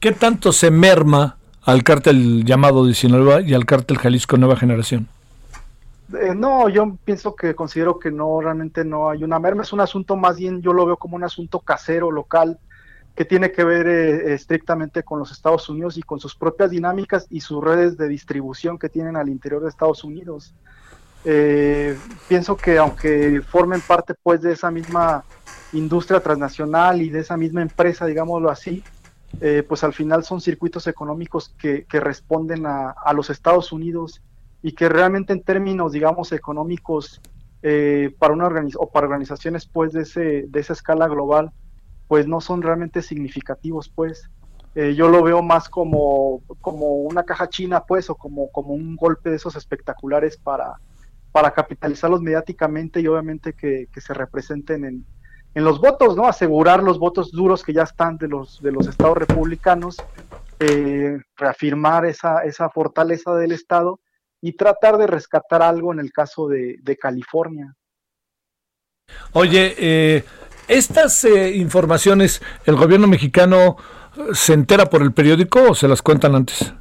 ¿Qué 0.02 0.12
tanto 0.12 0.52
se 0.52 0.70
merma 0.70 1.38
al 1.64 1.84
cártel 1.84 2.44
llamado 2.44 2.86
de 2.86 2.94
Sinaloa 2.94 3.42
y 3.42 3.54
al 3.54 3.66
cártel 3.66 3.98
Jalisco 3.98 4.38
Nueva 4.38 4.58
Generación? 4.58 5.08
Eh, 6.20 6.34
no, 6.36 6.68
yo 6.68 6.98
pienso 7.06 7.36
que 7.36 7.56
considero 7.56 7.98
que 7.98 8.12
no, 8.12 8.42
realmente 8.42 8.84
no 8.84 9.10
hay 9.10 9.24
una 9.24 9.40
merma, 9.40 9.64
es 9.64 9.72
un 9.72 9.80
asunto 9.80 10.18
más 10.18 10.38
bien, 10.38 10.62
yo 10.62 10.74
lo 10.74 10.86
veo 10.86 10.98
como 10.98 11.16
un 11.16 11.24
asunto 11.24 11.60
casero, 11.60 12.12
local, 12.12 12.60
que 13.16 13.24
tiene 13.24 13.54
que 13.54 13.64
ver 13.64 13.88
eh, 13.88 14.34
estrictamente 14.34 15.04
con 15.04 15.20
los 15.20 15.32
Estados 15.32 15.70
Unidos 15.70 15.98
y 15.98 16.02
con 16.02 16.20
sus 16.20 16.36
propias 16.36 16.72
dinámicas 16.72 17.26
y 17.30 17.40
sus 17.40 17.64
redes 17.64 17.98
de 17.98 18.10
distribución 18.10 18.78
que 18.78 18.90
tienen 18.90 19.16
al 19.16 19.30
interior 19.30 19.62
de 19.62 19.70
Estados 19.70 20.04
Unidos. 20.04 20.54
Eh, 21.24 21.98
pienso 22.28 22.56
que 22.58 22.78
aunque 22.78 23.42
formen 23.42 23.82
parte 23.82 24.14
pues 24.24 24.42
de 24.42 24.54
esa 24.54 24.72
misma 24.72 25.24
industria 25.74 26.20
transnacional 26.20 27.02
y 27.02 27.10
de 27.10 27.20
esa 27.20 27.38
misma 27.38 27.62
empresa, 27.62 28.06
digámoslo 28.06 28.50
así, 28.50 28.84
eh, 29.42 29.64
pues 29.68 29.84
al 29.84 29.94
final 29.94 30.24
son 30.24 30.42
circuitos 30.42 30.88
económicos 30.88 31.56
que, 31.60 31.86
que 31.86 32.00
responden 32.00 32.66
a, 32.66 32.92
a 32.92 33.14
los 33.14 33.30
Estados 33.30 33.72
Unidos 33.72 34.22
y 34.62 34.74
que 34.74 34.90
realmente 34.90 35.34
en 35.34 35.44
términos, 35.44 35.92
digamos, 35.92 36.32
económicos 36.32 37.22
eh, 37.62 38.16
para 38.18 38.34
una 38.34 38.48
organiz 38.48 38.76
o 38.78 38.90
para 38.90 39.06
organizaciones 39.06 39.66
pues 39.66 39.92
de 39.92 40.02
ese 40.02 40.46
de 40.48 40.60
esa 40.60 40.74
escala 40.74 41.08
global, 41.08 41.52
pues 42.08 42.28
no 42.28 42.42
son 42.42 42.62
realmente 42.62 43.02
significativos, 43.02 43.90
pues. 43.90 44.30
Eh, 44.76 44.94
yo 44.96 45.10
lo 45.10 45.24
veo 45.24 45.42
más 45.42 45.68
como, 45.68 46.44
como 46.62 46.94
una 47.02 47.24
caja 47.24 47.50
china, 47.50 47.84
pues, 47.86 48.10
o 48.10 48.16
como, 48.16 48.52
como 48.52 48.74
un 48.74 48.96
golpe 48.96 49.32
de 49.32 49.36
esos 49.36 49.56
espectaculares 49.56 50.38
para, 50.38 50.76
para 51.32 51.52
capitalizarlos 51.52 52.22
mediáticamente 52.22 53.02
y 53.02 53.08
obviamente 53.08 53.54
que, 53.54 53.88
que 53.92 54.00
se 54.00 54.14
representen 54.14 54.86
en, 54.86 55.06
en 55.54 55.64
los 55.64 55.80
votos, 55.80 56.16
¿no? 56.16 56.28
Asegurar 56.28 56.84
los 56.84 57.00
votos 57.00 57.32
duros 57.32 57.64
que 57.64 57.74
ya 57.74 57.84
están 57.84 58.18
de 58.18 58.28
los, 58.28 58.62
de 58.62 58.72
los 58.72 58.88
estados 58.88 59.18
republicanos, 59.18 59.98
eh, 60.60 61.18
reafirmar 61.36 62.06
esa, 62.06 62.44
esa 62.44 62.70
fortaleza 62.70 63.36
del 63.36 63.52
estado 63.52 64.00
y 64.42 64.54
tratar 64.54 64.98
de 64.98 65.08
rescatar 65.08 65.62
algo 65.62 65.92
en 65.92 66.00
el 66.00 66.12
caso 66.12 66.48
de, 66.48 66.78
de 66.82 66.98
California. 66.98 67.76
Oye, 69.34 69.76
eh, 69.78 70.24
estas 70.68 71.24
eh, 71.26 71.56
informaciones, 71.56 72.42
¿el 72.66 72.76
gobierno 72.76 73.08
mexicano 73.08 73.78
eh, 74.16 74.22
se 74.34 74.54
entera 74.54 74.86
por 74.86 75.02
el 75.02 75.14
periódico 75.14 75.72
o 75.72 75.76
se 75.76 75.88
las 75.88 76.02
cuentan 76.02 76.36
antes? 76.36 76.74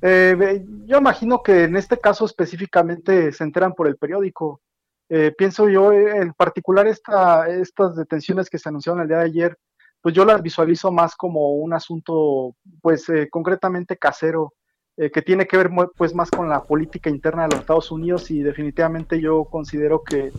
Eh, 0.00 0.64
yo 0.86 0.98
imagino 0.98 1.42
que 1.42 1.64
en 1.64 1.76
este 1.76 1.98
caso 1.98 2.24
específicamente 2.26 3.32
se 3.32 3.42
enteran 3.42 3.72
por 3.72 3.88
el 3.88 3.96
periódico. 3.96 4.60
Eh, 5.08 5.32
pienso 5.36 5.68
yo, 5.68 5.92
eh, 5.92 6.16
en 6.16 6.32
particular 6.32 6.86
esta, 6.86 7.48
estas 7.48 7.96
detenciones 7.96 8.48
que 8.48 8.58
se 8.58 8.68
anunciaron 8.68 9.02
el 9.02 9.08
día 9.08 9.18
de 9.18 9.24
ayer, 9.24 9.58
pues 10.04 10.14
yo 10.14 10.26
las 10.26 10.42
visualizo 10.42 10.92
más 10.92 11.16
como 11.16 11.52
un 11.52 11.72
asunto, 11.72 12.54
pues 12.82 13.08
eh, 13.08 13.26
concretamente 13.30 13.96
casero, 13.96 14.52
eh, 14.98 15.10
que 15.10 15.22
tiene 15.22 15.46
que 15.46 15.56
ver 15.56 15.70
pues 15.96 16.14
más 16.14 16.30
con 16.30 16.46
la 16.46 16.62
política 16.62 17.08
interna 17.08 17.44
de 17.44 17.52
los 17.52 17.60
Estados 17.60 17.90
Unidos 17.90 18.30
y 18.30 18.42
definitivamente 18.42 19.18
yo 19.18 19.46
considero 19.46 20.02
que 20.04 20.30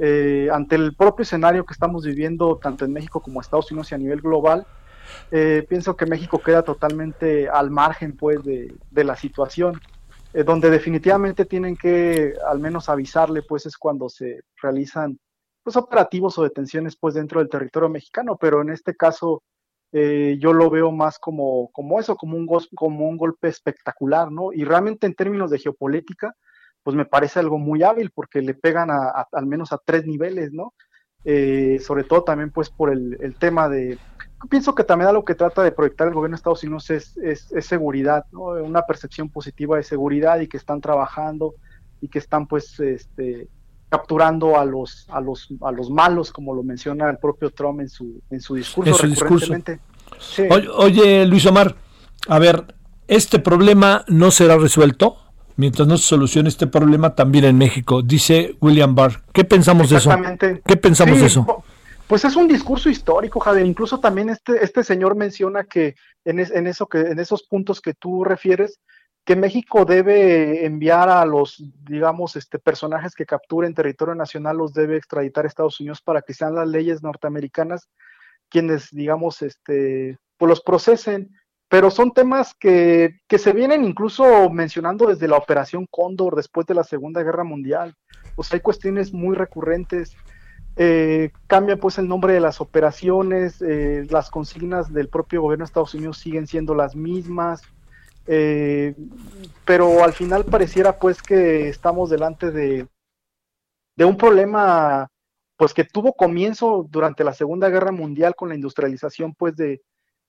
eh, 0.00 0.48
ante 0.52 0.74
el 0.74 0.96
propio 0.96 1.22
escenario 1.22 1.64
que 1.64 1.72
estamos 1.72 2.04
viviendo 2.04 2.58
tanto 2.58 2.84
en 2.84 2.92
México 2.92 3.20
como 3.20 3.40
Estados 3.40 3.70
Unidos 3.70 3.92
y 3.92 3.94
a 3.94 3.98
nivel 3.98 4.20
global, 4.20 4.66
pienso 5.68 5.94
que 5.94 6.04
México 6.06 6.40
queda 6.40 6.62
totalmente 6.62 7.48
al 7.48 7.70
margen 7.70 8.16
pues 8.16 8.42
de, 8.42 8.74
de 8.90 9.04
la 9.04 9.14
situación, 9.14 9.80
eh, 10.36 10.44
donde 10.44 10.70
definitivamente 10.70 11.46
tienen 11.46 11.76
que 11.76 12.34
al 12.46 12.60
menos 12.60 12.88
avisarle 12.90 13.42
pues 13.42 13.66
es 13.66 13.76
cuando 13.78 14.08
se 14.08 14.42
realizan 14.62 15.18
pues 15.62 15.76
operativos 15.76 16.38
o 16.38 16.44
detenciones 16.44 16.96
pues 17.00 17.14
dentro 17.14 17.40
del 17.40 17.48
territorio 17.48 17.88
mexicano, 17.88 18.36
pero 18.40 18.62
en 18.62 18.70
este 18.70 18.94
caso 18.94 19.42
eh, 19.92 20.36
yo 20.40 20.52
lo 20.52 20.70
veo 20.70 20.92
más 20.92 21.18
como, 21.18 21.70
como 21.72 21.98
eso, 22.00 22.16
como 22.16 22.36
un, 22.36 22.46
como 22.74 23.08
un 23.08 23.16
golpe 23.16 23.48
espectacular, 23.48 24.30
¿no? 24.30 24.52
Y 24.52 24.64
realmente 24.64 25.06
en 25.06 25.14
términos 25.14 25.50
de 25.50 25.58
geopolítica, 25.58 26.34
pues 26.82 26.96
me 26.96 27.06
parece 27.06 27.40
algo 27.40 27.58
muy 27.58 27.82
hábil 27.82 28.10
porque 28.14 28.42
le 28.42 28.54
pegan 28.54 28.90
a, 28.90 29.08
a- 29.08 29.28
al 29.32 29.46
menos 29.46 29.72
a 29.72 29.78
tres 29.84 30.06
niveles, 30.06 30.52
¿no? 30.52 30.74
Eh, 31.24 31.78
sobre 31.80 32.04
todo 32.04 32.22
también 32.24 32.52
pues 32.52 32.70
por 32.70 32.92
el 32.92 33.36
tema 33.38 33.68
de, 33.68 33.98
pienso 34.50 34.74
que 34.74 34.84
también 34.84 35.08
algo 35.08 35.24
que 35.24 35.34
trata 35.34 35.62
de 35.62 35.72
proyectar 35.72 36.08
el 36.08 36.14
gobierno 36.14 36.34
de 36.34 36.38
Estados 36.38 36.62
Unidos 36.62 36.90
es, 36.90 37.16
es, 37.18 37.50
es 37.52 37.66
seguridad, 37.66 38.24
¿no? 38.32 38.44
Una 38.62 38.82
percepción 38.82 39.28
positiva 39.28 39.76
de 39.76 39.82
seguridad 39.82 40.40
y 40.40 40.46
que 40.46 40.56
están 40.56 40.80
trabajando 40.80 41.54
y 42.00 42.08
que 42.08 42.18
están 42.18 42.46
pues 42.46 42.78
este, 42.80 43.48
capturando 43.88 44.58
a 44.58 44.64
los, 44.64 45.06
a 45.08 45.20
los, 45.20 45.48
a 45.62 45.72
los 45.72 45.90
malos, 45.90 46.32
como 46.32 46.54
lo 46.54 46.62
menciona 46.62 47.08
el 47.08 47.18
propio 47.18 47.50
Trump 47.50 47.80
en 47.80 47.88
su, 47.88 48.20
en 48.30 48.40
su 48.40 48.54
discurso 48.54 48.90
En 48.90 48.96
su 48.96 49.06
discurso. 49.06 49.54
Sí. 50.18 50.42
Oye, 50.50 50.68
oye, 50.68 51.26
Luis 51.26 51.46
Omar, 51.46 51.74
a 52.28 52.38
ver, 52.38 52.74
¿este 53.08 53.38
problema 53.38 54.04
no 54.08 54.30
será 54.30 54.56
resuelto? 54.56 55.16
Mientras 55.56 55.88
no 55.88 55.96
se 55.96 56.04
solucione 56.04 56.50
este 56.50 56.66
problema 56.66 57.14
también 57.14 57.46
en 57.46 57.56
México, 57.56 58.02
dice 58.02 58.56
William 58.60 58.94
Barr. 58.94 59.22
¿Qué 59.32 59.44
pensamos 59.44 59.88
de 59.88 59.96
eso? 59.96 60.10
Exactamente. 60.10 60.62
¿Qué 60.66 60.76
pensamos 60.76 61.14
Sí, 61.14 61.20
de 61.22 61.26
eso? 61.26 61.64
Pues 62.08 62.24
es 62.24 62.36
un 62.36 62.46
discurso 62.46 62.88
histórico, 62.88 63.40
Javier. 63.40 63.66
Incluso 63.66 63.98
también 63.98 64.28
este, 64.30 64.62
este 64.64 64.84
señor 64.84 65.16
menciona 65.16 65.64
que 65.64 65.96
en, 66.24 66.38
es- 66.38 66.52
en 66.52 66.66
eso 66.66 66.86
que 66.86 67.00
en 67.00 67.18
esos 67.18 67.42
puntos 67.44 67.80
que 67.80 67.94
tú 67.94 68.22
refieres, 68.24 68.80
que 69.24 69.34
México 69.34 69.84
debe 69.84 70.64
enviar 70.64 71.08
a 71.08 71.24
los, 71.24 71.60
digamos, 71.84 72.36
este 72.36 72.60
personajes 72.60 73.14
que 73.16 73.26
capturen 73.26 73.74
territorio 73.74 74.14
nacional, 74.14 74.56
los 74.56 74.72
debe 74.72 74.96
extraditar 74.96 75.44
a 75.44 75.48
Estados 75.48 75.80
Unidos 75.80 76.00
para 76.00 76.22
que 76.22 76.32
sean 76.32 76.54
las 76.54 76.68
leyes 76.68 77.02
norteamericanas 77.02 77.88
quienes, 78.48 78.90
digamos, 78.92 79.42
este, 79.42 80.16
pues 80.36 80.48
los 80.48 80.60
procesen. 80.60 81.30
Pero 81.68 81.90
son 81.90 82.12
temas 82.12 82.54
que, 82.54 83.18
que 83.26 83.38
se 83.38 83.52
vienen 83.52 83.82
incluso 83.84 84.48
mencionando 84.50 85.08
desde 85.08 85.26
la 85.26 85.36
Operación 85.36 85.88
Cóndor 85.90 86.36
después 86.36 86.64
de 86.68 86.74
la 86.74 86.84
Segunda 86.84 87.24
Guerra 87.24 87.42
Mundial. 87.42 87.96
O 88.36 88.44
sea, 88.44 88.54
hay 88.58 88.60
cuestiones 88.60 89.12
muy 89.12 89.34
recurrentes. 89.34 90.16
Eh, 90.78 91.30
cambia 91.46 91.78
pues 91.78 91.96
el 91.96 92.06
nombre 92.06 92.34
de 92.34 92.40
las 92.40 92.60
operaciones, 92.60 93.62
eh, 93.62 94.06
las 94.10 94.30
consignas 94.30 94.92
del 94.92 95.08
propio 95.08 95.40
gobierno 95.40 95.64
de 95.64 95.68
Estados 95.68 95.94
Unidos 95.94 96.18
siguen 96.18 96.46
siendo 96.46 96.74
las 96.74 96.94
mismas, 96.94 97.62
eh, 98.26 98.94
pero 99.64 100.04
al 100.04 100.12
final 100.12 100.44
pareciera 100.44 100.98
pues 100.98 101.22
que 101.22 101.68
estamos 101.70 102.10
delante 102.10 102.50
de, 102.50 102.86
de 103.96 104.04
un 104.04 104.18
problema 104.18 105.08
pues 105.56 105.72
que 105.72 105.84
tuvo 105.84 106.12
comienzo 106.12 106.86
durante 106.90 107.24
la 107.24 107.32
Segunda 107.32 107.70
Guerra 107.70 107.90
Mundial 107.92 108.34
con 108.36 108.50
la 108.50 108.54
industrialización 108.54 109.34
pues 109.34 109.56
de, 109.56 109.80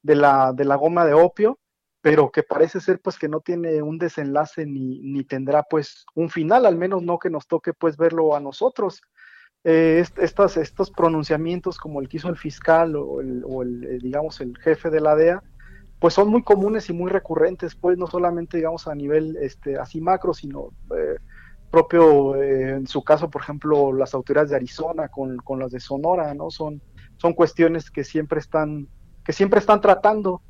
de 0.02 0.16
la, 0.16 0.54
de 0.54 0.64
la 0.64 0.76
goma 0.76 1.06
de 1.06 1.14
opio, 1.14 1.60
pero 2.00 2.32
que 2.32 2.44
parece 2.44 2.80
ser 2.80 3.02
pues 3.02 3.18
que 3.18 3.28
no 3.28 3.42
tiene 3.42 3.82
un 3.82 3.98
desenlace 3.98 4.66
ni, 4.66 5.00
ni 5.00 5.26
tendrá 5.26 5.64
pues 5.64 6.06
un 6.16 6.30
final, 6.30 6.66
al 6.66 6.78
menos 6.78 7.04
no 7.04 7.20
que 7.20 7.30
nos 7.30 7.48
toque 7.48 7.74
pues 7.74 7.98
verlo 7.98 8.34
a 8.34 8.40
nosotros. 8.40 9.02
Eh, 9.70 10.00
estos 10.00 10.92
pronunciamientos 10.92 11.78
como 11.78 12.00
el 12.00 12.08
que 12.08 12.16
hizo 12.16 12.30
el 12.30 12.38
fiscal 12.38 12.96
o 12.96 13.20
el, 13.20 13.44
o 13.46 13.64
el, 13.64 13.84
eh, 13.84 13.98
digamos 14.02 14.40
el 14.40 14.58
jefe 14.58 14.90
de 14.90 15.02
la 15.02 15.14
DEA, 15.14 15.44
pues 16.00 16.14
son 16.14 16.30
muy 16.30 16.42
comunes 16.42 16.90
y 16.90 16.94
muy 16.94 17.12
recurrentes, 17.12 17.76
pues 17.76 17.98
no 17.98 18.08
solamente 18.08 18.56
digamos 18.56 18.88
a 18.88 18.96
nivel 18.96 19.36
este, 19.42 19.78
así 19.78 20.00
macro, 20.00 20.34
sino 20.34 20.70
eh, 20.98 21.18
propio, 21.70 22.42
eh, 22.42 22.76
en 22.76 22.88
su 22.88 23.04
caso, 23.04 23.30
por 23.30 23.42
ejemplo, 23.42 23.92
las 23.92 24.14
autoridades 24.14 24.52
de 24.52 24.56
Arizona 24.56 25.10
con, 25.10 25.36
con 25.36 25.60
las 25.60 25.72
de 25.72 25.82
Sonora, 25.82 26.34
¿no? 26.34 26.50
Son, 26.50 26.82
son 27.18 27.34
cuestiones 27.34 27.92
que 27.92 28.06
siempre 28.06 28.40
están, 28.40 28.88
que 29.26 29.34
siempre 29.34 29.60
están 29.60 29.82
tratando, 29.82 30.42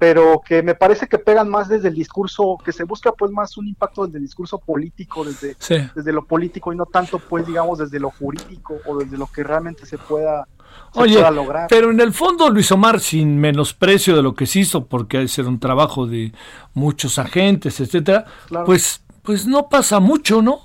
pero 0.00 0.40
que 0.40 0.62
me 0.62 0.74
parece 0.74 1.06
que 1.06 1.18
pegan 1.18 1.50
más 1.50 1.68
desde 1.68 1.88
el 1.88 1.94
discurso, 1.94 2.56
que 2.64 2.72
se 2.72 2.84
busca 2.84 3.12
pues 3.12 3.30
más 3.30 3.58
un 3.58 3.68
impacto 3.68 4.06
desde 4.06 4.16
el 4.16 4.24
discurso 4.24 4.58
político, 4.58 5.24
desde, 5.24 5.54
Sí. 5.58 5.76
desde 5.94 6.10
lo 6.10 6.24
político 6.24 6.72
y 6.72 6.76
no 6.76 6.86
tanto 6.86 7.18
pues 7.18 7.46
digamos 7.46 7.78
desde 7.80 8.00
lo 8.00 8.10
jurídico 8.10 8.78
o 8.86 8.96
desde 8.98 9.18
lo 9.18 9.26
que 9.26 9.44
realmente 9.44 9.84
se 9.84 9.98
pueda, 9.98 10.48
se 10.94 11.00
Oye, 11.00 11.14
pueda 11.16 11.30
lograr. 11.30 11.66
pero 11.68 11.90
en 11.90 12.00
el 12.00 12.14
fondo, 12.14 12.48
Luis 12.48 12.72
Omar, 12.72 12.98
sin 12.98 13.38
menosprecio 13.38 14.16
de 14.16 14.22
lo 14.22 14.34
que 14.34 14.46
se 14.46 14.60
hizo, 14.60 14.86
porque 14.86 15.18
ha 15.18 15.20
de 15.20 15.28
ser 15.28 15.46
un 15.46 15.60
trabajo 15.60 16.06
de 16.06 16.32
muchos 16.72 17.18
agentes, 17.18 17.78
etcétera, 17.78 18.24
Claro. 18.48 18.64
pues, 18.64 19.04
pues 19.22 19.46
no 19.46 19.68
pasa 19.68 20.00
mucho, 20.00 20.40
¿no? 20.40 20.60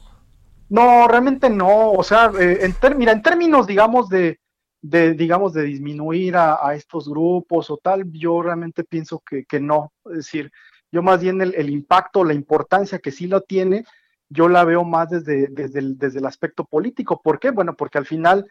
No, 0.70 1.08
realmente 1.10 1.50
no. 1.50 1.92
O 1.92 2.04
sea, 2.04 2.32
eh, 2.40 2.60
en 2.62 2.98
mira, 2.98 3.12
en 3.12 3.22
términos, 3.22 3.68
digamos, 3.68 4.08
de, 4.08 4.40
de, 4.94 5.14
digamos, 5.14 5.54
de 5.54 5.64
disminuir 5.64 6.36
a, 6.38 6.60
a 6.68 6.76
estos 6.76 7.08
grupos 7.10 7.70
o 7.70 7.78
tal, 7.78 8.04
yo 8.12 8.42
realmente 8.42 8.84
pienso 8.84 9.22
que, 9.28 9.46
que 9.46 9.60
no. 9.60 9.92
Es 10.12 10.18
decir, 10.18 10.52
Yo 10.92 11.02
más 11.02 11.20
bien 11.22 11.42
el, 11.42 11.54
el 11.56 11.70
impacto, 11.70 12.24
la 12.24 12.34
importancia 12.34 13.00
que 13.00 13.12
sí 13.12 13.28
lo 13.28 13.42
tiene, 13.42 13.84
yo 14.30 14.48
la 14.48 14.64
veo 14.64 14.84
más 14.84 15.10
desde, 15.10 15.48
desde, 15.50 15.80
el, 15.80 15.98
desde 15.98 16.20
el 16.20 16.26
aspecto 16.26 16.64
político. 16.66 17.20
¿Por 17.22 17.38
qué? 17.40 17.52
Bueno, 17.52 17.74
porque 17.76 17.98
al 17.98 18.06
final, 18.06 18.46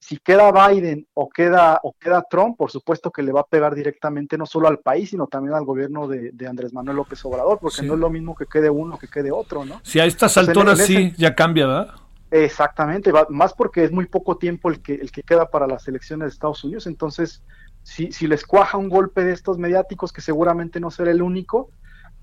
si 0.00 0.16
queda 0.18 0.50
Biden 0.52 1.06
o 1.14 1.28
queda, 1.28 1.78
o 1.82 1.92
queda 2.00 2.24
Trump, 2.28 2.56
por 2.56 2.70
supuesto 2.70 3.10
que 3.10 3.22
le 3.22 3.32
va 3.32 3.40
a 3.40 3.46
pegar 3.54 3.74
directamente 3.74 4.36
no 4.38 4.46
solo 4.46 4.66
al 4.68 4.78
país, 4.80 5.10
sino 5.10 5.26
también 5.26 5.54
al 5.54 5.64
gobierno 5.64 6.08
de, 6.08 6.30
de 6.32 6.46
Andrés 6.46 6.72
Manuel 6.72 6.96
López 6.96 7.24
Obrador, 7.24 7.58
porque 7.60 7.82
Sí. 7.82 7.86
no 7.86 7.94
es 7.94 8.00
lo 8.00 8.10
mismo 8.10 8.34
que 8.34 8.46
quede 8.46 8.68
uno 8.70 8.98
que 8.98 9.08
quede 9.08 9.30
otro, 9.30 9.64
¿no? 9.64 9.80
Si 9.84 10.00
a 10.00 10.06
estas 10.06 10.36
en- 10.36 10.48
alturas 10.48 10.80
en 10.80 10.86
sí, 10.86 11.12
ya 11.18 11.34
cambia, 11.34 11.66
¿verdad? 11.66 11.94
Exactamente, 12.30 13.12
más 13.30 13.54
porque 13.54 13.84
es 13.84 13.92
muy 13.92 14.06
poco 14.06 14.36
tiempo 14.36 14.68
el 14.68 14.82
que, 14.82 14.94
el 14.94 15.12
que 15.12 15.22
queda 15.22 15.48
para 15.48 15.66
las 15.66 15.86
elecciones 15.86 16.26
de 16.26 16.32
Estados 16.32 16.64
Unidos. 16.64 16.86
Entonces, 16.86 17.42
si, 17.82 18.10
si 18.10 18.26
les 18.26 18.44
cuaja 18.44 18.78
un 18.78 18.88
golpe 18.88 19.22
de 19.22 19.32
estos 19.32 19.58
mediáticos, 19.58 20.12
que 20.12 20.20
seguramente 20.20 20.80
no 20.80 20.90
será 20.90 21.12
el 21.12 21.22
único, 21.22 21.70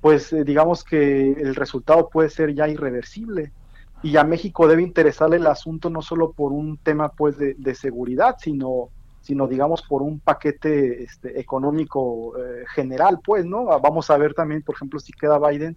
pues 0.01 0.33
eh, 0.33 0.43
digamos 0.43 0.83
que 0.83 1.31
el 1.31 1.55
resultado 1.55 2.09
puede 2.09 2.29
ser 2.29 2.53
ya 2.53 2.67
irreversible. 2.67 3.53
Y 4.01 4.17
a 4.17 4.25
México 4.25 4.67
debe 4.67 4.81
interesarle 4.81 5.37
el 5.37 5.47
asunto 5.47 5.89
no 5.89 6.01
solo 6.01 6.33
por 6.33 6.51
un 6.51 6.77
tema 6.77 7.07
pues 7.13 7.37
de, 7.37 7.55
de 7.57 7.73
seguridad, 7.73 8.35
sino, 8.37 8.89
sino 9.23 9.47
digamos 9.47 9.81
por 9.81 10.03
un 10.03 10.19
paquete 10.19 11.03
este, 11.03 11.39
económico 11.39 12.37
eh, 12.37 12.65
general, 12.75 13.19
pues, 13.25 13.45
¿no? 13.45 13.65
Vamos 13.79 14.11
a 14.11 14.17
ver 14.17 14.33
también, 14.35 14.61
por 14.61 14.75
ejemplo, 14.75 14.99
si 14.99 15.11
queda 15.13 15.39
Biden, 15.39 15.75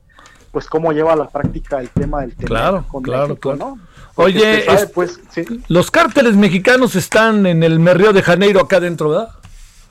pues 0.52 0.66
cómo 0.66 0.92
lleva 0.92 1.12
a 1.12 1.16
la 1.16 1.28
práctica 1.28 1.80
el 1.80 1.88
tema 1.90 2.20
del 2.22 2.34
tema 2.34 2.48
Claro, 2.48 2.84
con 2.88 3.02
claro, 3.02 3.28
México, 3.28 3.52
claro. 3.56 3.76
¿no? 3.76 3.78
Porque 4.14 4.38
Oye, 4.38 4.50
usted 4.60 4.64
sabe, 4.66 4.82
es- 4.82 4.90
pues, 4.92 5.20
sí. 5.30 5.44
Los 5.68 5.90
cárteles 5.90 6.36
mexicanos 6.36 6.96
están 6.96 7.46
en 7.46 7.62
el 7.62 7.78
Merrío 7.78 8.12
de 8.12 8.22
Janeiro 8.22 8.60
acá 8.60 8.76
adentro, 8.78 9.10
¿verdad? 9.10 9.28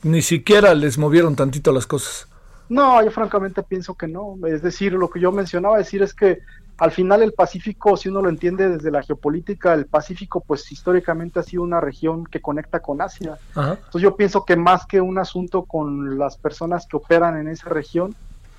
Ni 0.04 0.22
siquiera 0.22 0.76
les 0.76 0.98
movieron 0.98 1.36
tantito 1.36 1.72
las 1.72 1.88
cosas. 1.88 2.28
No, 2.68 3.04
yo 3.04 3.10
francamente 3.12 3.64
pienso 3.64 3.94
que 3.96 4.08
no. 4.08 4.36
Es 4.48 4.62
decir, 4.62 4.94
lo 4.94 5.10
que 5.10 5.20
yo 5.20 5.32
mencionaba 5.32 5.78
decir 5.78 6.02
es 6.04 6.14
que 6.14 6.40
al 6.78 6.92
final 6.92 7.24
el 7.24 7.34
Pacífico, 7.34 7.96
si 7.98 8.10
uno 8.10 8.22
lo 8.22 8.30
entiende 8.30 8.70
desde 8.70 8.92
la 8.92 9.02
geopolítica, 9.04 9.74
el 9.74 9.88
Pacífico 9.88 10.44
pues 10.46 10.70
históricamente 10.72 11.40
ha 11.40 11.44
sido 11.44 11.64
una 11.64 11.80
región 11.82 12.26
que 12.26 12.42
conecta 12.42 12.82
con 12.82 13.02
Asia. 13.02 13.40
Ajá. 13.56 13.72
Entonces 13.74 14.02
yo 14.02 14.16
pienso 14.18 14.44
que 14.46 14.56
más 14.58 14.86
que 14.86 15.00
un 15.02 15.18
asunto 15.18 15.66
con 15.66 16.18
las 16.18 16.38
personas 16.38 16.86
que 16.90 16.98
operan 16.98 17.38
en 17.38 17.48
esa 17.48 17.70
región, 17.70 18.16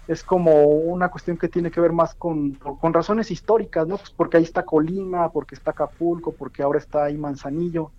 es 0.06 0.22
como 0.22 0.64
una 0.66 1.10
cuestión 1.10 1.36
que 1.36 1.48
tiene 1.48 1.70
que 1.70 1.80
ver 1.80 1.92
más 1.92 2.14
con, 2.14 2.56
con 2.58 2.94
razones 2.94 3.30
históricas, 3.30 3.86
¿no? 3.88 3.96
Pues 3.98 4.12
porque 4.16 4.36
ahí 4.36 4.44
está 4.44 4.64
Colima, 4.64 5.30
porque 5.32 5.56
está 5.56 5.72
Acapulco, 5.72 6.34
porque 6.36 6.62
ahora 6.62 6.78
está 6.78 7.04
ahí 7.04 7.18
Manzanillo. 7.18 7.92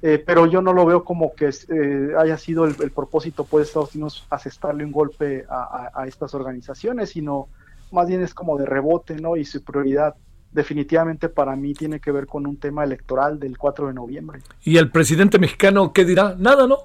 Eh, 0.00 0.22
pero 0.26 0.46
yo 0.46 0.60
no 0.62 0.72
lo 0.72 0.84
veo 0.84 1.04
como 1.04 1.34
que 1.34 1.48
eh, 1.48 2.08
haya 2.18 2.36
sido 2.36 2.64
el, 2.64 2.76
el 2.80 2.92
propósito 2.92 3.46
pues, 3.46 3.62
de 3.62 3.66
Estados 3.66 3.94
Unidos 3.94 4.26
asestarle 4.30 4.84
un 4.84 4.90
golpe 4.92 5.44
a, 5.48 5.90
a- 5.94 6.02
a 6.02 6.06
estas 6.08 6.34
organizaciones, 6.34 7.10
sino 7.10 7.50
más 7.92 8.08
bien 8.08 8.22
es 8.22 8.34
como 8.34 8.56
de 8.58 8.66
rebote, 8.66 9.16
¿no? 9.16 9.36
Y 9.36 9.44
su 9.44 9.62
prioridad 9.62 10.14
definitivamente 10.50 11.28
para 11.28 11.56
mí 11.56 11.72
tiene 11.74 11.98
que 12.00 12.12
ver 12.12 12.26
con 12.26 12.46
un 12.46 12.58
tema 12.58 12.84
electoral 12.84 13.38
del 13.40 13.56
4 13.56 13.86
de 13.88 13.94
noviembre. 13.94 14.40
¿Y 14.62 14.76
el 14.76 14.90
presidente 14.90 15.38
mexicano 15.38 15.92
qué 15.92 16.04
dirá? 16.04 16.34
Nada, 16.38 16.66
¿no? 16.66 16.76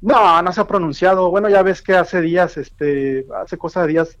No, 0.00 0.40
no 0.42 0.52
se 0.52 0.60
ha 0.60 0.66
pronunciado. 0.66 1.28
Bueno, 1.30 1.48
ya 1.48 1.62
ves 1.62 1.82
que 1.82 1.94
hace 1.94 2.20
días, 2.20 2.56
este, 2.56 3.26
hace 3.42 3.58
cosa 3.58 3.82
de 3.82 3.88
días, 3.88 4.16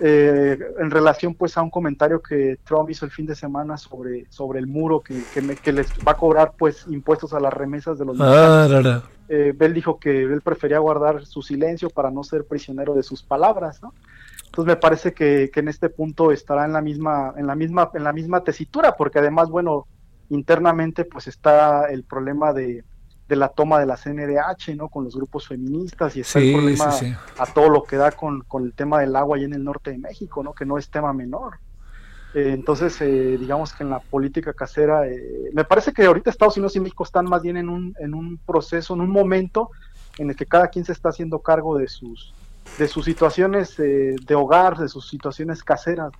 eh, 0.00 0.56
en 0.78 0.90
relación 0.90 1.34
pues 1.34 1.56
a 1.56 1.62
un 1.62 1.70
comentario 1.70 2.20
que 2.22 2.58
Trump 2.64 2.88
hizo 2.90 3.04
el 3.04 3.10
fin 3.10 3.26
de 3.26 3.34
semana 3.34 3.76
sobre, 3.76 4.26
sobre 4.30 4.58
el 4.60 4.66
muro 4.66 5.00
que, 5.00 5.20
que, 5.34 5.42
me- 5.42 5.56
que 5.56 5.72
les 5.72 5.88
va 6.06 6.12
a 6.12 6.16
cobrar 6.16 6.52
pues 6.56 6.84
impuestos 6.88 7.32
a 7.34 7.40
las 7.40 7.52
remesas 7.52 7.98
de 7.98 8.04
los 8.04 8.16
Ah, 8.20 8.66
mexicanos. 8.68 9.02
Eh, 9.28 9.54
él 9.58 9.74
dijo 9.74 9.98
que 9.98 10.22
él 10.22 10.40
prefería 10.42 10.78
guardar 10.78 11.26
su 11.26 11.42
silencio 11.42 11.90
para 11.90 12.10
no 12.10 12.22
ser 12.24 12.46
prisionero 12.46 12.94
de 12.94 13.02
sus 13.02 13.22
palabras, 13.22 13.82
¿no? 13.82 13.92
Entonces 14.48 14.74
me 14.74 14.76
parece 14.76 15.12
que, 15.12 15.50
que 15.52 15.60
en 15.60 15.68
este 15.68 15.88
punto 15.88 16.32
estará 16.32 16.64
en 16.64 16.72
la 16.72 16.80
misma, 16.80 17.32
en 17.36 17.46
la 17.46 17.54
misma, 17.54 17.90
en 17.94 18.04
la 18.04 18.12
misma 18.12 18.42
tesitura, 18.42 18.96
porque 18.96 19.18
además, 19.20 19.48
bueno, 19.50 19.86
internamente 20.30 21.04
pues 21.04 21.28
está 21.28 21.86
el 21.90 22.04
problema 22.04 22.52
de, 22.52 22.84
de 23.28 23.36
la 23.36 23.48
toma 23.48 23.78
de 23.78 23.86
la 23.86 23.96
CNDH, 23.96 24.74
¿no? 24.76 24.88
Con 24.88 25.04
los 25.04 25.14
grupos 25.14 25.46
feministas 25.46 26.16
y 26.16 26.20
está 26.20 26.40
Sí, 26.40 26.48
el 26.48 26.54
problema 26.54 26.90
sí, 26.92 27.06
sí. 27.06 27.14
a 27.38 27.46
todo 27.46 27.68
lo 27.68 27.82
que 27.84 27.96
da 27.96 28.10
con, 28.10 28.40
con 28.42 28.64
el 28.64 28.72
tema 28.72 29.00
del 29.00 29.14
agua 29.14 29.36
ahí 29.36 29.44
en 29.44 29.54
el 29.54 29.62
norte 29.62 29.90
de 29.90 29.98
México, 29.98 30.42
¿no? 30.42 30.54
Que 30.54 30.64
no 30.64 30.78
es 30.78 30.88
tema 30.88 31.12
menor. 31.12 31.58
Eh, 32.34 32.52
entonces, 32.52 33.00
eh, 33.00 33.36
digamos 33.38 33.72
que 33.72 33.84
en 33.84 33.90
la 33.90 34.00
política 34.00 34.52
casera, 34.54 35.06
eh, 35.06 35.50
me 35.52 35.64
parece 35.64 35.92
que 35.92 36.04
ahorita 36.04 36.30
Estados 36.30 36.56
Unidos 36.56 36.76
y 36.76 36.80
México 36.80 37.04
están 37.04 37.26
más 37.26 37.42
bien 37.42 37.56
en 37.56 37.68
un, 37.68 37.94
en 38.00 38.14
un 38.14 38.38
proceso, 38.38 38.94
en 38.94 39.02
un 39.02 39.10
momento 39.10 39.70
en 40.18 40.30
el 40.30 40.36
que 40.36 40.46
cada 40.46 40.68
quien 40.68 40.84
se 40.84 40.92
está 40.92 41.10
haciendo 41.10 41.38
cargo 41.38 41.78
de 41.78 41.88
sus, 41.88 42.34
de 42.76 42.88
sus 42.88 43.04
situaciones 43.04 43.78
eh, 43.78 44.18
de 44.20 44.34
hogar, 44.34 44.76
de 44.78 44.88
sus 44.88 45.08
situaciones 45.08 45.62
caseras. 45.64 46.12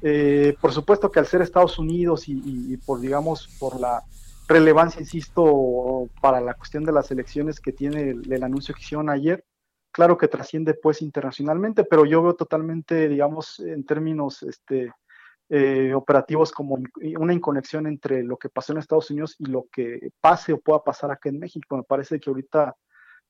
Eh, 0.00 0.56
por 0.60 0.72
supuesto 0.72 1.10
que 1.10 1.20
al 1.20 1.26
ser 1.26 1.42
Estados 1.42 1.78
Unidos 1.78 2.28
y, 2.28 2.32
y- 2.34 2.74
y 2.74 2.76
por, 2.78 3.00
digamos, 3.00 3.50
por 3.58 3.80
la 3.80 4.04
relevancia, 4.46 5.00
insisto, 5.00 6.10
para 6.20 6.40
la 6.40 6.54
cuestión 6.54 6.84
de 6.84 6.92
las 6.92 7.10
elecciones 7.10 7.60
que 7.60 7.72
tiene 7.72 8.10
el, 8.10 8.30
el 8.32 8.42
anuncio 8.42 8.74
que 8.74 8.82
hicieron 8.82 9.08
ayer, 9.08 9.44
claro 9.90 10.18
que 10.18 10.28
trasciende 10.28 10.74
pues 10.74 11.00
internacionalmente, 11.02 11.84
pero 11.84 12.04
yo 12.04 12.22
veo 12.22 12.34
totalmente, 12.34 13.08
digamos, 13.08 13.60
en 13.60 13.84
términos 13.86 14.42
este, 14.42 14.92
eh, 15.48 15.94
operativos 15.94 16.52
como 16.52 16.78
una 17.18 17.32
inconexión 17.32 17.86
entre 17.86 18.22
lo 18.22 18.36
que 18.36 18.48
pasó 18.50 18.72
en 18.72 18.78
Estados 18.78 19.10
Unidos 19.10 19.36
y 19.38 19.46
lo 19.46 19.66
que 19.72 20.10
pase 20.20 20.52
o 20.52 20.60
pueda 20.60 20.82
pasar 20.82 21.10
acá 21.10 21.28
en 21.28 21.38
México. 21.38 21.76
Me 21.76 21.82
parece 21.84 22.18
que 22.20 22.28
ahorita 22.30 22.74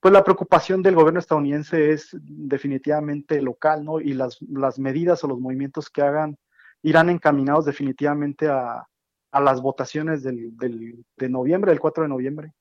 pues 0.04 0.12
la 0.12 0.22
preocupación 0.22 0.82
del 0.82 0.96
gobierno 0.96 1.18
estadounidense 1.18 1.90
es 1.92 2.10
definitivamente 2.20 3.40
local, 3.40 3.86
¿no? 3.86 4.00
Y 4.02 4.12
las, 4.12 4.36
las 4.50 4.78
medidas 4.78 5.24
o 5.24 5.28
los 5.28 5.40
movimientos 5.40 5.88
que 5.88 6.02
hagan 6.02 6.36
irán 6.82 7.08
encaminados 7.08 7.64
definitivamente 7.64 8.46
a, 8.48 8.86
a 9.32 9.40
las 9.40 9.62
votaciones 9.62 10.22
del, 10.22 10.54
del- 10.58 11.02
de 11.16 11.28
noviembre, 11.30 11.70
del 11.70 11.80
4 11.80 12.02
de 12.02 12.08
noviembre. 12.10 12.52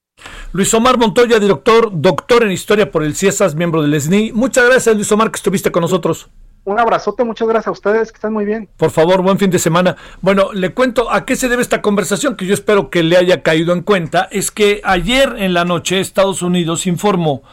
Luis 0.54 0.74
Omar 0.74 0.98
Montoya, 0.98 1.38
director, 1.38 1.90
doctor 1.92 2.44
en 2.44 2.52
historia 2.52 2.90
por 2.90 3.04
el 3.04 3.14
CIESAS, 3.14 3.56
miembro 3.56 3.82
del 3.82 4.00
SNI. 4.00 4.32
Muchas 4.32 4.66
gracias, 4.66 4.96
Luis 4.96 5.12
Omar, 5.12 5.30
que 5.30 5.36
estuviste 5.36 5.70
con 5.70 5.82
nosotros. 5.82 6.30
Un 6.66 6.80
abrazote, 6.80 7.26
muchas 7.26 7.48
gracias 7.48 7.68
a 7.68 7.72
ustedes, 7.72 8.12
que 8.12 8.16
estén 8.16 8.32
muy 8.32 8.46
bien. 8.46 8.70
Por 8.78 8.90
favor, 8.90 9.22
buen 9.22 9.38
fin 9.38 9.50
de 9.50 9.60
semana. 9.60 9.98
Bueno, 10.22 10.54
le 10.54 10.74
cuento 10.74 11.12
a 11.12 11.26
qué 11.26 11.36
se 11.36 11.50
debe 11.50 11.62
esta 11.62 11.82
conversación, 11.82 12.38
que 12.38 12.46
yo 12.46 12.54
espero 12.54 12.90
que 12.90 13.04
le 13.04 13.18
haya 13.18 13.42
caído 13.42 13.74
en 13.74 13.82
cuenta. 13.82 14.30
Es 14.32 14.50
que 14.50 14.80
ayer 14.86 15.36
en 15.40 15.54
la 15.54 15.66
noche 15.66 16.00
Estados 16.00 16.42
Unidos 16.42 16.88
informó 16.88 17.44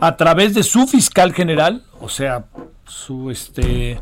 a 0.00 0.16
través 0.16 0.52
de 0.54 0.64
su 0.64 0.88
fiscal 0.88 1.32
general, 1.32 1.84
o 2.00 2.08
sea, 2.08 2.46
su 2.86 3.30
este 3.30 4.00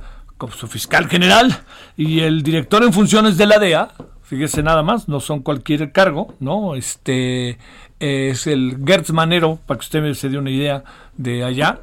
su 0.56 0.66
fiscal 0.66 1.08
general 1.08 1.62
y 1.96 2.20
el 2.20 2.42
director 2.42 2.82
en 2.82 2.92
funciones 2.92 3.38
de 3.38 3.46
la 3.46 3.58
DEA, 3.58 3.92
fíjese 4.22 4.62
nada 4.62 4.82
más, 4.82 5.08
no 5.08 5.20
son 5.20 5.40
cualquier 5.40 5.92
cargo, 5.92 6.34
¿no? 6.40 6.74
Este 6.74 7.58
es 7.98 8.46
el 8.46 8.78
Gertz 8.84 9.10
Manero, 9.12 9.58
para 9.66 9.78
que 9.78 9.84
usted 9.84 10.14
se 10.14 10.28
dé 10.28 10.38
una 10.38 10.50
idea 10.50 10.84
de 11.16 11.44
allá, 11.44 11.80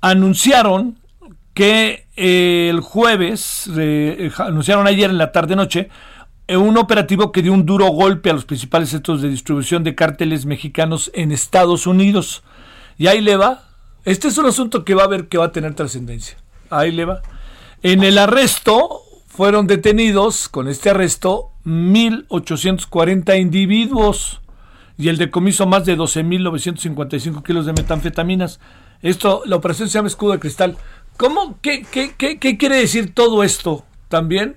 anunciaron 0.00 0.98
que 1.54 2.06
eh, 2.16 2.68
el 2.70 2.80
jueves, 2.80 3.68
eh, 3.76 4.16
eh, 4.18 4.32
anunciaron 4.38 4.86
ayer 4.86 5.10
en 5.10 5.18
la 5.18 5.32
tarde-noche, 5.32 5.88
un 6.48 6.76
operativo 6.78 7.30
que 7.30 7.42
dio 7.42 7.52
un 7.52 7.64
duro 7.64 7.86
golpe 7.88 8.30
a 8.30 8.32
los 8.32 8.44
principales 8.44 8.88
centros 8.88 9.22
de 9.22 9.28
distribución 9.28 9.84
de 9.84 9.94
cárteles 9.94 10.46
mexicanos 10.46 11.10
en 11.14 11.30
Estados 11.30 11.86
Unidos. 11.86 12.42
Y 12.98 13.06
ahí 13.06 13.20
le 13.20 13.36
va. 13.36 13.62
Este 14.04 14.26
es 14.26 14.36
un 14.36 14.46
asunto 14.46 14.84
que 14.84 14.94
va 14.94 15.04
a 15.04 15.08
ver 15.08 15.28
que 15.28 15.38
va 15.38 15.46
a 15.46 15.52
tener 15.52 15.74
trascendencia. 15.74 16.38
Ahí 16.68 16.90
le 16.90 17.04
va. 17.04 17.22
En 17.82 18.02
el 18.02 18.18
arresto 18.18 19.02
fueron 19.28 19.68
detenidos, 19.68 20.48
con 20.48 20.66
este 20.66 20.90
arresto, 20.90 21.52
1.840 21.64 23.40
individuos 23.40 24.40
y 24.98 25.08
el 25.08 25.18
decomiso 25.18 25.66
más 25.66 25.86
de 25.86 25.96
12.955 25.96 27.42
kilos 27.42 27.64
de 27.64 27.72
metanfetaminas. 27.72 28.60
Esto, 29.02 29.42
la 29.46 29.56
operación 29.56 29.88
se 29.88 29.94
llama 29.94 30.08
escudo 30.08 30.32
de 30.32 30.40
cristal. 30.40 30.76
¿Cómo? 31.20 31.58
¿Qué, 31.60 31.82
qué, 31.82 32.14
qué, 32.16 32.38
qué 32.38 32.56
quiere 32.56 32.76
decir 32.76 33.12
todo 33.12 33.44
esto 33.44 33.84
también? 34.08 34.56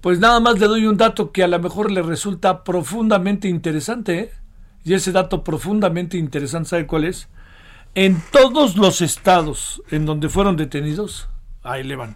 Pues 0.00 0.20
nada 0.20 0.38
más 0.38 0.60
le 0.60 0.68
doy 0.68 0.86
un 0.86 0.96
dato 0.96 1.32
que 1.32 1.42
a 1.42 1.48
lo 1.48 1.58
mejor 1.58 1.90
le 1.90 2.00
resulta 2.00 2.62
profundamente 2.62 3.48
interesante. 3.48 4.18
¿eh? 4.20 4.32
Y 4.84 4.94
ese 4.94 5.10
dato 5.10 5.42
profundamente 5.42 6.16
interesante, 6.16 6.68
¿sabe 6.68 6.86
cuál 6.86 7.06
es? 7.06 7.28
En 7.96 8.22
todos 8.30 8.76
los 8.76 9.00
estados 9.00 9.82
en 9.90 10.06
donde 10.06 10.28
fueron 10.28 10.54
detenidos, 10.54 11.28
ahí 11.64 11.82
le 11.82 11.96
van. 11.96 12.14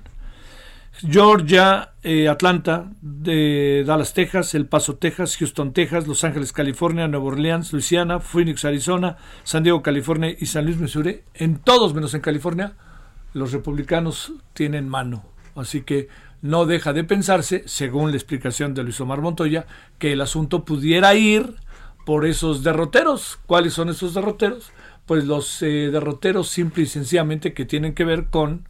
Georgia, 0.92 1.94
eh, 2.04 2.28
Atlanta, 2.28 2.92
de 3.00 3.82
Dallas, 3.84 4.14
Texas, 4.14 4.54
El 4.54 4.66
Paso, 4.66 4.98
Texas, 4.98 5.36
Houston, 5.36 5.72
Texas, 5.72 6.06
Los 6.06 6.22
Ángeles, 6.22 6.52
California, 6.52 7.08
Nueva 7.08 7.26
Orleans, 7.26 7.72
Luisiana, 7.72 8.20
Phoenix, 8.20 8.64
Arizona, 8.64 9.16
San 9.42 9.64
Diego, 9.64 9.82
California 9.82 10.32
y 10.38 10.46
San 10.46 10.64
Luis, 10.64 10.76
Missouri. 10.76 11.22
En 11.34 11.58
todos 11.58 11.92
menos 11.92 12.14
en 12.14 12.20
California, 12.20 12.76
los 13.32 13.52
republicanos 13.52 14.32
tienen 14.52 14.88
mano. 14.88 15.24
Así 15.54 15.82
que 15.82 16.08
no 16.42 16.66
deja 16.66 16.92
de 16.92 17.04
pensarse, 17.04 17.62
según 17.66 18.10
la 18.10 18.16
explicación 18.16 18.74
de 18.74 18.82
Luis 18.82 19.00
Omar 19.00 19.20
Montoya, 19.20 19.66
que 19.98 20.12
el 20.12 20.20
asunto 20.20 20.64
pudiera 20.64 21.14
ir 21.14 21.54
por 22.06 22.26
esos 22.26 22.62
derroteros. 22.62 23.38
¿Cuáles 23.46 23.74
son 23.74 23.88
esos 23.88 24.14
derroteros? 24.14 24.72
Pues 25.06 25.24
los 25.24 25.62
eh, 25.62 25.90
derroteros 25.90 26.48
simple 26.48 26.84
y 26.84 26.86
sencillamente 26.86 27.52
que 27.52 27.66
tienen 27.66 27.94
que 27.94 28.04
ver 28.04 28.26
con 28.26 28.68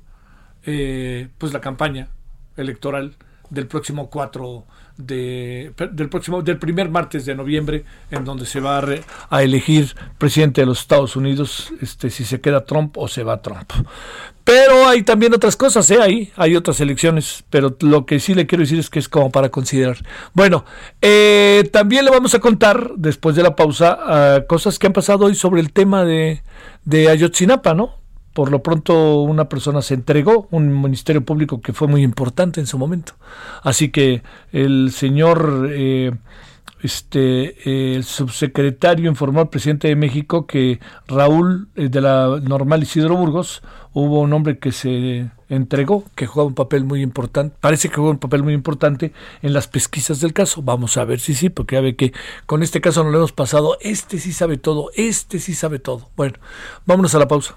eh, 0.64 1.28
pues 1.38 1.52
la 1.52 1.60
campaña 1.60 2.08
electoral 2.56 3.16
del 3.50 3.66
próximo 3.66 4.10
4 4.10 4.64
de, 5.00 5.72
del 5.92 6.08
próximo 6.08 6.42
del 6.42 6.58
primer 6.58 6.88
martes 6.90 7.24
de 7.24 7.34
noviembre 7.34 7.84
en 8.10 8.24
donde 8.24 8.46
se 8.46 8.60
va 8.60 8.78
a, 8.78 8.80
re- 8.80 9.02
a 9.28 9.42
elegir 9.42 9.94
presidente 10.18 10.60
de 10.60 10.66
los 10.66 10.80
Estados 10.80 11.16
Unidos 11.16 11.72
este 11.80 12.10
si 12.10 12.24
se 12.24 12.40
queda 12.40 12.64
Trump 12.64 12.96
o 12.98 13.08
se 13.08 13.22
va 13.22 13.40
Trump. 13.42 13.70
Pero 14.44 14.88
hay 14.88 15.02
también 15.02 15.32
otras 15.34 15.56
cosas 15.56 15.90
¿eh? 15.90 16.32
hay 16.36 16.56
otras 16.56 16.80
elecciones 16.80 17.44
pero 17.50 17.76
lo 17.80 18.04
que 18.06 18.18
sí 18.20 18.34
le 18.34 18.46
quiero 18.46 18.62
decir 18.62 18.78
es 18.78 18.90
que 18.90 18.98
es 18.98 19.08
como 19.08 19.30
para 19.30 19.48
considerar. 19.50 19.98
Bueno 20.34 20.64
eh, 21.02 21.68
también 21.72 22.04
le 22.04 22.10
vamos 22.10 22.34
a 22.34 22.38
contar 22.40 22.92
después 22.96 23.36
de 23.36 23.42
la 23.42 23.54
pausa 23.54 23.98
ah, 24.00 24.40
cosas 24.48 24.78
que 24.78 24.86
han 24.86 24.92
pasado 24.92 25.26
hoy 25.26 25.34
sobre 25.34 25.60
el 25.60 25.72
tema 25.72 26.04
de 26.04 26.42
de 26.84 27.08
Ayotzinapa 27.10 27.74
no 27.74 27.99
por 28.32 28.50
lo 28.50 28.62
pronto 28.62 29.22
una 29.22 29.48
persona 29.48 29.82
se 29.82 29.94
entregó, 29.94 30.48
un 30.50 30.80
ministerio 30.80 31.24
público 31.24 31.60
que 31.60 31.72
fue 31.72 31.88
muy 31.88 32.02
importante 32.02 32.60
en 32.60 32.66
su 32.66 32.78
momento. 32.78 33.14
Así 33.62 33.90
que 33.90 34.22
el 34.52 34.92
señor, 34.92 35.68
eh, 35.70 36.12
este, 36.82 37.56
eh, 37.68 37.96
el 37.96 38.04
subsecretario 38.04 39.10
informó 39.10 39.40
al 39.40 39.50
presidente 39.50 39.88
de 39.88 39.96
México 39.96 40.46
que 40.46 40.80
Raúl 41.08 41.68
eh, 41.74 41.88
de 41.88 42.00
la 42.00 42.40
normal 42.42 42.82
Isidro 42.82 43.16
Burgos 43.16 43.62
hubo 43.92 44.20
un 44.20 44.32
hombre 44.32 44.58
que 44.58 44.70
se 44.70 45.30
entregó, 45.48 46.04
que 46.14 46.26
jugaba 46.26 46.46
un 46.46 46.54
papel 46.54 46.84
muy 46.84 47.02
importante, 47.02 47.56
parece 47.60 47.88
que 47.88 47.96
jugó 47.96 48.10
un 48.10 48.18
papel 48.18 48.44
muy 48.44 48.54
importante 48.54 49.12
en 49.42 49.52
las 49.52 49.66
pesquisas 49.66 50.20
del 50.20 50.32
caso. 50.32 50.62
Vamos 50.62 50.96
a 50.96 51.04
ver 51.04 51.18
si 51.18 51.34
sí, 51.34 51.50
porque 51.50 51.74
ya 51.74 51.80
ve 51.80 51.96
que 51.96 52.12
con 52.46 52.62
este 52.62 52.80
caso 52.80 53.02
no 53.02 53.10
lo 53.10 53.18
hemos 53.18 53.32
pasado, 53.32 53.76
este 53.80 54.20
sí 54.20 54.32
sabe 54.32 54.56
todo, 54.56 54.90
este 54.94 55.40
sí 55.40 55.54
sabe 55.54 55.80
todo. 55.80 56.08
Bueno, 56.16 56.36
vámonos 56.86 57.14
a 57.16 57.18
la 57.18 57.26
pausa. 57.26 57.56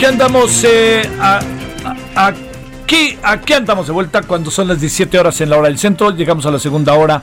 Aquí 0.00 0.06
andamos, 0.06 0.64
eh, 0.64 1.02
aquí, 2.14 3.18
aquí 3.22 3.52
andamos 3.52 3.86
de 3.86 3.92
vuelta 3.92 4.22
cuando 4.22 4.50
son 4.50 4.68
las 4.68 4.80
17 4.80 5.18
horas 5.18 5.38
en 5.42 5.50
la 5.50 5.58
hora 5.58 5.68
del 5.68 5.76
centro. 5.76 6.10
Llegamos 6.10 6.46
a 6.46 6.50
la 6.50 6.58
segunda 6.58 6.94
hora 6.94 7.22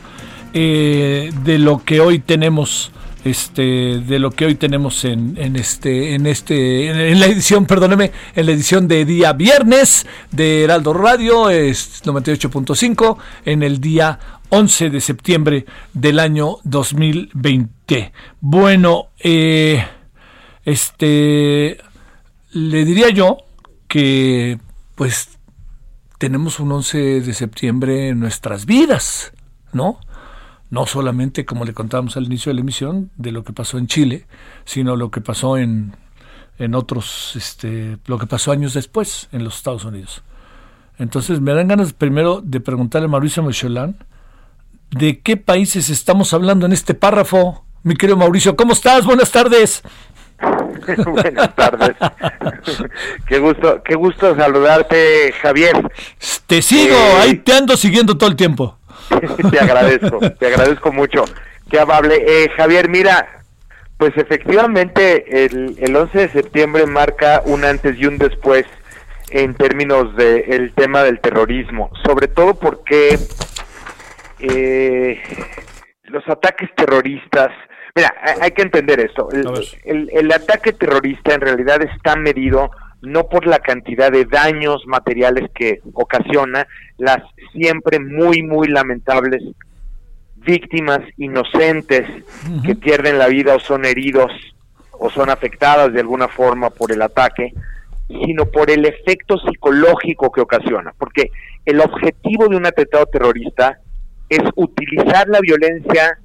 eh, 0.54 1.32
de 1.44 1.58
lo 1.58 1.84
que 1.84 2.02
hoy 2.02 2.20
tenemos, 2.20 2.92
este, 3.26 3.64
de 4.02 4.20
lo 4.20 4.30
que 4.30 4.46
hoy 4.46 4.54
tenemos 4.54 5.06
en, 5.06 5.56
este, 5.56 6.14
en 6.14 6.28
este, 6.28 7.10
en 7.10 7.20
la 7.20 7.26
edición, 7.26 7.66
perdóneme, 7.66 8.12
en 8.36 8.46
la 8.46 8.52
edición 8.52 8.88
de 8.88 9.06
día 9.06 9.34
viernes 9.34 10.06
de 10.30 10.66
Heraldo 10.66 10.94
Radio, 10.94 11.50
es 11.50 12.04
98.5, 12.04 13.18
en 13.46 13.64
el 13.64 13.82
día 13.82 14.20
11 14.50 14.92
de 14.92 15.02
septiembre 15.02 15.66
del 15.94 16.20
año 16.20 16.58
2020. 16.64 18.14
Bueno, 18.40 19.08
eh, 19.18 19.84
este 20.64 21.80
le 22.52 22.86
diría 22.86 23.10
yo 23.10 23.38
que 23.88 24.60
pues 24.96 25.38
tenemos 26.18 26.60
un 26.60 26.72
11 26.72 27.22
de 27.22 27.34
septiembre 27.34 28.10
en 28.10 28.20
nuestras 28.20 28.66
vidas, 28.66 29.32
¿no? 29.72 30.00
No 30.70 30.86
solamente, 30.86 31.46
como 31.46 31.64
le 31.64 31.74
contábamos 31.74 32.18
al 32.18 32.26
inicio 32.26 32.50
de 32.50 32.56
la 32.56 32.62
emisión, 32.62 33.12
de 33.16 33.32
lo 33.32 33.44
que 33.44 33.54
pasó 33.54 33.78
en 33.78 33.88
Chile, 33.88 34.26
sino 34.66 34.96
lo 34.96 35.12
que 35.12 35.22
pasó 35.22 35.58
en, 35.58 35.96
en 36.58 36.76
otros, 36.76 37.34
este, 37.36 37.98
lo 38.06 38.18
que 38.18 38.28
pasó 38.28 38.52
años 38.52 38.74
después 38.74 39.30
en 39.32 39.44
los 39.44 39.58
Estados 39.58 39.86
Unidos. 39.86 40.24
Entonces 40.98 41.40
me 41.40 41.54
dan 41.54 41.68
ganas 41.68 41.94
primero 41.94 42.42
de 42.42 42.60
preguntarle 42.60 43.06
a 43.06 43.10
Mauricio 43.10 43.44
Michelin 43.44 43.96
de 44.90 45.20
qué 45.20 45.38
países 45.38 45.90
estamos 45.90 46.34
hablando 46.34 46.66
en 46.66 46.74
este 46.74 46.94
párrafo. 46.94 47.66
Mi 47.84 47.96
querido 47.96 48.18
Mauricio, 48.18 48.56
¿cómo 48.56 48.74
estás? 48.74 49.06
Buenas 49.06 49.32
tardes. 49.32 49.84
Buenas 51.06 51.56
tardes. 51.56 51.96
qué 53.28 53.40
gusto, 53.40 53.82
qué 53.84 53.96
gusto 53.96 54.36
saludarte, 54.36 55.34
Javier. 55.42 55.76
Te 56.46 56.62
sigo, 56.62 56.96
Eh, 56.96 57.18
ahí 57.22 57.36
te 57.38 57.54
ando 57.54 57.76
siguiendo 57.76 58.18
todo 58.18 58.30
el 58.30 58.36
tiempo. 58.36 58.78
te 59.52 59.60
agradezco, 59.60 60.20
te 60.32 60.48
agradezco 60.48 60.92
mucho. 60.92 61.26
Qué 61.70 61.80
amable. 61.80 62.24
Eh, 62.26 62.50
Javier, 62.56 62.90
mira, 62.90 63.44
pues 63.98 64.16
efectivamente 64.16 65.46
el, 65.46 65.76
el 65.80 65.96
11 65.96 66.18
de 66.18 66.30
septiembre 66.30 66.86
marca 66.86 67.42
un 67.46 67.66
antes 67.66 67.98
y 67.98 68.06
un 68.06 68.18
después 68.18 68.66
en 69.30 69.56
términos 69.56 70.16
del 70.16 70.74
tema 70.74 71.04
del 71.04 71.20
terrorismo, 71.20 71.92
sobre 72.06 72.28
todo 72.28 72.56
porque 72.56 73.20
eh, 74.40 75.22
los 76.04 76.28
ataques 76.30 76.70
terroristas, 76.76 77.50
mira, 77.98 78.14
hay, 78.42 78.52
que 78.52 78.62
entender 78.62 79.02
esto, 79.02 79.28
el 79.84 80.32
ataque 80.32 80.72
terrorista 80.72 81.34
en 81.34 81.42
realidad 81.42 81.82
está 81.82 82.16
medido 82.16 82.72
no 83.02 83.28
por 83.28 83.46
la 83.46 83.60
cantidad 83.60 84.12
de 84.12 84.26
daños 84.26 84.86
materiales 84.88 85.50
que 85.54 85.82
ocasiona, 85.94 86.68
las 86.98 87.24
siempre 87.54 88.00
muy, 88.00 88.42
muy 88.42 88.68
lamentables 88.68 89.44
víctimas 90.36 91.00
inocentes 91.18 92.08
que 92.66 92.76
pierden 92.76 93.20
la 93.20 93.28
vida 93.28 93.56
o 93.56 93.60
son 93.60 93.86
heridos 93.86 94.32
o 94.92 95.10
son 95.10 95.30
afectadas 95.30 95.94
de 95.94 96.00
alguna 96.00 96.28
forma 96.28 96.70
por 96.70 96.92
el 96.92 97.02
ataque, 97.02 97.54
sino 98.08 98.46
por 98.46 98.72
el 98.72 98.86
efecto 98.86 99.38
psicológico 99.38 100.32
que 100.32 100.42
ocasiona. 100.42 100.94
Porque 100.98 101.30
el 101.66 101.82
objetivo 101.82 102.48
de 102.48 102.56
un 102.56 102.66
atentado 102.66 103.06
terrorista 103.08 103.80
es 104.30 104.42
utilizar 104.56 105.28
la 105.28 105.40
violencia 105.42 106.18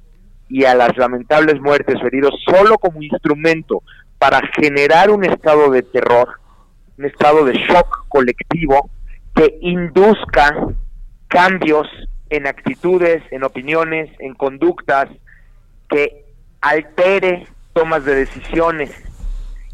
y 0.53 0.65
a 0.65 0.75
las 0.75 0.95
lamentables 0.97 1.59
muertes 1.59 1.95
o 1.99 2.05
heridos 2.05 2.35
solo 2.45 2.77
como 2.77 3.01
instrumento 3.01 3.81
para 4.19 4.39
generar 4.55 5.09
un 5.09 5.25
estado 5.25 5.71
de 5.71 5.81
terror, 5.81 6.29
un 6.95 7.05
estado 7.05 7.43
de 7.43 7.53
shock 7.53 8.05
colectivo 8.07 8.91
que 9.33 9.57
induzca 9.61 10.55
cambios 11.27 11.87
en 12.29 12.45
actitudes, 12.45 13.23
en 13.31 13.43
opiniones, 13.43 14.11
en 14.19 14.35
conductas, 14.35 15.09
que 15.89 16.23
altere 16.61 17.47
tomas 17.73 18.05
de 18.05 18.13
decisiones 18.13 18.91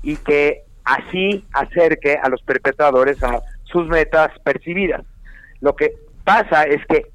y 0.02 0.16
que 0.16 0.64
así 0.86 1.46
acerque 1.52 2.18
a 2.24 2.30
los 2.30 2.42
perpetradores 2.44 3.22
a 3.22 3.42
sus 3.66 3.86
metas 3.90 4.30
percibidas. 4.46 5.02
Lo 5.60 5.76
que 5.76 5.96
pasa 6.24 6.64
es 6.64 6.80
que 6.86 7.12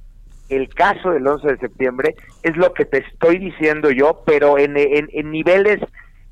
el 0.48 0.68
caso 0.68 1.10
del 1.10 1.26
11 1.26 1.46
de 1.48 1.58
septiembre 1.58 2.14
es 2.42 2.56
lo 2.56 2.72
que 2.74 2.84
te 2.84 2.98
estoy 2.98 3.38
diciendo 3.38 3.90
yo, 3.90 4.22
pero 4.26 4.58
en, 4.58 4.76
en- 4.76 5.08
en 5.12 5.30
niveles 5.30 5.80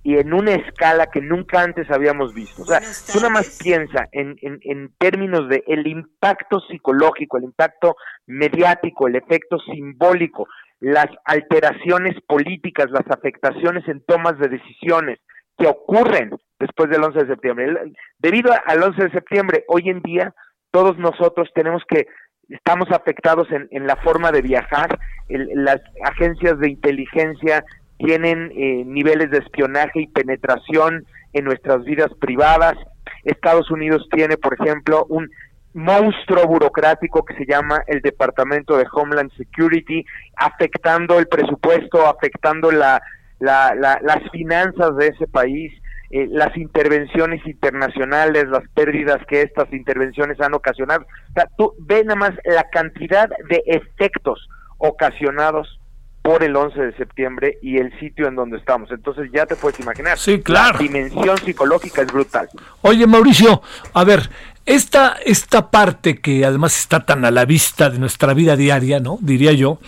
y 0.05 0.19
en 0.19 0.35
una 0.35 0.53
escala 0.55 1.07
que 1.13 1.21
nunca 1.21 1.63
antes 1.63 1.89
habíamos 1.91 2.35
visto. 2.35 2.63
O 2.63 2.67
sea, 2.67 2.81
tú 3.13 3.19
nada 3.21 3.31
más 3.31 3.59
piensa 3.63 4.09
en, 4.13 4.37
en, 4.43 4.59
en 4.63 4.93
términos 4.99 5.49
de 5.49 5.63
el 5.69 5.87
impacto 5.87 6.59
psicológico, 6.61 7.39
el 7.39 7.45
impacto 7.45 7.95
mediático, 8.27 9.07
el 9.07 9.17
efecto 9.17 9.59
simbólico, 9.61 10.49
las 10.81 11.07
alteraciones 11.25 12.17
políticas, 12.27 12.91
las 12.91 13.07
afectaciones 13.11 13.87
en 13.89 14.05
tomas 14.05 14.39
de 14.39 14.49
decisiones 14.49 15.21
que 15.57 15.69
ocurren 15.69 16.31
después 16.59 16.91
del 16.91 17.05
11 17.05 17.21
de 17.21 17.27
septiembre. 17.27 17.65
El- 17.67 17.97
Debido 18.19 18.53
al 18.67 18.83
11 18.83 19.05
de 19.05 19.11
septiembre, 19.11 19.65
hoy 19.69 19.89
en 19.89 20.01
día 20.03 20.35
todos 20.73 20.97
nosotros 20.99 21.49
tenemos 21.55 21.83
que 21.87 22.07
estamos 22.49 22.91
afectados 22.91 23.51
en, 23.51 23.69
en 23.71 23.87
la 23.87 23.97
forma 23.97 24.31
de 24.33 24.43
viajar, 24.43 24.99
el- 25.29 25.49
las 25.65 25.81
agencias 26.05 26.59
de 26.59 26.71
inteligencia 26.71 27.65
tienen 27.99 28.51
eh, 28.55 28.83
niveles 28.85 29.31
de 29.31 29.39
espionaje 29.39 30.01
y 30.03 30.07
penetración 30.09 31.05
en 31.33 31.45
nuestras 31.45 31.85
vidas 31.85 32.11
privadas. 32.21 32.75
Estados 33.25 33.71
Unidos 33.71 34.09
tiene, 34.13 34.37
por 34.37 34.55
ejemplo, 34.61 35.07
un 35.09 35.31
monstruo 35.75 36.47
burocrático 36.47 37.25
que 37.25 37.35
se 37.37 37.47
llama 37.47 37.83
el 37.87 38.01
Departamento 38.03 38.77
de 38.77 38.87
Homeland 38.93 39.31
Security, 39.37 40.05
afectando 40.37 41.19
el 41.19 41.29
presupuesto, 41.29 42.07
afectando 42.07 42.71
la, 42.71 43.01
la- 43.39 43.75
la- 43.75 43.99
las 44.03 44.31
finanzas 44.31 44.97
de 44.97 45.07
ese 45.09 45.27
país. 45.29 45.73
Eh, 46.13 46.29
las 46.31 46.55
intervenciones 46.59 47.41
internacionales, 47.47 48.47
las 48.49 48.69
pérdidas 48.75 49.19
que 49.27 49.41
estas 49.41 49.73
intervenciones 49.73 50.39
han 50.43 50.53
ocasionado. 50.53 51.07
O 51.31 51.33
sea, 51.33 51.49
tú 51.57 51.75
ve 51.79 52.05
nada 52.05 52.17
más 52.17 52.33
la 52.45 52.69
cantidad 52.71 53.31
de 53.49 53.63
efectos 53.65 54.47
ocasionados 54.77 55.81
por 56.21 56.43
el 56.43 56.55
11 56.55 56.79
de 56.81 56.97
septiembre 56.97 57.59
y 57.63 57.79
el 57.79 57.99
sitio 57.99 58.29
en 58.29 58.37
donde 58.37 58.59
estamos. 58.59 58.91
Entonces 58.91 59.31
ya 59.33 59.47
te 59.47 59.57
puedes 59.57 59.81
imaginar. 59.81 60.19
Sí, 60.19 60.43
claro. 60.43 60.75
La 60.75 60.85
dimensión 60.85 61.39
psicológica 61.39 62.03
es 62.03 62.13
brutal. 62.13 62.47
Oye, 62.83 63.07
Mauricio, 63.07 63.63
a 63.95 64.05
ver, 64.05 64.29
esta, 64.67 65.17
esta 65.25 65.71
parte 65.71 66.21
que 66.21 66.45
además 66.45 66.79
está 66.79 67.07
tan 67.07 67.25
a 67.25 67.31
la 67.31 67.47
vista 67.47 67.89
de 67.89 67.99
nuestra 67.99 68.35
vida 68.35 68.55
diaria, 68.55 69.01
¿no? 69.01 69.17
Diría 69.23 69.53
yo, 69.53 69.79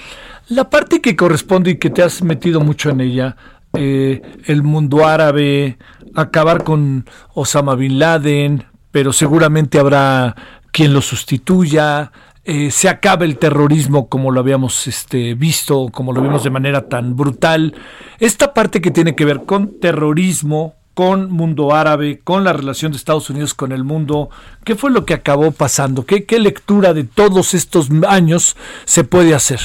la 0.49 0.71
parte 0.71 1.03
que 1.03 1.17
corresponde 1.17 1.73
y 1.73 1.77
que 1.77 1.91
te 1.91 2.03
has 2.03 2.23
metido 2.23 2.61
mucho 2.61 2.89
en 2.89 3.03
ella, 3.03 3.37
eh, 3.75 4.23
el 4.47 4.63
mundo 4.63 5.07
árabe, 5.07 5.79
acabar 6.15 6.65
con 6.65 7.07
Osama 7.35 7.75
Bin 7.75 7.99
Laden, 7.99 8.65
pero 8.91 9.13
seguramente 9.13 9.79
habrá 9.79 10.35
quien 10.73 10.93
lo 10.93 11.01
sustituya, 11.01 12.13
eh, 12.45 12.71
se 12.71 12.89
acabe 12.89 13.25
el 13.25 13.39
terrorismo 13.39 14.09
como 14.09 14.31
lo 14.31 14.41
habíamos 14.41 14.87
este, 14.87 15.35
visto, 15.35 15.89
como 15.91 16.13
lo 16.13 16.21
vimos 16.21 16.45
de 16.45 16.51
manera 16.51 16.89
tan 16.89 17.17
brutal. 17.17 17.75
Esta 18.19 18.53
parte 18.53 18.81
que 18.81 18.91
tiene 18.91 19.15
que 19.15 19.25
ver 19.25 19.45
con 19.45 19.81
terrorismo, 19.81 20.75
con 20.95 21.31
mundo 21.31 21.75
árabe, 21.75 22.21
con 22.23 22.45
la 22.45 22.53
relación 22.53 22.93
de 22.93 22.99
Estados 22.99 23.31
Unidos 23.31 23.55
con 23.55 23.73
el 23.73 23.83
mundo, 23.83 24.31
¿qué 24.65 24.77
fue 24.77 24.91
lo 24.91 25.05
que 25.05 25.15
acabó 25.15 25.53
pasando? 25.53 26.05
¿Qué, 26.07 26.25
qué 26.25 26.39
lectura 26.39 26.95
de 26.95 27.05
todos 27.05 27.55
estos 27.55 27.89
años 28.07 28.57
se 28.85 29.05
puede 29.05 29.35
hacer? 29.35 29.61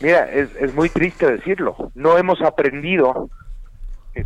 Mira, 0.00 0.30
es, 0.30 0.74
muy 0.74 0.88
triste 0.88 1.30
decirlo. 1.30 1.92
No 1.94 2.16
hemos 2.16 2.40
aprendido 2.40 3.28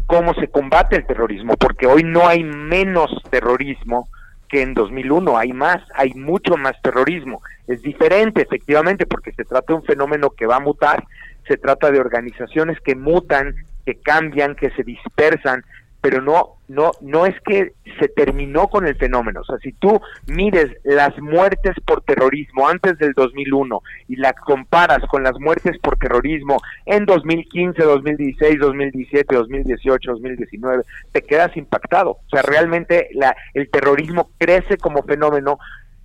cómo 0.07 0.35
se 0.35 0.49
combate 0.49 0.97
el 0.97 1.07
terrorismo, 1.07 1.57
porque 1.57 1.87
hoy 1.87 2.03
no 2.03 2.27
hay 2.27 2.43
menos 2.45 3.11
terrorismo 3.31 4.09
que 4.49 4.63
en 4.63 4.75
2001, 4.75 5.37
hay 5.37 5.53
más, 5.53 5.83
hay 5.95 6.13
mucho 6.15 6.57
más 6.57 6.81
terrorismo. 6.83 7.43
Es 7.67 7.83
diferente, 7.83 8.43
efectivamente, 8.43 9.07
porque 9.07 9.33
se 9.33 9.45
trata 9.45 9.73
de 9.73 9.81
un 9.81 9.85
fenómeno 9.85 10.31
que 10.31 10.47
va 10.47 10.57
a 10.57 10.61
mutar, 10.61 11.05
se 11.49 11.57
trata 11.57 11.91
de 11.91 12.01
organizaciones 12.01 12.79
que 12.81 12.95
mutan, 12.95 13.55
que 13.85 13.97
cambian, 13.97 14.55
que 14.55 14.71
se 14.71 14.83
dispersan, 14.83 15.65
pero 16.05 16.21
no 16.21 16.57
no 16.69 16.91
no 17.01 17.25
es 17.25 17.35
que 17.47 17.73
se 17.99 18.09
terminó 18.09 18.69
con 18.69 18.87
el 18.87 18.95
fenómeno, 18.95 19.41
o 19.41 19.45
sea, 19.45 19.57
si 19.63 19.73
tú 19.73 20.03
mires 20.27 20.71
las 20.85 21.19
muertes 21.19 21.73
por 21.87 22.03
terrorismo 22.03 22.69
antes 22.69 22.99
del 22.99 23.15
2001 23.15 23.81
y 24.09 24.17
las 24.17 24.35
comparas 24.35 24.99
con 25.09 25.23
las 25.23 25.41
muertes 25.41 25.79
por 25.79 25.97
terrorismo 25.97 26.59
en 26.85 27.07
2015, 27.07 27.83
2016, 27.83 28.59
2017, 28.61 29.35
2018, 29.35 30.11
2019, 30.11 30.83
te 31.11 31.23
quedas 31.23 31.57
impactado. 31.57 32.11
O 32.11 32.29
sea, 32.31 32.43
realmente 32.43 33.09
la 33.15 33.35
el 33.55 33.71
terrorismo 33.71 34.29
crece 34.37 34.77
como 34.77 35.05
fenómeno 35.05 35.59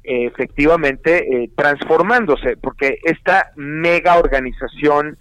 eh, 0.06 0.28
efectivamente 0.28 1.43
eh, 1.43 1.50
transformándose, 1.58 2.56
porque 2.56 3.00
esta 3.04 3.52
mega 3.58 4.18
organización 4.18 5.18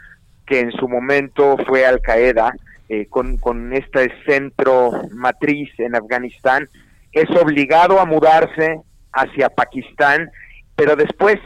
que 0.47 0.61
en 0.61 0.71
su 0.71 0.89
momento 0.89 1.57
fue 1.67 1.85
Al 1.85 2.01
Qaeda, 2.01 2.55
eh, 2.89 3.07
con, 3.09 3.37
con 3.39 3.73
este 3.73 4.11
centro 4.27 4.93
matriz 5.13 5.71
en 5.79 5.95
Afganistán, 5.95 6.69
es 7.13 7.29
obligado 7.31 8.01
a 8.01 8.05
mudarse 8.05 8.81
hacia 9.13 9.49
Pakistán, 9.49 10.31
pero 10.77 10.97
después 10.97 11.37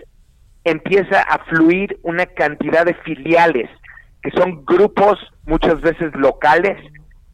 empieza 0.65 1.23
a 1.23 1.45
fluir 1.45 1.99
una 2.03 2.27
cantidad 2.27 2.85
de 2.85 2.95
filiales, 2.95 3.69
que 4.23 4.31
son 4.31 4.65
grupos 4.65 5.19
muchas 5.45 5.81
veces 5.81 6.15
locales, 6.15 6.79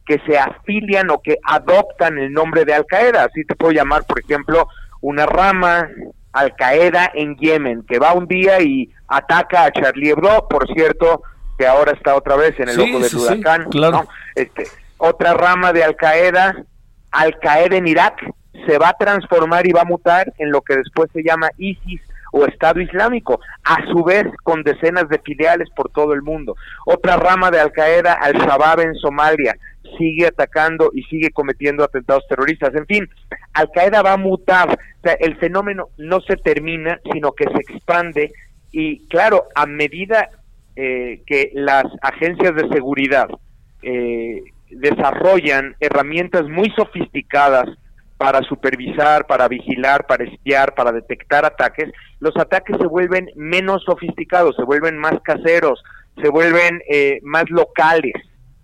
que 0.05 0.19
se 0.25 0.39
afilian 0.39 1.11
o 1.11 1.21
que 1.21 1.37
adoptan 1.43 2.17
el 2.17 2.33
nombre 2.33 2.65
de 2.65 2.73
Al 2.73 2.85
Qaeda. 2.87 3.25
Así 3.25 3.45
te 3.45 3.55
puedo 3.55 3.71
llamar, 3.73 4.05
por 4.07 4.19
ejemplo, 4.19 4.67
una 5.01 5.27
rama 5.27 5.87
Al 6.33 6.55
Qaeda 6.55 7.11
en 7.13 7.35
Yemen, 7.35 7.83
que 7.87 7.99
va 7.99 8.13
un 8.13 8.27
día 8.27 8.59
y 8.59 8.89
ataca 9.07 9.65
a 9.65 9.71
Charlie 9.71 10.09
Hebdo, 10.09 10.47
por 10.49 10.67
cierto, 10.73 11.21
que 11.59 11.67
ahora 11.67 11.91
está 11.91 12.15
otra 12.15 12.37
vez 12.37 12.57
en 12.57 12.69
el 12.69 12.75
Sí, 12.75 12.81
ojo 12.89 12.99
del 13.01 13.09
sí, 13.09 13.19
sí, 13.19 13.25
huracán. 13.25 13.69
claro. 13.69 13.91
¿no? 14.03 14.07
Este, 14.33 14.63
otra 14.97 15.33
rama 15.33 15.73
de 15.73 15.83
Al 15.83 15.97
Qaeda, 15.97 16.63
Al 17.11 17.37
Qaeda 17.39 17.75
en 17.75 17.87
Irak, 17.87 18.15
se 18.65 18.77
va 18.77 18.89
a 18.89 18.93
transformar 18.97 19.67
y 19.67 19.73
va 19.73 19.81
a 19.81 19.85
mutar 19.85 20.31
en 20.37 20.51
lo 20.51 20.61
que 20.61 20.77
después 20.77 21.09
se 21.13 21.21
llama 21.21 21.49
ISIS 21.57 22.01
o 22.31 22.45
Estado 22.45 22.79
Islámico, 22.79 23.41
a 23.63 23.77
su 23.91 24.03
vez 24.03 24.25
con 24.43 24.63
decenas 24.63 25.09
de 25.09 25.19
filiales 25.19 25.67
por 25.75 25.89
todo 25.91 26.13
el 26.13 26.21
mundo. 26.21 26.55
Otra 26.85 27.17
rama 27.17 27.51
de 27.51 27.59
Al 27.59 27.71
Qaeda, 27.73 28.13
Al 28.13 28.33
Shabaab 28.35 28.79
en 28.81 28.95
Somalia, 28.95 29.55
sigue 29.97 30.27
atacando 30.27 30.91
y 30.93 31.03
sigue 31.03 31.31
cometiendo 31.31 31.83
atentados 31.83 32.25
terroristas. 32.29 32.73
En 32.75 32.85
fin, 32.85 33.09
Al 33.53 33.69
Qaeda 33.71 34.01
va 34.03 34.13
a 34.13 34.17
mutar. 34.17 34.69
O 34.71 35.01
sea, 35.03 35.13
el 35.19 35.35
fenómeno 35.37 35.89
no 35.97 36.21
se 36.21 36.37
termina, 36.37 36.99
sino 37.11 37.31
que 37.33 37.45
se 37.45 37.57
expande 37.73 38.31
y 38.71 39.07
claro, 39.07 39.45
a 39.55 39.65
medida 39.65 40.29
eh, 40.75 41.21
que 41.25 41.51
las 41.53 41.85
agencias 42.01 42.55
de 42.55 42.69
seguridad 42.69 43.27
eh, 43.81 44.41
desarrollan 44.69 45.75
herramientas 45.79 46.47
muy 46.47 46.69
sofisticadas 46.75 47.67
para 48.17 48.41
supervisar, 48.43 49.25
para 49.27 49.47
vigilar, 49.47 50.05
para 50.05 50.25
espiar, 50.25 50.75
para 50.75 50.91
detectar 50.91 51.45
ataques, 51.45 51.89
los 52.19 52.35
ataques 52.35 52.75
se 52.77 52.85
vuelven 52.85 53.29
menos 53.35 53.83
sofisticados, 53.85 54.57
se 54.57 54.63
vuelven 54.63 54.97
más 54.97 55.13
caseros, 55.23 55.81
se 56.21 56.27
vuelven 56.27 56.81
eh, 56.89 57.19
más 57.23 57.45
locales, 57.49 58.13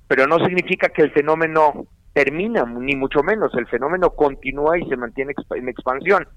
pero 0.07 0.27
no 0.27 0.39
significa 0.39 0.89
que 0.89 1.03
el 1.03 1.11
fenómeno 1.11 1.85
termina, 2.11 2.65
ni 2.65 2.95
mucho 2.95 3.23
menos, 3.23 3.53
el 3.55 3.65
fenómeno 3.67 4.09
continúa 4.09 4.77
y 4.77 4.87
se 4.89 4.97
mantiene 4.97 5.33
en 5.51 5.69
expansión. 5.69 6.27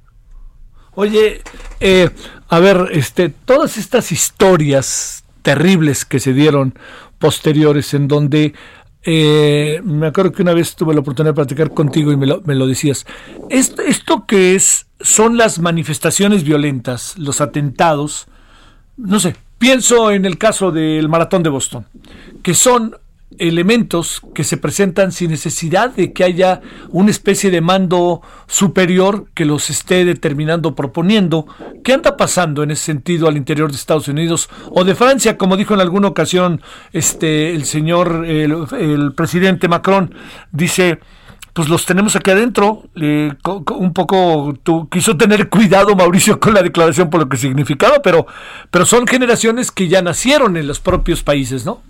Oye, 0.94 1.42
eh, 1.80 2.10
a 2.48 2.58
ver, 2.60 2.88
este, 2.92 3.28
todas 3.28 3.78
estas 3.78 4.10
historias 4.12 5.24
terribles 5.42 6.04
que 6.04 6.20
se 6.20 6.32
dieron 6.32 6.74
posteriores 7.18 7.94
en 7.94 8.08
donde 8.08 8.54
eh, 9.02 9.80
me 9.84 10.08
acuerdo 10.08 10.32
que 10.32 10.42
una 10.42 10.54
vez 10.54 10.76
tuve 10.76 10.92
la 10.94 11.00
oportunidad 11.00 11.30
de 11.30 11.36
platicar 11.36 11.72
contigo 11.72 12.12
y 12.12 12.16
me 12.16 12.26
lo, 12.26 12.42
me 12.42 12.54
lo 12.54 12.66
decías. 12.66 13.06
Esto, 13.48 13.82
esto 13.82 14.26
que 14.26 14.54
es 14.54 14.86
son 15.00 15.36
las 15.36 15.60
manifestaciones 15.60 16.44
violentas, 16.44 17.16
los 17.18 17.40
atentados, 17.40 18.26
no 18.96 19.20
sé, 19.20 19.36
pienso 19.58 20.10
en 20.10 20.24
el 20.24 20.38
caso 20.38 20.72
del 20.72 21.08
maratón 21.08 21.42
de 21.42 21.50
Boston, 21.50 21.86
que 22.42 22.54
son 22.54 22.96
elementos 23.38 24.22
que 24.34 24.42
se 24.42 24.56
presentan 24.56 25.12
sin 25.12 25.30
necesidad 25.30 25.90
de 25.90 26.12
que 26.12 26.24
haya 26.24 26.60
una 26.90 27.10
especie 27.10 27.50
de 27.50 27.60
mando 27.60 28.22
superior 28.46 29.26
que 29.34 29.44
los 29.44 29.70
esté 29.70 30.04
determinando, 30.04 30.74
proponiendo. 30.74 31.46
¿Qué 31.84 31.92
anda 31.92 32.16
pasando 32.16 32.62
en 32.62 32.70
ese 32.70 32.84
sentido 32.84 33.28
al 33.28 33.36
interior 33.36 33.70
de 33.70 33.76
Estados 33.76 34.08
Unidos 34.08 34.48
o 34.70 34.84
de 34.84 34.94
Francia, 34.94 35.36
como 35.36 35.56
dijo 35.56 35.74
en 35.74 35.80
alguna 35.80 36.08
ocasión 36.08 36.62
este 36.92 37.54
el 37.54 37.64
señor 37.64 38.24
el, 38.26 39.12
presidente 39.14 39.68
Macron 39.68 40.14
dice 40.50 40.98
pues 41.52 41.68
los 41.68 41.86
tenemos 41.86 42.14
aquí 42.14 42.30
adentro. 42.30 42.84
Eh, 42.94 43.32
un 43.44 43.92
poco 43.92 44.54
tú, 44.62 44.88
quiso 44.88 45.16
tener 45.16 45.48
cuidado 45.48 45.96
Mauricio 45.96 46.38
con 46.38 46.54
la 46.54 46.62
declaración 46.62 47.10
por 47.10 47.20
lo 47.20 47.28
que 47.28 47.36
significaba, 47.36 48.00
pero, 48.00 48.28
pero 48.70 48.86
son 48.86 49.08
generaciones 49.08 49.72
que 49.72 49.88
ya 49.88 50.00
nacieron 50.00 50.56
en 50.56 50.68
los 50.68 50.78
propios 50.78 51.24
países, 51.24 51.66
¿no? 51.66 51.82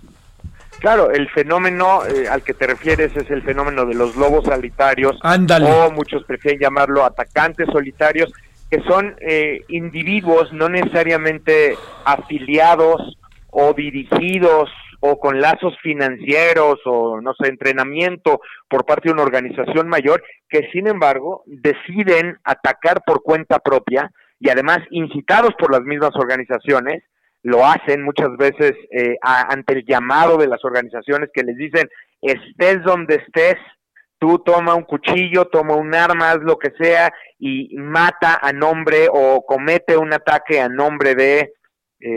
Claro, 0.79 1.11
el 1.11 1.29
fenómeno 1.29 2.05
eh, 2.05 2.27
al 2.27 2.41
que 2.41 2.53
te 2.53 2.65
refieres 2.65 3.15
es 3.15 3.29
el 3.29 3.41
fenómeno 3.43 3.85
de 3.85 3.95
los 3.95 4.15
lobos 4.15 4.45
solitarios, 4.45 5.17
Ándale. 5.21 5.69
o 5.69 5.91
muchos 5.91 6.23
prefieren 6.23 6.61
llamarlo 6.61 7.03
atacantes 7.03 7.67
solitarios, 7.71 8.31
que 8.69 8.81
son 8.83 9.15
eh, 9.19 9.61
individuos 9.67 10.53
no 10.53 10.69
necesariamente 10.69 11.75
afiliados 12.05 13.17
o 13.51 13.73
dirigidos 13.73 14.69
o 15.01 15.19
con 15.19 15.39
lazos 15.39 15.75
financieros 15.81 16.79
o 16.85 17.19
no 17.21 17.33
sé, 17.33 17.47
entrenamiento 17.47 18.41
por 18.69 18.85
parte 18.85 19.09
de 19.09 19.13
una 19.13 19.23
organización 19.23 19.87
mayor, 19.87 20.23
que 20.49 20.69
sin 20.71 20.87
embargo 20.87 21.43
deciden 21.45 22.37
atacar 22.43 23.01
por 23.05 23.21
cuenta 23.23 23.59
propia 23.59 24.11
y 24.39 24.49
además 24.49 24.79
incitados 24.91 25.53
por 25.57 25.71
las 25.71 25.81
mismas 25.81 26.11
organizaciones, 26.15 27.03
lo 27.43 27.65
hacen 27.65 28.03
muchas 28.03 28.35
veces 28.37 28.73
eh, 28.91 29.15
ante 29.21 29.73
el 29.73 29.85
llamado 29.85 30.37
de 30.37 30.47
las 30.47 30.63
organizaciones 30.65 31.29
que 31.33 31.43
les 31.43 31.55
dicen, 31.55 31.89
estés 32.21 32.83
donde 32.83 33.15
estés, 33.15 33.55
tú 34.19 34.39
toma 34.39 34.75
un 34.75 34.83
cuchillo, 34.83 35.45
toma 35.45 35.75
un 35.75 35.95
arma, 35.95 36.31
haz 36.31 36.39
lo 36.39 36.57
que 36.57 36.71
sea 36.77 37.11
y 37.37 37.75
mata 37.77 38.39
a 38.41 38.51
nombre 38.51 39.07
o 39.11 39.45
comete 39.45 39.95
un 39.95 40.13
ataque 40.13 40.59
a 40.59 40.67
nombre 40.67 41.15
de, 41.15 41.53
eh, 42.01 42.09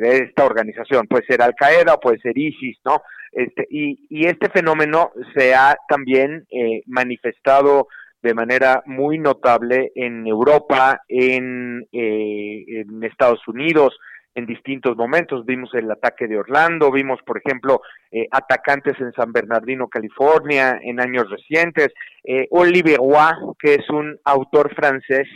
de 0.00 0.18
esta 0.18 0.46
organización. 0.46 1.06
Puede 1.06 1.26
ser 1.26 1.42
Al 1.42 1.54
Qaeda 1.54 1.94
o 1.94 2.00
puede 2.00 2.18
ser 2.20 2.36
ISIS, 2.36 2.78
¿no? 2.84 3.02
Este, 3.32 3.66
y, 3.70 4.06
y 4.10 4.26
este 4.26 4.50
fenómeno 4.50 5.12
se 5.34 5.54
ha 5.54 5.76
también 5.88 6.46
eh, 6.50 6.82
manifestado 6.86 7.88
de 8.22 8.34
manera 8.34 8.82
muy 8.86 9.18
notable 9.18 9.90
en 9.94 10.26
Europa, 10.26 11.02
en, 11.08 11.86
eh, 11.92 12.64
en 12.68 13.02
Estados 13.02 13.40
Unidos, 13.48 13.98
en 14.34 14.46
distintos 14.46 14.96
momentos. 14.96 15.44
Vimos 15.44 15.72
el 15.74 15.90
ataque 15.90 16.26
de 16.26 16.38
Orlando, 16.38 16.90
vimos, 16.90 17.20
por 17.24 17.38
ejemplo, 17.38 17.82
eh, 18.10 18.26
atacantes 18.30 18.98
en 19.00 19.12
San 19.12 19.32
Bernardino, 19.32 19.88
California, 19.88 20.78
en 20.82 21.00
años 21.00 21.28
recientes. 21.30 21.88
Eh, 22.24 22.46
Olivier 22.50 22.98
Roy, 22.98 23.54
que 23.58 23.74
es 23.74 23.88
un 23.90 24.18
autor 24.24 24.74
francés, 24.74 25.28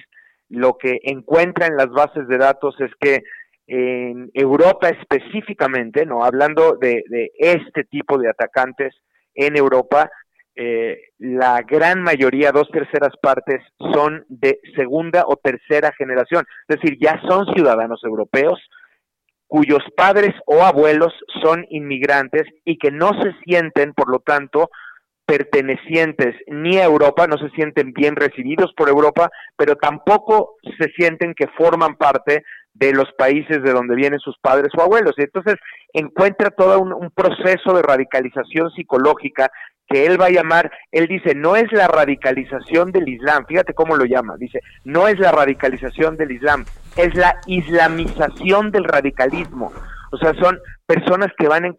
lo 0.49 0.77
que 0.79 1.01
encuentra 1.03 1.67
en 1.67 1.77
las 1.77 1.89
bases 1.89 2.27
de 2.29 2.39
datos 2.39 2.75
es 2.81 2.91
que 3.01 3.23
en 3.69 4.31
Europa 4.33 4.89
específicamente, 4.89 6.07
no 6.07 6.25
hablando 6.25 6.77
de, 6.77 7.03
este 7.37 7.83
tipo 7.85 8.17
de 8.17 8.31
atacantes 8.31 8.95
en 9.35 9.57
Europa, 9.57 10.09
eh, 10.55 10.99
la 11.19 11.63
gran 11.63 12.01
mayoría, 12.01 12.53
dos 12.53 12.69
terceras 12.71 13.15
partes, 13.21 13.61
son 13.93 14.25
de 14.29 14.61
segunda 14.77 15.25
o 15.27 15.37
tercera 15.37 15.93
generación, 15.99 16.47
es 16.69 16.81
decir, 16.81 16.97
ya 17.01 17.21
son 17.29 17.45
ciudadanos 17.55 18.03
europeos 18.05 18.61
cuyos 19.47 19.83
padres 19.97 20.35
o 20.47 20.63
abuelos 20.63 21.13
son 21.43 21.67
inmigrantes 21.71 22.45
y 22.65 22.79
que 22.79 22.91
no 22.91 23.11
se 23.23 23.33
sienten, 23.45 23.93
por 23.93 24.11
lo 24.11 24.19
tanto, 24.19 24.71
pertenecientes 25.27 26.37
ni 26.47 26.79
a 26.79 26.85
Europa, 26.85 27.27
no 27.27 27.37
se 27.37 27.51
sienten 27.51 27.93
bien 27.93 28.15
recibidos 28.15 28.73
por 28.77 28.89
Europa, 28.89 29.31
pero 29.57 29.77
tampoco 29.77 30.55
se 30.79 30.89
sienten 30.97 31.35
que 31.35 31.49
forman 31.49 31.97
parte 31.97 32.45
de 32.75 32.93
los 32.93 33.11
países 33.19 33.63
de 33.63 33.73
donde 33.73 33.97
vienen 33.97 34.21
sus 34.21 34.39
padres 34.39 34.69
o 34.77 34.83
abuelos. 34.83 35.15
Y 35.17 35.23
entonces 35.23 35.57
encuentra 35.93 36.51
todo 36.51 36.81
un, 36.81 36.93
un, 36.93 37.11
proceso 37.11 37.73
de 37.75 37.83
radicalización 37.83 38.71
psicológica 38.71 39.51
que 39.89 40.07
él 40.07 40.21
va 40.21 40.27
a 40.27 40.31
llamar, 40.31 40.71
él 40.91 41.07
dice, 41.07 41.35
no 41.35 41.57
es 41.57 41.71
la 41.73 41.87
radicalización 41.89 42.91
del 42.93 43.09
Islam, 43.09 43.47
fíjate 43.47 43.73
cómo 43.73 43.97
lo 43.97 44.05
llama, 44.05 44.37
dice, 44.37 44.61
no 44.85 45.07
es 45.07 45.19
la 45.19 45.31
radicalización 45.31 46.17
del 46.17 46.33
Islam, 46.33 46.65
es 46.97 47.15
la 47.15 47.39
islamización 47.47 48.71
del 48.71 48.85
radicalismo. 48.85 49.73
O 50.13 50.19
sea, 50.19 50.35
son 50.35 50.59
personas 50.87 51.29
que 51.37 51.49
van 51.49 51.65
a 51.65 51.75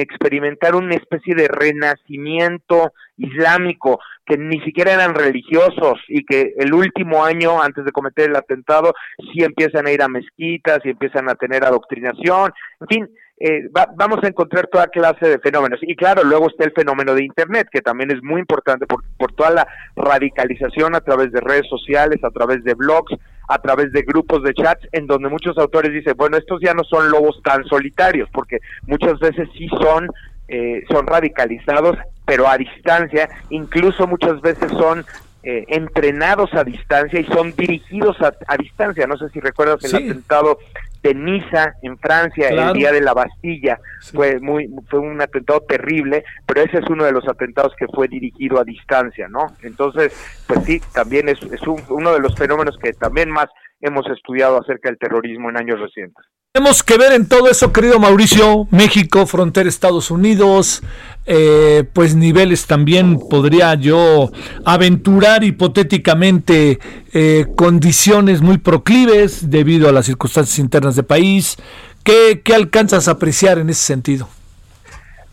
experimentar 0.00 0.74
una 0.74 0.94
especie 0.94 1.34
de 1.34 1.48
renacimiento 1.48 2.92
islámico, 3.16 4.00
que 4.24 4.38
ni 4.38 4.60
siquiera 4.60 4.92
eran 4.92 5.14
religiosos 5.14 5.98
y 6.08 6.24
que 6.24 6.54
el 6.58 6.72
último 6.72 7.24
año 7.24 7.60
antes 7.60 7.84
de 7.84 7.92
cometer 7.92 8.30
el 8.30 8.36
atentado 8.36 8.94
sí 9.32 9.42
empiezan 9.42 9.86
a 9.86 9.90
ir 9.90 10.00
a 10.00 10.08
mezquitas 10.08 10.78
y 10.84 10.90
empiezan 10.90 11.28
a 11.28 11.34
tener 11.34 11.64
adoctrinación, 11.64 12.52
en 12.80 12.86
fin, 12.86 13.08
eh, 13.38 13.68
va, 13.76 13.88
vamos 13.96 14.20
a 14.22 14.28
encontrar 14.28 14.68
toda 14.68 14.86
clase 14.86 15.28
de 15.28 15.40
fenómenos. 15.40 15.80
Y 15.82 15.96
claro, 15.96 16.22
luego 16.22 16.48
está 16.48 16.64
el 16.64 16.72
fenómeno 16.72 17.14
de 17.14 17.24
Internet, 17.24 17.66
que 17.72 17.80
también 17.80 18.12
es 18.12 18.22
muy 18.22 18.40
importante 18.40 18.86
por, 18.86 19.02
por 19.18 19.32
toda 19.32 19.50
la 19.50 19.68
radicalización 19.96 20.94
a 20.94 21.00
través 21.00 21.32
de 21.32 21.40
redes 21.40 21.66
sociales, 21.68 22.22
a 22.22 22.30
través 22.30 22.62
de 22.62 22.74
blogs, 22.74 23.12
a 23.52 23.58
través 23.58 23.92
de 23.92 24.00
grupos 24.02 24.42
de 24.42 24.54
chats, 24.54 24.88
en 24.92 25.06
donde 25.06 25.28
muchos 25.28 25.58
autores 25.58 25.92
dicen, 25.92 26.14
bueno, 26.16 26.38
estos 26.38 26.58
ya 26.62 26.72
no 26.72 26.84
son 26.84 27.10
lobos 27.10 27.38
tan 27.44 27.64
solitarios, 27.66 28.28
porque 28.32 28.58
muchas 28.86 29.18
veces 29.18 29.46
sí 29.56 29.68
son, 29.68 30.08
eh, 30.48 30.82
son 30.90 31.06
radicalizados, 31.06 31.98
pero 32.24 32.48
a 32.48 32.56
distancia, 32.56 33.28
incluso 33.50 34.06
muchas 34.06 34.40
veces 34.40 34.70
son 34.72 35.04
eh, 35.42 35.64
entrenados 35.68 36.54
a 36.54 36.64
distancia 36.64 37.20
y 37.20 37.24
son 37.24 37.54
dirigidos 37.54 38.16
a, 38.22 38.32
a, 38.46 38.56
distancia. 38.56 39.06
No 39.06 39.16
sé 39.18 39.28
si 39.30 39.40
recuerdas 39.40 39.84
el 39.84 39.90
Sí. 39.90 39.96
atentado 39.96 40.58
de 41.02 41.14
Niza 41.14 41.74
en 41.82 41.98
Francia 41.98 42.48
Claro. 42.50 42.72
el 42.72 42.78
día 42.78 42.92
de 42.92 43.00
la 43.00 43.12
Bastilla. 43.12 43.78
Sí. 44.00 44.16
Fue 44.16 44.38
muy 44.40 44.68
fue 44.88 45.00
un 45.00 45.20
atentado 45.20 45.60
terrible, 45.62 46.24
pero 46.46 46.62
ese 46.62 46.78
es 46.78 46.84
uno 46.88 47.04
de 47.04 47.12
los 47.12 47.26
atentados 47.28 47.74
que 47.76 47.86
fue 47.88 48.06
dirigido 48.08 48.60
a 48.60 48.64
distancia, 48.64 49.26
¿no? 49.28 49.46
Entonces, 49.62 50.12
pues 50.46 50.64
sí, 50.64 50.80
también 50.94 51.28
es, 51.28 51.42
es 51.42 51.62
un- 51.66 51.82
uno 51.88 52.12
de 52.12 52.20
los 52.20 52.34
fenómenos 52.36 52.78
que 52.78 52.92
también 52.92 53.30
más 53.30 53.48
hemos 53.82 54.06
estudiado 54.06 54.58
acerca 54.58 54.88
del 54.88 54.98
terrorismo 54.98 55.50
en 55.50 55.58
años 55.58 55.78
recientes. 55.78 56.24
Tenemos 56.54 56.82
que 56.82 56.98
ver 56.98 57.12
en 57.12 57.28
todo 57.28 57.50
eso, 57.50 57.72
querido 57.72 57.98
Mauricio, 57.98 58.66
México, 58.70 59.26
frontera 59.26 59.68
Estados 59.68 60.10
Unidos, 60.10 60.82
eh, 61.24 61.84
pues 61.94 62.14
niveles 62.14 62.66
también 62.66 63.18
podría 63.18 63.74
yo 63.74 64.30
aventurar 64.64 65.44
hipotéticamente 65.44 66.78
eh, 67.14 67.46
condiciones 67.56 68.42
muy 68.42 68.58
proclives 68.58 69.50
debido 69.50 69.88
a 69.88 69.92
las 69.92 70.06
circunstancias 70.06 70.58
internas 70.58 70.94
del 70.94 71.06
país. 71.06 71.56
¿Qué, 72.04 72.42
qué 72.44 72.54
alcanzas 72.54 73.08
a 73.08 73.12
apreciar 73.12 73.58
en 73.58 73.70
ese 73.70 73.84
sentido? 73.84 74.28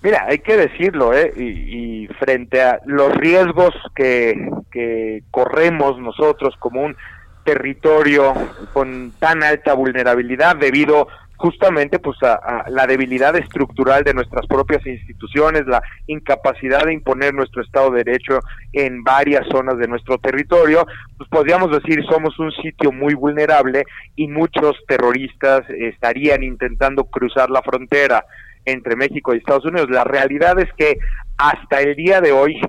Mira, 0.01 0.23
hay 0.25 0.39
que 0.39 0.55
decirlo, 0.55 1.13
¿eh? 1.13 1.33
Y, 1.35 2.03
y 2.03 2.07
frente 2.19 2.61
a 2.61 2.79
los 2.85 3.13
riesgos 3.15 3.73
que, 3.93 4.49
que 4.71 5.23
corremos 5.31 5.99
nosotros 5.99 6.55
como 6.59 6.81
un 6.81 6.95
territorio 7.43 8.33
con 8.73 9.13
tan 9.19 9.43
alta 9.43 9.73
vulnerabilidad 9.73 10.55
debido 10.55 11.07
justamente 11.39 11.99
pues 11.99 12.17
a, 12.21 12.65
la 12.69 12.85
debilidad 12.85 13.33
estructural 13.37 14.03
de 14.03 14.13
nuestras 14.13 14.45
propias 14.45 14.85
instituciones, 14.85 15.65
la 15.67 15.81
incapacidad 16.07 16.83
de 16.83 16.93
imponer 16.93 17.33
nuestro 17.33 17.61
Estado 17.61 17.91
de 17.91 18.03
Derecho 18.03 18.41
en 18.73 19.05
varias 19.05 19.47
zonas 19.47 19.77
de 19.77 19.87
nuestro 19.87 20.17
territorio, 20.17 20.85
pues 21.17 21.29
podríamos 21.29 21.71
decir 21.71 22.03
somos 22.09 22.37
un 22.39 22.51
sitio 22.51 22.91
muy 22.91 23.13
vulnerable 23.13 23.85
y 24.17 24.27
muchos 24.27 24.75
terroristas 24.85 25.61
estarían 25.69 26.43
intentando 26.43 27.05
cruzar 27.05 27.49
la 27.49 27.61
frontera 27.61 28.25
entre 28.65 28.97
México 28.97 29.33
y 29.33 29.37
Estados 29.37 29.65
Unidos. 29.65 29.89
La 29.89 30.03
realidad 30.03 30.59
es 30.59 30.71
que 30.73 30.97
hasta 31.37 31.79
el 31.79 31.95
día 31.95 32.19
de 32.19 32.33
hoy 32.33 32.59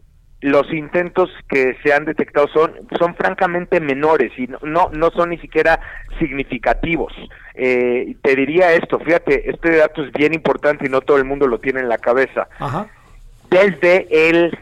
los 0.40 0.72
intentos 0.72 1.30
que 1.48 1.76
se 1.82 1.92
han 1.92 2.06
detectado 2.06 2.48
son 2.48 2.72
son 2.98 3.14
francamente 3.14 3.78
menores 3.80 4.32
y 4.38 4.46
no 4.46 4.58
no, 4.62 4.90
no 4.92 5.10
son 5.10 5.30
ni 5.30 5.38
siquiera 5.38 5.80
significativos. 6.18 7.12
Eh, 7.54 8.16
te 8.22 8.36
diría 8.36 8.72
esto, 8.72 8.98
fíjate, 8.98 9.50
este 9.50 9.76
dato 9.76 10.02
es 10.02 10.12
bien 10.12 10.32
importante 10.32 10.86
y 10.86 10.88
no 10.88 11.02
todo 11.02 11.18
el 11.18 11.24
mundo 11.24 11.46
lo 11.46 11.58
tiene 11.58 11.80
en 11.80 11.88
la 11.88 11.98
cabeza. 11.98 12.48
Ajá. 12.58 12.88
Desde 13.50 14.06
el 14.30 14.56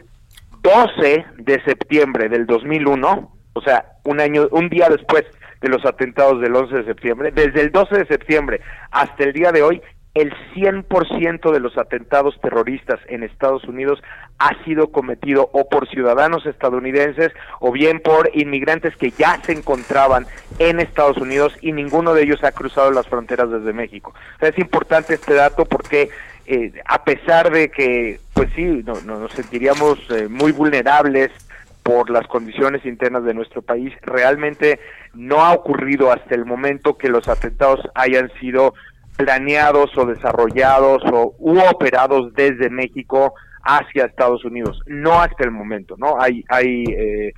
12 0.61 1.25
de 1.37 1.63
septiembre 1.63 2.27
del 2.27 2.45
2001, 2.45 3.31
o 3.53 3.61
sea, 3.61 3.85
un 4.03 4.19
año, 4.19 4.47
un 4.51 4.69
día 4.69 4.89
después 4.89 5.23
de 5.61 5.69
los 5.69 5.85
atentados 5.85 6.41
del 6.41 6.55
11 6.55 6.75
de 6.75 6.85
septiembre, 6.85 7.31
desde 7.31 7.61
el 7.61 7.71
12 7.71 7.99
de 7.99 8.05
septiembre 8.05 8.61
hasta 8.91 9.23
el 9.23 9.33
día 9.33 9.51
de 9.51 9.61
hoy, 9.61 9.81
el 10.13 10.33
100% 10.55 11.51
de 11.51 11.59
los 11.59 11.77
atentados 11.77 12.39
terroristas 12.41 12.99
en 13.07 13.23
Estados 13.23 13.63
Unidos 13.65 14.01
ha 14.39 14.63
sido 14.63 14.91
cometido 14.91 15.49
o 15.51 15.67
por 15.69 15.87
ciudadanos 15.89 16.45
estadounidenses 16.45 17.31
o 17.59 17.71
bien 17.71 17.99
por 17.99 18.29
inmigrantes 18.33 18.95
que 18.95 19.11
ya 19.11 19.39
se 19.43 19.51
encontraban 19.51 20.25
en 20.59 20.79
Estados 20.79 21.17
Unidos 21.17 21.53
y 21.61 21.73
ninguno 21.73 22.13
de 22.13 22.23
ellos 22.23 22.43
ha 22.43 22.51
cruzado 22.53 22.89
las 22.91 23.07
fronteras 23.07 23.51
desde 23.51 23.73
México. 23.73 24.13
Es 24.39 24.57
importante 24.57 25.13
este 25.15 25.33
dato 25.33 25.65
porque 25.65 26.09
eh, 26.45 26.71
a 26.85 27.03
pesar 27.03 27.51
de 27.51 27.69
que, 27.69 28.19
pues 28.33 28.49
sí, 28.55 28.63
no, 28.85 28.93
no- 29.05 29.19
nos 29.19 29.31
sentiríamos 29.33 29.99
eh, 30.09 30.27
muy 30.29 30.51
vulnerables 30.51 31.29
por 31.83 32.09
las 32.09 32.25
condiciones 32.27 32.85
internas 32.85 33.23
de 33.23 33.33
nuestro 33.33 33.61
país, 33.61 33.93
realmente 34.01 34.79
no 35.13 35.43
ha 35.43 35.53
ocurrido 35.53 36.11
hasta 36.11 36.33
el 36.35 36.45
momento 36.45 36.97
que 36.97 37.09
los 37.09 37.27
atentados 37.27 37.81
hayan 37.95 38.31
sido 38.39 38.73
planeados 39.17 39.97
o 39.97 40.05
desarrollados 40.05 41.03
o 41.11 41.35
u 41.39 41.59
operados 41.59 42.33
desde 42.35 42.69
México 42.69 43.33
hacia 43.63 44.05
Estados 44.05 44.43
Unidos. 44.45 44.79
No 44.87 45.13
hasta 45.21 45.43
el 45.43 45.51
momento, 45.51 45.95
¿no? 45.97 46.19
Hay, 46.19 46.43
hay 46.49 46.83
eh, 46.87 47.33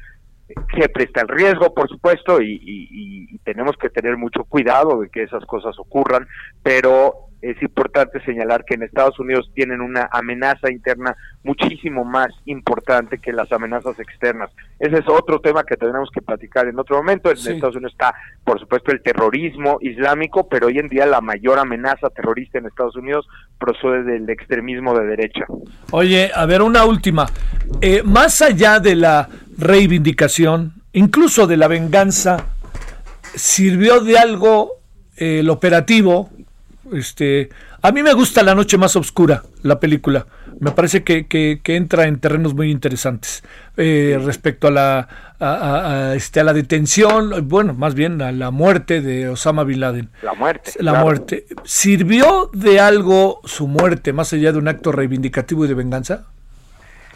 siempre 0.73 1.03
el 1.21 1.27
riesgo, 1.27 1.73
por 1.73 1.87
supuesto, 1.87 2.41
y, 2.41 2.53
y- 2.61 3.27
y 3.33 3.37
tenemos 3.39 3.75
que 3.77 3.89
tener 3.89 4.17
mucho 4.17 4.43
cuidado 4.43 4.99
de 5.01 5.09
que 5.09 5.23
esas 5.23 5.45
cosas 5.45 5.77
ocurran, 5.79 6.27
pero 6.63 7.27
es 7.41 7.61
importante 7.61 8.23
señalar 8.23 8.65
que 8.65 8.75
en 8.75 8.83
Estados 8.83 9.19
Unidos 9.19 9.49
tienen 9.55 9.81
una 9.81 10.07
amenaza 10.11 10.71
interna 10.71 11.15
muchísimo 11.43 12.05
más 12.05 12.29
importante 12.45 13.17
que 13.17 13.33
las 13.33 13.51
amenazas 13.51 13.99
externas. 13.99 14.51
Ese 14.79 14.99
es 14.99 15.07
otro 15.07 15.39
tema 15.39 15.63
que 15.63 15.75
tenemos 15.75 16.09
que 16.13 16.21
platicar 16.21 16.67
en 16.67 16.77
otro 16.77 16.97
momento. 16.97 17.31
En 17.31 17.37
Sí. 17.37 17.51
Estados 17.51 17.75
Unidos 17.75 17.93
está, 17.93 18.13
por 18.43 18.59
supuesto, 18.59 18.91
el 18.91 19.01
terrorismo 19.01 19.79
islámico, 19.81 20.47
pero 20.47 20.67
hoy 20.67 20.77
en 20.77 20.87
día 20.87 21.05
la 21.05 21.21
mayor 21.21 21.57
amenaza 21.57 22.09
terrorista 22.09 22.59
en 22.59 22.67
Estados 22.67 22.95
Unidos 22.95 23.27
procede 23.57 24.03
del 24.03 24.29
extremismo 24.29 24.97
de 24.97 25.05
derecha. 25.07 25.45
Oye, 25.91 26.29
a 26.33 26.45
ver, 26.45 26.61
una 26.61 26.85
última. 26.85 27.25
Eh, 27.81 28.03
más 28.03 28.41
allá 28.41 28.79
de 28.79 28.95
la 28.95 29.27
reivindicación, 29.57 30.73
incluso 30.93 31.47
de 31.47 31.57
la 31.57 31.67
venganza, 31.67 32.45
¿sirvió 33.33 34.01
de 34.01 34.17
algo 34.17 34.73
eh, 35.17 35.39
el 35.39 35.49
operativo? 35.49 36.29
Este, 36.91 37.49
a 37.81 37.91
mí 37.91 38.03
me 38.03 38.13
gusta 38.13 38.43
La 38.43 38.55
Noche 38.55 38.77
Más 38.77 38.95
Oscura, 38.95 39.43
la 39.63 39.79
película. 39.79 40.25
Me 40.59 40.71
parece 40.71 41.03
que, 41.03 41.25
que- 41.27 41.59
que 41.63 41.75
entra 41.75 42.05
en 42.07 42.19
terrenos 42.19 42.53
muy 42.53 42.69
interesantes 42.69 43.43
eh, 43.77 44.19
respecto 44.23 44.67
a 44.67 44.71
la, 44.71 45.07
a, 45.39 45.45
a- 45.47 46.09
a, 46.11 46.15
este, 46.15 46.39
a 46.39 46.43
la 46.43 46.53
detención, 46.53 47.47
bueno, 47.47 47.73
más 47.73 47.95
bien 47.95 48.21
a 48.21 48.31
la 48.31 48.51
muerte 48.51 49.01
de 49.01 49.29
Osama 49.29 49.63
Bin 49.63 49.79
Laden. 49.79 50.09
La 50.21 50.33
muerte. 50.33 50.71
La 50.79 50.91
claro. 50.91 51.05
muerte. 51.05 51.45
¿Sirvió 51.63 52.49
de 52.53 52.79
algo 52.79 53.41
su 53.45 53.67
muerte, 53.67 54.13
más 54.13 54.33
allá 54.33 54.51
de 54.51 54.59
un 54.59 54.67
acto 54.67 54.91
reivindicativo 54.91 55.65
y 55.65 55.67
de 55.67 55.73
venganza? 55.73 56.25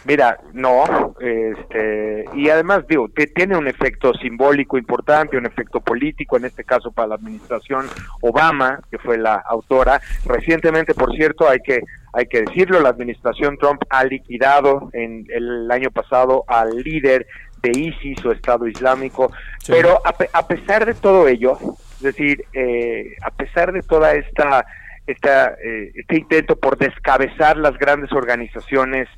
Mira, 0.05 0.39
no, 0.53 1.15
este, 1.19 2.25
y 2.35 2.49
además 2.49 2.87
digo, 2.87 3.09
tiene 3.35 3.57
un 3.57 3.67
efecto 3.67 4.13
simbólico 4.13 4.77
importante, 4.77 5.35
un 5.35 5.47
efecto 5.47 5.81
político, 5.81 6.37
en 6.37 6.45
este 6.45 6.63
caso 6.63 6.91
para 6.91 7.07
la 7.07 7.15
administración 7.15 7.87
Obama, 8.21 8.81
que 8.91 8.99
fue 8.99 9.17
la 9.17 9.35
autora. 9.35 9.99
Recientemente, 10.25 10.93
por 10.93 11.15
cierto, 11.15 11.49
hay 11.49 11.59
que 11.59 11.81
hay 12.13 12.27
que 12.27 12.43
decirlo, 12.43 12.79
la 12.79 12.89
administración 12.89 13.57
Trump 13.57 13.81
ha 13.89 14.05
liquidado 14.05 14.89
en 14.93 15.25
el 15.29 15.69
año 15.69 15.91
pasado 15.91 16.45
al 16.47 16.81
líder 16.81 17.27
de 17.61 17.71
ISIS 17.77 18.23
o 18.25 18.31
Estado 18.31 18.67
Islámico, 18.67 19.33
pero 19.67 20.01
a, 20.05 20.15
a 20.31 20.47
pesar 20.47 20.85
de 20.85 20.93
todo 20.93 21.27
ello, 21.27 21.57
es 21.97 22.01
decir, 22.01 22.45
eh, 22.53 23.15
a 23.21 23.31
pesar 23.31 23.73
de 23.73 23.81
toda 23.81 24.13
esta, 24.13 24.65
esta 25.07 25.55
eh, 25.61 25.91
este 25.95 26.17
intento 26.17 26.55
por 26.55 26.77
descabezar 26.77 27.57
las 27.57 27.77
grandes 27.77 28.11
organizaciones 28.13 29.09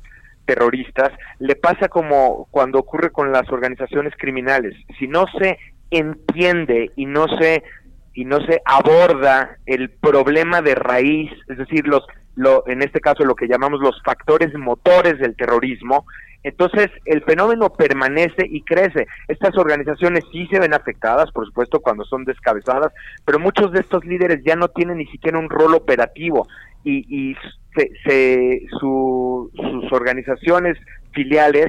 terroristas, 0.48 1.10
le 1.38 1.56
pasa 1.56 1.88
como 1.88 2.48
cuando 2.50 2.78
ocurre 2.78 3.10
con 3.10 3.30
las 3.30 3.46
organizaciones 3.50 4.14
criminales. 4.16 4.74
Si 4.98 5.06
no 5.06 5.26
se 5.38 5.58
entiende 5.90 6.90
y 6.96 7.04
no 7.04 7.26
se 7.38 7.62
y 8.14 8.24
no 8.24 8.40
se 8.40 8.60
aborda 8.64 9.58
el 9.66 9.90
problema 9.90 10.60
de 10.60 10.74
raíz, 10.74 11.30
es 11.48 11.58
decir, 11.58 11.86
los 11.86 12.02
lo, 12.34 12.66
en 12.66 12.82
este 12.82 13.00
caso 13.00 13.24
lo 13.24 13.34
que 13.34 13.46
llamamos 13.46 13.80
los 13.80 14.00
factores 14.02 14.52
motores 14.54 15.18
del 15.18 15.36
terrorismo, 15.36 16.06
entonces 16.42 16.88
el 17.04 17.22
fenómeno 17.24 17.70
permanece 17.70 18.46
y 18.48 18.62
crece. 18.62 19.06
Estas 19.26 19.56
organizaciones 19.56 20.24
sí 20.32 20.46
se 20.50 20.60
ven 20.60 20.72
afectadas, 20.72 21.30
por 21.32 21.46
supuesto, 21.46 21.80
cuando 21.80 22.04
son 22.04 22.24
descabezadas, 22.24 22.92
pero 23.24 23.38
muchos 23.38 23.70
de 23.72 23.80
estos 23.80 24.04
líderes 24.04 24.42
ya 24.44 24.56
no 24.56 24.68
tienen 24.68 24.98
ni 24.98 25.06
siquiera 25.06 25.38
un 25.38 25.50
rol 25.50 25.74
operativo 25.74 26.46
y, 26.84 27.04
y 27.08 27.36
se, 27.78 27.90
se- 28.04 28.66
su- 28.80 29.50
sus 29.54 29.92
organizaciones 29.92 30.76
filiales 31.12 31.66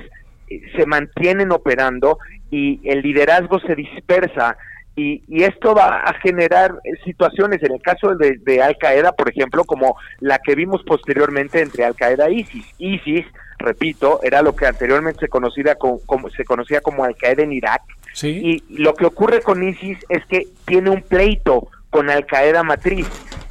eh, 0.49 0.61
se 0.75 0.85
mantienen 0.85 1.51
operando 1.51 2.17
y 2.51 2.79
el 2.89 3.01
liderazgo 3.01 3.59
se 3.59 3.75
dispersa 3.75 4.57
y, 4.95 5.23
y 5.27 5.43
esto 5.43 5.73
va 5.75 6.01
a 6.01 6.13
generar 6.15 6.75
situaciones, 7.05 7.61
en 7.63 7.71
el 7.73 7.81
caso 7.81 8.15
de, 8.15 8.37
de 8.41 8.61
Al 8.61 8.77
Qaeda, 8.77 9.13
por 9.13 9.29
ejemplo, 9.29 9.63
como 9.63 9.95
la 10.19 10.39
que 10.39 10.55
vimos 10.55 10.83
posteriormente 10.83 11.61
entre 11.61 11.85
Al 11.85 11.95
Qaeda 11.95 12.27
e 12.27 12.33
ISIS. 12.33 12.65
ISIS, 12.79 13.25
repito, 13.59 14.19
era 14.23 14.41
lo 14.41 14.55
que 14.55 14.65
anteriormente 14.65 15.21
se 15.21 15.27
conocía 15.29 15.75
como, 15.75 15.99
como- 16.05 16.29
se 16.31 16.43
conocía 16.43 16.81
como 16.81 17.05
Al 17.05 17.15
Qaeda 17.15 17.43
en 17.43 17.53
Irak. 17.53 17.81
Sí. 18.13 18.63
Y 18.69 18.81
lo 18.81 18.93
que 18.95 19.05
ocurre 19.05 19.41
con 19.41 19.63
ISIS 19.63 19.99
es 20.09 20.25
que 20.25 20.47
tiene 20.65 20.89
un 20.89 21.01
pleito 21.03 21.67
con 21.91 22.09
Al 22.09 22.25
Qaeda 22.25 22.63
matriz. 22.63 23.07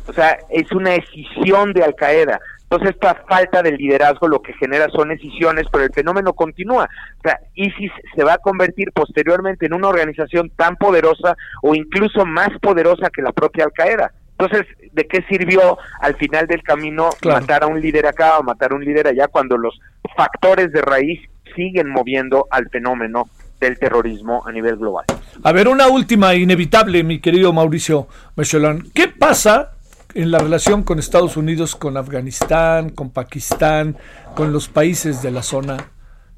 O 0.09 0.13
sea, 0.13 0.39
es 0.51 0.71
una 0.73 0.95
escisión 0.95 1.73
de 1.73 1.85
Al 1.85 1.95
Qaeda. 1.95 2.41
Entonces 2.63 2.91
esta 2.91 3.15
falta 3.27 3.63
de 3.63 3.73
liderazgo 3.73 4.29
lo 4.29 4.43
que 4.43 4.53
genera 4.55 4.89
son 4.91 5.11
escisiones, 5.11 5.67
pero 5.73 5.85
el 5.85 5.93
fenómeno 5.93 6.35
continúa. 6.35 6.89
O 7.19 7.23
sea, 7.23 7.41
ISIS 7.55 7.91
se 8.15 8.25
va 8.25 8.35
a 8.35 8.39
convertir 8.39 8.93
posteriormente 8.93 9.67
en 9.67 9.73
una 9.73 9.89
organización 9.89 10.51
tan 10.55 10.77
poderosa 10.77 11.35
o 11.63 11.75
incluso 11.75 12.27
más 12.27 12.51
poderosa 12.61 13.09
que 13.11 13.23
la 13.23 13.33
propia 13.33 13.65
Al 13.65 13.73
Qaeda. 13.73 14.13
Entonces, 14.39 14.67
¿de 14.93 15.07
qué 15.07 15.23
sirvió 15.29 15.79
al 16.01 16.15
final 16.17 16.47
del 16.47 16.63
camino 16.63 17.11
Claro. 17.21 17.41
matar 17.41 17.63
a 17.65 17.67
un 17.67 17.81
líder 17.81 18.07
acá 18.07 18.39
o 18.39 18.43
matar 18.43 18.73
a 18.73 18.77
un 18.77 18.85
líder 18.85 19.09
allá 19.09 19.29
cuando 19.29 19.57
los 19.57 19.79
factores 20.17 20.71
de 20.73 20.81
raíz 20.83 21.21
siguen 21.57 21.89
moviendo 21.91 22.47
al 22.51 22.69
fenómeno 22.69 23.29
del 23.61 23.79
terrorismo 23.79 24.45
a 24.47 24.53
nivel 24.53 24.77
global? 24.77 25.05
A 25.43 25.53
ver, 25.53 25.69
una 25.69 25.89
última 25.89 26.35
inevitable, 26.35 27.03
mi 27.03 27.21
querido 27.21 27.53
Mauricio 27.53 28.07
Mechelón. 28.37 28.89
¿Qué 28.95 29.09
pasa 29.09 29.73
en 30.15 30.31
la 30.31 30.39
relación 30.39 30.83
con 30.83 30.99
Estados 30.99 31.37
Unidos, 31.37 31.77
con 31.77 31.97
Afganistán, 31.97 32.91
con 32.91 33.11
Pakistán, 33.11 33.97
con 34.35 34.53
los 34.53 34.69
países 34.69 35.23
de 35.23 35.31
la 35.31 35.43
zona? 35.43 35.91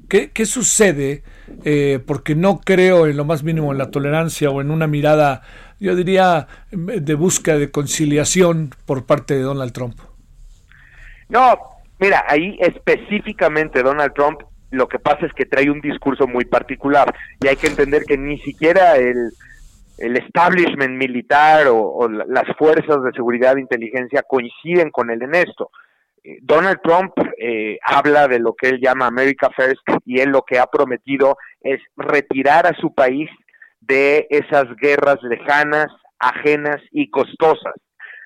¿Qué, 0.09 0.31
qué 0.31 0.45
sucede? 0.45 1.23
Eh, 1.63 1.99
porque 2.05 2.35
no 2.35 2.59
creo 2.59 3.07
en 3.07 3.15
lo 3.17 3.25
más 3.25 3.43
mínimo 3.43 3.71
en 3.71 3.77
la 3.77 3.91
tolerancia 3.91 4.49
o 4.49 4.59
en 4.59 4.71
una 4.71 4.87
mirada, 4.87 5.41
yo 5.79 5.95
diría, 5.95 6.47
de 6.71 7.13
búsqueda 7.15 7.57
de 7.57 7.71
conciliación 7.71 8.71
por 8.85 9.05
parte 9.05 9.35
de 9.35 9.41
Donald 9.41 9.71
Trump. 9.71 9.99
No, 11.29 11.57
mira, 11.99 12.25
ahí 12.27 12.57
específicamente 12.59 13.83
Donald 13.83 14.13
Trump 14.13 14.41
lo 14.71 14.87
que 14.87 14.99
pasa 14.99 15.25
es 15.25 15.33
que 15.33 15.45
trae 15.45 15.69
un 15.69 15.81
discurso 15.81 16.27
muy 16.27 16.45
particular 16.45 17.13
y 17.41 17.47
hay 17.47 17.57
que 17.57 17.67
entender 17.67 18.03
que 18.05 18.17
ni 18.17 18.39
siquiera 18.39 18.95
el, 18.95 19.31
el 20.01 20.17
establishment 20.17 20.97
militar 20.97 21.67
o, 21.67 21.77
o 21.79 22.09
la- 22.09 22.25
las 22.27 22.55
fuerzas 22.57 23.03
de 23.03 23.11
seguridad 23.13 23.57
e 23.57 23.61
inteligencia 23.61 24.23
coinciden 24.23 24.89
con 24.91 25.09
él 25.09 25.21
en 25.21 25.35
esto. 25.35 25.69
Eh, 26.23 26.37
Donald 26.41 26.79
Trump 26.83 27.13
eh, 27.37 27.77
habla 27.83 28.27
de 28.27 28.39
lo 28.39 28.53
que 28.53 28.69
él 28.69 28.79
llama 28.81 29.07
America 29.07 29.49
First 29.55 29.81
y 30.05 30.19
él 30.19 30.29
lo 30.29 30.41
que 30.43 30.59
ha 30.59 30.67
prometido 30.67 31.37
es 31.61 31.79
retirar 31.95 32.67
a 32.67 32.73
su 32.75 32.93
país 32.93 33.29
de 33.79 34.27
esas 34.29 34.65
guerras 34.77 35.17
lejanas, 35.23 35.87
ajenas 36.19 36.81
y 36.91 37.09
costosas. 37.09 37.73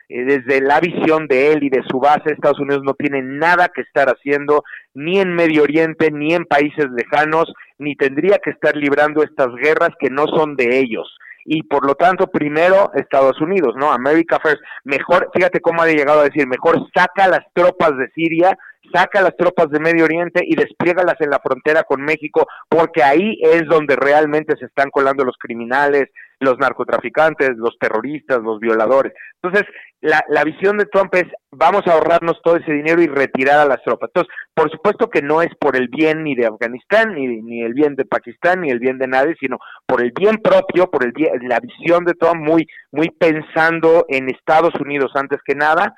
Eh, 0.09 0.23
desde 0.23 0.61
la 0.61 0.80
visión 0.80 1.28
de 1.28 1.51
él 1.53 1.63
y 1.63 1.69
de 1.69 1.82
su 1.89 1.99
base, 1.99 2.32
Estados 2.34 2.59
Unidos 2.59 2.84
no 2.84 2.93
tiene 2.93 3.21
nada 3.21 3.69
que 3.73 3.82
estar 3.82 4.07
haciendo 4.07 4.63
ni 4.93 5.19
en 5.19 5.34
Medio 5.34 5.63
Oriente, 5.63 6.11
ni 6.11 6.34
en 6.34 6.45
países 6.45 6.88
lejanos, 6.91 7.51
ni 7.80 7.95
tendría 7.95 8.38
que 8.43 8.51
estar 8.51 8.76
librando 8.76 9.23
estas 9.23 9.53
guerras 9.55 9.91
que 9.99 10.09
no 10.09 10.28
son 10.28 10.55
de 10.55 10.78
ellos. 10.80 11.17
Y 11.45 11.61
por 11.63 11.85
lo 11.85 11.93
tanto, 11.93 12.27
primero 12.27 12.91
Estados 12.95 13.39
Unidos, 13.39 13.75
¿no? 13.77 13.91
America 13.91 14.39
First. 14.41 14.61
Mejor, 14.83 15.29
fíjate 15.33 15.61
cómo 15.61 15.83
ha 15.83 15.87
llegado 15.87 16.21
a 16.21 16.25
decir, 16.25 16.47
mejor 16.47 16.87
saca 16.93 17.27
las 17.27 17.45
tropas 17.53 17.95
de 17.97 18.09
Siria, 18.15 18.57
saca 18.91 19.21
las 19.21 19.37
tropas 19.37 19.69
de 19.69 19.79
Medio 19.79 20.05
Oriente 20.05 20.41
y 20.43 20.55
despliégalas 20.55 21.15
en 21.19 21.29
la 21.29 21.39
frontera 21.39 21.83
con 21.83 22.01
México, 22.01 22.47
porque 22.67 23.03
ahí 23.03 23.37
es 23.41 23.65
donde 23.67 23.95
realmente 23.95 24.57
se 24.57 24.65
están 24.65 24.89
colando 24.89 25.23
los 25.23 25.37
criminales, 25.37 26.09
los 26.39 26.57
narcotraficantes, 26.57 27.51
los 27.57 27.77
terroristas, 27.79 28.41
los 28.41 28.59
violadores. 28.59 29.13
Entonces, 29.41 29.69
la, 30.06 30.24
la 30.30 30.43
visión 30.43 30.78
de 30.78 30.86
Trump 30.86 31.14
es, 31.16 31.26
vamos 31.51 31.82
a 31.88 31.93
ahorrarnos 31.93 32.39
todo 32.43 32.58
ese 32.58 32.72
dinero 32.72 33.01
y 33.01 33.08
retirar 33.08 33.60
a 33.60 33.66
las 33.66 33.82
tropas. 33.84 34.10
Entonces, 34.14 34.32
por 34.53 34.70
supuesto 34.70 35.10
que 35.10 35.24
no 35.24 35.41
es 35.41 35.49
por 35.60 35.76
el 35.76 35.88
bien 35.88 36.24
ni 36.24 36.36
de 36.36 36.45
Afganistán, 36.45 37.16
ni, 37.16 37.41
ni 37.41 37.64
el 37.64 37.74
bien 37.74 37.95
de 37.95 38.06
Pakistán, 38.06 38.62
ni 38.62 38.70
el 38.70 38.78
bien 38.78 38.99
de 38.99 39.08
nadie, 39.08 39.36
sino 39.39 39.58
por 39.88 40.03
el 40.03 40.12
bien 40.12 40.38
propio, 40.38 40.91
por 40.91 41.03
el 41.03 41.12
bien, 41.12 41.32
la 41.49 41.60
visión 41.60 42.06
de 42.06 42.14
Trump 42.14 42.36
muy, 42.36 42.68
muy 42.91 43.10
pensando 43.10 44.06
en 44.08 44.30
Estados 44.30 44.76
Unidos 44.80 45.12
antes 45.16 45.39
que 45.43 45.56
nada. 45.56 45.95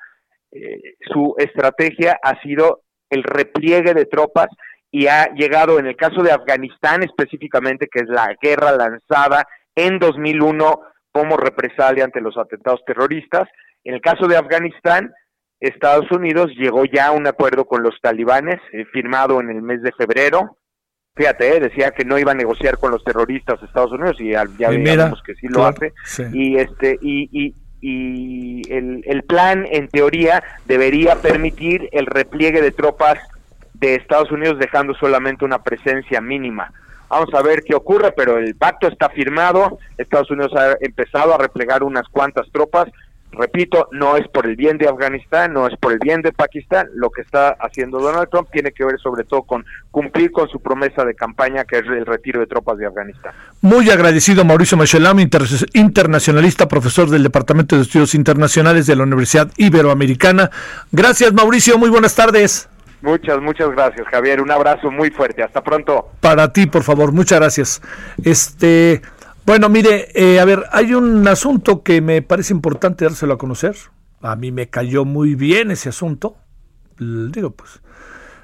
Eh, 0.52 0.94
su 1.12 1.34
estrategia 1.36 2.18
ha 2.22 2.40
sido 2.40 2.84
el 3.10 3.22
repliegue 3.22 3.92
de 3.92 4.06
tropas 4.06 4.48
y 4.90 5.06
ha 5.08 5.34
llegado, 5.34 5.78
en 5.78 5.86
el 5.86 5.96
caso 5.96 6.22
de 6.22 6.32
Afganistán 6.32 7.02
específicamente, 7.02 7.88
que 7.92 8.04
es 8.04 8.08
la 8.08 8.34
guerra 8.40 8.72
lanzada 8.72 9.46
en 9.74 9.98
2001 9.98 10.80
como 11.12 11.36
represalia 11.36 12.04
ante 12.04 12.22
los 12.22 12.38
atentados 12.38 12.80
terroristas. 12.86 13.48
En 13.84 13.94
el 13.94 14.00
caso 14.00 14.26
de 14.26 14.36
Afganistán, 14.36 15.12
Estados 15.60 16.10
Unidos 16.10 16.52
llegó 16.56 16.84
ya 16.84 17.08
a 17.08 17.12
un 17.12 17.26
acuerdo 17.26 17.64
con 17.64 17.82
los 17.82 18.00
talibanes, 18.00 18.60
eh, 18.72 18.84
firmado 18.92 19.40
en 19.40 19.50
el 19.50 19.62
mes 19.62 19.82
de 19.82 19.92
febrero. 19.92 20.58
Fíjate, 21.16 21.56
eh, 21.56 21.60
decía 21.60 21.90
que 21.90 22.04
no 22.04 22.18
iba 22.18 22.32
a 22.32 22.36
negociar 22.36 22.78
con 22.78 22.92
los 22.92 23.02
terroristas 23.02 23.60
Estados 23.62 23.92
Unidos 23.92 24.20
y 24.20 24.30
ya 24.30 24.44
vemos 24.68 25.22
que 25.22 25.34
sí 25.34 25.48
lo 25.48 25.54
claro, 25.54 25.76
hace. 25.76 25.92
sí. 26.04 26.22
Y 26.32 26.56
este 26.58 26.96
y, 27.02 27.28
y, 27.32 27.54
y 27.80 28.72
el, 28.72 29.02
el 29.04 29.22
plan, 29.24 29.66
en 29.70 29.88
teoría, 29.88 30.44
debería 30.66 31.16
permitir 31.16 31.88
el 31.92 32.06
repliegue 32.06 32.62
de 32.62 32.70
tropas 32.70 33.18
de 33.74 33.96
Estados 33.96 34.30
Unidos 34.30 34.58
dejando 34.58 34.94
solamente 34.94 35.44
una 35.44 35.62
presencia 35.62 36.20
mínima. 36.20 36.72
Vamos 37.08 37.32
a 37.32 37.42
ver 37.42 37.62
qué 37.62 37.74
ocurre, 37.74 38.12
pero 38.12 38.38
el 38.38 38.54
pacto 38.54 38.86
está 38.86 39.08
firmado, 39.08 39.78
Estados 39.96 40.30
Unidos 40.30 40.52
ha 40.54 40.76
empezado 40.80 41.34
a 41.34 41.38
replegar 41.38 41.82
unas 41.82 42.06
cuantas 42.08 42.46
tropas, 42.52 42.88
repito, 43.32 43.88
no 43.92 44.16
es 44.16 44.26
por 44.28 44.46
el 44.46 44.56
bien 44.56 44.78
de 44.78 44.88
Afganistán, 44.88 45.52
no 45.52 45.66
es 45.66 45.76
por 45.78 45.92
el 45.92 45.98
bien 45.98 46.22
de 46.22 46.32
Pakistán, 46.32 46.88
lo 46.94 47.10
que 47.10 47.22
está 47.22 47.50
haciendo 47.60 47.98
Donald 48.00 48.28
Trump 48.30 48.48
tiene 48.50 48.72
que 48.72 48.84
ver 48.84 48.98
sobre 48.98 49.24
todo 49.24 49.42
con 49.42 49.64
cumplir 49.90 50.32
con 50.32 50.48
su 50.48 50.60
promesa 50.60 51.04
de 51.04 51.14
campaña 51.14 51.64
que 51.64 51.78
es 51.78 51.86
el 51.86 52.06
retiro 52.06 52.40
de 52.40 52.46
tropas 52.46 52.78
de 52.78 52.86
Afganistán. 52.86 53.32
Muy 53.60 53.90
agradecido 53.90 54.44
Mauricio 54.44 54.76
Machelam, 54.78 55.18
inter- 55.20 55.42
internacionalista, 55.74 56.68
profesor 56.68 57.10
del 57.10 57.22
Departamento 57.22 57.76
de 57.76 57.82
Estudios 57.82 58.14
Internacionales 58.14 58.86
de 58.86 58.96
la 58.96 59.02
Universidad 59.04 59.50
Iberoamericana. 59.56 60.50
Gracias 60.92 61.32
Mauricio, 61.32 61.78
muy 61.78 61.90
buenas 61.90 62.14
tardes. 62.14 62.68
Muchas, 63.00 63.40
muchas 63.40 63.70
gracias 63.70 64.06
Javier, 64.08 64.40
un 64.40 64.50
abrazo 64.50 64.90
muy 64.90 65.10
fuerte, 65.10 65.42
hasta 65.42 65.62
pronto. 65.62 66.10
Para 66.20 66.52
ti, 66.52 66.66
por 66.66 66.82
favor, 66.82 67.12
muchas 67.12 67.38
gracias. 67.38 67.82
Este, 68.24 69.02
bueno, 69.48 69.70
mire, 69.70 70.08
eh, 70.14 70.40
a 70.40 70.44
ver, 70.44 70.64
hay 70.72 70.92
un 70.92 71.26
asunto 71.26 71.82
que 71.82 72.02
me 72.02 72.20
parece 72.20 72.52
importante 72.52 73.06
dárselo 73.06 73.32
a 73.32 73.38
conocer. 73.38 73.74
A 74.20 74.36
mí 74.36 74.52
me 74.52 74.68
cayó 74.68 75.06
muy 75.06 75.34
bien 75.36 75.70
ese 75.70 75.88
asunto. 75.88 76.36
Digo, 76.98 77.52
pues, 77.52 77.80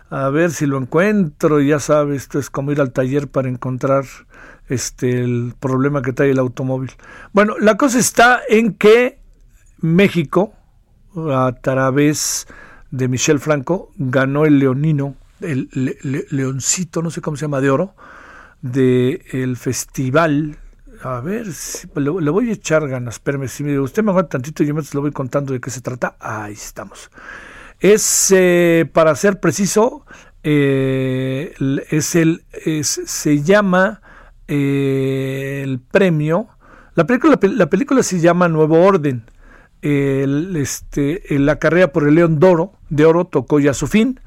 a 0.09 0.31
ver 0.31 0.51
si 0.51 0.64
lo 0.64 0.78
encuentro. 0.78 1.60
Ya 1.60 1.78
sabes, 1.78 2.22
esto 2.22 2.39
es 2.39 2.48
como 2.48 2.72
ir 2.72 2.81
al 2.81 2.93
taller 2.93 3.28
para 3.28 3.51
encontrar 3.51 4.05
este 4.70 5.20
el 5.20 5.55
problema 5.60 6.01
que 6.01 6.14
trae 6.14 6.31
el 6.31 6.39
automóvil. 6.39 6.93
Bueno, 7.35 7.55
la 7.59 7.76
cosa 7.76 7.98
está 7.98 8.40
en 8.48 8.72
que 8.72 9.18
México, 9.81 10.55
a 11.16 11.52
través 11.60 12.47
de 12.90 13.09
Michel 13.09 13.40
Franco, 13.40 13.90
ganó 13.97 14.47
el 14.47 14.59
Leonino 14.59 15.16
el 15.43 15.68
le- 15.72 15.98
le- 16.02 16.24
leoncito, 16.31 17.02
no 17.02 17.10
sé 17.10 17.20
cómo 17.20 17.36
se 17.36 17.43
llama, 17.43 17.60
de 17.60 17.68
oro, 17.68 17.94
del 18.62 19.20
el 19.32 19.56
festival. 19.59 20.56
A 21.06 21.20
ver, 21.20 21.52
si- 21.52 21.86
le, 21.97 22.09
voy 22.31 22.48
a 22.48 22.52
echar 22.55 22.89
ganas, 22.89 23.16
espérame, 23.16 23.47
si 23.47 23.62
me- 23.62 23.78
usted 23.78 24.02
me 24.02 24.10
aguanta 24.10 24.31
tantito 24.31 24.64
yo 24.64 24.74
me 24.74 24.81
lo 24.94 25.01
voy 25.02 25.12
contando 25.12 25.52
de 25.52 25.60
qué 25.60 25.68
se 25.68 25.82
trata. 25.82 26.16
Ahí 26.18 26.55
estamos. 26.55 27.10
Es, 27.78 28.32
eh, 28.35 28.89
para 28.90 29.14
ser 29.14 29.39
preciso, 29.39 30.06
eh, 30.43 31.52
es 31.90 32.14
el, 32.14 32.44
se 32.82 33.43
llama 33.43 34.01
eh, 34.48 35.60
el 35.62 35.78
premio. 35.78 36.48
La 36.94 37.05
película, 37.06 37.32
la, 37.35 37.40
pel- 37.40 37.55
la 37.56 37.66
película 37.66 38.02
se 38.02 38.20
llama 38.20 38.48
Nuevo 38.48 38.82
Orden. 38.82 39.24
Este, 39.82 41.22
la 41.39 41.59
carrera 41.59 41.93
por 41.93 42.09
el 42.09 42.14
León 42.14 42.39
Doro, 42.39 42.72
de 42.89 43.05
Oro 43.05 43.26
tocó 43.26 43.60
ya 43.60 43.74
su 43.74 43.86
fin. 43.89 44.20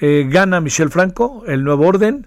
Gana 0.00 0.60
Michel 0.60 0.90
Franco, 0.90 1.44
el 1.46 1.62
Nuevo 1.62 1.86
Orden, 1.86 2.26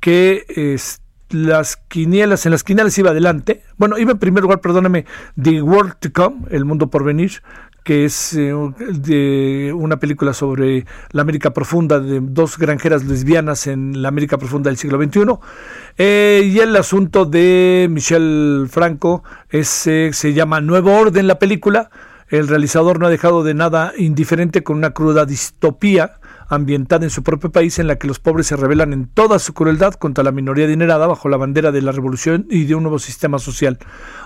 que 0.00 0.44
es, 0.48 1.02
las 1.30 1.76
quinielas, 1.76 2.46
en 2.46 2.52
las 2.52 2.64
quinielas 2.64 2.96
iba 2.98 3.10
adelante. 3.10 3.62
Bueno, 3.76 3.98
iba 3.98 4.12
en 4.12 4.18
primer 4.18 4.42
lugar, 4.42 4.60
perdóname, 4.60 5.06
The 5.40 5.62
World 5.62 5.96
to 6.00 6.12
Come, 6.12 6.46
El 6.50 6.64
Mundo 6.64 6.88
por 6.88 7.04
Venir, 7.04 7.42
que 7.86 8.04
es 8.04 8.34
eh, 8.34 8.52
de 8.78 9.72
una 9.72 9.98
película 9.98 10.34
sobre 10.34 10.86
la 11.12 11.22
América 11.22 11.52
Profunda 11.52 12.00
de 12.00 12.20
dos 12.20 12.58
granjeras 12.58 13.04
lesbianas 13.04 13.68
en 13.68 14.02
la 14.02 14.08
América 14.08 14.38
Profunda 14.38 14.70
del 14.70 14.76
siglo 14.76 15.00
XXI. 15.00 15.20
Eh, 15.96 16.50
y 16.52 16.58
el 16.58 16.74
asunto 16.74 17.26
de 17.26 17.86
Michel 17.88 18.66
Franco 18.68 19.22
es, 19.50 19.86
eh, 19.86 20.10
se 20.12 20.32
llama 20.32 20.60
Nuevo 20.60 20.98
Orden 20.98 21.28
la 21.28 21.38
película. 21.38 21.90
El 22.28 22.48
realizador 22.48 22.98
no 22.98 23.06
ha 23.06 23.10
dejado 23.10 23.44
de 23.44 23.54
nada 23.54 23.92
indiferente 23.96 24.64
con 24.64 24.76
una 24.76 24.90
cruda 24.90 25.26
distopía 25.26 26.18
ambientada 26.48 27.04
en 27.04 27.10
su 27.10 27.22
propio 27.22 27.50
país 27.50 27.78
en 27.78 27.86
la 27.86 27.96
que 27.96 28.06
los 28.06 28.18
pobres 28.18 28.46
se 28.46 28.56
rebelan 28.56 28.92
en 28.92 29.08
toda 29.08 29.38
su 29.38 29.52
crueldad 29.52 29.94
contra 29.94 30.24
la 30.24 30.32
minoría 30.32 30.66
adinerada 30.66 31.06
bajo 31.06 31.28
la 31.28 31.36
bandera 31.36 31.72
de 31.72 31.82
la 31.82 31.92
revolución 31.92 32.46
y 32.50 32.64
de 32.64 32.74
un 32.74 32.84
nuevo 32.84 32.98
sistema 32.98 33.38
social. 33.38 33.78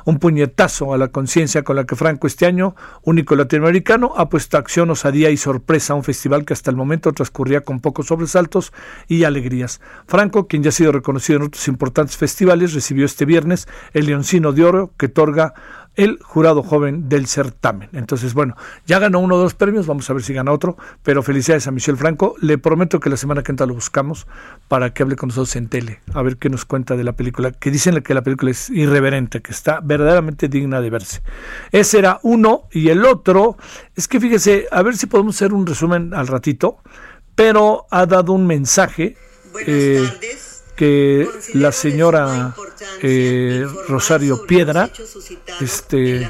Un 0.05 0.19
puñetazo 0.19 0.93
a 0.93 0.99
la 0.99 1.09
conciencia 1.09 1.63
con 1.63 1.77
la 1.77 1.85
que 1.85 1.97
Franco 1.97 2.27
este 2.27 2.47
año, 2.47 2.75
único 3.03 3.37
latinoamericano, 3.37 4.13
ha 4.17 4.29
puesto 4.29 4.59
acción, 4.59 4.91
osadía 4.91 5.31
y 5.31 5.37
sorpresa 5.37 5.93
a 5.93 5.97
un 5.97 6.05
festival 6.05 6.45
que 6.45 6.53
hasta 6.53 6.71
el 6.71 6.77
momento 6.77 7.13
transcurría 7.13 7.63
con 7.63 7.81
pocos 7.81 8.07
sobresaltos 8.07 8.73
y 9.09 9.25
alegrías. 9.25 9.81
Franco, 10.07 10.47
quien 10.47 10.63
ya 10.63 10.69
ha 10.69 10.73
sido 10.73 10.93
reconocido 10.93 11.39
en 11.39 11.47
otros 11.47 11.69
importantes 11.69 12.17
festivales, 12.17 12.75
recibió 12.75 13.07
este 13.07 13.25
viernes 13.25 13.69
el 13.93 14.07
Leoncino 14.07 14.53
de 14.53 14.65
Oro 14.65 14.93
que 14.97 15.07
otorga 15.07 15.55
el 15.97 16.19
jurado 16.23 16.63
joven 16.63 17.09
del 17.09 17.27
certamen. 17.27 17.91
Entonces, 17.93 18.33
bueno, 18.35 18.57
ya 18.87 18.99
ganó 18.99 19.19
uno 19.19 19.37
de 19.37 19.45
los 19.45 19.55
premios, 19.55 19.87
vamos 19.87 20.09
a 20.09 20.13
ver 20.13 20.23
si 20.23 20.33
gana 20.33 20.53
otro, 20.53 20.77
pero 21.03 21.23
felicidades 21.23 21.67
a 21.67 21.71
Michel 21.71 21.97
Franco. 21.97 22.35
Le 22.41 22.59
prometo 22.59 23.01
que 23.01 23.11
la 23.11 23.17
semana 23.17 23.43
que 23.43 23.53
entra 23.53 23.67
lo 23.67 23.75
buscamos 23.75 24.27
para 24.69 24.95
que 24.95 25.03
hable 25.03 25.17
con 25.17 25.29
nosotros 25.29 25.55
en 25.57 25.69
tele, 25.69 26.01
a 26.15 26.23
ver 26.23 26.37
qué 26.37 26.49
nos 26.49 26.65
cuenta 26.65 26.97
de 26.97 27.05
la 27.05 27.13
película, 27.13 27.51
que 27.53 27.71
dicen 27.71 28.01
que 28.03 28.15
la 28.15 28.23
película 28.23 28.51
es 28.51 28.71
irreverente, 28.71 29.43
que 29.43 29.53
está 29.53 29.81
verdaderamente 29.81 30.49
digna 30.49 30.81
de 30.81 30.91
verse. 30.91 31.23
Ese 31.73 31.99
era 31.99 32.21
uno, 32.23 32.69
y 32.73 32.89
el 32.89 33.05
otro, 33.05 33.57
es 33.97 34.09
que 34.09 34.21
fíjese, 34.21 34.69
a 34.71 34.83
ver 34.83 34.97
si 34.97 35.07
podemos 35.07 35.37
hacer 35.37 35.53
un 35.53 35.67
resumen 35.67 36.15
al 36.15 36.29
ratito, 36.29 36.79
pero 37.35 37.87
ha 37.91 38.07
dado 38.07 38.33
un 38.33 38.47
mensaje. 38.47 39.17
eh, 39.67 40.09
que 40.81 41.29
la 41.53 41.73
señora 41.73 42.57
eh, 43.03 43.67
Rosario 43.87 44.47
Piedra 44.47 44.89
este, 45.61 46.27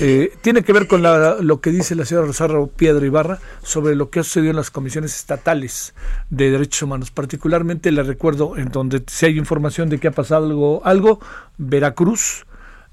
eh, 0.00 0.32
tiene 0.40 0.62
que 0.64 0.72
ver 0.72 0.86
con 0.86 1.02
la- 1.02 1.36
lo 1.40 1.60
que 1.60 1.68
dice 1.70 1.94
la 1.94 2.06
señora 2.06 2.26
Rosario 2.28 2.68
Piedra 2.68 3.04
Ibarra 3.04 3.38
sobre 3.62 3.96
lo 3.96 4.08
que 4.08 4.20
ha 4.20 4.22
sucedido 4.24 4.52
en 4.52 4.56
las 4.56 4.70
comisiones 4.70 5.14
estatales 5.14 5.92
de 6.30 6.50
derechos 6.52 6.84
humanos. 6.84 7.10
Particularmente 7.10 7.92
le 7.92 8.02
recuerdo 8.02 8.56
en 8.56 8.70
donde 8.70 9.02
si 9.08 9.26
hay 9.26 9.36
información 9.36 9.90
de 9.90 9.98
que 9.98 10.08
ha 10.08 10.12
pasado 10.12 10.46
algo, 10.46 10.80
algo 10.86 11.20
Veracruz, 11.58 12.46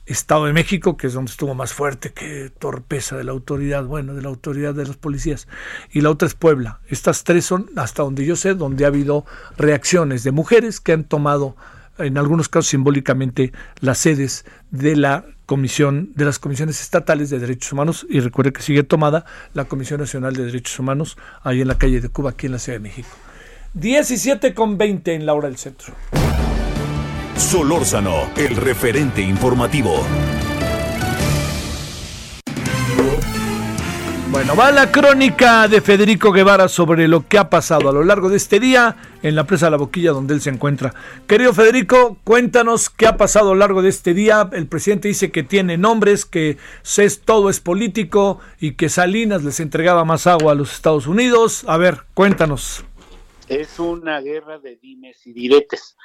Estado 0.09 0.45
de 0.45 0.53
México, 0.53 0.97
que 0.97 1.07
es 1.07 1.13
donde 1.13 1.29
estuvo 1.29 1.53
más 1.53 1.71
fuerte, 1.71 2.11
que 2.11 2.51
torpeza 2.57 3.15
de 3.15 3.23
la 3.23 3.31
autoridad, 3.31 3.85
bueno, 3.85 4.15
de 4.15 4.23
la 4.23 4.29
autoridad 4.29 4.73
de 4.73 4.85
los 4.85 4.97
policías, 4.97 5.47
y 5.91 6.01
la 6.01 6.09
otra 6.09 6.27
es 6.27 6.33
Puebla. 6.33 6.79
Estas 6.87 7.23
tres 7.23 7.45
son, 7.45 7.69
hasta 7.75 8.01
donde 8.01 8.25
yo 8.25 8.35
sé, 8.35 8.55
donde 8.55 8.85
ha 8.85 8.87
habido 8.87 9.25
reacciones 9.55 10.23
de 10.23 10.31
mujeres 10.31 10.79
que 10.79 10.93
han 10.93 11.03
tomado, 11.03 11.55
en 11.99 12.17
algunos 12.17 12.49
casos 12.49 12.69
simbólicamente, 12.69 13.53
las 13.81 13.99
sedes 13.99 14.45
de 14.71 14.95
la 14.95 15.25
comisión, 15.45 16.11
de 16.15 16.25
las 16.25 16.39
comisiones 16.39 16.81
estatales 16.81 17.29
de 17.29 17.37
derechos 17.37 17.71
humanos, 17.71 18.07
y 18.09 18.19
recuerde 18.19 18.51
que 18.51 18.63
sigue 18.63 18.81
tomada 18.81 19.25
la 19.53 19.65
Comisión 19.65 19.99
Nacional 19.99 20.35
de 20.35 20.45
Derechos 20.45 20.79
Humanos, 20.79 21.17
ahí 21.43 21.61
en 21.61 21.67
la 21.67 21.77
calle 21.77 22.01
de 22.01 22.09
Cuba, 22.09 22.31
aquí 22.31 22.47
en 22.47 22.53
la 22.53 22.59
Ciudad 22.59 22.79
de 22.79 22.83
México. 22.83 23.09
17 23.75 24.55
con 24.55 24.79
20 24.79 25.13
en 25.13 25.25
la 25.27 25.35
hora 25.35 25.47
del 25.47 25.57
centro. 25.57 25.93
Solórzano, 27.39 28.29
el 28.35 28.53
referente 28.57 29.21
informativo. 29.21 30.03
Bueno, 34.29 34.55
va 34.57 34.71
la 34.71 34.91
crónica 34.91 35.69
de 35.69 35.79
Federico 35.79 36.33
Guevara 36.33 36.67
sobre 36.67 37.07
lo 37.07 37.27
que 37.27 37.37
ha 37.37 37.49
pasado 37.49 37.89
a 37.89 37.93
lo 37.93 38.03
largo 38.03 38.29
de 38.29 38.35
este 38.35 38.59
día 38.59 38.97
en 39.23 39.35
la 39.35 39.45
presa 39.45 39.67
de 39.67 39.71
la 39.71 39.77
Boquilla 39.77 40.11
donde 40.11 40.33
él 40.33 40.41
se 40.41 40.49
encuentra. 40.49 40.93
Querido 41.27 41.53
Federico, 41.53 42.17
cuéntanos 42.25 42.89
qué 42.89 43.07
ha 43.07 43.15
pasado 43.15 43.51
a 43.51 43.53
lo 43.53 43.59
largo 43.59 43.81
de 43.81 43.89
este 43.89 44.13
día. 44.13 44.49
El 44.51 44.67
presidente 44.67 45.07
dice 45.07 45.31
que 45.31 45.41
tiene 45.41 45.77
nombres, 45.77 46.25
que 46.25 46.57
es, 46.97 47.21
todo 47.21 47.49
es 47.49 47.61
político 47.61 48.41
y 48.59 48.73
que 48.73 48.89
Salinas 48.89 49.45
les 49.45 49.61
entregaba 49.61 50.03
más 50.03 50.27
agua 50.27 50.51
a 50.51 50.55
los 50.55 50.73
Estados 50.73 51.07
Unidos. 51.07 51.63
A 51.67 51.77
ver, 51.77 51.99
cuéntanos. 52.13 52.83
es 53.47 53.79
una 53.79 54.19
guerra 54.19 54.59
de 54.59 54.75
dimes 54.75 55.25
y 55.25 55.31
diretes. 55.31 55.95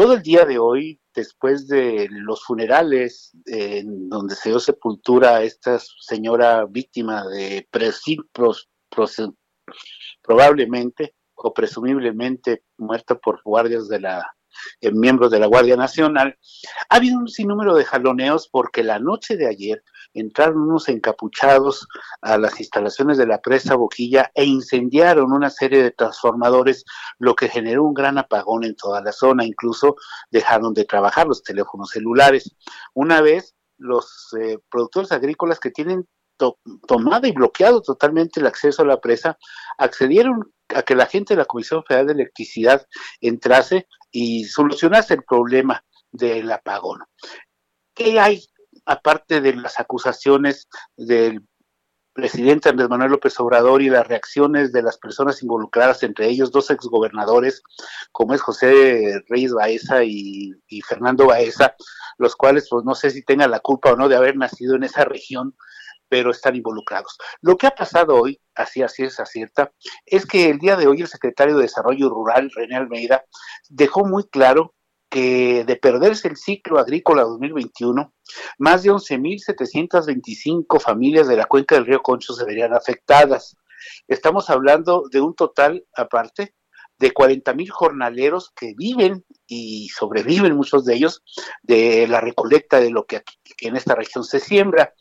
Todo 0.00 0.14
el 0.14 0.22
día 0.22 0.46
de 0.46 0.58
hoy, 0.58 0.98
después 1.14 1.68
de 1.68 2.08
los 2.10 2.42
funerales 2.42 3.32
en 3.44 4.08
donde 4.08 4.34
se 4.34 4.48
dio 4.48 4.58
sepultura 4.58 5.36
a 5.36 5.42
esta 5.42 5.78
señora 5.78 6.64
víctima 6.64 7.28
de 7.28 7.68
pros- 7.70 8.70
pros- 8.88 9.34
probablemente 10.22 11.14
o 11.34 11.52
presumiblemente 11.52 12.64
muerta 12.78 13.14
por 13.14 13.42
guardias 13.44 13.88
de 13.88 14.00
la 14.00 14.26
eh, 14.80 14.90
miembros 14.90 15.30
de 15.30 15.38
la 15.38 15.46
Guardia 15.46 15.76
Nacional, 15.76 16.34
ha 16.88 16.96
habido 16.96 17.18
un 17.18 17.28
sinnúmero 17.28 17.74
de 17.74 17.84
jaloneos 17.84 18.48
porque 18.50 18.82
la 18.82 18.98
noche 18.98 19.36
de 19.36 19.48
ayer 19.48 19.84
entraron 20.14 20.62
unos 20.62 20.88
encapuchados 20.88 21.86
a 22.20 22.36
las 22.38 22.58
instalaciones 22.58 23.16
de 23.18 23.26
la 23.26 23.40
presa 23.40 23.76
Boquilla 23.76 24.30
e 24.34 24.44
incendiaron 24.44 25.32
una 25.32 25.50
serie 25.50 25.82
de 25.82 25.90
transformadores, 25.90 26.84
lo 27.18 27.34
que 27.34 27.48
generó 27.48 27.84
un 27.84 27.94
gran 27.94 28.18
apagón 28.18 28.64
en 28.64 28.74
toda 28.76 29.00
la 29.02 29.12
zona, 29.12 29.44
incluso 29.44 29.96
dejaron 30.30 30.74
de 30.74 30.84
trabajar 30.84 31.26
los 31.26 31.42
teléfonos 31.42 31.90
celulares. 31.90 32.54
Una 32.94 33.20
vez 33.20 33.54
los 33.78 34.34
eh, 34.40 34.58
productores 34.70 35.12
agrícolas 35.12 35.58
que 35.60 35.70
tienen 35.70 36.06
to- 36.36 36.58
tomado 36.86 37.26
y 37.26 37.32
bloqueado 37.32 37.80
totalmente 37.80 38.40
el 38.40 38.46
acceso 38.46 38.82
a 38.82 38.86
la 38.86 39.00
presa, 39.00 39.38
accedieron 39.78 40.52
a 40.68 40.82
que 40.82 40.94
la 40.94 41.06
gente 41.06 41.34
de 41.34 41.38
la 41.38 41.44
Comisión 41.46 41.82
Federal 41.84 42.06
de 42.06 42.12
Electricidad 42.12 42.86
entrase 43.20 43.86
y 44.10 44.44
solucionase 44.44 45.14
el 45.14 45.24
problema 45.24 45.84
del 46.12 46.50
apagón. 46.50 47.00
¿Qué 47.94 48.18
hay 48.18 48.42
aparte 48.84 49.40
de 49.40 49.54
las 49.54 49.80
acusaciones 49.80 50.68
del 50.96 51.42
presidente 52.12 52.68
Andrés 52.68 52.88
Manuel 52.88 53.12
López 53.12 53.38
Obrador 53.40 53.82
y 53.82 53.88
las 53.88 54.06
reacciones 54.06 54.72
de 54.72 54.82
las 54.82 54.98
personas 54.98 55.42
involucradas, 55.42 56.02
entre 56.02 56.28
ellos 56.28 56.50
dos 56.50 56.70
exgobernadores, 56.70 57.62
como 58.12 58.34
es 58.34 58.40
José 58.40 59.22
Reyes 59.28 59.52
Baeza 59.52 60.04
y, 60.04 60.52
Fernando 60.86 61.26
Baeza, 61.26 61.74
los 62.18 62.36
cuales 62.36 62.68
pues 62.68 62.84
no 62.84 62.94
sé 62.94 63.10
si 63.10 63.22
tengan 63.22 63.50
la 63.50 63.60
culpa 63.60 63.92
o 63.92 63.96
no 63.96 64.08
de 64.08 64.16
haber 64.16 64.36
nacido 64.36 64.74
en 64.74 64.84
esa 64.84 65.04
región, 65.04 65.56
pero 66.08 66.32
están 66.32 66.56
involucrados. 66.56 67.16
Lo 67.40 67.56
que 67.56 67.68
ha 67.68 67.70
pasado 67.70 68.16
hoy, 68.20 68.40
así 68.56 68.82
así 68.82 69.04
es 69.04 69.20
acierta, 69.20 69.72
es 70.04 70.26
que 70.26 70.50
el 70.50 70.58
día 70.58 70.76
de 70.76 70.88
hoy 70.88 71.02
el 71.02 71.06
secretario 71.06 71.56
de 71.56 71.62
Desarrollo 71.62 72.10
Rural, 72.10 72.50
René 72.54 72.76
Almeida, 72.76 73.24
dejó 73.68 74.04
muy 74.04 74.24
claro 74.24 74.74
que 75.10 75.64
de 75.64 75.76
perderse 75.76 76.28
el 76.28 76.36
ciclo 76.36 76.78
agrícola 76.78 77.22
2021, 77.24 78.14
más 78.58 78.82
de 78.84 78.90
11.725 78.90 80.80
familias 80.80 81.26
de 81.28 81.36
la 81.36 81.46
cuenca 81.46 81.74
del 81.74 81.86
río 81.86 82.00
Concho 82.00 82.32
se 82.32 82.44
verían 82.44 82.72
afectadas. 82.72 83.56
Estamos 84.08 84.48
hablando 84.50 85.04
de 85.10 85.20
un 85.20 85.34
total, 85.34 85.84
aparte, 85.96 86.54
de 86.98 87.12
40.000 87.14 87.70
jornaleros 87.70 88.52
que 88.54 88.74
viven 88.76 89.24
y 89.46 89.88
sobreviven, 89.88 90.54
muchos 90.54 90.84
de 90.84 90.94
ellos, 90.94 91.22
de 91.62 92.06
la 92.06 92.20
recolecta 92.20 92.78
de 92.78 92.90
lo 92.90 93.06
que 93.06 93.22
en 93.62 93.74
esta 93.74 93.94
región 93.94 94.22
se 94.22 94.38
siembra. 94.38 94.92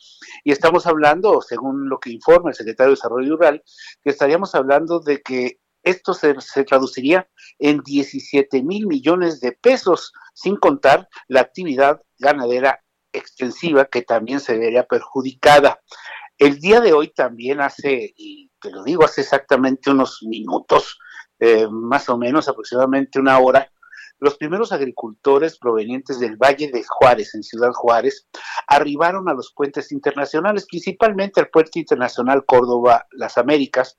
Y 0.45 0.51
estamos 0.51 0.87
hablando, 0.87 1.41
según 1.41 1.89
lo 1.89 1.99
que 1.99 2.11
informa 2.11 2.49
el 2.49 2.55
secretario 2.55 2.91
de 2.91 2.95
Desarrollo 2.95 3.35
Rural, 3.35 3.63
que 4.01 4.09
estaríamos 4.11 4.55
hablando 4.55 5.01
de 5.01 5.21
que 5.21 5.59
esto 5.83 6.13
se, 6.13 6.39
se 6.41 6.63
traduciría 6.63 7.27
en 7.57 7.81
17 7.81 8.63
mil 8.63 8.87
millones 8.87 9.39
de 9.39 9.53
pesos, 9.53 10.13
sin 10.33 10.55
contar 10.55 11.07
la 11.27 11.41
actividad 11.41 12.01
ganadera 12.17 12.83
extensiva 13.11 13.85
que 13.85 14.01
también 14.01 14.39
se 14.39 14.57
vería 14.57 14.85
perjudicada. 14.85 15.79
El 16.37 16.59
día 16.59 16.79
de 16.79 16.93
hoy 16.93 17.09
también 17.09 17.59
hace, 17.59 18.13
y 18.15 18.49
te 18.61 18.71
lo 18.71 18.83
digo, 18.83 19.03
hace 19.03 19.21
exactamente 19.21 19.91
unos 19.91 20.19
minutos, 20.23 20.97
eh, 21.39 21.67
más 21.69 22.09
o 22.09 22.17
menos 22.17 22.47
aproximadamente 22.47 23.19
una 23.19 23.39
hora, 23.39 23.71
los 24.19 24.37
primeros 24.37 24.71
agricultores 24.71 25.57
provenientes 25.57 26.19
del 26.19 26.37
Valle 26.37 26.69
de 26.71 26.83
Juárez, 26.87 27.35
en 27.35 27.43
Ciudad 27.43 27.71
Juárez, 27.73 28.27
arribaron 28.67 29.29
a 29.29 29.33
los 29.33 29.53
puentes 29.53 29.91
internacionales, 29.91 30.65
principalmente 30.69 31.39
al 31.39 31.49
puerto 31.49 31.79
internacional 31.79 32.45
Córdoba 32.45 33.07
Las 33.11 33.37
Américas, 33.37 33.97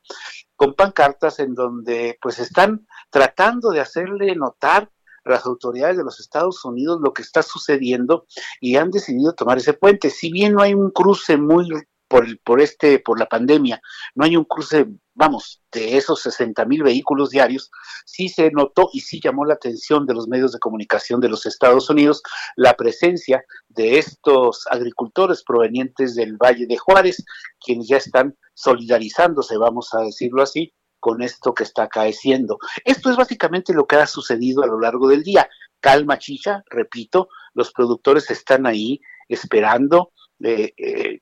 con 0.56 0.74
pancartas 0.74 1.38
en 1.38 1.54
donde 1.54 2.18
pues 2.20 2.38
están 2.38 2.86
tratando 3.10 3.70
de 3.70 3.80
hacerle 3.80 4.34
notar 4.36 4.90
a 5.24 5.30
las 5.30 5.46
autoridades 5.46 5.96
de 5.96 6.04
los 6.04 6.20
Estados 6.20 6.64
Unidos 6.64 7.00
lo 7.02 7.12
que 7.12 7.22
está 7.22 7.42
sucediendo 7.42 8.26
y 8.60 8.76
han 8.76 8.90
decidido 8.90 9.34
tomar 9.34 9.58
ese 9.58 9.74
puente. 9.74 10.10
Si 10.10 10.30
bien 10.30 10.54
no 10.54 10.62
hay 10.62 10.74
un 10.74 10.90
cruce 10.90 11.36
muy 11.36 11.66
por, 12.10 12.24
el- 12.26 12.38
por 12.40 12.60
este 12.60 12.98
por 12.98 13.18
la 13.20 13.26
pandemia, 13.26 13.80
no 14.16 14.24
hay 14.24 14.36
un 14.36 14.44
cruce, 14.44 14.86
vamos, 15.14 15.62
de 15.72 15.96
esos 15.96 16.20
60 16.22 16.64
mil 16.64 16.82
vehículos 16.82 17.30
diarios, 17.30 17.70
sí 18.04 18.28
se 18.28 18.50
notó 18.50 18.90
y 18.92 19.00
sí 19.00 19.20
llamó 19.22 19.44
la 19.44 19.54
atención 19.54 20.06
de 20.06 20.14
los 20.14 20.26
medios 20.26 20.50
de 20.52 20.58
comunicación 20.58 21.20
de 21.20 21.28
los 21.28 21.46
Estados 21.46 21.88
Unidos 21.88 22.22
la 22.56 22.74
presencia 22.74 23.44
de 23.68 23.98
estos 23.98 24.66
agricultores 24.70 25.44
provenientes 25.44 26.16
del 26.16 26.36
Valle 26.36 26.66
de 26.66 26.76
Juárez, 26.76 27.24
quienes 27.64 27.86
ya 27.88 27.98
están 27.98 28.34
solidarizándose, 28.54 29.56
vamos 29.56 29.94
a 29.94 30.00
decirlo 30.00 30.42
así, 30.42 30.72
con 30.98 31.22
esto 31.22 31.54
que 31.54 31.62
está 31.62 31.84
acaeciendo. 31.84 32.58
Esto 32.84 33.08
es 33.10 33.16
básicamente 33.16 33.72
lo 33.72 33.86
que 33.86 33.96
ha 33.96 34.06
sucedido 34.06 34.62
a 34.62 34.66
lo 34.66 34.80
largo 34.80 35.08
del 35.08 35.22
día. 35.22 35.48
Calma 35.80 36.18
chicha, 36.18 36.62
repito, 36.68 37.28
los 37.54 37.72
productores 37.72 38.30
están 38.30 38.66
ahí 38.66 39.00
esperando, 39.28 40.12
eh, 40.42 40.72
eh, 40.76 41.20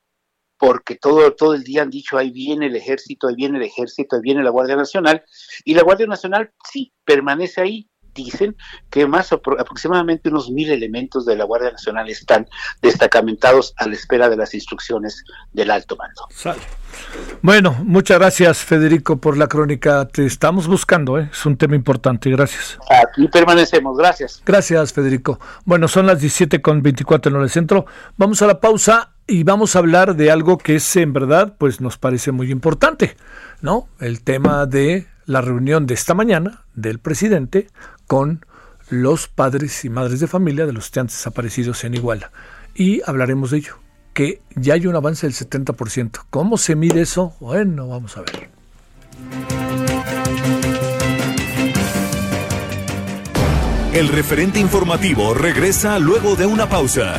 porque 0.58 0.96
todo, 0.96 1.32
todo 1.34 1.54
el 1.54 1.62
día 1.62 1.82
han 1.82 1.90
dicho, 1.90 2.18
ahí 2.18 2.30
viene 2.30 2.66
el 2.66 2.76
ejército, 2.76 3.28
ahí 3.28 3.34
viene 3.36 3.58
el 3.58 3.64
ejército, 3.64 4.16
ahí 4.16 4.22
viene 4.22 4.42
la 4.42 4.50
Guardia 4.50 4.76
Nacional, 4.76 5.22
y 5.64 5.74
la 5.74 5.82
Guardia 5.82 6.06
Nacional 6.06 6.50
sí 6.70 6.92
permanece 7.04 7.60
ahí. 7.60 7.88
Dicen 8.14 8.56
que 8.90 9.06
más 9.06 9.30
apro- 9.30 9.60
aproximadamente 9.60 10.28
unos 10.28 10.50
mil 10.50 10.72
elementos 10.72 11.24
de 11.24 11.36
la 11.36 11.44
Guardia 11.44 11.70
Nacional 11.70 12.08
están 12.08 12.48
destacamentados 12.82 13.74
a 13.76 13.86
la 13.86 13.94
espera 13.94 14.28
de 14.28 14.36
las 14.36 14.54
instrucciones 14.54 15.22
del 15.52 15.70
alto 15.70 15.94
mando. 15.96 16.22
Sale. 16.30 16.58
Bueno, 17.42 17.76
muchas 17.84 18.18
gracias 18.18 18.58
Federico 18.64 19.18
por 19.20 19.36
la 19.36 19.46
crónica. 19.46 20.08
Te 20.08 20.26
estamos 20.26 20.66
buscando, 20.66 21.18
¿eh? 21.20 21.28
es 21.30 21.46
un 21.46 21.56
tema 21.56 21.76
importante. 21.76 22.28
Gracias. 22.30 22.76
Aquí 22.90 23.28
permanecemos, 23.28 23.96
gracias. 23.96 24.42
Gracias, 24.44 24.92
Federico. 24.92 25.38
Bueno, 25.64 25.86
son 25.86 26.06
las 26.06 26.18
17 26.20 26.60
con 26.60 26.82
24 26.82 27.30
en 27.32 27.40
del 27.40 27.50
centro. 27.50 27.86
Vamos 28.16 28.42
a 28.42 28.48
la 28.48 28.58
pausa 28.58 29.14
y 29.28 29.44
vamos 29.44 29.76
a 29.76 29.80
hablar 29.80 30.16
de 30.16 30.30
algo 30.30 30.56
que 30.56 30.76
es 30.76 30.96
en 30.96 31.12
verdad, 31.12 31.54
pues 31.58 31.82
nos 31.82 31.98
parece 31.98 32.32
muy 32.32 32.50
importante, 32.50 33.14
¿no? 33.60 33.86
El 34.00 34.22
tema 34.22 34.64
de 34.64 35.06
la 35.26 35.42
reunión 35.42 35.86
de 35.86 35.92
esta 35.92 36.14
mañana 36.14 36.62
del 36.74 36.98
presidente 36.98 37.68
con 38.06 38.44
los 38.88 39.28
padres 39.28 39.84
y 39.84 39.90
madres 39.90 40.20
de 40.20 40.26
familia 40.26 40.64
de 40.64 40.72
los 40.72 40.86
estudiantes 40.86 41.18
desaparecidos 41.18 41.84
en 41.84 41.94
Iguala. 41.94 42.32
Y 42.74 43.02
hablaremos 43.04 43.50
de 43.50 43.58
ello, 43.58 43.78
que 44.14 44.40
ya 44.56 44.74
hay 44.74 44.86
un 44.86 44.96
avance 44.96 45.26
del 45.26 45.36
70%. 45.36 46.22
¿Cómo 46.30 46.56
se 46.56 46.74
mide 46.74 47.02
eso? 47.02 47.36
Bueno, 47.38 47.86
vamos 47.86 48.16
a 48.16 48.22
ver. 48.22 48.48
El 53.92 54.08
referente 54.08 54.58
informativo 54.58 55.34
regresa 55.34 55.98
luego 55.98 56.34
de 56.34 56.46
una 56.46 56.66
pausa. 56.68 57.18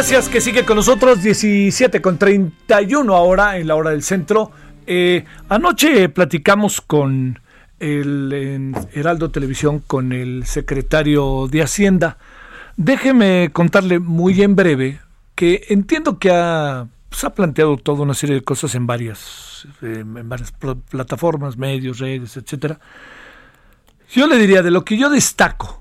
Gracias 0.00 0.30
que 0.30 0.40
sigue 0.40 0.64
con 0.64 0.76
nosotros, 0.76 1.22
17 1.22 2.00
con 2.00 2.16
31 2.16 3.14
ahora 3.14 3.58
en 3.58 3.68
la 3.68 3.74
hora 3.74 3.90
del 3.90 4.02
centro. 4.02 4.50
Eh, 4.86 5.26
anoche 5.50 6.08
platicamos 6.08 6.80
con 6.80 7.38
el 7.80 8.32
en 8.32 8.74
Heraldo 8.94 9.30
Televisión, 9.30 9.80
con 9.86 10.12
el 10.12 10.46
secretario 10.46 11.48
de 11.48 11.60
Hacienda. 11.60 12.16
Déjeme 12.78 13.50
contarle 13.52 13.98
muy 13.98 14.40
en 14.40 14.56
breve 14.56 15.00
que 15.34 15.66
entiendo 15.68 16.18
que 16.18 16.30
ha, 16.30 16.86
pues, 17.10 17.22
ha 17.24 17.34
planteado 17.34 17.76
toda 17.76 18.00
una 18.04 18.14
serie 18.14 18.36
de 18.36 18.42
cosas 18.42 18.74
en 18.74 18.86
varias, 18.86 19.68
en 19.82 20.26
varias 20.30 20.50
pl- 20.52 20.76
plataformas, 20.88 21.58
medios, 21.58 21.98
redes, 21.98 22.38
etcétera. 22.38 22.80
Yo 24.14 24.26
le 24.26 24.38
diría, 24.38 24.62
de 24.62 24.70
lo 24.70 24.82
que 24.82 24.96
yo 24.96 25.10
destaco 25.10 25.79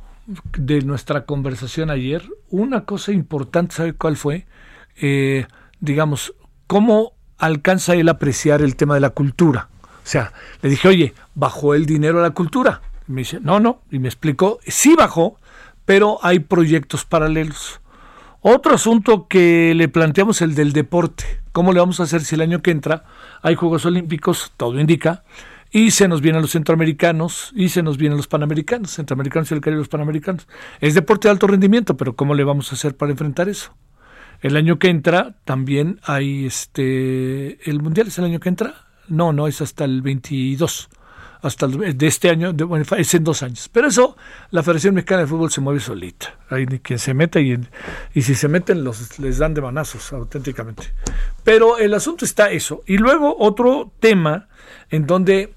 de 0.57 0.81
nuestra 0.81 1.25
conversación 1.25 1.89
ayer, 1.89 2.23
una 2.49 2.85
cosa 2.85 3.11
importante, 3.11 3.75
¿sabe 3.75 3.93
cuál 3.93 4.17
fue? 4.17 4.45
Eh, 5.01 5.45
digamos, 5.79 6.33
cómo 6.67 7.13
alcanza 7.37 7.95
él 7.95 8.09
a 8.09 8.13
apreciar 8.13 8.61
el 8.61 8.75
tema 8.75 8.95
de 8.95 9.01
la 9.01 9.09
cultura. 9.11 9.69
O 9.83 10.07
sea, 10.11 10.33
le 10.61 10.69
dije, 10.69 10.87
oye, 10.87 11.13
¿bajó 11.35 11.73
el 11.73 11.85
dinero 11.85 12.19
a 12.19 12.23
la 12.23 12.31
cultura? 12.31 12.81
Me 13.07 13.21
dice, 13.21 13.39
no, 13.41 13.59
no. 13.59 13.81
Y 13.91 13.99
me 13.99 14.07
explicó, 14.07 14.59
sí 14.67 14.95
bajó, 14.95 15.39
pero 15.85 16.19
hay 16.21 16.39
proyectos 16.39 17.05
paralelos. 17.05 17.79
Otro 18.41 18.75
asunto 18.75 19.27
que 19.27 19.73
le 19.75 19.87
planteamos 19.87 20.41
el 20.41 20.55
del 20.55 20.73
deporte. 20.73 21.25
¿Cómo 21.51 21.73
le 21.73 21.79
vamos 21.79 21.99
a 21.99 22.03
hacer 22.03 22.21
si 22.21 22.35
el 22.35 22.41
año 22.41 22.61
que 22.61 22.71
entra 22.71 23.03
hay 23.41 23.55
Juegos 23.55 23.85
Olímpicos? 23.85 24.53
Todo 24.55 24.79
indica. 24.79 25.23
Y 25.71 25.91
se 25.91 26.07
nos 26.07 26.21
vienen 26.21 26.41
los 26.41 26.51
centroamericanos 26.51 27.51
y 27.55 27.69
se 27.69 27.83
nos 27.83 27.97
vienen 27.97 28.17
los 28.17 28.27
panamericanos, 28.27 28.91
centroamericanos 28.91 29.51
y 29.51 29.53
el 29.53 29.61
Caribe 29.61 29.79
los 29.79 29.87
panamericanos. 29.89 30.47
Es 30.81 30.95
deporte 30.95 31.27
de 31.27 31.31
alto 31.31 31.45
rendimiento, 31.47 31.95
pero 31.95 32.15
¿cómo 32.15 32.33
le 32.33 32.43
vamos 32.43 32.71
a 32.71 32.75
hacer 32.75 32.97
para 32.97 33.11
enfrentar 33.11 33.49
eso? 33.49 33.75
El 34.41 34.55
año 34.55 34.79
que 34.79 34.87
entra 34.89 35.35
también 35.45 35.99
hay 36.03 36.45
este 36.45 37.69
el 37.69 37.81
mundial 37.81 38.07
es 38.07 38.17
el 38.17 38.25
año 38.25 38.39
que 38.39 38.49
entra. 38.49 38.73
No, 39.07 39.33
no 39.33 39.47
es 39.47 39.61
hasta 39.61 39.85
el 39.85 40.01
22. 40.01 40.89
Hasta 41.41 41.65
el- 41.67 41.97
de 41.97 42.07
este 42.07 42.29
año, 42.29 42.51
bueno, 42.53 42.83
es 42.97 43.13
en 43.13 43.23
dos 43.23 43.43
años. 43.43 43.69
Pero 43.71 43.87
eso, 43.87 44.17
la 44.51 44.61
Federación 44.61 44.93
Mexicana 44.95 45.21
de 45.21 45.27
Fútbol 45.27 45.51
se 45.51 45.61
mueve 45.61 45.79
solita. 45.79 46.37
Hay 46.49 46.65
quien 46.65 46.99
se 46.99 47.13
meta 47.13 47.39
y, 47.39 47.57
y 48.13 48.21
si 48.23 48.35
se 48.35 48.47
meten 48.49 48.83
los 48.83 49.19
les 49.19 49.37
dan 49.37 49.53
de 49.53 49.61
manazos 49.61 50.11
auténticamente. 50.13 50.93
Pero 51.43 51.77
el 51.77 51.93
asunto 51.93 52.25
está 52.25 52.51
eso. 52.51 52.81
Y 52.85 52.97
luego 52.97 53.35
otro 53.39 53.93
tema 54.01 54.49
en 54.89 55.05
donde 55.07 55.53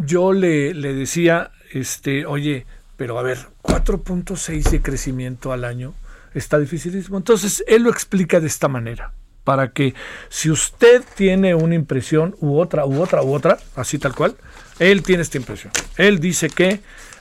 yo 0.00 0.32
le, 0.32 0.74
le 0.74 0.94
decía, 0.94 1.50
este, 1.72 2.26
oye, 2.26 2.66
pero 2.96 3.18
a 3.18 3.22
ver, 3.22 3.38
4.6 3.62 4.70
de 4.70 4.82
crecimiento 4.82 5.52
al 5.52 5.64
año 5.64 5.94
está 6.34 6.58
dificilísimo. 6.58 7.16
Entonces, 7.16 7.64
él 7.66 7.82
lo 7.82 7.90
explica 7.90 8.40
de 8.40 8.46
esta 8.46 8.68
manera, 8.68 9.12
para 9.44 9.72
que 9.72 9.94
si 10.28 10.50
usted 10.50 11.02
tiene 11.14 11.54
una 11.54 11.74
impresión 11.74 12.36
u 12.40 12.58
otra, 12.58 12.84
u 12.86 13.00
otra, 13.00 13.22
u 13.22 13.32
otra, 13.32 13.58
así 13.76 13.98
tal 13.98 14.14
cual, 14.14 14.36
él 14.78 15.02
tiene 15.02 15.22
esta 15.22 15.38
impresión. 15.38 15.72
Él 15.96 16.20
dice 16.20 16.50
que 16.50 16.80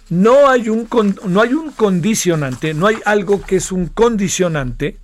no 0.10 0.50
hay 0.50 0.70
un, 0.70 0.88
no 1.26 1.42
hay 1.42 1.54
un 1.54 1.72
condicionante, 1.72 2.74
no 2.74 2.88
hay 2.88 2.98
algo 3.06 3.42
que 3.42 3.58
es 3.58 3.72
un 3.72 3.88
condicionante 3.88 4.98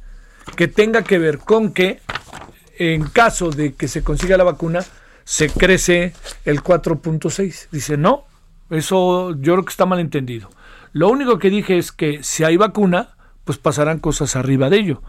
que 0.55 0.67
tenga 0.67 1.03
que 1.03 1.19
ver 1.19 1.39
con 1.39 1.73
que 1.73 2.01
en 2.77 3.05
caso 3.07 3.49
de 3.51 3.73
que 3.73 3.87
se 3.87 4.03
consiga 4.03 4.37
la 4.37 4.43
vacuna, 4.43 4.83
se 5.25 5.49
crece 5.49 6.13
el 6.45 6.63
4.6. 6.63 7.67
Dice, 7.71 7.97
no, 7.97 8.23
eso 8.69 9.31
yo 9.41 9.53
creo 9.53 9.65
que 9.65 9.71
está 9.71 9.85
mal 9.85 9.99
entendido. 9.99 10.49
Lo 10.93 11.09
único 11.09 11.39
que 11.39 11.49
dije 11.49 11.77
es 11.77 11.91
que 11.91 12.23
si 12.23 12.45
hay 12.45 12.55
vacuna, 12.55 13.09
pues 13.43 13.57
pasarán 13.57 13.99
cosas 13.99 14.37
arriba 14.37 14.69
de 14.69 14.77
ello. 14.77 15.01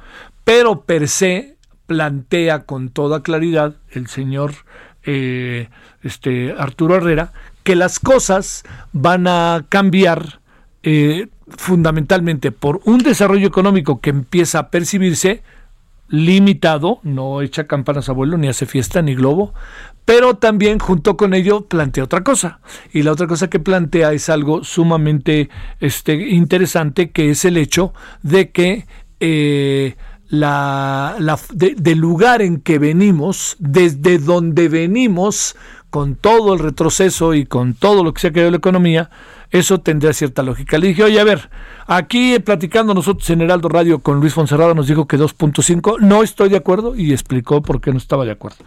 Pero 0.43 0.81
per 0.81 1.07
se 1.09 1.57
plantea 1.87 2.65
con 2.65 2.89
toda 2.89 3.23
claridad 3.23 3.77
el 3.91 4.09
señor 4.09 4.53
eh, 5.05 5.69
este, 6.03 6.53
Arturo 6.59 6.97
Herrera 6.97 7.33
que 7.63 7.77
las 7.77 8.01
cosas 8.01 8.65
van 8.93 9.29
a 9.29 9.67
cambiar 9.69 10.41
eh, 10.83 11.29
fundamentalmente 11.49 12.51
por 12.53 12.81
un 12.85 12.99
desarrollo 12.99 13.47
económico 13.47 14.01
que 14.01 14.11
empieza 14.11 14.59
a 14.59 14.71
percibirse 14.71 15.43
limitado, 16.09 17.01
no 17.03 17.43
echa 17.43 17.67
campanas 17.67 18.09
a 18.09 18.13
vuelo, 18.13 18.37
ni 18.37 18.49
hace 18.49 18.67
fiesta, 18.67 19.03
ni 19.03 19.15
globo, 19.15 19.53
pero 20.07 20.37
también 20.37 20.79
junto 20.79 21.19
con 21.19 21.35
ello 21.35 21.67
plantea 21.67 22.05
otra 22.05 22.23
cosa. 22.25 22.61
Y 22.93 23.03
la 23.03 23.13
otra 23.13 23.27
cosa 23.27 23.51
que 23.51 23.61
plantea 23.61 24.13
es 24.15 24.31
algo 24.31 24.65
sumamente 24.65 25.51
este, 25.81 26.15
interesante, 26.31 27.11
que 27.11 27.29
es 27.31 27.45
el 27.45 27.59
hecho 27.59 27.93
de 28.23 28.51
que 28.51 28.87
eh, 29.21 29.97
la, 30.29 31.17
la 31.19 31.39
de- 31.53 31.75
del 31.77 31.99
lugar 31.99 32.41
en 32.41 32.61
que 32.61 32.79
venimos, 32.79 33.57
desde 33.59 34.19
donde 34.19 34.69
venimos, 34.69 35.57
con 35.91 36.15
todo 36.15 36.53
el 36.55 36.61
retroceso 36.61 37.35
y 37.35 37.47
con 37.47 37.75
todo 37.75 38.05
lo 38.05 38.13
que 38.15 38.21
se 38.21 38.27
ha 38.29 38.33
caído 38.33 38.51
la 38.51 38.57
economía, 38.59 39.11
eso 39.51 39.81
tendría 39.81 40.13
cierta 40.13 40.43
lógica. 40.43 40.79
Le 40.79 40.89
dije, 40.89 41.05
oye, 41.05 41.21
a 41.21 41.25
ver, 41.25 41.51
aquí 41.87 42.35
eh, 42.35 42.41
platicando 42.41 42.95
nosotros 42.95 43.29
en 43.31 43.41
Heraldo 43.43 43.69
Radio 43.69 44.01
con 44.01 44.21
Luis 44.21 44.35
Fonserrada 44.35 44.75
nos 44.75 44.87
dijo 44.87 45.07
que 45.07 45.19
2.5, 45.19 46.01
no 46.01 46.23
estoy 46.23 46.49
de 46.49 46.57
acuerdo 46.57 46.95
y 46.97 47.13
explicó 47.13 47.63
por 47.63 47.81
qué 47.81 47.93
no 47.93 47.99
estaba 47.99 48.25
de 48.25 48.33
acuerdo. 48.33 48.59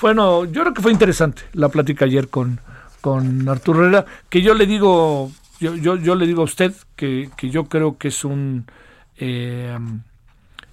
Bueno, 0.00 0.44
yo 0.44 0.62
creo 0.62 0.74
que 0.74 0.82
fue 0.82 0.92
interesante 0.92 1.42
la 1.52 1.68
plática 1.68 2.04
ayer 2.04 2.28
con, 2.28 2.60
con 3.00 3.48
Arturo 3.48 3.82
Herrera, 3.82 4.04
que 4.28 4.42
yo 4.42 4.54
le 4.54 4.66
digo, 4.66 5.30
yo, 5.60 5.74
yo, 5.76 6.14
le 6.14 6.26
digo 6.26 6.42
a 6.42 6.44
usted 6.44 6.72
que, 6.96 7.30
que 7.36 7.50
yo 7.50 7.64
creo 7.64 7.96
que 7.98 8.08
es 8.08 8.24
un... 8.24 8.66
eh, 9.18 9.78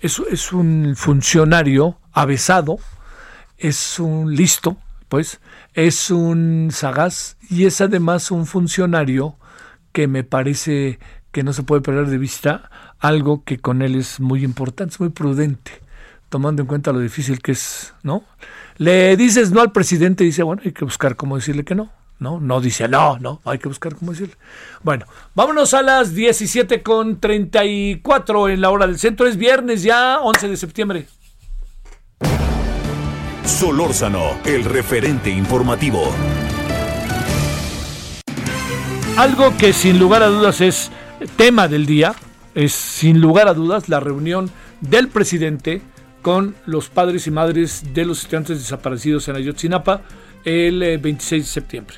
es, 0.01 0.19
es 0.31 0.51
un 0.51 0.95
funcionario 0.97 1.97
avesado, 2.11 2.79
es 3.57 3.99
un 3.99 4.35
listo, 4.35 4.77
pues, 5.09 5.39
es 5.73 6.09
un 6.09 6.69
sagaz 6.71 7.37
y 7.49 7.65
es 7.65 7.81
además 7.81 8.31
un 8.31 8.45
funcionario 8.45 9.35
que 9.91 10.07
me 10.07 10.23
parece 10.23 10.99
que 11.31 11.43
no 11.43 11.53
se 11.53 11.63
puede 11.63 11.81
perder 11.81 12.07
de 12.07 12.17
vista 12.17 12.69
algo 12.99 13.43
que 13.43 13.59
con 13.59 13.81
él 13.81 13.95
es 13.95 14.19
muy 14.19 14.43
importante, 14.43 14.93
es 14.93 14.99
muy 14.99 15.09
prudente, 15.09 15.71
tomando 16.29 16.61
en 16.61 16.67
cuenta 16.67 16.91
lo 16.91 16.99
difícil 16.99 17.41
que 17.41 17.53
es, 17.53 17.93
¿no? 18.03 18.23
Le 18.77 19.15
dices 19.17 19.51
no 19.51 19.61
al 19.61 19.71
presidente, 19.71 20.23
dice, 20.23 20.43
bueno, 20.43 20.61
hay 20.65 20.71
que 20.71 20.85
buscar 20.85 21.15
cómo 21.15 21.35
decirle 21.35 21.63
que 21.63 21.75
no. 21.75 21.89
No, 22.19 22.39
no 22.39 22.61
dice 22.61 22.87
no, 22.87 23.17
no, 23.17 23.41
hay 23.45 23.57
que 23.57 23.67
buscar 23.67 23.95
cómo 23.95 24.11
decirle. 24.11 24.35
Bueno, 24.83 25.07
vámonos 25.33 25.73
a 25.73 25.81
las 25.81 26.13
17 26.13 26.83
con 26.83 27.19
34 27.19 28.49
en 28.49 28.61
la 28.61 28.69
hora 28.69 28.85
del 28.85 28.99
centro. 28.99 29.25
Es 29.25 29.37
viernes 29.37 29.81
ya, 29.81 30.19
11 30.19 30.47
de 30.47 30.57
septiembre. 30.57 31.07
Solórzano, 33.43 34.37
el 34.45 34.65
referente 34.65 35.31
informativo. 35.31 36.13
Algo 39.21 39.55
que 39.55 39.71
sin 39.71 39.99
lugar 39.99 40.23
a 40.23 40.29
dudas 40.29 40.61
es 40.61 40.91
tema 41.35 41.67
del 41.67 41.85
día, 41.85 42.15
es 42.55 42.71
sin 42.71 43.21
lugar 43.21 43.47
a 43.47 43.53
dudas 43.53 43.87
la 43.87 43.99
reunión 43.99 44.49
del 44.79 45.09
presidente 45.09 45.83
con 46.23 46.55
los 46.65 46.89
padres 46.89 47.27
y 47.27 47.31
madres 47.31 47.93
de 47.93 48.03
los 48.03 48.21
estudiantes 48.21 48.57
desaparecidos 48.57 49.27
en 49.27 49.35
Ayotzinapa 49.35 50.01
el 50.43 50.81
eh, 50.81 50.97
26 50.97 51.43
de 51.43 51.47
septiembre. 51.47 51.97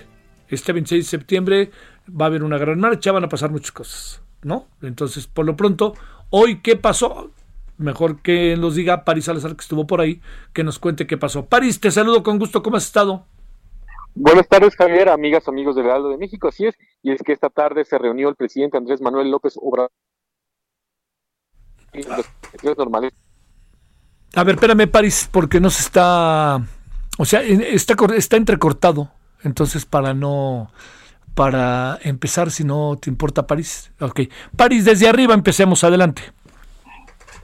Este 0.49 0.73
26 0.73 1.05
de 1.05 1.09
septiembre 1.09 1.71
va 2.09 2.25
a 2.25 2.27
haber 2.27 2.43
una 2.43 2.57
gran 2.57 2.81
marcha, 2.81 3.13
van 3.13 3.23
a 3.23 3.29
pasar 3.29 3.51
muchas 3.51 3.71
cosas, 3.71 4.21
¿no? 4.41 4.67
Entonces, 4.81 5.25
por 5.25 5.45
lo 5.45 5.55
pronto, 5.55 5.93
hoy, 6.29 6.59
¿qué 6.59 6.75
pasó? 6.75 7.31
Mejor 7.77 8.21
que 8.21 8.57
nos 8.57 8.75
diga 8.75 9.05
París 9.05 9.23
Salazar, 9.23 9.55
que 9.55 9.61
estuvo 9.61 9.87
por 9.87 10.01
ahí, 10.01 10.19
que 10.51 10.65
nos 10.65 10.77
cuente 10.77 11.07
qué 11.07 11.15
pasó. 11.15 11.45
París, 11.45 11.79
te 11.79 11.89
saludo 11.89 12.21
con 12.21 12.37
gusto, 12.37 12.61
¿cómo 12.61 12.75
has 12.75 12.83
estado? 12.83 13.25
Buenas 14.15 14.47
tardes, 14.47 14.75
Javier, 14.75 15.09
amigas, 15.09 15.47
amigos 15.47 15.75
del 15.75 15.85
Heraldo 15.85 16.09
de 16.09 16.17
México. 16.17 16.47
Así 16.47 16.65
es, 16.65 16.75
y 17.01 17.11
es 17.11 17.21
que 17.23 17.31
esta 17.33 17.49
tarde 17.49 17.83
se 17.85 17.97
reunió 17.97 18.29
el 18.29 18.35
presidente 18.35 18.77
Andrés 18.77 19.01
Manuel 19.01 19.31
López 19.31 19.55
Obrador. 19.57 19.91
y 21.93 22.03
los 22.03 22.25
secretarios 22.41 22.77
normales. 22.77 23.13
A 24.35 24.43
ver, 24.43 24.55
espérame, 24.55 24.87
París, 24.89 25.29
porque 25.31 25.59
no 25.59 25.69
se 25.69 25.81
está. 25.81 26.61
O 27.17 27.25
sea, 27.25 27.41
está, 27.41 27.95
está 28.15 28.37
entrecortado. 28.37 29.11
Entonces, 29.43 29.85
para 29.85 30.13
no. 30.13 30.71
Para 31.35 31.97
empezar, 32.03 32.51
si 32.51 32.63
no 32.63 32.97
te 32.99 33.09
importa, 33.09 33.47
París. 33.47 33.91
Ok. 33.99 34.21
París, 34.55 34.85
desde 34.85 35.07
arriba 35.07 35.33
empecemos. 35.33 35.83
Adelante. 35.83 36.21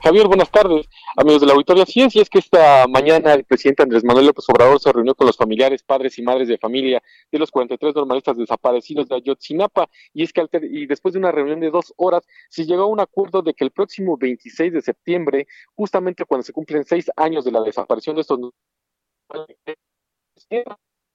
Javier, 0.02 0.28
buenas 0.28 0.50
tardes, 0.50 0.88
amigos 1.14 1.42
de 1.42 1.46
la 1.46 1.52
auditoría. 1.52 1.82
Así 1.82 2.00
es, 2.00 2.30
que 2.30 2.38
esta 2.38 2.86
mañana 2.88 3.34
el 3.34 3.44
presidente 3.44 3.82
Andrés 3.82 4.02
Manuel 4.02 4.26
López 4.26 4.48
Obrador 4.48 4.80
se 4.80 4.90
reunió 4.90 5.14
con 5.14 5.26
los 5.26 5.36
familiares, 5.36 5.82
padres 5.82 6.18
y 6.18 6.22
madres 6.22 6.48
de 6.48 6.56
familia 6.56 7.02
de 7.30 7.38
los 7.38 7.50
43 7.50 7.94
normalistas 7.94 8.38
desaparecidos 8.38 9.08
de 9.08 9.16
Ayotzinapa. 9.16 9.90
Y 10.14 10.22
es 10.22 10.32
que 10.32 10.48
y 10.62 10.86
después 10.86 11.12
de 11.12 11.18
una 11.18 11.32
reunión 11.32 11.60
de 11.60 11.70
dos 11.70 11.92
horas, 11.96 12.26
se 12.48 12.64
llegó 12.64 12.84
a 12.84 12.86
un 12.86 13.00
acuerdo 13.00 13.42
de 13.42 13.52
que 13.52 13.62
el 13.62 13.72
próximo 13.72 14.16
26 14.16 14.72
de 14.72 14.80
septiembre, 14.80 15.46
justamente 15.74 16.24
cuando 16.24 16.44
se 16.44 16.54
cumplen 16.54 16.84
seis 16.86 17.10
años 17.16 17.44
de 17.44 17.52
la 17.52 17.60
desaparición 17.60 18.16
de 18.16 18.22
estos 18.22 18.38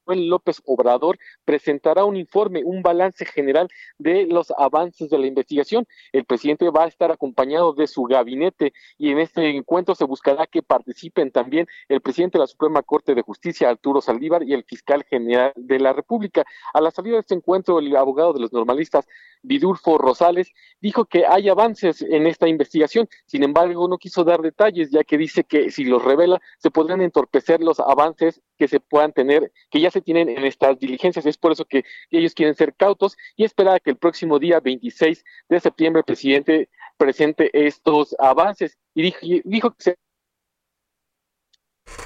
Manuel 0.06 0.27
López 0.30 0.61
Obrador 0.65 1.18
presentará 1.44 2.06
un 2.06 2.15
informe, 2.15 2.64
un 2.64 2.82
balance 2.82 3.26
general 3.26 3.69
de 3.98 4.26
los 4.26 4.52
avances 4.57 5.10
de 5.10 5.18
la 5.18 5.27
investigación. 5.27 5.88
El 6.11 6.26
presidente 6.26 6.69
va 6.69 6.84
a 6.84 6.88
estar 6.88 7.11
acompañado 7.11 7.73
de 7.73 7.88
su 7.88 8.03
gabinete 8.03 8.73
y 8.98 9.11
en 9.11 9.19
este 9.19 9.49
encuentro 9.49 9.95
se 9.95 10.06
buscará 10.06 10.48
que 10.48 10.61
participen 10.61 11.32
también 11.32 11.68
el 11.90 12.02
presidente 12.02 12.38
de 12.38 12.44
la 12.44 12.48
Suprema 12.48 12.82
Corte 12.84 13.15
de 13.15 13.22
Justicia, 13.22 13.69
Arturo 13.69 14.02
Saldívar, 14.02 14.44
y 14.44 14.53
el 14.53 14.64
fiscal 14.64 15.03
general 15.03 15.53
de 15.56 15.80
la 15.80 15.94
República. 15.94 16.45
A 16.73 16.82
la 16.82 16.91
salida 16.91 17.15
de 17.15 17.22
este 17.22 17.36
encuentro, 17.36 17.80
el 17.80 17.95
abogado 17.95 18.34
de 18.34 18.40
los 18.40 18.53
normalistas, 18.53 19.07
Vidulfo 19.41 19.98
Rosales, 19.98 20.52
dijo 20.82 21.06
que 21.06 21.26
hay 21.26 21.49
avances 21.49 22.02
en 22.02 22.27
esta 22.27 22.48
investigación. 22.48 23.07
Sin 23.26 23.44
embargo, 23.44 23.88
no 23.88 23.98
quiso 23.98 24.23
dar 24.23 24.41
detalles, 24.41 24.91
ya 24.91 25.03
que 25.03 25.18
dice 25.18 25.44
que 25.44 25.72
si 25.72 25.84
los 25.84 26.03
revela, 26.03 26.41
se 26.57 26.72
podrían 26.72 27.02
entorpecer 27.02 27.61
los 27.61 27.80
avances 27.80 28.41
que 28.57 28.68
se 28.68 28.80
puedan 28.80 29.14
tener, 29.14 29.52
que 29.69 29.80
ya 29.80 29.91
se 29.91 30.02
tienen 30.02 30.30
en 30.30 30.44
estas 30.45 30.80
diligencias. 30.80 31.26
Es 31.26 31.38
por 31.38 31.52
eso 31.52 31.65
que, 31.65 31.84
ellos 32.11 32.34
quieren 32.34 32.56
ser 32.56 32.73
cautos 32.76 33.18
y 33.36 33.44
esperar 33.44 33.76
a 33.76 33.80
que 33.80 33.91
el 33.91 33.98
próximo 33.98 34.40
día 34.40 34.60
26 34.60 35.23
de 35.49 35.60
septiembre 35.60 35.99
el 35.99 36.06
presidente 36.06 36.69
presente 36.98 37.49
estos 37.68 38.15
avances. 38.19 38.77
Y 38.94 39.14
dijo, 39.44 39.72
que 39.72 39.84
se 39.84 39.95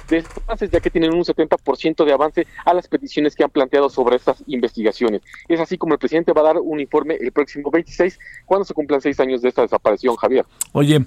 de 0.08 0.24
avances, 0.44 0.70
ya 0.70 0.80
que 0.80 0.90
tienen 0.90 1.14
un 1.14 1.24
70% 1.24 2.04
de 2.04 2.12
avance 2.12 2.46
a 2.64 2.74
las 2.74 2.88
peticiones 2.88 3.34
que 3.34 3.44
han 3.44 3.50
planteado 3.50 3.88
sobre 3.88 4.16
estas 4.16 4.42
investigaciones. 4.46 5.22
Es 5.48 5.60
así 5.60 5.78
como 5.78 5.94
el 5.94 5.98
presidente 5.98 6.32
va 6.32 6.42
a 6.42 6.44
dar 6.44 6.58
un 6.58 6.80
informe 6.80 7.16
el 7.18 7.32
próximo 7.32 7.70
26, 7.70 8.18
cuando 8.44 8.64
se 8.64 8.74
cumplan 8.74 9.00
seis 9.00 9.18
años 9.20 9.40
de 9.40 9.48
esta 9.48 9.62
desaparición, 9.62 10.16
Javier. 10.16 10.44
Oye, 10.72 11.04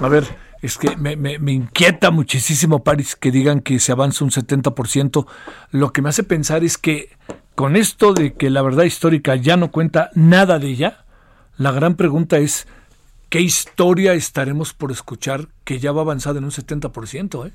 a 0.00 0.08
ver, 0.08 0.24
es 0.62 0.78
que 0.78 0.96
me, 0.96 1.52
inquieta 1.52 2.12
muchísimo, 2.12 2.84
París, 2.84 3.16
que 3.16 3.32
digan 3.32 3.60
que 3.60 3.80
se 3.80 3.90
avanza 3.90 4.24
un 4.24 4.30
70%. 4.30 5.26
Lo 5.72 5.92
que 5.92 6.02
me 6.02 6.08
hace 6.08 6.22
pensar 6.22 6.62
es 6.62 6.78
que 6.78 7.10
con 7.56 7.74
esto 7.74 8.14
de 8.14 8.34
que 8.34 8.48
la 8.48 8.62
verdad 8.62 8.84
histórica 8.84 9.34
ya 9.34 9.56
no 9.56 9.72
cuenta 9.72 10.10
nada 10.14 10.60
de 10.60 10.68
ella, 10.68 11.04
la 11.56 11.72
gran 11.72 11.96
pregunta 11.96 12.38
es, 12.38 12.68
¿qué 13.28 13.40
historia 13.40 14.14
estaremos 14.14 14.72
por 14.72 14.92
escuchar 14.92 15.48
que 15.64 15.80
ya 15.80 15.90
va 15.90 16.02
avanzada 16.02 16.38
en 16.38 16.44
un 16.44 16.52
70%? 16.52 17.48
¿eh? 17.48 17.52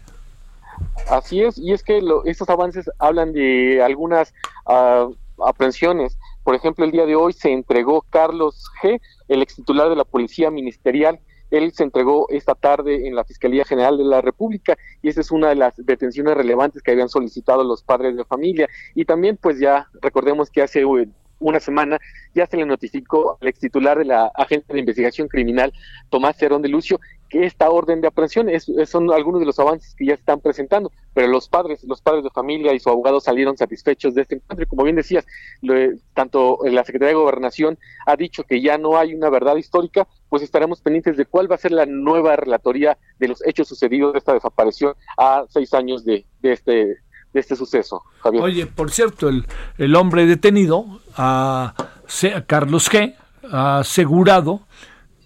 Así 1.09 1.41
es, 1.41 1.57
y 1.57 1.71
es 1.71 1.83
que 1.83 2.01
lo- 2.01 2.25
estos 2.25 2.49
avances 2.49 2.89
hablan 2.99 3.31
de 3.31 3.81
algunas 3.81 4.33
ah, 4.65 5.07
aprehensiones. 5.45 6.17
Por 6.43 6.55
ejemplo, 6.55 6.83
el 6.83 6.91
día 6.91 7.05
de 7.05 7.15
hoy 7.15 7.31
se 7.31 7.53
entregó 7.53 8.05
Carlos 8.09 8.65
G., 8.81 8.99
el 9.29 9.41
ex 9.41 9.55
titular 9.55 9.89
de 9.89 9.95
la 9.95 10.03
Policía 10.03 10.51
Ministerial. 10.51 11.19
Él 11.51 11.71
se 11.73 11.83
entregó 11.83 12.27
esta 12.29 12.55
tarde 12.55 13.07
en 13.07 13.15
la 13.15 13.23
Fiscalía 13.23 13.65
General 13.65 13.97
de 13.97 14.03
la 14.03 14.21
República 14.21 14.77
y 15.01 15.09
esa 15.09 15.21
es 15.21 15.31
una 15.31 15.49
de 15.49 15.55
las 15.55 15.73
detenciones 15.77 16.35
relevantes 16.35 16.81
que 16.81 16.91
habían 16.91 17.09
solicitado 17.09 17.63
los 17.63 17.83
padres 17.83 18.15
de 18.15 18.25
familia. 18.25 18.67
Y 18.95 19.05
también, 19.05 19.37
pues 19.37 19.59
ya 19.59 19.87
recordemos 20.01 20.49
que 20.49 20.61
hace 20.61 20.81
eh, 20.81 21.07
una 21.39 21.59
semana 21.59 21.99
ya 22.33 22.47
se 22.47 22.57
le 22.57 22.65
notificó 22.65 23.37
al 23.41 23.47
ex 23.47 23.59
titular 23.59 23.97
de 23.97 24.05
la 24.05 24.31
Agencia 24.35 24.73
de 24.73 24.79
Investigación 24.79 25.27
Criminal, 25.27 25.73
Tomás 26.09 26.37
Cerón 26.37 26.61
de 26.61 26.69
Lucio, 26.69 26.99
esta 27.31 27.69
orden 27.69 28.01
de 28.01 28.07
aprehensión 28.07 28.49
es, 28.49 28.71
son 28.85 29.11
algunos 29.11 29.39
de 29.41 29.45
los 29.45 29.59
avances 29.59 29.93
que 29.95 30.05
ya 30.05 30.13
están 30.13 30.39
presentando, 30.39 30.91
pero 31.13 31.27
los 31.27 31.49
padres, 31.49 31.83
los 31.83 32.01
padres 32.01 32.23
de 32.23 32.29
familia 32.29 32.73
y 32.73 32.79
su 32.79 32.89
abogado 32.89 33.19
salieron 33.19 33.57
satisfechos 33.57 34.15
de 34.15 34.21
este 34.21 34.35
encuentro 34.35 34.63
y 34.63 34.67
como 34.67 34.83
bien 34.83 34.95
decías, 34.95 35.25
lo- 35.61 35.75
tanto 36.13 36.59
la 36.63 36.83
Secretaría 36.83 37.09
de 37.15 37.21
Gobernación 37.21 37.77
ha 38.05 38.15
dicho 38.15 38.43
que 38.43 38.61
ya 38.61 38.77
no 38.77 38.97
hay 38.97 39.13
una 39.13 39.29
verdad 39.29 39.55
histórica, 39.57 40.07
pues 40.29 40.41
estaremos 40.43 40.81
pendientes 40.81 41.17
de 41.17 41.25
cuál 41.25 41.49
va 41.51 41.55
a 41.55 41.59
ser 41.59 41.71
la 41.71 41.85
nueva 41.85 42.35
relatoría 42.35 42.97
de 43.19 43.27
los 43.27 43.45
hechos 43.45 43.67
sucedidos 43.67 44.13
de 44.13 44.19
esta 44.19 44.33
desaparición 44.33 44.93
a 45.17 45.43
seis 45.49 45.73
años 45.73 46.05
de, 46.05 46.25
de 46.41 46.51
este 46.53 46.97
de 47.33 47.41
este 47.41 47.57
suceso, 47.57 48.03
Javier. 48.21 48.41
Oye, 48.41 48.65
por 48.67 48.89
cierto, 48.89 49.27
el, 49.27 49.45
el 49.77 49.95
hombre 49.97 50.25
detenido, 50.25 51.01
a, 51.17 51.73
a 51.77 52.41
Carlos 52.45 52.89
G., 52.89 53.15
ha 53.51 53.79
asegurado 53.79 54.61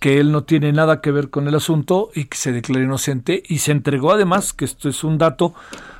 que 0.01 0.19
él 0.19 0.31
no 0.31 0.43
tiene 0.43 0.73
nada 0.73 0.99
que 0.99 1.11
ver 1.11 1.29
con 1.29 1.47
el 1.47 1.53
asunto 1.53 2.09
y 2.15 2.25
que 2.25 2.35
se 2.35 2.51
declara 2.51 2.83
inocente 2.83 3.43
y 3.47 3.59
se 3.59 3.71
entregó 3.71 4.11
además, 4.11 4.51
que 4.51 4.65
esto 4.65 4.89
es 4.89 5.03
un 5.03 5.19
dato, 5.19 5.53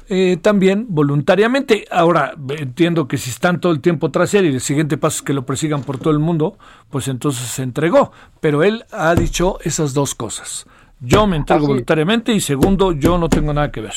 eh, 0.10 0.38
también 0.42 0.88
voluntariamente. 0.90 1.86
Ahora, 1.92 2.34
entiendo 2.58 3.08
que 3.08 3.20
si 3.20 3.30
están 3.30 3.62
todo 3.62 3.72
el 3.72 3.80
tiempo 3.80 4.10
tras 4.10 4.34
él 4.34 4.46
y 4.48 4.56
el 4.56 4.60
siguiente 4.60 4.98
paso 4.98 5.18
es 5.18 5.22
que 5.22 5.34
lo 5.34 5.46
persigan 5.46 5.84
por 5.84 6.00
todo 6.00 6.12
el 6.12 6.18
mundo, 6.18 6.58
pues 6.90 7.08
entonces 7.10 7.48
se 7.48 7.62
entregó. 7.62 8.12
Pero 8.40 8.64
él 8.64 8.86
ha 8.92 9.14
dicho 9.14 9.60
esas 9.62 9.94
dos 9.94 10.16
cosas. 10.16 10.66
Yo 11.00 11.28
me 11.28 11.36
entrego 11.36 11.60
Así 11.60 11.68
voluntariamente 11.68 12.34
y 12.34 12.42
segundo, 12.42 12.94
yo 12.94 13.20
no 13.20 13.30
tengo 13.30 13.54
nada 13.54 13.72
que 13.72 13.82
ver. 13.82 13.94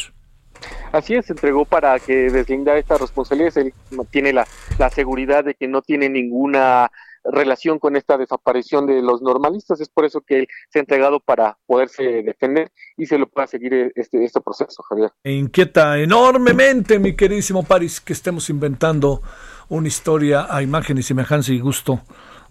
Así 0.93 1.15
es, 1.15 1.25
se 1.25 1.33
entregó 1.33 1.65
para 1.65 1.99
que 1.99 2.29
deslindar 2.29 2.77
esta 2.77 2.99
responsabilidad. 2.99 3.57
Él 3.57 3.73
tiene 4.11 4.35
la, 4.35 4.47
la 4.79 4.91
seguridad 4.91 5.45
de 5.45 5.55
que 5.55 5.67
no 5.67 5.81
tiene 5.81 6.11
ninguna 6.11 6.91
relación 7.25 7.79
con 7.79 7.97
esta 7.97 8.17
desaparición 8.19 8.87
de 8.87 9.03
los 9.03 9.23
normalistas. 9.23 9.81
Es 9.81 9.89
por 9.89 10.05
eso 10.05 10.21
que 10.21 10.41
él 10.41 10.49
se 10.71 10.79
ha 10.79 10.81
entregado 10.81 11.21
para 11.21 11.59
poderse 11.67 12.23
defender 12.23 12.71
y 12.97 13.07
se 13.07 13.19
lo 13.19 13.29
pueda 13.29 13.47
seguir 13.47 13.75
eh, 13.75 13.93
este, 13.95 14.23
este 14.25 14.41
proceso, 14.41 14.83
Javier. 14.83 15.11
Me 15.25 15.33
inquieta 15.33 15.99
enormemente, 15.99 16.99
mi 16.99 17.17
queridísimo 17.17 17.63
Paris, 17.63 18.01
que 18.01 18.13
estemos 18.13 18.51
inventando 18.51 19.23
una 19.69 19.89
historia 19.89 20.47
a 20.49 20.63
imagen 20.63 20.99
y 20.99 21.03
semejanza 21.03 21.53
y 21.53 21.61
gusto 21.61 22.03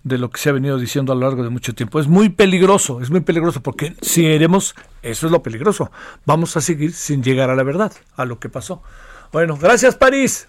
de 0.03 0.17
lo 0.17 0.29
que 0.29 0.39
se 0.39 0.49
ha 0.49 0.53
venido 0.53 0.77
diciendo 0.77 1.13
a 1.13 1.15
lo 1.15 1.21
largo 1.21 1.43
de 1.43 1.49
mucho 1.49 1.73
tiempo. 1.73 1.99
Es 1.99 2.07
muy 2.07 2.29
peligroso, 2.29 3.01
es 3.01 3.09
muy 3.09 3.21
peligroso 3.21 3.61
porque 3.61 3.95
si 4.01 4.25
iremos, 4.25 4.75
eso 5.01 5.27
es 5.27 5.31
lo 5.31 5.41
peligroso, 5.41 5.91
vamos 6.25 6.57
a 6.57 6.61
seguir 6.61 6.93
sin 6.93 7.23
llegar 7.23 7.49
a 7.49 7.55
la 7.55 7.63
verdad, 7.63 7.93
a 8.15 8.25
lo 8.25 8.39
que 8.39 8.49
pasó. 8.49 8.83
Bueno, 9.31 9.57
gracias 9.57 9.95
París. 9.95 10.47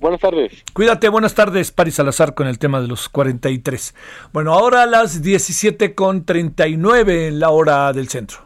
Buenas 0.00 0.20
tardes. 0.20 0.52
Cuídate, 0.72 1.08
buenas 1.08 1.34
tardes, 1.34 1.72
Paris 1.72 1.94
Salazar 1.94 2.34
con 2.34 2.46
el 2.46 2.58
tema 2.58 2.80
de 2.80 2.88
los 2.88 3.08
43. 3.08 3.94
Bueno, 4.32 4.52
ahora 4.52 4.82
a 4.82 4.86
las 4.86 5.22
17 5.22 5.94
con 5.94 6.24
39 6.24 7.28
en 7.28 7.40
la 7.40 7.50
hora 7.50 7.92
del 7.92 8.08
centro. 8.08 8.38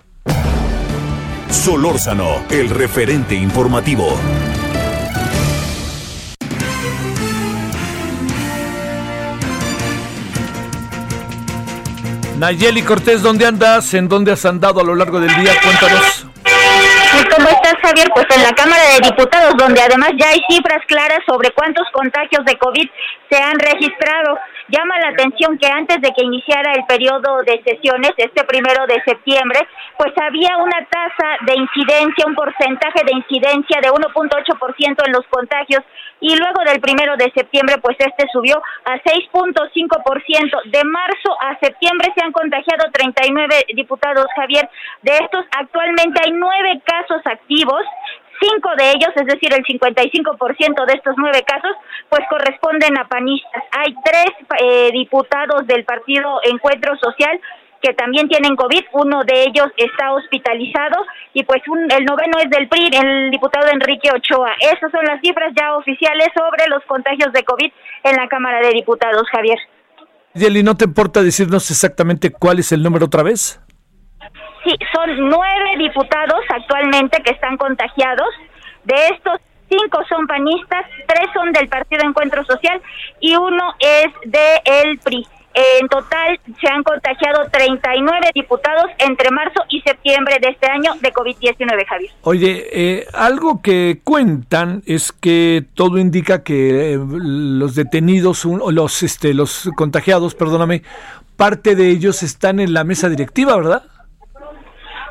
Solórzano, 1.51 2.45
el 2.51 2.71
referente 2.71 3.35
informativo. 3.35 4.17
Nayeli 12.39 12.81
Cortés, 12.81 13.21
¿dónde 13.21 13.45
andas? 13.45 13.93
¿En 13.93 14.09
dónde 14.09 14.33
has 14.33 14.47
andado 14.47 14.81
a 14.81 14.85
lo 14.85 14.95
largo 14.95 15.21
del 15.21 15.29
día? 15.29 15.53
Cuéntanos. 15.63 16.27
¿Cómo 17.37 17.60
Javier? 17.83 18.09
Pues 18.15 18.27
en 18.35 18.43
la 18.43 18.53
Cámara 18.53 18.83
de 18.95 19.09
Diputados, 19.09 19.55
donde 19.57 19.81
además 19.81 20.11
ya 20.19 20.31
hay 20.31 20.41
cifras 20.49 20.85
claras 20.87 21.21
sobre 21.27 21.51
cuántos 21.51 21.87
contagios 21.93 22.45
de 22.45 22.57
COVID 22.57 22.89
se 23.31 23.43
han 23.43 23.59
registrado. 23.59 24.39
Llama 24.69 24.99
la 25.01 25.09
atención 25.09 25.59
que 25.59 25.67
antes 25.67 26.01
de 26.01 26.11
que 26.13 26.25
iniciara 26.25 26.73
el 26.73 26.85
periodo 26.87 27.43
de 27.43 27.63
sesiones, 27.63 28.13
este 28.17 28.45
primero 28.45 28.87
de 28.87 29.03
septiembre, 29.05 29.67
pues 29.99 30.13
había 30.21 30.57
una 30.59 30.87
tasa 30.87 31.39
de 31.47 31.55
incidencia, 31.55 32.27
un 32.27 32.35
porcentaje 32.35 33.03
de 33.05 33.13
incidencia 33.13 33.81
de 33.81 33.91
1.8% 33.91 35.07
en 35.07 35.13
los 35.13 35.27
contagios 35.29 35.83
y 36.21 36.37
luego 36.37 36.63
del 36.67 36.81
primero 36.81 37.17
de 37.17 37.33
septiembre, 37.35 37.77
pues 37.83 37.97
este 37.99 38.27
subió 38.33 38.63
a 38.85 38.99
6.5%. 38.99 40.63
De 40.67 40.85
marzo 40.85 41.37
a 41.41 41.59
septiembre 41.59 42.13
se 42.15 42.25
han 42.25 42.33
contagiado 42.33 42.91
39 42.93 43.67
diputados, 43.75 44.27
Javier. 44.37 44.69
De 45.03 45.13
estos, 45.13 45.45
actualmente 45.51 46.21
hay 46.23 46.33
nueve 46.33 46.81
casos 46.85 47.23
activos. 47.25 47.51
Cinco 48.41 48.71
de 48.79 48.91
ellos, 48.93 49.11
es 49.17 49.27
decir, 49.27 49.53
el 49.53 49.63
55% 49.65 50.87
de 50.87 50.95
estos 50.95 51.15
nueve 51.19 51.43
casos, 51.47 51.77
pues 52.09 52.23
corresponden 52.31 52.97
a 52.99 53.07
panistas. 53.07 53.65
Hay 53.79 53.95
tres 54.03 54.33
eh, 54.63 54.91
diputados 54.93 55.67
del 55.67 55.85
partido 55.85 56.41
Encuentro 56.45 56.97
Social 56.97 57.39
que 57.83 57.95
también 57.95 58.29
tienen 58.29 58.57
COVID, 58.57 58.85
uno 58.93 59.23
de 59.25 59.43
ellos 59.45 59.69
está 59.77 60.13
hospitalizado 60.13 61.05
y 61.33 61.45
pues 61.45 61.63
un, 61.69 61.91
el 61.91 62.05
noveno 62.05 62.39
es 62.39 62.51
del 62.51 62.69
PRI, 62.69 62.91
el 62.93 63.31
diputado 63.31 63.69
Enrique 63.69 64.11
Ochoa. 64.15 64.53
Esas 64.61 64.91
son 64.91 65.05
las 65.05 65.21
cifras 65.21 65.53
ya 65.59 65.75
oficiales 65.77 66.29
sobre 66.35 66.69
los 66.69 66.85
contagios 66.85 67.33
de 67.33 67.43
COVID 67.43 67.73
en 68.05 68.17
la 68.17 68.29
Cámara 68.29 68.61
de 68.61 68.75
Diputados, 68.75 69.27
Javier. 69.33 69.59
Nayeli, 70.35 70.63
¿no 70.63 70.77
te 70.77 70.85
importa 70.85 71.23
decirnos 71.23 71.71
exactamente 71.71 72.31
cuál 72.31 72.59
es 72.59 72.71
el 72.73 72.83
número 72.83 73.07
otra 73.07 73.23
vez? 73.23 73.61
Sí, 74.65 74.77
son 74.93 75.29
nueve 75.29 75.77
diputados 75.79 76.41
actualmente 76.49 77.23
que 77.23 77.33
están 77.33 77.57
contagiados. 77.57 78.29
De 78.85 78.95
estos, 79.09 79.41
cinco 79.69 80.01
son 80.09 80.27
panistas, 80.27 80.85
tres 81.07 81.29
son 81.33 81.53
del 81.53 81.69
Partido 81.69 82.05
Encuentro 82.05 82.45
Social 82.45 82.81
y 83.21 83.37
uno 83.37 83.75
es 83.79 84.13
de 84.31 84.61
el 84.65 84.99
PRI. 84.99 85.27
En 85.53 85.89
total 85.89 86.39
se 86.61 86.73
han 86.73 86.85
contagiado 86.85 87.49
39 87.51 88.31
diputados 88.35 88.87
entre 88.99 89.33
marzo 89.33 89.61
y 89.69 89.81
septiembre 89.81 90.37
de 90.41 90.51
este 90.51 90.69
año 90.71 90.93
de 91.01 91.13
COVID-19, 91.13 91.87
Javier. 91.89 92.11
Oye, 92.23 92.67
eh, 92.73 93.07
algo 93.13 93.61
que 93.61 94.01
cuentan 94.05 94.83
es 94.87 95.11
que 95.11 95.65
todo 95.75 95.99
indica 95.99 96.45
que 96.45 96.93
eh, 96.93 96.99
los 97.01 97.75
detenidos, 97.75 98.45
los, 98.45 99.03
este, 99.03 99.35
los 99.35 99.69
contagiados, 99.75 100.37
perdóname, 100.37 100.83
parte 101.37 101.75
de 101.75 101.89
ellos 101.89 102.23
están 102.23 102.61
en 102.61 102.73
la 102.73 102.85
mesa 102.85 103.09
directiva, 103.09 103.57
¿verdad? 103.57 103.90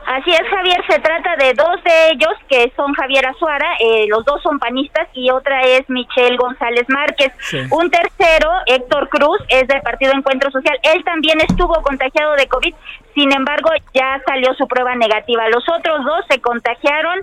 Así 0.09 0.31
es, 0.31 0.41
Javier, 0.49 0.81
se 0.89 0.97
trata 1.01 1.35
de 1.35 1.53
dos 1.53 1.83
de 1.83 2.09
ellos 2.09 2.33
que 2.49 2.73
son 2.75 2.91
Javier 2.93 3.27
Azuara, 3.27 3.75
eh, 3.79 4.07
los 4.07 4.25
dos 4.25 4.41
son 4.41 4.57
panistas 4.57 5.07
y 5.13 5.29
otra 5.29 5.61
es 5.61 5.87
Michelle 5.87 6.35
González 6.35 6.85
Márquez. 6.87 7.31
Sí. 7.37 7.59
Un 7.69 7.91
tercero, 7.91 8.49
Héctor 8.65 9.07
Cruz, 9.09 9.37
es 9.49 9.67
del 9.67 9.81
Partido 9.81 10.13
Encuentro 10.13 10.49
Social. 10.49 10.79
Él 10.81 11.03
también 11.03 11.39
estuvo 11.41 11.79
contagiado 11.83 12.33
de 12.37 12.47
COVID, 12.47 12.73
sin 13.19 13.33
embargo, 13.33 13.69
ya 13.93 14.21
salió 14.25 14.53
su 14.53 14.65
prueba 14.65 14.95
negativa. 14.95 15.49
Los 15.49 15.67
otros 15.67 16.05
dos 16.05 16.23
se 16.29 16.39
contagiaron, 16.39 17.19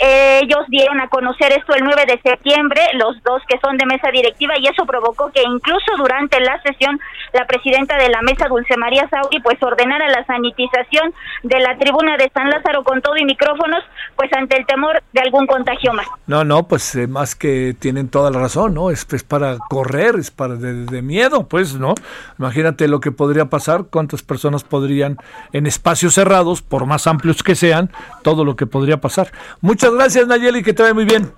eh, 0.00 0.38
ellos 0.44 0.64
dieron 0.68 1.00
a 1.00 1.08
conocer 1.08 1.50
esto 1.50 1.74
el 1.74 1.82
9 1.82 2.04
de 2.06 2.20
septiembre, 2.22 2.80
los 2.94 3.20
dos 3.24 3.42
que 3.48 3.58
son 3.58 3.76
de 3.76 3.84
mesa 3.84 4.12
directiva, 4.12 4.54
y 4.60 4.68
eso 4.68 4.86
provocó 4.86 5.32
que 5.32 5.42
incluso 5.42 5.96
durante 5.98 6.38
la 6.38 6.62
sesión 6.62 7.00
la 7.32 7.46
presidenta 7.46 7.96
de 7.96 8.10
la 8.10 8.22
mesa, 8.22 8.46
Dulce 8.48 8.76
María 8.76 9.08
Sauri, 9.08 9.40
pues 9.40 9.60
ordenara 9.60 10.08
la 10.08 10.24
sanitización 10.24 11.12
de 11.42 11.58
la 11.58 11.76
tribuna 11.78 12.16
de 12.16 12.30
San 12.32 12.48
Lázaro 12.48 12.84
con 12.84 13.02
todo 13.02 13.16
y 13.16 13.24
micrófonos, 13.24 13.82
pues 14.14 14.32
ante 14.32 14.56
el 14.56 14.66
temor 14.66 15.02
de 15.12 15.20
algún 15.20 15.48
contagio 15.48 15.92
más. 15.92 16.06
No, 16.28 16.44
no, 16.44 16.68
pues 16.68 16.94
eh, 16.94 17.08
más 17.08 17.34
que 17.34 17.74
tienen 17.76 18.08
toda 18.08 18.30
la 18.30 18.38
razón, 18.38 18.74
¿no? 18.74 18.90
Es, 18.90 19.04
para 19.24 19.58
correr, 19.68 20.14
es 20.16 20.30
para 20.30 20.54
de, 20.54 20.86
de 20.86 21.02
miedo, 21.02 21.48
pues, 21.48 21.74
¿no? 21.74 21.94
Imagínate 22.38 22.86
lo 22.86 23.00
que 23.00 23.10
podría 23.10 23.46
pasar, 23.46 23.86
cuántas 23.90 24.22
personas 24.22 24.62
podrían 24.62 25.16
en 25.52 25.66
espacios 25.66 26.14
cerrados, 26.14 26.62
por 26.62 26.86
más 26.86 27.06
amplios 27.06 27.42
que 27.42 27.54
sean, 27.54 27.90
todo 28.22 28.44
lo 28.44 28.56
que 28.56 28.66
podría 28.66 29.00
pasar. 29.00 29.32
Muchas 29.60 29.92
gracias, 29.92 30.26
Nayeli, 30.26 30.62
que 30.62 30.72
te 30.72 30.82
vaya 30.82 30.94
muy 30.94 31.04
bien. 31.04 31.32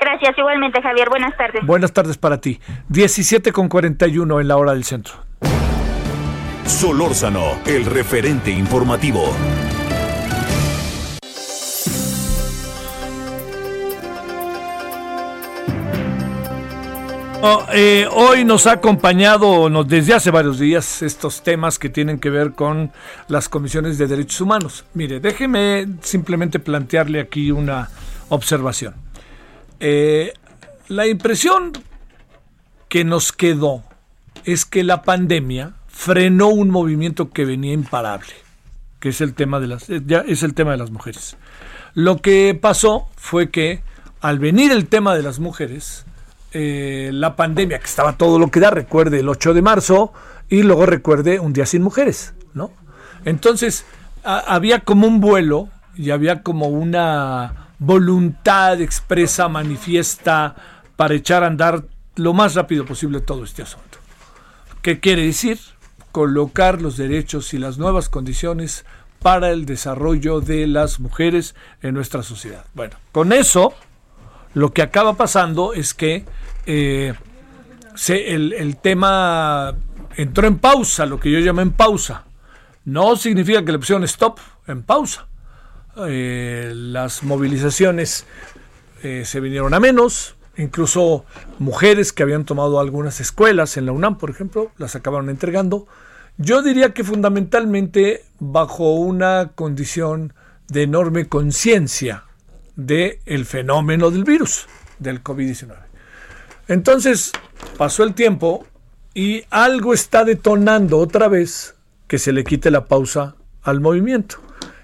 Gracias, 0.00 0.36
igualmente, 0.36 0.82
Javier. 0.82 1.08
Buenas 1.08 1.36
tardes. 1.36 1.66
Buenas 1.66 1.92
tardes 1.92 2.18
para 2.18 2.40
ti. 2.40 2.60
17 2.88 3.52
con 3.52 3.68
41 3.68 4.40
en 4.40 4.48
la 4.48 4.56
hora 4.56 4.72
del 4.72 4.84
centro. 4.84 5.14
Solórzano, 6.66 7.58
el 7.66 7.84
referente 7.86 8.50
informativo. 8.50 9.34
Eh, 17.74 18.08
hoy 18.10 18.42
nos 18.42 18.66
ha 18.66 18.72
acompañado 18.72 19.68
nos, 19.68 19.86
desde 19.86 20.14
hace 20.14 20.30
varios 20.30 20.58
días 20.58 21.02
estos 21.02 21.42
temas 21.42 21.78
que 21.78 21.90
tienen 21.90 22.18
que 22.18 22.30
ver 22.30 22.52
con 22.52 22.90
las 23.28 23.50
comisiones 23.50 23.98
de 23.98 24.06
derechos 24.06 24.40
humanos. 24.40 24.86
Mire, 24.94 25.20
déjeme 25.20 25.86
simplemente 26.00 26.58
plantearle 26.58 27.20
aquí 27.20 27.50
una 27.50 27.90
observación. 28.30 28.94
Eh, 29.78 30.32
la 30.88 31.06
impresión 31.06 31.72
que 32.88 33.04
nos 33.04 33.30
quedó 33.30 33.82
es 34.46 34.64
que 34.64 34.82
la 34.82 35.02
pandemia 35.02 35.74
frenó 35.88 36.48
un 36.48 36.70
movimiento 36.70 37.30
que 37.30 37.44
venía 37.44 37.74
imparable, 37.74 38.32
que 39.00 39.10
es 39.10 39.20
el 39.20 39.34
tema 39.34 39.60
de 39.60 39.66
las, 39.66 39.90
eh, 39.90 40.00
ya 40.06 40.20
es 40.26 40.42
el 40.44 40.54
tema 40.54 40.70
de 40.70 40.78
las 40.78 40.90
mujeres. 40.90 41.36
Lo 41.92 42.22
que 42.22 42.58
pasó 42.58 43.06
fue 43.16 43.50
que 43.50 43.82
al 44.22 44.38
venir 44.38 44.72
el 44.72 44.86
tema 44.86 45.14
de 45.14 45.22
las 45.22 45.40
mujeres, 45.40 46.06
eh, 46.54 47.10
la 47.12 47.36
pandemia, 47.36 47.78
que 47.78 47.86
estaba 47.86 48.16
todo 48.16 48.38
lo 48.38 48.50
que 48.50 48.60
da, 48.60 48.70
recuerde 48.70 49.20
el 49.20 49.28
8 49.28 49.52
de 49.54 49.62
marzo, 49.62 50.12
y 50.48 50.62
luego 50.62 50.86
recuerde 50.86 51.40
un 51.40 51.52
día 51.52 51.66
sin 51.66 51.82
mujeres, 51.82 52.34
¿no? 52.54 52.70
Entonces, 53.24 53.84
había 54.22 54.80
como 54.80 55.06
un 55.06 55.20
vuelo 55.20 55.68
y 55.96 56.10
había 56.10 56.42
como 56.42 56.68
una 56.68 57.70
voluntad 57.78 58.80
expresa, 58.80 59.48
manifiesta, 59.48 60.54
para 60.96 61.14
echar 61.14 61.42
a 61.42 61.48
andar 61.48 61.84
lo 62.16 62.32
más 62.32 62.54
rápido 62.54 62.84
posible 62.84 63.20
todo 63.20 63.44
este 63.44 63.62
asunto. 63.62 63.98
¿Qué 64.82 65.00
quiere 65.00 65.22
decir? 65.22 65.58
Colocar 66.12 66.80
los 66.80 66.96
derechos 66.96 67.52
y 67.54 67.58
las 67.58 67.78
nuevas 67.78 68.08
condiciones 68.08 68.84
para 69.20 69.50
el 69.50 69.64
desarrollo 69.64 70.40
de 70.40 70.66
las 70.66 71.00
mujeres 71.00 71.54
en 71.82 71.94
nuestra 71.94 72.22
sociedad. 72.22 72.64
Bueno, 72.74 72.96
con 73.10 73.32
eso, 73.32 73.74
lo 74.54 74.72
que 74.72 74.82
acaba 74.82 75.14
pasando 75.14 75.74
es 75.74 75.94
que 75.94 76.24
eh, 76.66 77.12
el, 78.08 78.76
tema 78.80 79.74
entró 80.16 80.46
en 80.46 80.58
pausa, 80.58 81.06
lo 81.06 81.20
que 81.20 81.30
yo 81.30 81.40
llamo 81.40 81.60
en 81.60 81.72
pausa. 81.72 82.24
No 82.84 83.16
significa 83.16 83.64
que 83.64 83.72
le 83.72 83.78
pusieron 83.78 84.04
stop, 84.04 84.38
en 84.66 84.82
pausa. 84.82 85.26
Eh, 86.06 86.72
las 86.74 87.22
movilizaciones 87.22 88.26
eh, 89.02 89.24
se 89.24 89.40
vinieron 89.40 89.74
a 89.74 89.80
menos, 89.80 90.36
incluso 90.56 91.24
mujeres 91.58 92.12
que 92.12 92.22
habían 92.22 92.44
tomado 92.44 92.80
algunas 92.80 93.20
escuelas 93.20 93.76
en 93.76 93.86
la 93.86 93.92
UNAM, 93.92 94.18
por 94.18 94.30
ejemplo, 94.30 94.70
las 94.78 94.94
acabaron 94.96 95.30
entregando. 95.30 95.86
Yo 96.36 96.62
diría 96.62 96.94
que 96.94 97.04
fundamentalmente 97.04 98.24
bajo 98.40 98.94
una 98.94 99.52
condición 99.54 100.32
de 100.68 100.82
enorme 100.82 101.26
conciencia 101.26 102.23
del 102.76 103.18
el 103.26 103.44
fenómeno 103.44 104.10
del 104.10 104.24
virus, 104.24 104.66
del 104.98 105.22
COVID-19. 105.22 105.74
Entonces 106.68 107.32
pasó 107.76 108.04
el 108.04 108.14
tiempo 108.14 108.66
y 109.14 109.44
algo 109.50 109.94
está 109.94 110.24
detonando 110.24 110.98
otra 110.98 111.28
vez 111.28 111.76
que 112.08 112.18
se 112.18 112.32
le 112.32 112.44
quite 112.44 112.70
la 112.70 112.86
pausa 112.86 113.36
al 113.62 113.80
movimiento. 113.80 114.36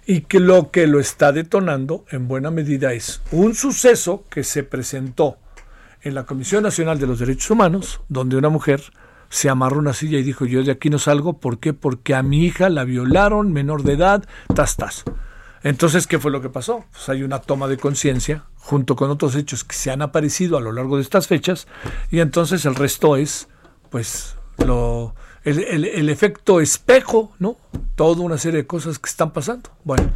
Y 0.07 0.23
que 0.23 0.41
lo 0.41 0.71
que 0.71 0.87
lo 0.87 0.99
está 0.99 1.31
detonando 1.31 2.05
en 2.11 2.27
buena 2.27 2.51
medida 2.51 2.93
es 2.93 3.21
un 3.31 3.55
suceso 3.55 4.25
que 4.29 4.43
se 4.43 4.65
presentó 4.65 5.39
en 6.03 6.15
la 6.15 6.25
Comisión 6.25 6.63
Nacional 6.63 6.99
de 6.99 7.07
los 7.07 7.19
Derechos 7.19 7.51
Humanos, 7.51 8.01
donde 8.09 8.37
una 8.37 8.49
mujer 8.49 8.83
se 9.29 9.49
amarró 9.49 9.79
una 9.79 9.93
silla 9.93 10.19
y 10.19 10.25
dijo, 10.25 10.47
yo 10.47 10.63
de 10.65 10.73
aquí 10.73 10.91
no 10.91 10.99
salgo, 10.99 11.39
¿por 11.39 11.61
qué? 11.61 11.73
Porque 11.73 12.15
a 12.15 12.23
mi 12.23 12.45
hija 12.45 12.69
la 12.69 12.85
violaron, 12.85 13.53
menor 13.53 13.85
de 13.85 13.93
edad, 13.93 14.25
tas, 14.55 14.77
tas. 14.77 15.05
Entonces, 15.63 16.07
¿qué 16.07 16.19
fue 16.19 16.31
lo 16.31 16.41
que 16.41 16.49
pasó? 16.49 16.85
Pues 16.93 17.09
hay 17.09 17.23
una 17.23 17.41
toma 17.41 17.69
de 17.69 17.77
conciencia 17.77 18.45
junto 18.57 18.97
con 18.97 19.11
otros 19.11 19.35
hechos 19.37 19.65
que 19.65 19.75
se 19.75 19.91
han 19.91 20.03
aparecido 20.03 20.57
a 20.57 20.61
lo 20.61 20.73
largo 20.73 20.97
de 20.97 21.03
estas 21.03 21.27
fechas 21.29 21.67
y 22.11 22.21
entonces 22.21 22.65
el 22.65 22.75
resto 22.75 23.17
es, 23.17 23.49
pues, 23.91 24.37
lo, 24.65 25.15
el, 25.45 25.63
el- 25.85 26.09
efecto 26.09 26.61
espejo, 26.61 27.33
¿no? 27.39 27.57
Toda 27.95 28.23
una 28.23 28.39
serie 28.39 28.59
de 28.61 28.67
cosas 28.67 28.99
que 28.99 29.09
están 29.11 29.33
pasando. 29.33 29.71
Bueno, 29.85 30.11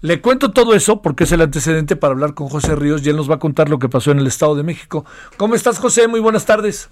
le 0.00 0.20
cuento 0.20 0.50
todo 0.52 0.74
eso 0.74 1.02
porque 1.02 1.24
es 1.24 1.32
el 1.32 1.40
antecedente 1.42 1.96
para 1.96 2.12
hablar 2.12 2.34
con 2.34 2.48
José 2.48 2.74
Ríos 2.76 3.04
y 3.04 3.10
él 3.10 3.16
nos 3.16 3.30
va 3.30 3.36
a 3.36 3.38
contar 3.40 3.68
lo 3.68 3.78
que 3.78 3.88
pasó 3.88 4.10
en 4.12 4.18
el 4.20 4.26
Estado 4.26 4.54
de 4.56 4.62
México. 4.62 5.04
¿Cómo 5.36 5.54
estás, 5.54 5.78
José? 5.78 6.06
Muy 6.08 6.20
buenas 6.20 6.44
tardes. 6.46 6.88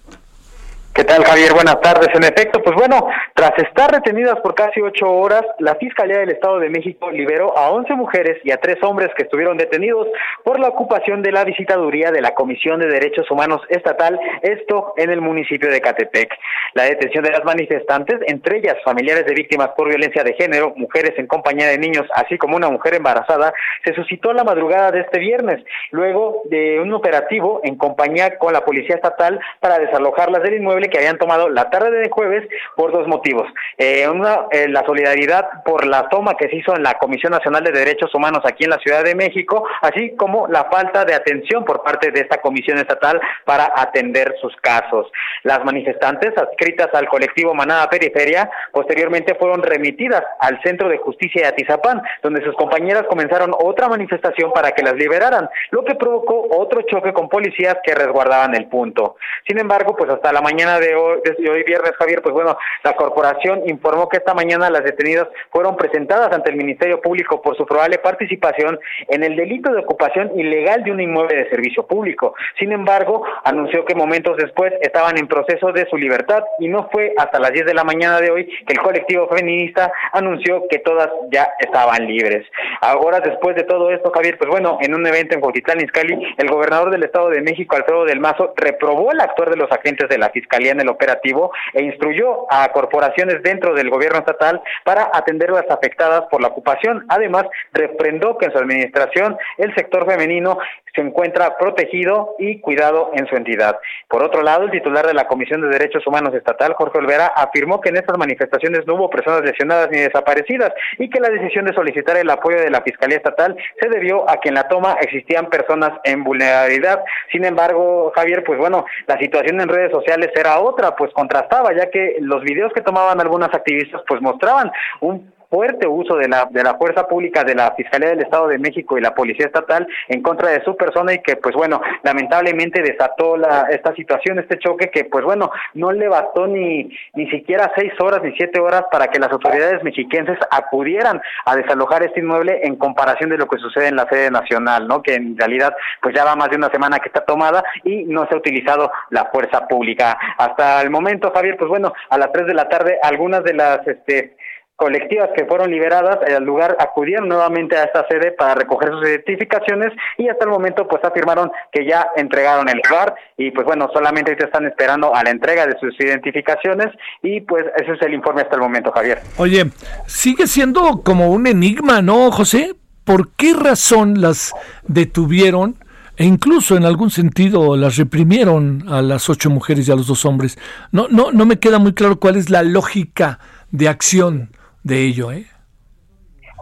¿Qué 0.97 1.05
tal, 1.05 1.23
Javier? 1.25 1.53
Buenas 1.53 1.79
tardes. 1.83 2.09
En 2.15 2.25
efecto, 2.25 2.63
pues 2.63 2.75
bueno, 2.75 3.07
tras 3.35 3.53
estar 3.59 3.93
retenidas 3.93 4.41
por 4.41 4.55
casi 4.55 4.81
ocho 4.81 5.13
horas, 5.13 5.43
la 5.59 5.75
Fiscalía 5.75 6.21
del 6.21 6.31
Estado 6.31 6.59
de 6.59 6.71
México 6.71 7.11
liberó 7.11 7.53
a 7.59 7.69
11 7.69 7.93
mujeres 7.97 8.39
y 8.45 8.51
a 8.51 8.57
tres 8.57 8.83
hombres 8.83 9.11
que 9.15 9.25
estuvieron 9.25 9.59
detenidos 9.59 10.09
por 10.43 10.59
la 10.59 10.69
ocupación 10.69 11.21
de 11.21 11.33
la 11.33 11.45
visitaduría 11.45 12.13
de 12.13 12.23
la 12.23 12.33
Comisión 12.33 12.81
de 12.81 12.87
Derechos 12.87 13.31
Humanos 13.31 13.61
Estatal, 13.69 14.19
esto 14.41 14.95
en 14.97 15.11
el 15.11 15.21
municipio 15.21 15.69
de 15.71 15.83
Catepec. 15.83 16.33
La 16.73 16.85
detención 16.85 17.25
de 17.25 17.33
las 17.33 17.45
manifestantes, 17.45 18.17
entre 18.27 18.61
ellas 18.61 18.77
familiares 18.83 19.27
de 19.27 19.35
víctimas 19.35 19.73
por 19.77 19.91
violencia 19.91 20.25
de 20.25 20.33
género, 20.33 20.73
mujeres 20.77 21.13
en 21.19 21.27
compañía 21.27 21.69
de 21.69 21.77
niños, 21.77 22.07
así 22.15 22.39
como 22.39 22.57
una 22.57 22.71
mujer 22.71 22.95
embarazada, 22.95 23.53
se 23.85 23.93
suscitó 23.93 24.33
la 24.33 24.45
madrugada 24.45 24.93
de 24.93 25.01
este 25.01 25.19
viernes, 25.19 25.63
luego 25.91 26.41
de 26.47 26.81
un 26.81 26.95
operativo 26.95 27.61
en 27.65 27.77
compañía 27.77 28.39
con 28.39 28.55
la 28.55 28.65
Policía 28.65 28.95
Estatal 28.95 29.39
para 29.61 29.79
desalojarlas 29.79 30.43
del 30.43 30.55
inmueble 30.55 30.86
que 30.89 30.99
habían 30.99 31.19
tomado 31.19 31.49
la 31.49 31.71
tarde 31.71 31.99
de 31.99 32.11
jueves 32.11 32.49
por 32.77 32.93
dos 32.93 33.07
motivos. 33.07 33.49
Eh, 33.79 34.09
una, 34.09 34.47
eh, 34.51 34.69
la 34.69 34.85
solidaridad 34.85 35.63
por 35.65 35.87
la 35.87 36.09
toma 36.09 36.35
que 36.37 36.49
se 36.49 36.57
hizo 36.57 36.75
en 36.77 36.83
la 36.83 36.95
Comisión 36.95 37.33
Nacional 37.33 37.65
de 37.65 37.73
Derechos 37.73 38.15
Humanos 38.15 38.43
aquí 38.45 38.65
en 38.65 38.71
la 38.71 38.79
Ciudad 38.79 39.05
de 39.05 39.15
México, 39.15 39.67
así 39.83 40.15
como 40.17 40.47
la 40.49 40.65
falta 40.65 41.05
de 41.05 41.15
atención 41.15 41.65
por 41.65 41.83
parte 41.83 42.11
de 42.11 42.21
esta 42.21 42.41
Comisión 42.41 42.79
Estatal 42.79 43.21
para 43.45 43.73
atender 43.77 44.35
sus 44.41 44.55
casos. 44.57 45.11
Las 45.43 45.65
manifestantes 45.65 46.37
adscritas 46.37 46.89
al 46.95 47.09
colectivo 47.09 47.55
Manada 47.55 47.89
Periferia 47.89 48.51
posteriormente 48.73 49.35
fueron 49.35 49.63
remitidas 49.63 50.23
al 50.41 50.61
Centro 50.63 50.89
de 50.89 50.99
Justicia 50.99 51.43
de 51.43 51.49
Atizapán, 51.49 52.03
donde 52.23 52.45
sus 52.45 52.55
compañeras 52.57 53.05
comenzaron 53.09 53.53
otra 53.59 53.89
manifestación 53.89 54.53
para 54.53 54.73
que 54.73 54.83
las 54.83 54.95
liberaran, 54.95 55.49
lo 55.71 55.85
que 55.85 55.95
provocó 55.95 56.47
otro 56.51 56.83
choque 56.83 57.13
con 57.13 57.29
policías 57.29 57.77
que 57.83 57.95
resguardaban 57.95 58.55
el 58.55 58.67
punto. 58.69 59.17
Sin 59.47 59.59
embargo, 59.59 59.95
pues 59.97 60.11
hasta 60.11 60.33
la 60.33 60.41
mañana 60.41 60.76
de 60.81 60.95
hoy, 60.95 61.21
hoy 61.49 61.63
viernes, 61.65 61.93
Javier, 61.99 62.23
pues 62.23 62.33
bueno, 62.33 62.57
la 62.85 62.95
corporación 62.95 63.63
informó 63.67 64.09
que 64.09 64.19
esta 64.19 64.35
mañana 64.35 64.71
las 64.71 64.85
detenidas 64.85 65.29
fueron 65.51 65.77
presentadas 65.77 66.33
ante 66.33 66.51
el 66.51 66.57
Ministerio 66.57 67.01
Público 67.01 67.41
por 67.43 67.57
su 67.57 67.67
probable 67.67 67.99
participación 67.99 68.79
en 69.09 69.25
el 69.25 69.37
delito 69.37 69.73
de 69.73 69.81
ocupación 69.81 70.39
ilegal 70.39 70.85
de 70.85 70.93
un 70.93 71.01
inmueble 71.01 71.37
de 71.37 71.51
servicio 71.51 71.87
público. 71.87 72.35
Sin 72.59 72.73
embargo, 72.73 73.25
anunció 73.45 73.85
que 73.85 73.95
momentos 73.95 74.37
después 74.37 74.73
estaban 74.81 75.19
en 75.19 75.29
proceso 75.29 75.73
de 75.73 75.87
su 75.89 75.97
libertad 75.97 76.45
y 76.59 76.69
no 76.69 76.89
fue 76.91 77.13
hasta 77.17 77.39
las 77.39 77.53
10 77.53 77.67
de 77.67 77.75
la 77.75 77.85
mañana 77.85 78.21
de 78.21 78.31
hoy 78.31 78.47
que 78.67 78.73
el 78.73 78.81
colectivo 78.81 79.29
feminista 79.29 79.93
anunció 80.13 80.67
que 80.69 80.79
todas 80.79 81.09
ya 81.31 81.49
estaban 81.61 82.07
libres. 82.07 82.47
Ahora, 82.81 83.21
después 83.21 83.57
de 83.57 83.65
todo 83.65 83.91
esto, 83.91 84.11
Javier, 84.15 84.39
pues 84.39 84.51
bueno, 84.51 84.79
en 84.81 84.95
un 84.95 85.07
evento 85.07 85.35
en 85.35 85.41
Cuautitlán, 85.41 85.81
Izcalli, 85.81 86.35
el 86.37 86.49
gobernador 86.49 86.91
del 86.91 87.05
Estado 87.05 87.31
de 87.31 87.41
México, 87.41 87.77
Alfredo 87.77 88.05
del 88.05 88.21
Mazo, 88.21 88.53
reprobó 88.57 89.13
el 89.13 89.21
actuar 89.21 89.51
de 89.51 89.57
los 89.57 89.71
agentes 89.71 90.09
de 90.09 90.19
la 90.19 90.31
Fiscalía 90.31 90.66
en 90.73 90.81
el 90.81 90.89
operativo 90.89 91.53
e 91.73 91.83
instruyó 91.83 92.47
a 92.53 92.69
corporaciones 92.73 93.43
dentro 93.43 93.75
del 93.75 93.91
gobierno 93.91 94.19
estatal 94.19 94.61
para 94.85 95.11
atender 95.13 95.51
las 95.51 95.71
afectadas 95.71 96.23
por 96.31 96.41
la 96.41 96.49
ocupación. 96.49 97.05
Además, 97.09 97.45
refrendó 97.73 98.39
que 98.39 98.47
en 98.47 98.53
su 98.53 98.59
administración 98.59 99.37
el 99.59 99.75
sector 99.75 100.11
femenino 100.11 100.59
se 100.95 101.03
encuentra 101.03 101.57
protegido 101.59 102.35
y 102.39 102.61
cuidado 102.61 103.11
en 103.15 103.27
su 103.27 103.37
entidad. 103.37 103.79
Por 104.09 104.23
otro 104.23 104.43
lado, 104.43 104.65
el 104.65 104.71
titular 104.71 105.07
de 105.07 105.15
la 105.15 105.27
Comisión 105.27 105.61
de 105.61 105.69
Derechos 105.69 106.07
Humanos 106.07 106.35
Estatal, 106.35 106.75
Jorge 106.75 106.99
Olvera, 106.99 107.27
afirmó 107.27 107.81
que 107.81 107.91
en 107.91 107.97
estas 107.97 108.17
manifestaciones 108.17 108.87
no 108.87 108.95
hubo 108.95 109.11
personas 109.11 109.43
lesionadas 109.43 109.91
ni 109.91 109.99
desaparecidas 109.99 110.73
y 110.99 111.11
que 111.11 111.21
la 111.21 111.29
decisión 111.29 111.67
de 111.67 111.75
solicitar 111.75 112.17
el 112.17 112.31
apoyo 112.31 112.59
de 112.59 112.71
la 112.71 112.81
Fiscalía 112.81 113.19
Estatal 113.19 113.57
se 113.79 113.89
debió 113.89 114.29
a 114.29 114.41
que 114.41 114.49
en 114.49 114.55
la 114.55 114.69
toma 114.69 114.97
existían 115.01 115.51
personas 115.51 115.93
en 116.05 116.25
vulnerabilidad. 116.25 117.05
Sin 117.31 117.45
embargo, 117.45 118.13
Javier, 118.15 118.43
pues 118.45 118.59
bueno, 118.59 118.87
la 119.07 119.19
situación 119.19 119.61
en 119.61 119.69
redes 119.69 119.93
sociales 119.93 120.31
era 120.35 120.55
otra, 120.61 120.95
pues 120.97 121.13
contrastaba, 121.13 121.75
ya 121.75 121.91
que 121.91 122.17
los 122.21 122.43
videos 122.43 122.73
que 122.73 122.83
tomaban 122.83 123.21
algunas 123.21 123.53
activistas 123.53 124.03
pues 124.07 124.21
mostraban 124.21 124.71
un 125.01 125.33
fuerte 125.51 125.87
uso 125.87 126.17
de 126.17 126.29
la 126.29 126.47
de 126.51 126.63
la 126.63 126.75
fuerza 126.75 127.07
pública 127.07 127.45
de 127.45 127.55
la 127.55 127.73
Fiscalía 127.73 128.11
del 128.11 128.21
Estado 128.21 128.49
de 128.49 128.59
México 128.59 128.99
y 128.99 129.01
la 129.01 129.15
Policía 129.15 129.47
Estatal 129.47 129.87
en 130.09 130.23
contra 130.23 130.51
de 130.51 130.65
su 130.65 130.77
persona 130.77 131.15
y 131.15 131.19
que 131.19 131.37
pues 131.37 131.55
bueno 131.55 131.81
lamentablemente 132.03 132.83
desató 132.83 133.37
la 133.37 133.67
esta 133.71 133.95
situación 133.95 134.39
este 134.39 134.59
choque 134.59 134.91
que 134.91 135.05
pues 135.05 135.25
bueno 135.25 135.51
no 135.75 135.93
le 135.93 136.09
bastó 136.09 136.47
ni 136.47 136.91
ni 137.15 137.31
siquiera 137.31 137.73
seis 137.77 137.93
horas 138.01 138.23
ni 138.23 138.33
siete 138.33 138.61
horas 138.61 138.85
para 138.91 139.09
que 139.09 139.19
las 139.19 139.31
autoridades 139.31 139.83
mexiquenses 139.83 140.39
acudieran 140.51 141.21
a 141.45 141.57
desalojar 141.57 142.03
este 142.03 142.21
inmueble 142.21 142.61
en 142.63 142.77
comparación 142.77 143.31
de 143.31 143.39
lo 143.39 143.47
que 143.47 143.59
sucede 143.59 143.89
en 143.89 143.97
la 143.97 144.09
sede 144.09 144.31
nacional 144.31 144.89
no 144.89 145.03
que 145.03 145.15
en 145.15 145.37
realidad 145.37 145.75
pues 146.03 146.15
ya 146.15 146.25
va 146.25 146.37
más 146.37 146.51
de 146.51 146.57
una 146.57 146.71
semana 146.71 146.99
que 146.99 147.09
está 147.09 147.25
tomada 147.25 147.65
y 147.85 148.05
no 148.05 148.27
se 148.27 148.35
ha 148.35 148.39
utilizado 148.39 148.91
la 149.11 149.27
fuerza 149.27 149.67
pública. 149.69 150.19
Hasta 150.39 150.83
el 150.83 150.91
momento 150.91 151.33
Javier 151.35 151.57
pues 151.57 151.69
bueno 151.69 151.93
a 152.11 152.19
las 152.19 152.33
tres 152.33 152.47
de 152.47 152.55
la 152.55 152.69
tarde 152.69 152.99
algunas 153.03 153.45
de 153.45 153.55
las 153.55 153.87
este 153.87 154.37
colectivas 154.77 155.31
que 155.35 155.47
fueron 155.47 155.71
liberadas 155.71 156.19
al 156.31 156.45
lugar 156.45 156.77
acudieron 156.79 157.29
nuevamente 157.29 157.77
a 157.77 157.85
esta 157.85 158.07
sede 158.09 158.33
para 158.33 158.55
recoger 158.55 158.91
sus 158.91 159.09
identificaciones 159.09 159.93
y 160.19 160.29
hasta 160.29 160.45
el 160.45 160.51
momento 160.51 160.87
pues 160.87 161.03
afirmaron 161.03 161.51
que 161.73 161.87
ya 161.87 162.09
entregaron 162.15 162.69
el 162.69 162.81
lugar 162.85 163.15
y 163.39 163.51
pues 163.51 163.67
bueno 163.67 163.89
solamente 163.93 164.31
ahorita 164.31 164.47
están 164.47 164.67
esperando 164.67 165.15
a 165.15 165.25
la 165.25 165.31
entrega 165.31 165.67
de 165.67 165.79
sus 165.81 165.99
identificaciones 165.99 166.89
y 167.23 167.41
pues 167.41 167.65
ese 167.77 167.93
es 167.93 168.03
el 168.03 168.15
informe 168.15 168.43
hasta 168.43 168.57
el 168.57 168.63
momento 168.63 168.93
Javier. 168.93 169.21
Oye, 169.39 169.65
sigue 170.07 170.47
siendo 170.47 171.03
como 171.03 171.31
un 171.31 171.47
enigma, 171.47 172.03
¿no, 172.03 172.31
José? 172.31 172.75
¿Por 173.05 173.31
qué 173.35 173.55
razón 173.55 174.21
las 174.21 174.53
detuvieron 174.87 175.77
e 176.19 176.25
incluso 176.25 176.77
en 176.77 176.85
algún 176.85 177.11
sentido 177.11 177.77
las 177.77 177.97
reprimieron 177.97 178.85
a 178.89 179.01
las 179.01 179.31
ocho 179.31 179.49
mujeres 179.49 179.89
y 179.89 179.93
a 179.93 179.97
los 179.97 180.07
dos 180.07 180.27
hombres? 180.27 180.59
No, 180.93 181.07
no, 181.09 181.33
no 181.33 181.47
me 181.47 181.59
queda 181.59 181.79
muy 181.79 181.95
claro 181.95 182.19
cuál 182.19 182.37
es 182.37 182.51
la 182.51 182.63
lógica 182.63 183.39
de 183.71 183.89
acción 183.89 184.51
de 184.87 185.05
ello, 185.05 185.33
¿eh? 185.33 185.45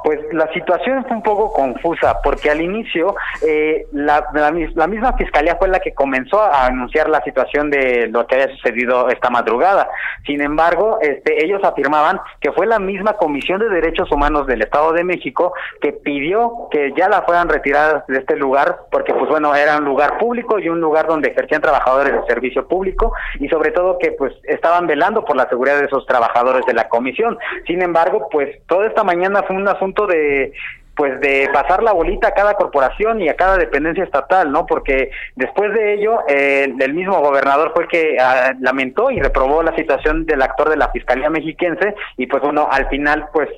Pues 0.04 0.20
la 0.32 0.52
situación 0.52 1.02
fue 1.08 1.16
un 1.16 1.22
poco 1.22 1.50
confusa 1.50 2.20
porque 2.22 2.50
al 2.50 2.60
inicio 2.60 3.16
eh, 3.40 3.86
la, 3.92 4.26
la, 4.34 4.52
la 4.74 4.86
misma 4.86 5.14
fiscalía 5.14 5.56
fue 5.56 5.66
la 5.68 5.80
que 5.80 5.94
comenzó 5.94 6.42
a 6.42 6.66
anunciar 6.66 7.08
la 7.08 7.22
situación 7.22 7.70
de 7.70 8.08
lo 8.08 8.26
que 8.26 8.34
había 8.34 8.54
sucedido 8.54 9.08
esta 9.08 9.30
madrugada. 9.30 9.88
Sin 10.26 10.42
embargo, 10.42 10.98
este, 11.00 11.42
ellos 11.42 11.64
afirmaban 11.64 12.20
que 12.40 12.52
fue 12.52 12.66
la 12.66 12.78
misma 12.78 13.14
Comisión 13.14 13.60
de 13.60 13.70
Derechos 13.70 14.12
Humanos 14.12 14.46
del 14.46 14.60
Estado 14.60 14.92
de 14.92 15.04
México 15.04 15.54
que 15.80 15.92
pidió 15.92 16.68
que 16.70 16.92
ya 16.94 17.08
la 17.08 17.22
fueran 17.22 17.48
retiradas 17.48 18.06
de 18.06 18.18
este 18.18 18.36
lugar 18.36 18.80
porque 18.90 19.14
pues 19.14 19.30
bueno 19.30 19.54
era 19.54 19.78
un 19.78 19.86
lugar 19.86 20.18
público 20.18 20.58
y 20.58 20.68
un 20.68 20.82
lugar 20.82 21.06
donde 21.06 21.30
ejercían 21.30 21.62
trabajadores 21.62 22.12
de 22.12 22.26
servicio 22.26 22.68
público 22.68 23.14
y 23.40 23.48
sobre 23.48 23.70
todo 23.70 23.98
que 23.98 24.12
pues 24.12 24.34
estaban 24.42 24.86
velando 24.86 25.24
por 25.24 25.34
la 25.34 25.48
seguridad 25.48 25.78
de 25.78 25.86
esos 25.86 26.04
trabajadores 26.04 26.66
de 26.66 26.74
la 26.74 26.90
comisión. 26.90 27.38
Sin 27.66 27.80
embargo, 27.80 28.28
pues 28.30 28.58
toda 28.66 28.86
esta 28.86 29.02
mañana 29.02 29.42
fue 29.44 29.56
un 29.56 29.66
asunto 29.66 29.93
de 30.06 30.52
pues 30.96 31.20
de 31.20 31.48
pasar 31.52 31.82
la 31.82 31.92
bolita 31.92 32.28
a 32.28 32.34
cada 32.34 32.54
corporación 32.54 33.20
y 33.20 33.28
a 33.28 33.36
cada 33.36 33.56
dependencia 33.56 34.04
estatal, 34.04 34.50
¿no? 34.50 34.66
Porque 34.66 35.10
después 35.34 35.72
de 35.72 35.94
ello, 35.94 36.20
el 36.28 36.94
mismo 36.94 37.20
gobernador 37.20 37.72
fue 37.74 37.84
el 37.84 37.88
que 37.88 38.16
ah, 38.20 38.52
lamentó 38.60 39.10
y 39.10 39.20
reprobó 39.20 39.62
la 39.62 39.74
situación 39.76 40.26
del 40.26 40.42
actor 40.42 40.70
de 40.70 40.76
la 40.76 40.88
Fiscalía 40.90 41.30
Mexiquense 41.30 41.94
y 42.16 42.26
pues 42.26 42.42
bueno, 42.42 42.68
al 42.70 42.88
final 42.88 43.26
pues 43.32 43.48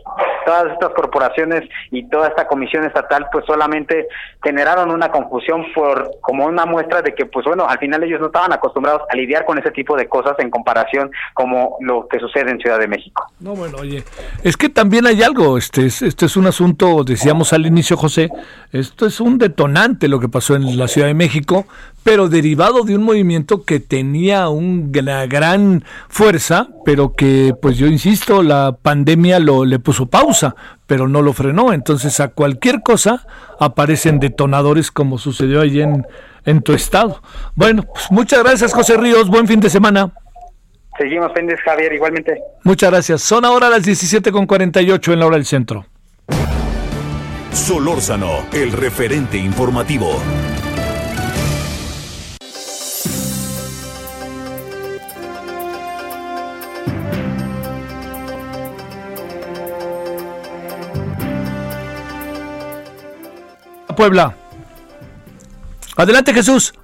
todas 0.45 0.73
estas 0.73 0.91
corporaciones 0.91 1.69
y 1.91 2.09
toda 2.09 2.29
esta 2.29 2.47
comisión 2.47 2.85
estatal 2.85 3.27
pues 3.33 3.45
solamente 3.47 4.07
generaron 4.43 4.91
una 4.91 5.11
confusión 5.11 5.65
por 5.75 6.11
como 6.21 6.47
una 6.47 6.65
muestra 6.67 7.03
de 7.03 7.15
que 7.15 7.27
pues 7.27 7.45
bueno, 7.45 7.67
al 7.69 7.79
final 7.79 8.03
ellos 8.05 8.21
no 8.21 8.27
estaban 8.27 8.53
acostumbrados 8.53 9.03
a 9.11 9.17
lidiar 9.17 9.45
con 9.45 9.59
ese 9.59 9.71
tipo 9.71 9.97
de 9.97 10.09
cosas 10.09 10.37
en 10.39 10.51
comparación 10.51 11.11
como 11.35 11.77
lo 11.81 12.07
que 12.09 12.19
sucede 12.19 12.51
en 12.51 12.59
Ciudad 12.59 12.79
de 12.79 12.89
México. 12.89 13.27
No, 13.41 13.55
bueno, 13.55 13.79
oye, 13.81 14.05
es 14.43 14.57
que 14.57 14.69
también 14.69 15.07
hay 15.07 15.23
algo, 15.23 15.59
este 15.59 15.87
es, 15.87 16.03
este 16.03 16.27
es 16.27 16.37
un 16.37 16.47
asunto, 16.47 17.05
decíamos 17.27 17.53
al 17.53 17.67
inicio, 17.67 17.97
José, 17.97 18.31
esto 18.71 19.05
es 19.05 19.19
un 19.19 19.37
detonante 19.37 20.07
lo 20.07 20.21
que 20.21 20.29
pasó 20.29 20.55
en 20.55 20.79
la 20.79 20.87
Ciudad 20.87 21.09
de 21.09 21.15
México, 21.15 21.67
pero 22.05 22.29
derivado 22.29 22.85
de 22.85 22.95
un 22.95 23.03
movimiento 23.03 23.65
que 23.65 23.81
tenía 23.81 24.49
una 24.49 25.27
gran 25.27 25.83
fuerza, 26.09 26.69
pero 26.85 27.15
que, 27.15 27.53
pues 27.61 27.79
yo 27.79 27.89
insisto, 27.89 28.45
la 28.45 28.77
pandemia 28.81 29.41
lo 29.41 29.65
le 29.65 29.81
puso 29.81 30.07
pausa, 30.07 30.55
pero 30.87 31.09
no 31.09 31.21
lo 31.21 31.33
frenó. 31.33 31.73
Entonces, 31.73 32.21
a 32.21 32.29
cualquier 32.29 32.83
cosa 32.85 33.27
aparecen 33.59 34.21
detonadores 34.21 34.93
como 34.93 35.19
sucedió 35.19 35.63
allí 35.63 35.81
en, 35.81 36.07
en 36.45 36.63
tu 36.63 36.75
estado. 36.75 37.23
Bueno, 37.57 37.83
pues 37.93 38.09
muchas 38.13 38.45
gracias, 38.45 38.73
José 38.73 38.97
Ríos. 38.99 39.29
Buen 39.29 39.49
fin 39.49 39.59
de 39.59 39.69
semana. 39.69 40.13
Seguimos 40.97 41.33
pendientes, 41.33 41.65
Javier, 41.65 41.93
igualmente. 41.93 42.41
Muchas 42.63 42.89
gracias. 42.93 43.23
Son 43.23 43.45
ahora 43.45 43.69
las 43.69 43.85
17.48 43.85 45.13
en 45.13 45.19
la 45.19 45.27
hora 45.27 45.37
del 45.39 45.45
centro. 45.45 45.87
Solórzano, 47.57 48.47
el 48.53 48.71
referente 48.71 49.39
informativo. 49.39 50.21
Puebla. 63.97 64.37
Adelante, 65.97 66.35
Jesús. 66.35 66.75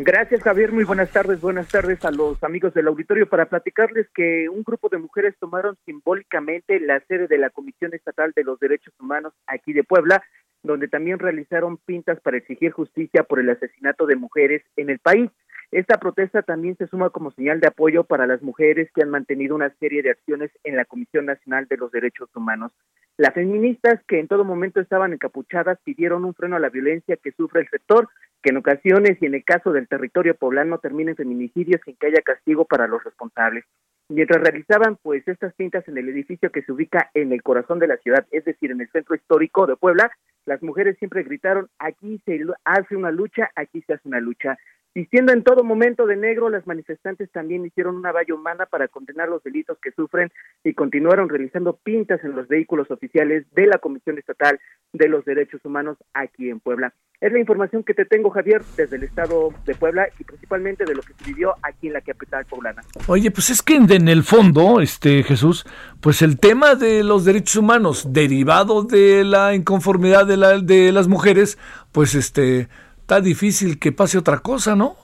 Gracias, 0.00 0.44
Javier. 0.44 0.70
Muy 0.70 0.84
buenas 0.84 1.10
tardes. 1.10 1.40
Buenas 1.40 1.66
tardes 1.66 2.04
a 2.04 2.12
los 2.12 2.40
amigos 2.44 2.72
del 2.72 2.86
auditorio 2.86 3.28
para 3.28 3.46
platicarles 3.46 4.06
que 4.14 4.48
un 4.48 4.62
grupo 4.62 4.88
de 4.88 4.98
mujeres 4.98 5.34
tomaron 5.40 5.76
simbólicamente 5.84 6.78
la 6.78 7.00
sede 7.08 7.26
de 7.26 7.36
la 7.36 7.50
Comisión 7.50 7.92
Estatal 7.92 8.32
de 8.36 8.44
los 8.44 8.60
Derechos 8.60 8.94
Humanos 9.00 9.32
aquí 9.48 9.72
de 9.72 9.82
Puebla, 9.82 10.22
donde 10.62 10.86
también 10.86 11.18
realizaron 11.18 11.78
pintas 11.78 12.20
para 12.20 12.36
exigir 12.36 12.70
justicia 12.70 13.24
por 13.24 13.40
el 13.40 13.50
asesinato 13.50 14.06
de 14.06 14.14
mujeres 14.14 14.62
en 14.76 14.88
el 14.90 15.00
país. 15.00 15.32
Esta 15.70 15.98
protesta 15.98 16.42
también 16.42 16.76
se 16.76 16.86
suma 16.86 17.10
como 17.10 17.30
señal 17.32 17.60
de 17.60 17.68
apoyo 17.68 18.04
para 18.04 18.26
las 18.26 18.40
mujeres 18.40 18.90
que 18.94 19.02
han 19.02 19.10
mantenido 19.10 19.54
una 19.54 19.68
serie 19.78 20.02
de 20.02 20.10
acciones 20.10 20.50
en 20.64 20.76
la 20.76 20.86
Comisión 20.86 21.26
Nacional 21.26 21.66
de 21.68 21.76
los 21.76 21.92
Derechos 21.92 22.30
Humanos. 22.34 22.72
Las 23.18 23.34
feministas 23.34 24.00
que 24.06 24.18
en 24.18 24.28
todo 24.28 24.44
momento 24.44 24.80
estaban 24.80 25.12
encapuchadas 25.12 25.78
pidieron 25.84 26.24
un 26.24 26.34
freno 26.34 26.56
a 26.56 26.60
la 26.60 26.70
violencia 26.70 27.16
que 27.16 27.32
sufre 27.32 27.60
el 27.60 27.68
sector, 27.68 28.08
que 28.42 28.50
en 28.50 28.56
ocasiones 28.56 29.18
y 29.20 29.26
en 29.26 29.34
el 29.34 29.44
caso 29.44 29.72
del 29.72 29.88
territorio 29.88 30.36
poblano 30.36 30.78
termina 30.78 31.10
en 31.10 31.16
feminicidios 31.16 31.80
sin 31.84 31.96
que 31.96 32.06
haya 32.06 32.22
castigo 32.22 32.64
para 32.64 32.86
los 32.86 33.04
responsables. 33.04 33.64
Mientras 34.08 34.40
realizaban 34.40 34.96
pues 35.02 35.26
estas 35.28 35.52
pintas 35.52 35.86
en 35.86 35.98
el 35.98 36.08
edificio 36.08 36.50
que 36.50 36.62
se 36.62 36.72
ubica 36.72 37.10
en 37.12 37.30
el 37.32 37.42
corazón 37.42 37.78
de 37.78 37.88
la 37.88 37.98
ciudad, 37.98 38.24
es 38.30 38.44
decir, 38.46 38.70
en 38.70 38.80
el 38.80 38.88
centro 38.90 39.14
histórico 39.14 39.66
de 39.66 39.76
Puebla, 39.76 40.10
las 40.46 40.62
mujeres 40.62 40.96
siempre 40.98 41.24
gritaron, 41.24 41.68
aquí 41.78 42.22
se 42.24 42.40
hace 42.64 42.96
una 42.96 43.10
lucha, 43.10 43.50
aquí 43.54 43.82
se 43.82 43.92
hace 43.92 44.08
una 44.08 44.20
lucha. 44.20 44.56
Vistiendo 44.94 45.32
en 45.32 45.44
todo 45.44 45.62
momento 45.62 46.06
de 46.06 46.16
negro, 46.16 46.48
las 46.48 46.66
manifestantes 46.66 47.30
también 47.30 47.64
hicieron 47.64 47.96
una 47.96 48.10
valla 48.10 48.34
humana 48.34 48.66
para 48.66 48.88
condenar 48.88 49.28
los 49.28 49.42
delitos 49.42 49.78
que 49.80 49.92
sufren 49.92 50.30
y 50.64 50.74
continuaron 50.74 51.28
realizando 51.28 51.76
pintas 51.76 52.24
en 52.24 52.34
los 52.34 52.48
vehículos 52.48 52.90
oficiales 52.90 53.44
de 53.52 53.66
la 53.66 53.78
Comisión 53.78 54.18
Estatal 54.18 54.58
de 54.92 55.08
los 55.08 55.24
Derechos 55.24 55.64
Humanos 55.64 55.98
aquí 56.14 56.48
en 56.50 56.60
Puebla. 56.60 56.94
Es 57.20 57.32
la 57.32 57.40
información 57.40 57.82
que 57.82 57.94
te 57.94 58.04
tengo, 58.04 58.30
Javier, 58.30 58.62
desde 58.76 58.96
el 58.96 59.02
estado 59.02 59.52
de 59.66 59.74
Puebla 59.74 60.08
y 60.18 60.24
principalmente 60.24 60.84
de 60.84 60.94
lo 60.94 61.02
que 61.02 61.12
se 61.14 61.24
vivió 61.24 61.54
aquí 61.62 61.88
en 61.88 61.94
la 61.94 62.00
capital 62.00 62.46
poblana. 62.46 62.82
Oye, 63.08 63.30
pues 63.30 63.50
es 63.50 63.60
que 63.60 63.74
en 63.74 64.08
el 64.08 64.22
fondo, 64.22 64.80
este 64.80 65.24
Jesús, 65.24 65.66
pues 66.00 66.22
el 66.22 66.38
tema 66.38 66.76
de 66.76 67.02
los 67.02 67.24
derechos 67.24 67.56
humanos 67.56 68.12
derivado 68.12 68.84
de 68.84 69.24
la 69.24 69.54
inconformidad 69.54 70.26
de, 70.26 70.36
la, 70.36 70.58
de 70.60 70.92
las 70.92 71.08
mujeres, 71.08 71.58
pues 71.90 72.14
este 72.14 72.68
está 73.08 73.22
difícil 73.22 73.78
que 73.78 73.90
pase 73.90 74.18
otra 74.18 74.40
cosa, 74.40 74.76
¿no? 74.76 74.94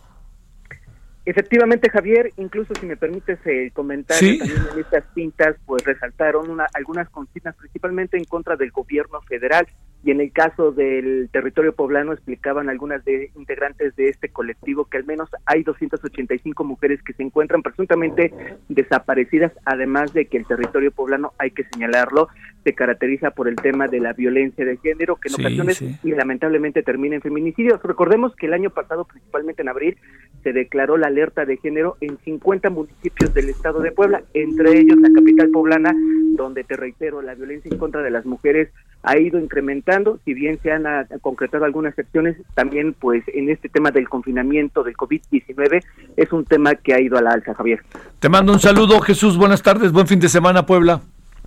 Efectivamente, 1.24 1.88
Javier, 1.88 2.30
incluso 2.36 2.74
si 2.78 2.84
me 2.84 2.98
permites 2.98 3.38
eh, 3.46 3.70
comentar, 3.72 4.18
Sí. 4.18 4.36
también 4.38 4.60
en 4.74 4.78
estas 4.78 5.04
pintas, 5.14 5.56
pues 5.64 5.82
resaltaron 5.84 6.50
una, 6.50 6.66
algunas 6.74 7.08
consignas, 7.08 7.56
principalmente 7.56 8.18
en 8.18 8.24
contra 8.24 8.56
del 8.56 8.72
gobierno 8.72 9.22
federal, 9.22 9.66
y 10.04 10.10
en 10.10 10.20
el 10.20 10.32
caso 10.32 10.70
del 10.70 11.30
territorio 11.32 11.74
poblano 11.74 12.12
explicaban 12.12 12.68
algunas 12.68 13.02
de 13.06 13.30
integrantes 13.36 13.96
de 13.96 14.08
este 14.10 14.28
colectivo 14.28 14.84
que 14.84 14.98
al 14.98 15.04
menos 15.04 15.30
hay 15.46 15.62
285 15.62 16.62
mujeres 16.62 17.02
que 17.02 17.14
se 17.14 17.22
encuentran 17.22 17.62
presuntamente 17.62 18.34
desaparecidas, 18.68 19.52
además 19.64 20.12
de 20.12 20.26
que 20.26 20.36
el 20.36 20.46
territorio 20.46 20.90
poblano, 20.90 21.32
hay 21.38 21.52
que 21.52 21.64
señalarlo, 21.64 22.28
se 22.64 22.74
caracteriza 22.74 23.30
por 23.30 23.48
el 23.48 23.56
tema 23.56 23.88
de 23.88 24.00
la 24.00 24.12
violencia 24.12 24.64
de 24.64 24.76
género, 24.76 25.16
que 25.16 25.28
en 25.28 25.34
Sí, 25.36 25.42
ocasiones 25.42 25.76
sí. 25.78 25.96
y 26.02 26.10
lamentablemente 26.12 26.82
termina 26.82 27.14
en 27.14 27.22
feminicidios. 27.22 27.82
Recordemos 27.82 28.36
que 28.36 28.46
el 28.46 28.52
año 28.52 28.70
pasado, 28.70 29.06
principalmente 29.06 29.62
en 29.62 29.68
abril, 29.70 29.96
se 30.42 30.52
declaró 30.52 30.98
la 30.98 31.06
alerta 31.06 31.46
de 31.46 31.56
género 31.56 31.96
en 32.02 32.18
50 32.18 32.68
municipios 32.68 33.32
del 33.32 33.48
estado 33.48 33.80
de 33.80 33.92
Puebla, 33.92 34.22
entre 34.34 34.78
ellos 34.78 34.98
la 35.00 35.08
capital 35.14 35.48
poblana, 35.50 35.94
donde 36.36 36.62
te 36.64 36.76
reitero, 36.76 37.22
la 37.22 37.34
violencia 37.34 37.70
en 37.70 37.78
contra 37.78 38.02
de 38.02 38.10
las 38.10 38.26
mujeres 38.26 38.68
ha 39.04 39.18
ido 39.18 39.38
incrementando, 39.38 40.18
si 40.24 40.32
bien 40.32 40.58
se 40.62 40.72
han 40.72 40.86
ah, 40.86 41.06
concretado 41.20 41.64
algunas 41.64 41.98
acciones, 41.98 42.36
también 42.54 42.94
pues 42.94 43.22
en 43.28 43.50
este 43.50 43.68
tema 43.68 43.90
del 43.90 44.08
confinamiento 44.08 44.82
del 44.82 44.96
COVID-19 44.96 45.84
es 46.16 46.32
un 46.32 46.44
tema 46.46 46.74
que 46.74 46.94
ha 46.94 47.00
ido 47.00 47.18
a 47.18 47.22
la 47.22 47.32
alza, 47.32 47.54
Javier. 47.54 47.80
Te 48.18 48.30
mando 48.30 48.52
un 48.52 48.60
saludo, 48.60 49.00
Jesús. 49.00 49.36
Buenas 49.36 49.62
tardes, 49.62 49.92
buen 49.92 50.06
fin 50.06 50.20
de 50.20 50.28
semana, 50.28 50.64
Puebla. 50.64 51.02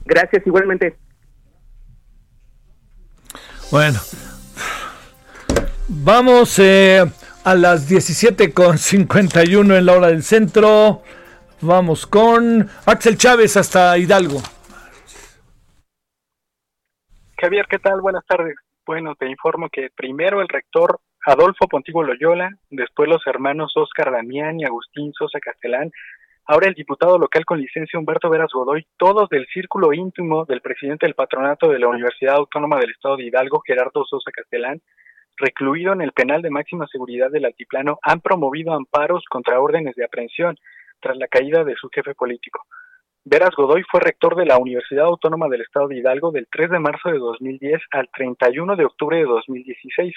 Gracias, 0.05 0.45
igualmente. 0.45 0.95
Bueno, 3.71 3.99
vamos 5.88 6.59
eh, 6.59 7.03
a 7.43 7.55
las 7.55 7.89
17.51 7.89 9.77
en 9.77 9.85
la 9.85 9.93
hora 9.93 10.07
del 10.07 10.23
centro. 10.23 11.01
Vamos 11.59 12.05
con 12.05 12.69
Axel 12.85 13.17
Chávez 13.17 13.57
hasta 13.57 13.97
Hidalgo. 13.97 14.41
Javier, 17.39 17.68
¿qué 17.69 17.77
tal? 17.77 18.01
Buenas 18.01 18.26
tardes. 18.26 18.55
Bueno, 18.84 19.14
te 19.14 19.30
informo 19.30 19.69
que 19.69 19.89
primero 19.95 20.41
el 20.41 20.47
rector 20.47 20.99
Adolfo 21.23 21.68
Pontigo 21.68 22.01
Loyola, 22.01 22.49
después 22.72 23.07
los 23.07 23.22
hermanos 23.27 23.73
Óscar 23.76 24.11
Damián 24.11 24.59
y 24.59 24.65
Agustín 24.65 25.14
Sosa 25.14 25.39
Castelán, 25.39 25.91
ahora 26.45 26.68
el 26.68 26.73
diputado 26.73 27.19
local 27.19 27.45
con 27.45 27.61
licencia 27.61 27.99
Humberto 27.99 28.31
Veras 28.31 28.49
Godoy, 28.51 28.88
todos 28.97 29.30
del 29.30 29.45
círculo 29.53 29.93
íntimo 29.93 30.45
del 30.45 30.61
presidente 30.61 31.05
del 31.05 31.14
patronato 31.14 31.69
de 31.69 31.77
la 31.77 31.89
Universidad 31.89 32.38
Autónoma 32.38 32.80
del 32.80 32.89
Estado 32.89 33.18
de 33.18 33.26
Hidalgo, 33.26 33.61
Gerardo 33.64 34.03
Sosa 34.05 34.31
Castelán, 34.31 34.81
recluido 35.35 35.93
en 35.93 36.01
el 36.01 36.14
penal 36.14 36.41
de 36.41 36.49
máxima 36.49 36.88
seguridad 36.88 37.30
del 37.30 37.45
Altiplano, 37.45 37.99
han 38.01 38.22
promovido 38.22 38.73
amparos 38.73 39.23
contra 39.30 39.61
órdenes 39.61 39.93
de 39.95 40.05
aprehensión 40.05 40.57
tras 40.99 41.15
la 41.18 41.27
caída 41.27 41.64
de 41.64 41.76
su 41.76 41.88
jefe 41.89 42.15
político. 42.15 42.64
Veras 43.29 43.53
Godoy 43.57 43.83
fue 43.91 43.99
rector 43.99 44.37
de 44.37 44.45
la 44.45 44.57
Universidad 44.57 45.03
Autónoma 45.03 45.49
del 45.49 45.59
Estado 45.59 45.89
de 45.89 45.97
Hidalgo 45.97 46.31
del 46.31 46.47
3 46.49 46.69
de 46.69 46.79
marzo 46.79 47.09
de 47.09 47.17
2010 47.17 47.81
al 47.91 48.07
31 48.15 48.77
de 48.77 48.85
octubre 48.85 49.17
de 49.17 49.25
2016. 49.25 50.15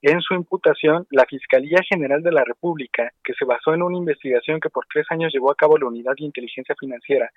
En 0.00 0.22
su 0.22 0.32
imputación, 0.32 1.06
la 1.10 1.26
Fiscalía 1.26 1.80
General 1.86 2.22
de 2.22 2.32
la 2.32 2.42
República, 2.42 3.12
que 3.22 3.34
se 3.34 3.44
basó 3.44 3.74
en 3.74 3.82
una 3.82 3.98
investigación 3.98 4.58
que 4.58 4.70
por 4.70 4.86
tres 4.90 5.04
años 5.10 5.34
llevó 5.34 5.50
a 5.50 5.54
cabo 5.54 5.76
la 5.76 5.88
Unidad 5.88 6.14
de 6.18 6.24
Inteligencia 6.24 6.74
Financiera 6.80 7.30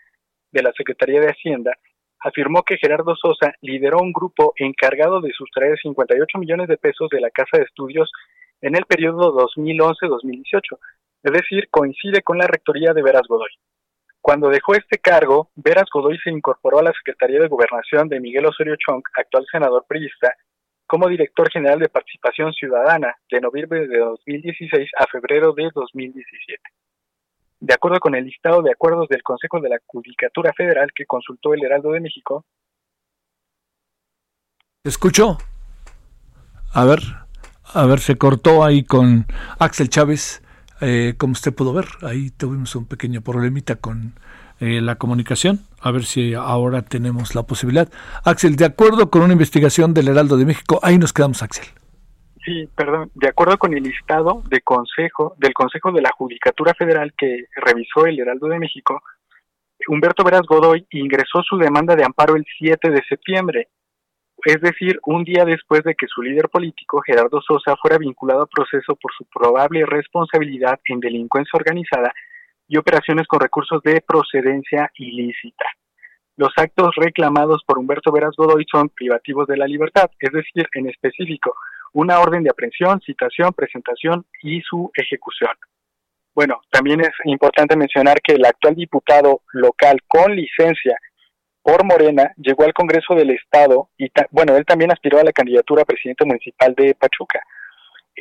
de 0.54 0.64
la 0.64 0.72
Secretaría 0.72 1.20
de 1.20 1.32
Hacienda, 1.32 1.74
afirmó 2.22 2.64
que 2.64 2.78
Gerardo 2.78 3.14
Sosa 3.18 3.56
lideró 3.60 3.98
un 4.00 4.14
grupo 4.14 4.54
encargado 4.56 5.20
de 5.20 5.34
sustraer 5.34 5.78
58 5.80 6.38
millones 6.38 6.70
de 6.70 6.78
pesos 6.78 7.10
de 7.10 7.20
la 7.20 7.30
Casa 7.30 7.58
de 7.58 7.64
Estudios 7.64 8.10
en 8.62 8.78
el 8.78 8.86
periodo 8.86 9.36
2011-2018, 9.54 10.62
es 11.24 11.32
decir, 11.34 11.68
coincide 11.70 12.22
con 12.22 12.38
la 12.38 12.48
rectoría 12.48 12.94
de 12.94 13.04
Veras 13.04 13.28
Godoy. 13.28 13.52
Cuando 14.24 14.48
dejó 14.48 14.74
este 14.74 15.00
cargo, 15.00 15.50
Veras 15.54 15.90
Godoy 15.94 16.18
se 16.20 16.30
incorporó 16.30 16.80
a 16.80 16.84
la 16.84 16.94
Secretaría 16.94 17.42
de 17.42 17.50
Gobernación 17.50 18.08
de 18.08 18.22
Miguel 18.22 18.46
Osorio 18.46 18.78
Chong, 18.78 19.04
actual 19.18 19.46
senador 19.52 19.84
priista, 19.86 20.34
como 20.88 21.10
director 21.10 21.52
general 21.52 21.78
de 21.80 21.90
Participación 21.90 22.54
Ciudadana 22.54 23.18
de 23.30 23.42
noviembre 23.42 23.86
de 23.86 23.98
2016 23.98 24.92
a 24.98 25.08
febrero 25.08 25.52
de 25.52 25.70
2017. 25.76 26.58
De 27.60 27.74
acuerdo 27.74 28.00
con 28.00 28.16
el 28.16 28.24
listado 28.24 28.62
de 28.62 28.72
acuerdos 28.72 29.10
del 29.10 29.24
Consejo 29.24 29.60
de 29.60 29.68
la 29.68 29.80
Judicatura 29.88 30.54
Federal 30.54 30.94
que 30.96 31.06
consultó 31.06 31.54
el 31.54 31.66
Heraldo 31.66 31.92
de 31.92 32.00
México, 32.00 32.46
¿Te 34.84 34.90
escucho? 34.90 35.38
A 36.72 36.86
ver, 36.86 37.00
a 37.74 37.86
ver, 37.86 38.00
se 38.00 38.18
cortó 38.18 38.64
ahí 38.64 38.86
con 38.86 39.26
Axel 39.60 39.90
Chávez. 39.90 40.42
Eh, 40.82 41.14
como 41.18 41.34
usted 41.34 41.54
pudo 41.54 41.74
ver, 41.74 41.86
ahí 42.02 42.30
tuvimos 42.32 42.76
un 42.76 42.86
pequeño 42.86 43.22
problemita 43.22 43.76
con 43.76 44.14
eh, 44.60 44.82
la 44.82 44.96
comunicación. 44.96 45.60
A 45.82 45.92
ver 45.92 46.04
si 46.04 46.34
ahora 46.34 46.82
tenemos 46.82 47.36
la 47.36 47.44
posibilidad. 47.44 47.90
Axel, 48.24 48.56
de 48.56 48.66
acuerdo 48.66 49.10
con 49.10 49.22
una 49.22 49.34
investigación 49.34 49.94
del 49.94 50.08
Heraldo 50.08 50.38
de 50.38 50.46
México, 50.46 50.80
ahí 50.84 50.98
nos 50.98 51.14
quedamos, 51.14 51.44
Axel. 51.44 51.66
Sí, 52.46 52.68
perdón. 52.76 53.10
De 53.16 53.30
acuerdo 53.30 53.58
con 53.58 53.74
el 53.74 53.84
listado 53.84 54.44
de 54.50 54.62
consejo 54.62 55.36
del 55.38 55.54
Consejo 55.54 55.92
de 55.92 56.02
la 56.02 56.12
Judicatura 56.18 56.74
Federal 56.74 57.14
que 57.18 57.46
revisó 57.56 58.06
el 58.06 58.20
Heraldo 58.20 58.48
de 58.48 58.60
México, 58.60 59.02
Humberto 59.88 60.24
Veras 60.24 60.44
Godoy 60.48 60.86
ingresó 60.92 61.42
su 61.44 61.58
demanda 61.58 61.96
de 61.96 62.04
amparo 62.04 62.36
el 62.36 62.46
7 62.58 62.90
de 62.90 63.02
septiembre, 63.08 63.70
es 64.46 64.60
decir, 64.62 65.00
un 65.06 65.24
día 65.24 65.46
después 65.46 65.84
de 65.84 65.96
que 65.96 66.08
su 66.08 66.22
líder 66.22 66.50
político, 66.50 67.02
Gerardo 67.06 67.42
Sosa, 67.42 67.76
fuera 67.82 67.98
vinculado 67.98 68.42
a 68.44 68.48
proceso 68.48 68.96
por 68.96 69.12
su 69.18 69.26
probable 69.26 69.86
responsabilidad 69.86 70.80
en 70.86 71.00
delincuencia 71.00 71.58
organizada 71.58 72.14
y 72.68 72.78
operaciones 72.78 73.28
con 73.28 73.40
recursos 73.40 73.82
de 73.84 74.02
procedencia 74.02 74.92
ilícita. 74.96 75.66
Los 76.36 76.52
actos 76.58 76.96
reclamados 76.96 77.64
por 77.66 77.78
Humberto 77.78 78.12
Veras 78.12 78.36
Godoy 78.36 78.66
son 78.70 78.90
privativos 78.90 79.48
de 79.48 79.58
la 79.58 79.68
libertad, 79.68 80.10
es 80.20 80.32
decir, 80.32 80.68
en 80.74 80.90
específico, 80.90 81.56
una 81.94 82.20
orden 82.20 82.44
de 82.44 82.50
aprehensión, 82.50 83.00
citación, 83.02 83.54
presentación 83.54 84.26
y 84.42 84.62
su 84.62 84.92
ejecución. 84.96 85.52
Bueno, 86.34 86.62
también 86.72 87.02
es 87.02 87.12
importante 87.26 87.78
mencionar 87.78 88.20
que 88.22 88.34
el 88.34 88.46
actual 88.46 88.74
diputado 88.74 89.42
local 89.54 90.00
con 90.08 90.36
licencia 90.36 90.98
por 91.64 91.86
Morena 91.86 92.32
llegó 92.38 92.66
al 92.66 92.74
Congreso 92.74 93.16
del 93.16 93.32
Estado 93.32 93.90
y, 93.98 94.12
bueno, 94.32 94.56
él 94.56 94.66
también 94.66 94.92
aspiró 94.92 95.20
a 95.20 95.24
la 95.24 95.32
candidatura 95.32 95.84
a 95.84 95.86
presidente 95.86 96.26
municipal 96.26 96.76
de 96.76 96.94
Pachuca. 96.94 97.42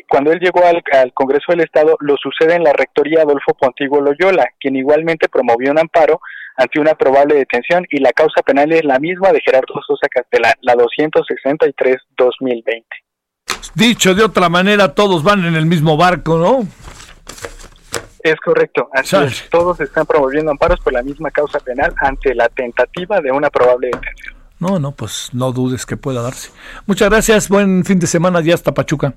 Cuando 0.09 0.33
él 0.33 0.41
llegó 0.41 0.65
al, 0.65 0.83
al, 0.93 1.13
Congreso 1.13 1.53
del 1.53 1.61
Estado, 1.61 1.97
lo 2.01 2.17
sucede 2.17 2.55
en 2.55 2.65
la 2.65 2.73
rectoría 2.73 3.21
Adolfo 3.23 3.53
Pontigo 3.53 4.01
Loyola, 4.01 4.47
quien 4.59 4.77
igualmente 4.77 5.29
promovió 5.29 5.71
un 5.71 5.81
amparo 5.81 6.21
ante 6.57 6.81
una 6.81 6.95
probable 6.95 7.35
detención 7.35 7.87
y 7.91 7.99
la 7.99 8.13
causa 8.13 8.41
penal 8.43 8.73
es 8.73 8.85
la 8.85 8.99
misma 8.99 9.33
de 9.33 9.41
Gerardo 9.41 9.75
Sosa 9.87 10.09
Castellán, 10.09 10.55
la 10.63 10.75
263-2020. 10.75 12.85
Dicho 13.75 14.15
de 14.15 14.25
otra 14.25 14.49
manera, 14.49 14.95
todos 14.95 15.23
van 15.23 15.45
en 15.45 15.57
el 15.57 15.67
mismo 15.67 15.97
barco, 15.97 16.39
¿no? 16.39 16.61
Es 18.23 18.37
correcto, 18.41 18.89
así 18.93 19.17
es. 19.17 19.49
Todos 19.51 19.81
están 19.81 20.07
promoviendo 20.07 20.51
amparos 20.51 20.81
por 20.81 20.93
la 20.93 21.03
misma 21.03 21.31
causa 21.31 21.59
penal 21.59 21.93
ante 22.01 22.35
la 22.35 22.49
tentativa 22.49 23.21
de 23.21 23.33
una 23.33 23.51
probable 23.51 23.89
detención. 23.89 24.35
No, 24.61 24.79
no, 24.79 24.93
pues 24.93 25.31
no 25.33 25.51
dudes 25.51 25.85
que 25.87 25.97
pueda 25.97 26.23
darse. 26.23 26.51
Muchas 26.87 27.11
gracias, 27.11 27.49
buen 27.49 27.85
fin 27.85 27.99
de 27.99 28.07
semana, 28.07 28.41
ya 28.41 28.55
hasta 28.55 28.73
Pachuca. 28.73 29.15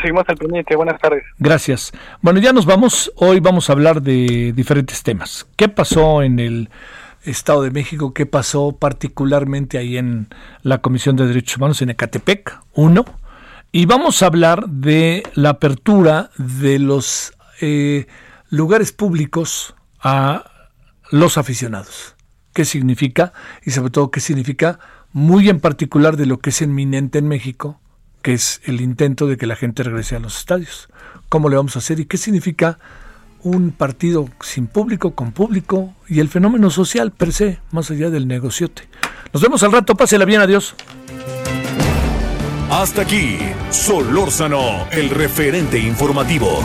Seguimos 0.00 0.24
al 0.28 0.36
pendiente, 0.38 0.74
buenas 0.74 0.98
tardes. 0.98 1.22
Gracias. 1.38 1.92
Bueno, 2.22 2.40
ya 2.40 2.54
nos 2.54 2.64
vamos, 2.64 3.12
hoy 3.16 3.40
vamos 3.40 3.68
a 3.68 3.74
hablar 3.74 4.00
de 4.00 4.54
diferentes 4.56 5.02
temas. 5.02 5.46
¿Qué 5.56 5.68
pasó 5.68 6.22
en 6.22 6.38
el 6.38 6.70
Estado 7.24 7.62
de 7.62 7.70
México? 7.70 8.14
¿Qué 8.14 8.24
pasó 8.24 8.78
particularmente 8.78 9.76
ahí 9.76 9.98
en 9.98 10.28
la 10.62 10.78
Comisión 10.78 11.16
de 11.16 11.26
Derechos 11.26 11.58
Humanos 11.58 11.82
en 11.82 11.90
Ecatepec? 11.90 12.58
Uno. 12.72 13.04
Y 13.72 13.84
vamos 13.84 14.22
a 14.22 14.26
hablar 14.26 14.66
de 14.68 15.22
la 15.34 15.50
apertura 15.50 16.30
de 16.38 16.78
los 16.78 17.35
eh, 17.60 18.06
lugares 18.50 18.92
públicos 18.92 19.74
a 20.00 20.70
los 21.10 21.38
aficionados. 21.38 22.14
¿Qué 22.52 22.64
significa? 22.64 23.32
Y 23.64 23.70
sobre 23.70 23.90
todo, 23.90 24.10
¿qué 24.10 24.20
significa? 24.20 24.78
Muy 25.12 25.48
en 25.48 25.60
particular 25.60 26.16
de 26.16 26.26
lo 26.26 26.38
que 26.38 26.50
es 26.50 26.62
inminente 26.62 27.18
en 27.18 27.28
México, 27.28 27.80
que 28.22 28.34
es 28.34 28.60
el 28.64 28.80
intento 28.80 29.26
de 29.26 29.36
que 29.36 29.46
la 29.46 29.56
gente 29.56 29.82
regrese 29.82 30.16
a 30.16 30.20
los 30.20 30.38
estadios. 30.38 30.88
¿Cómo 31.28 31.48
le 31.48 31.56
vamos 31.56 31.76
a 31.76 31.80
hacer? 31.80 32.00
¿Y 32.00 32.06
qué 32.06 32.16
significa 32.16 32.78
un 33.42 33.70
partido 33.70 34.28
sin 34.40 34.66
público, 34.66 35.14
con 35.14 35.32
público 35.32 35.94
y 36.08 36.20
el 36.20 36.28
fenómeno 36.28 36.70
social 36.70 37.12
per 37.12 37.32
se, 37.32 37.60
más 37.70 37.90
allá 37.90 38.10
del 38.10 38.26
negociote? 38.26 38.88
Nos 39.32 39.42
vemos 39.42 39.62
al 39.62 39.72
rato, 39.72 39.94
pásela 39.94 40.24
bien, 40.24 40.40
adiós. 40.40 40.74
Hasta 42.70 43.02
aquí, 43.02 43.38
Solórzano, 43.70 44.88
el 44.90 45.10
referente 45.10 45.78
informativo. 45.78 46.64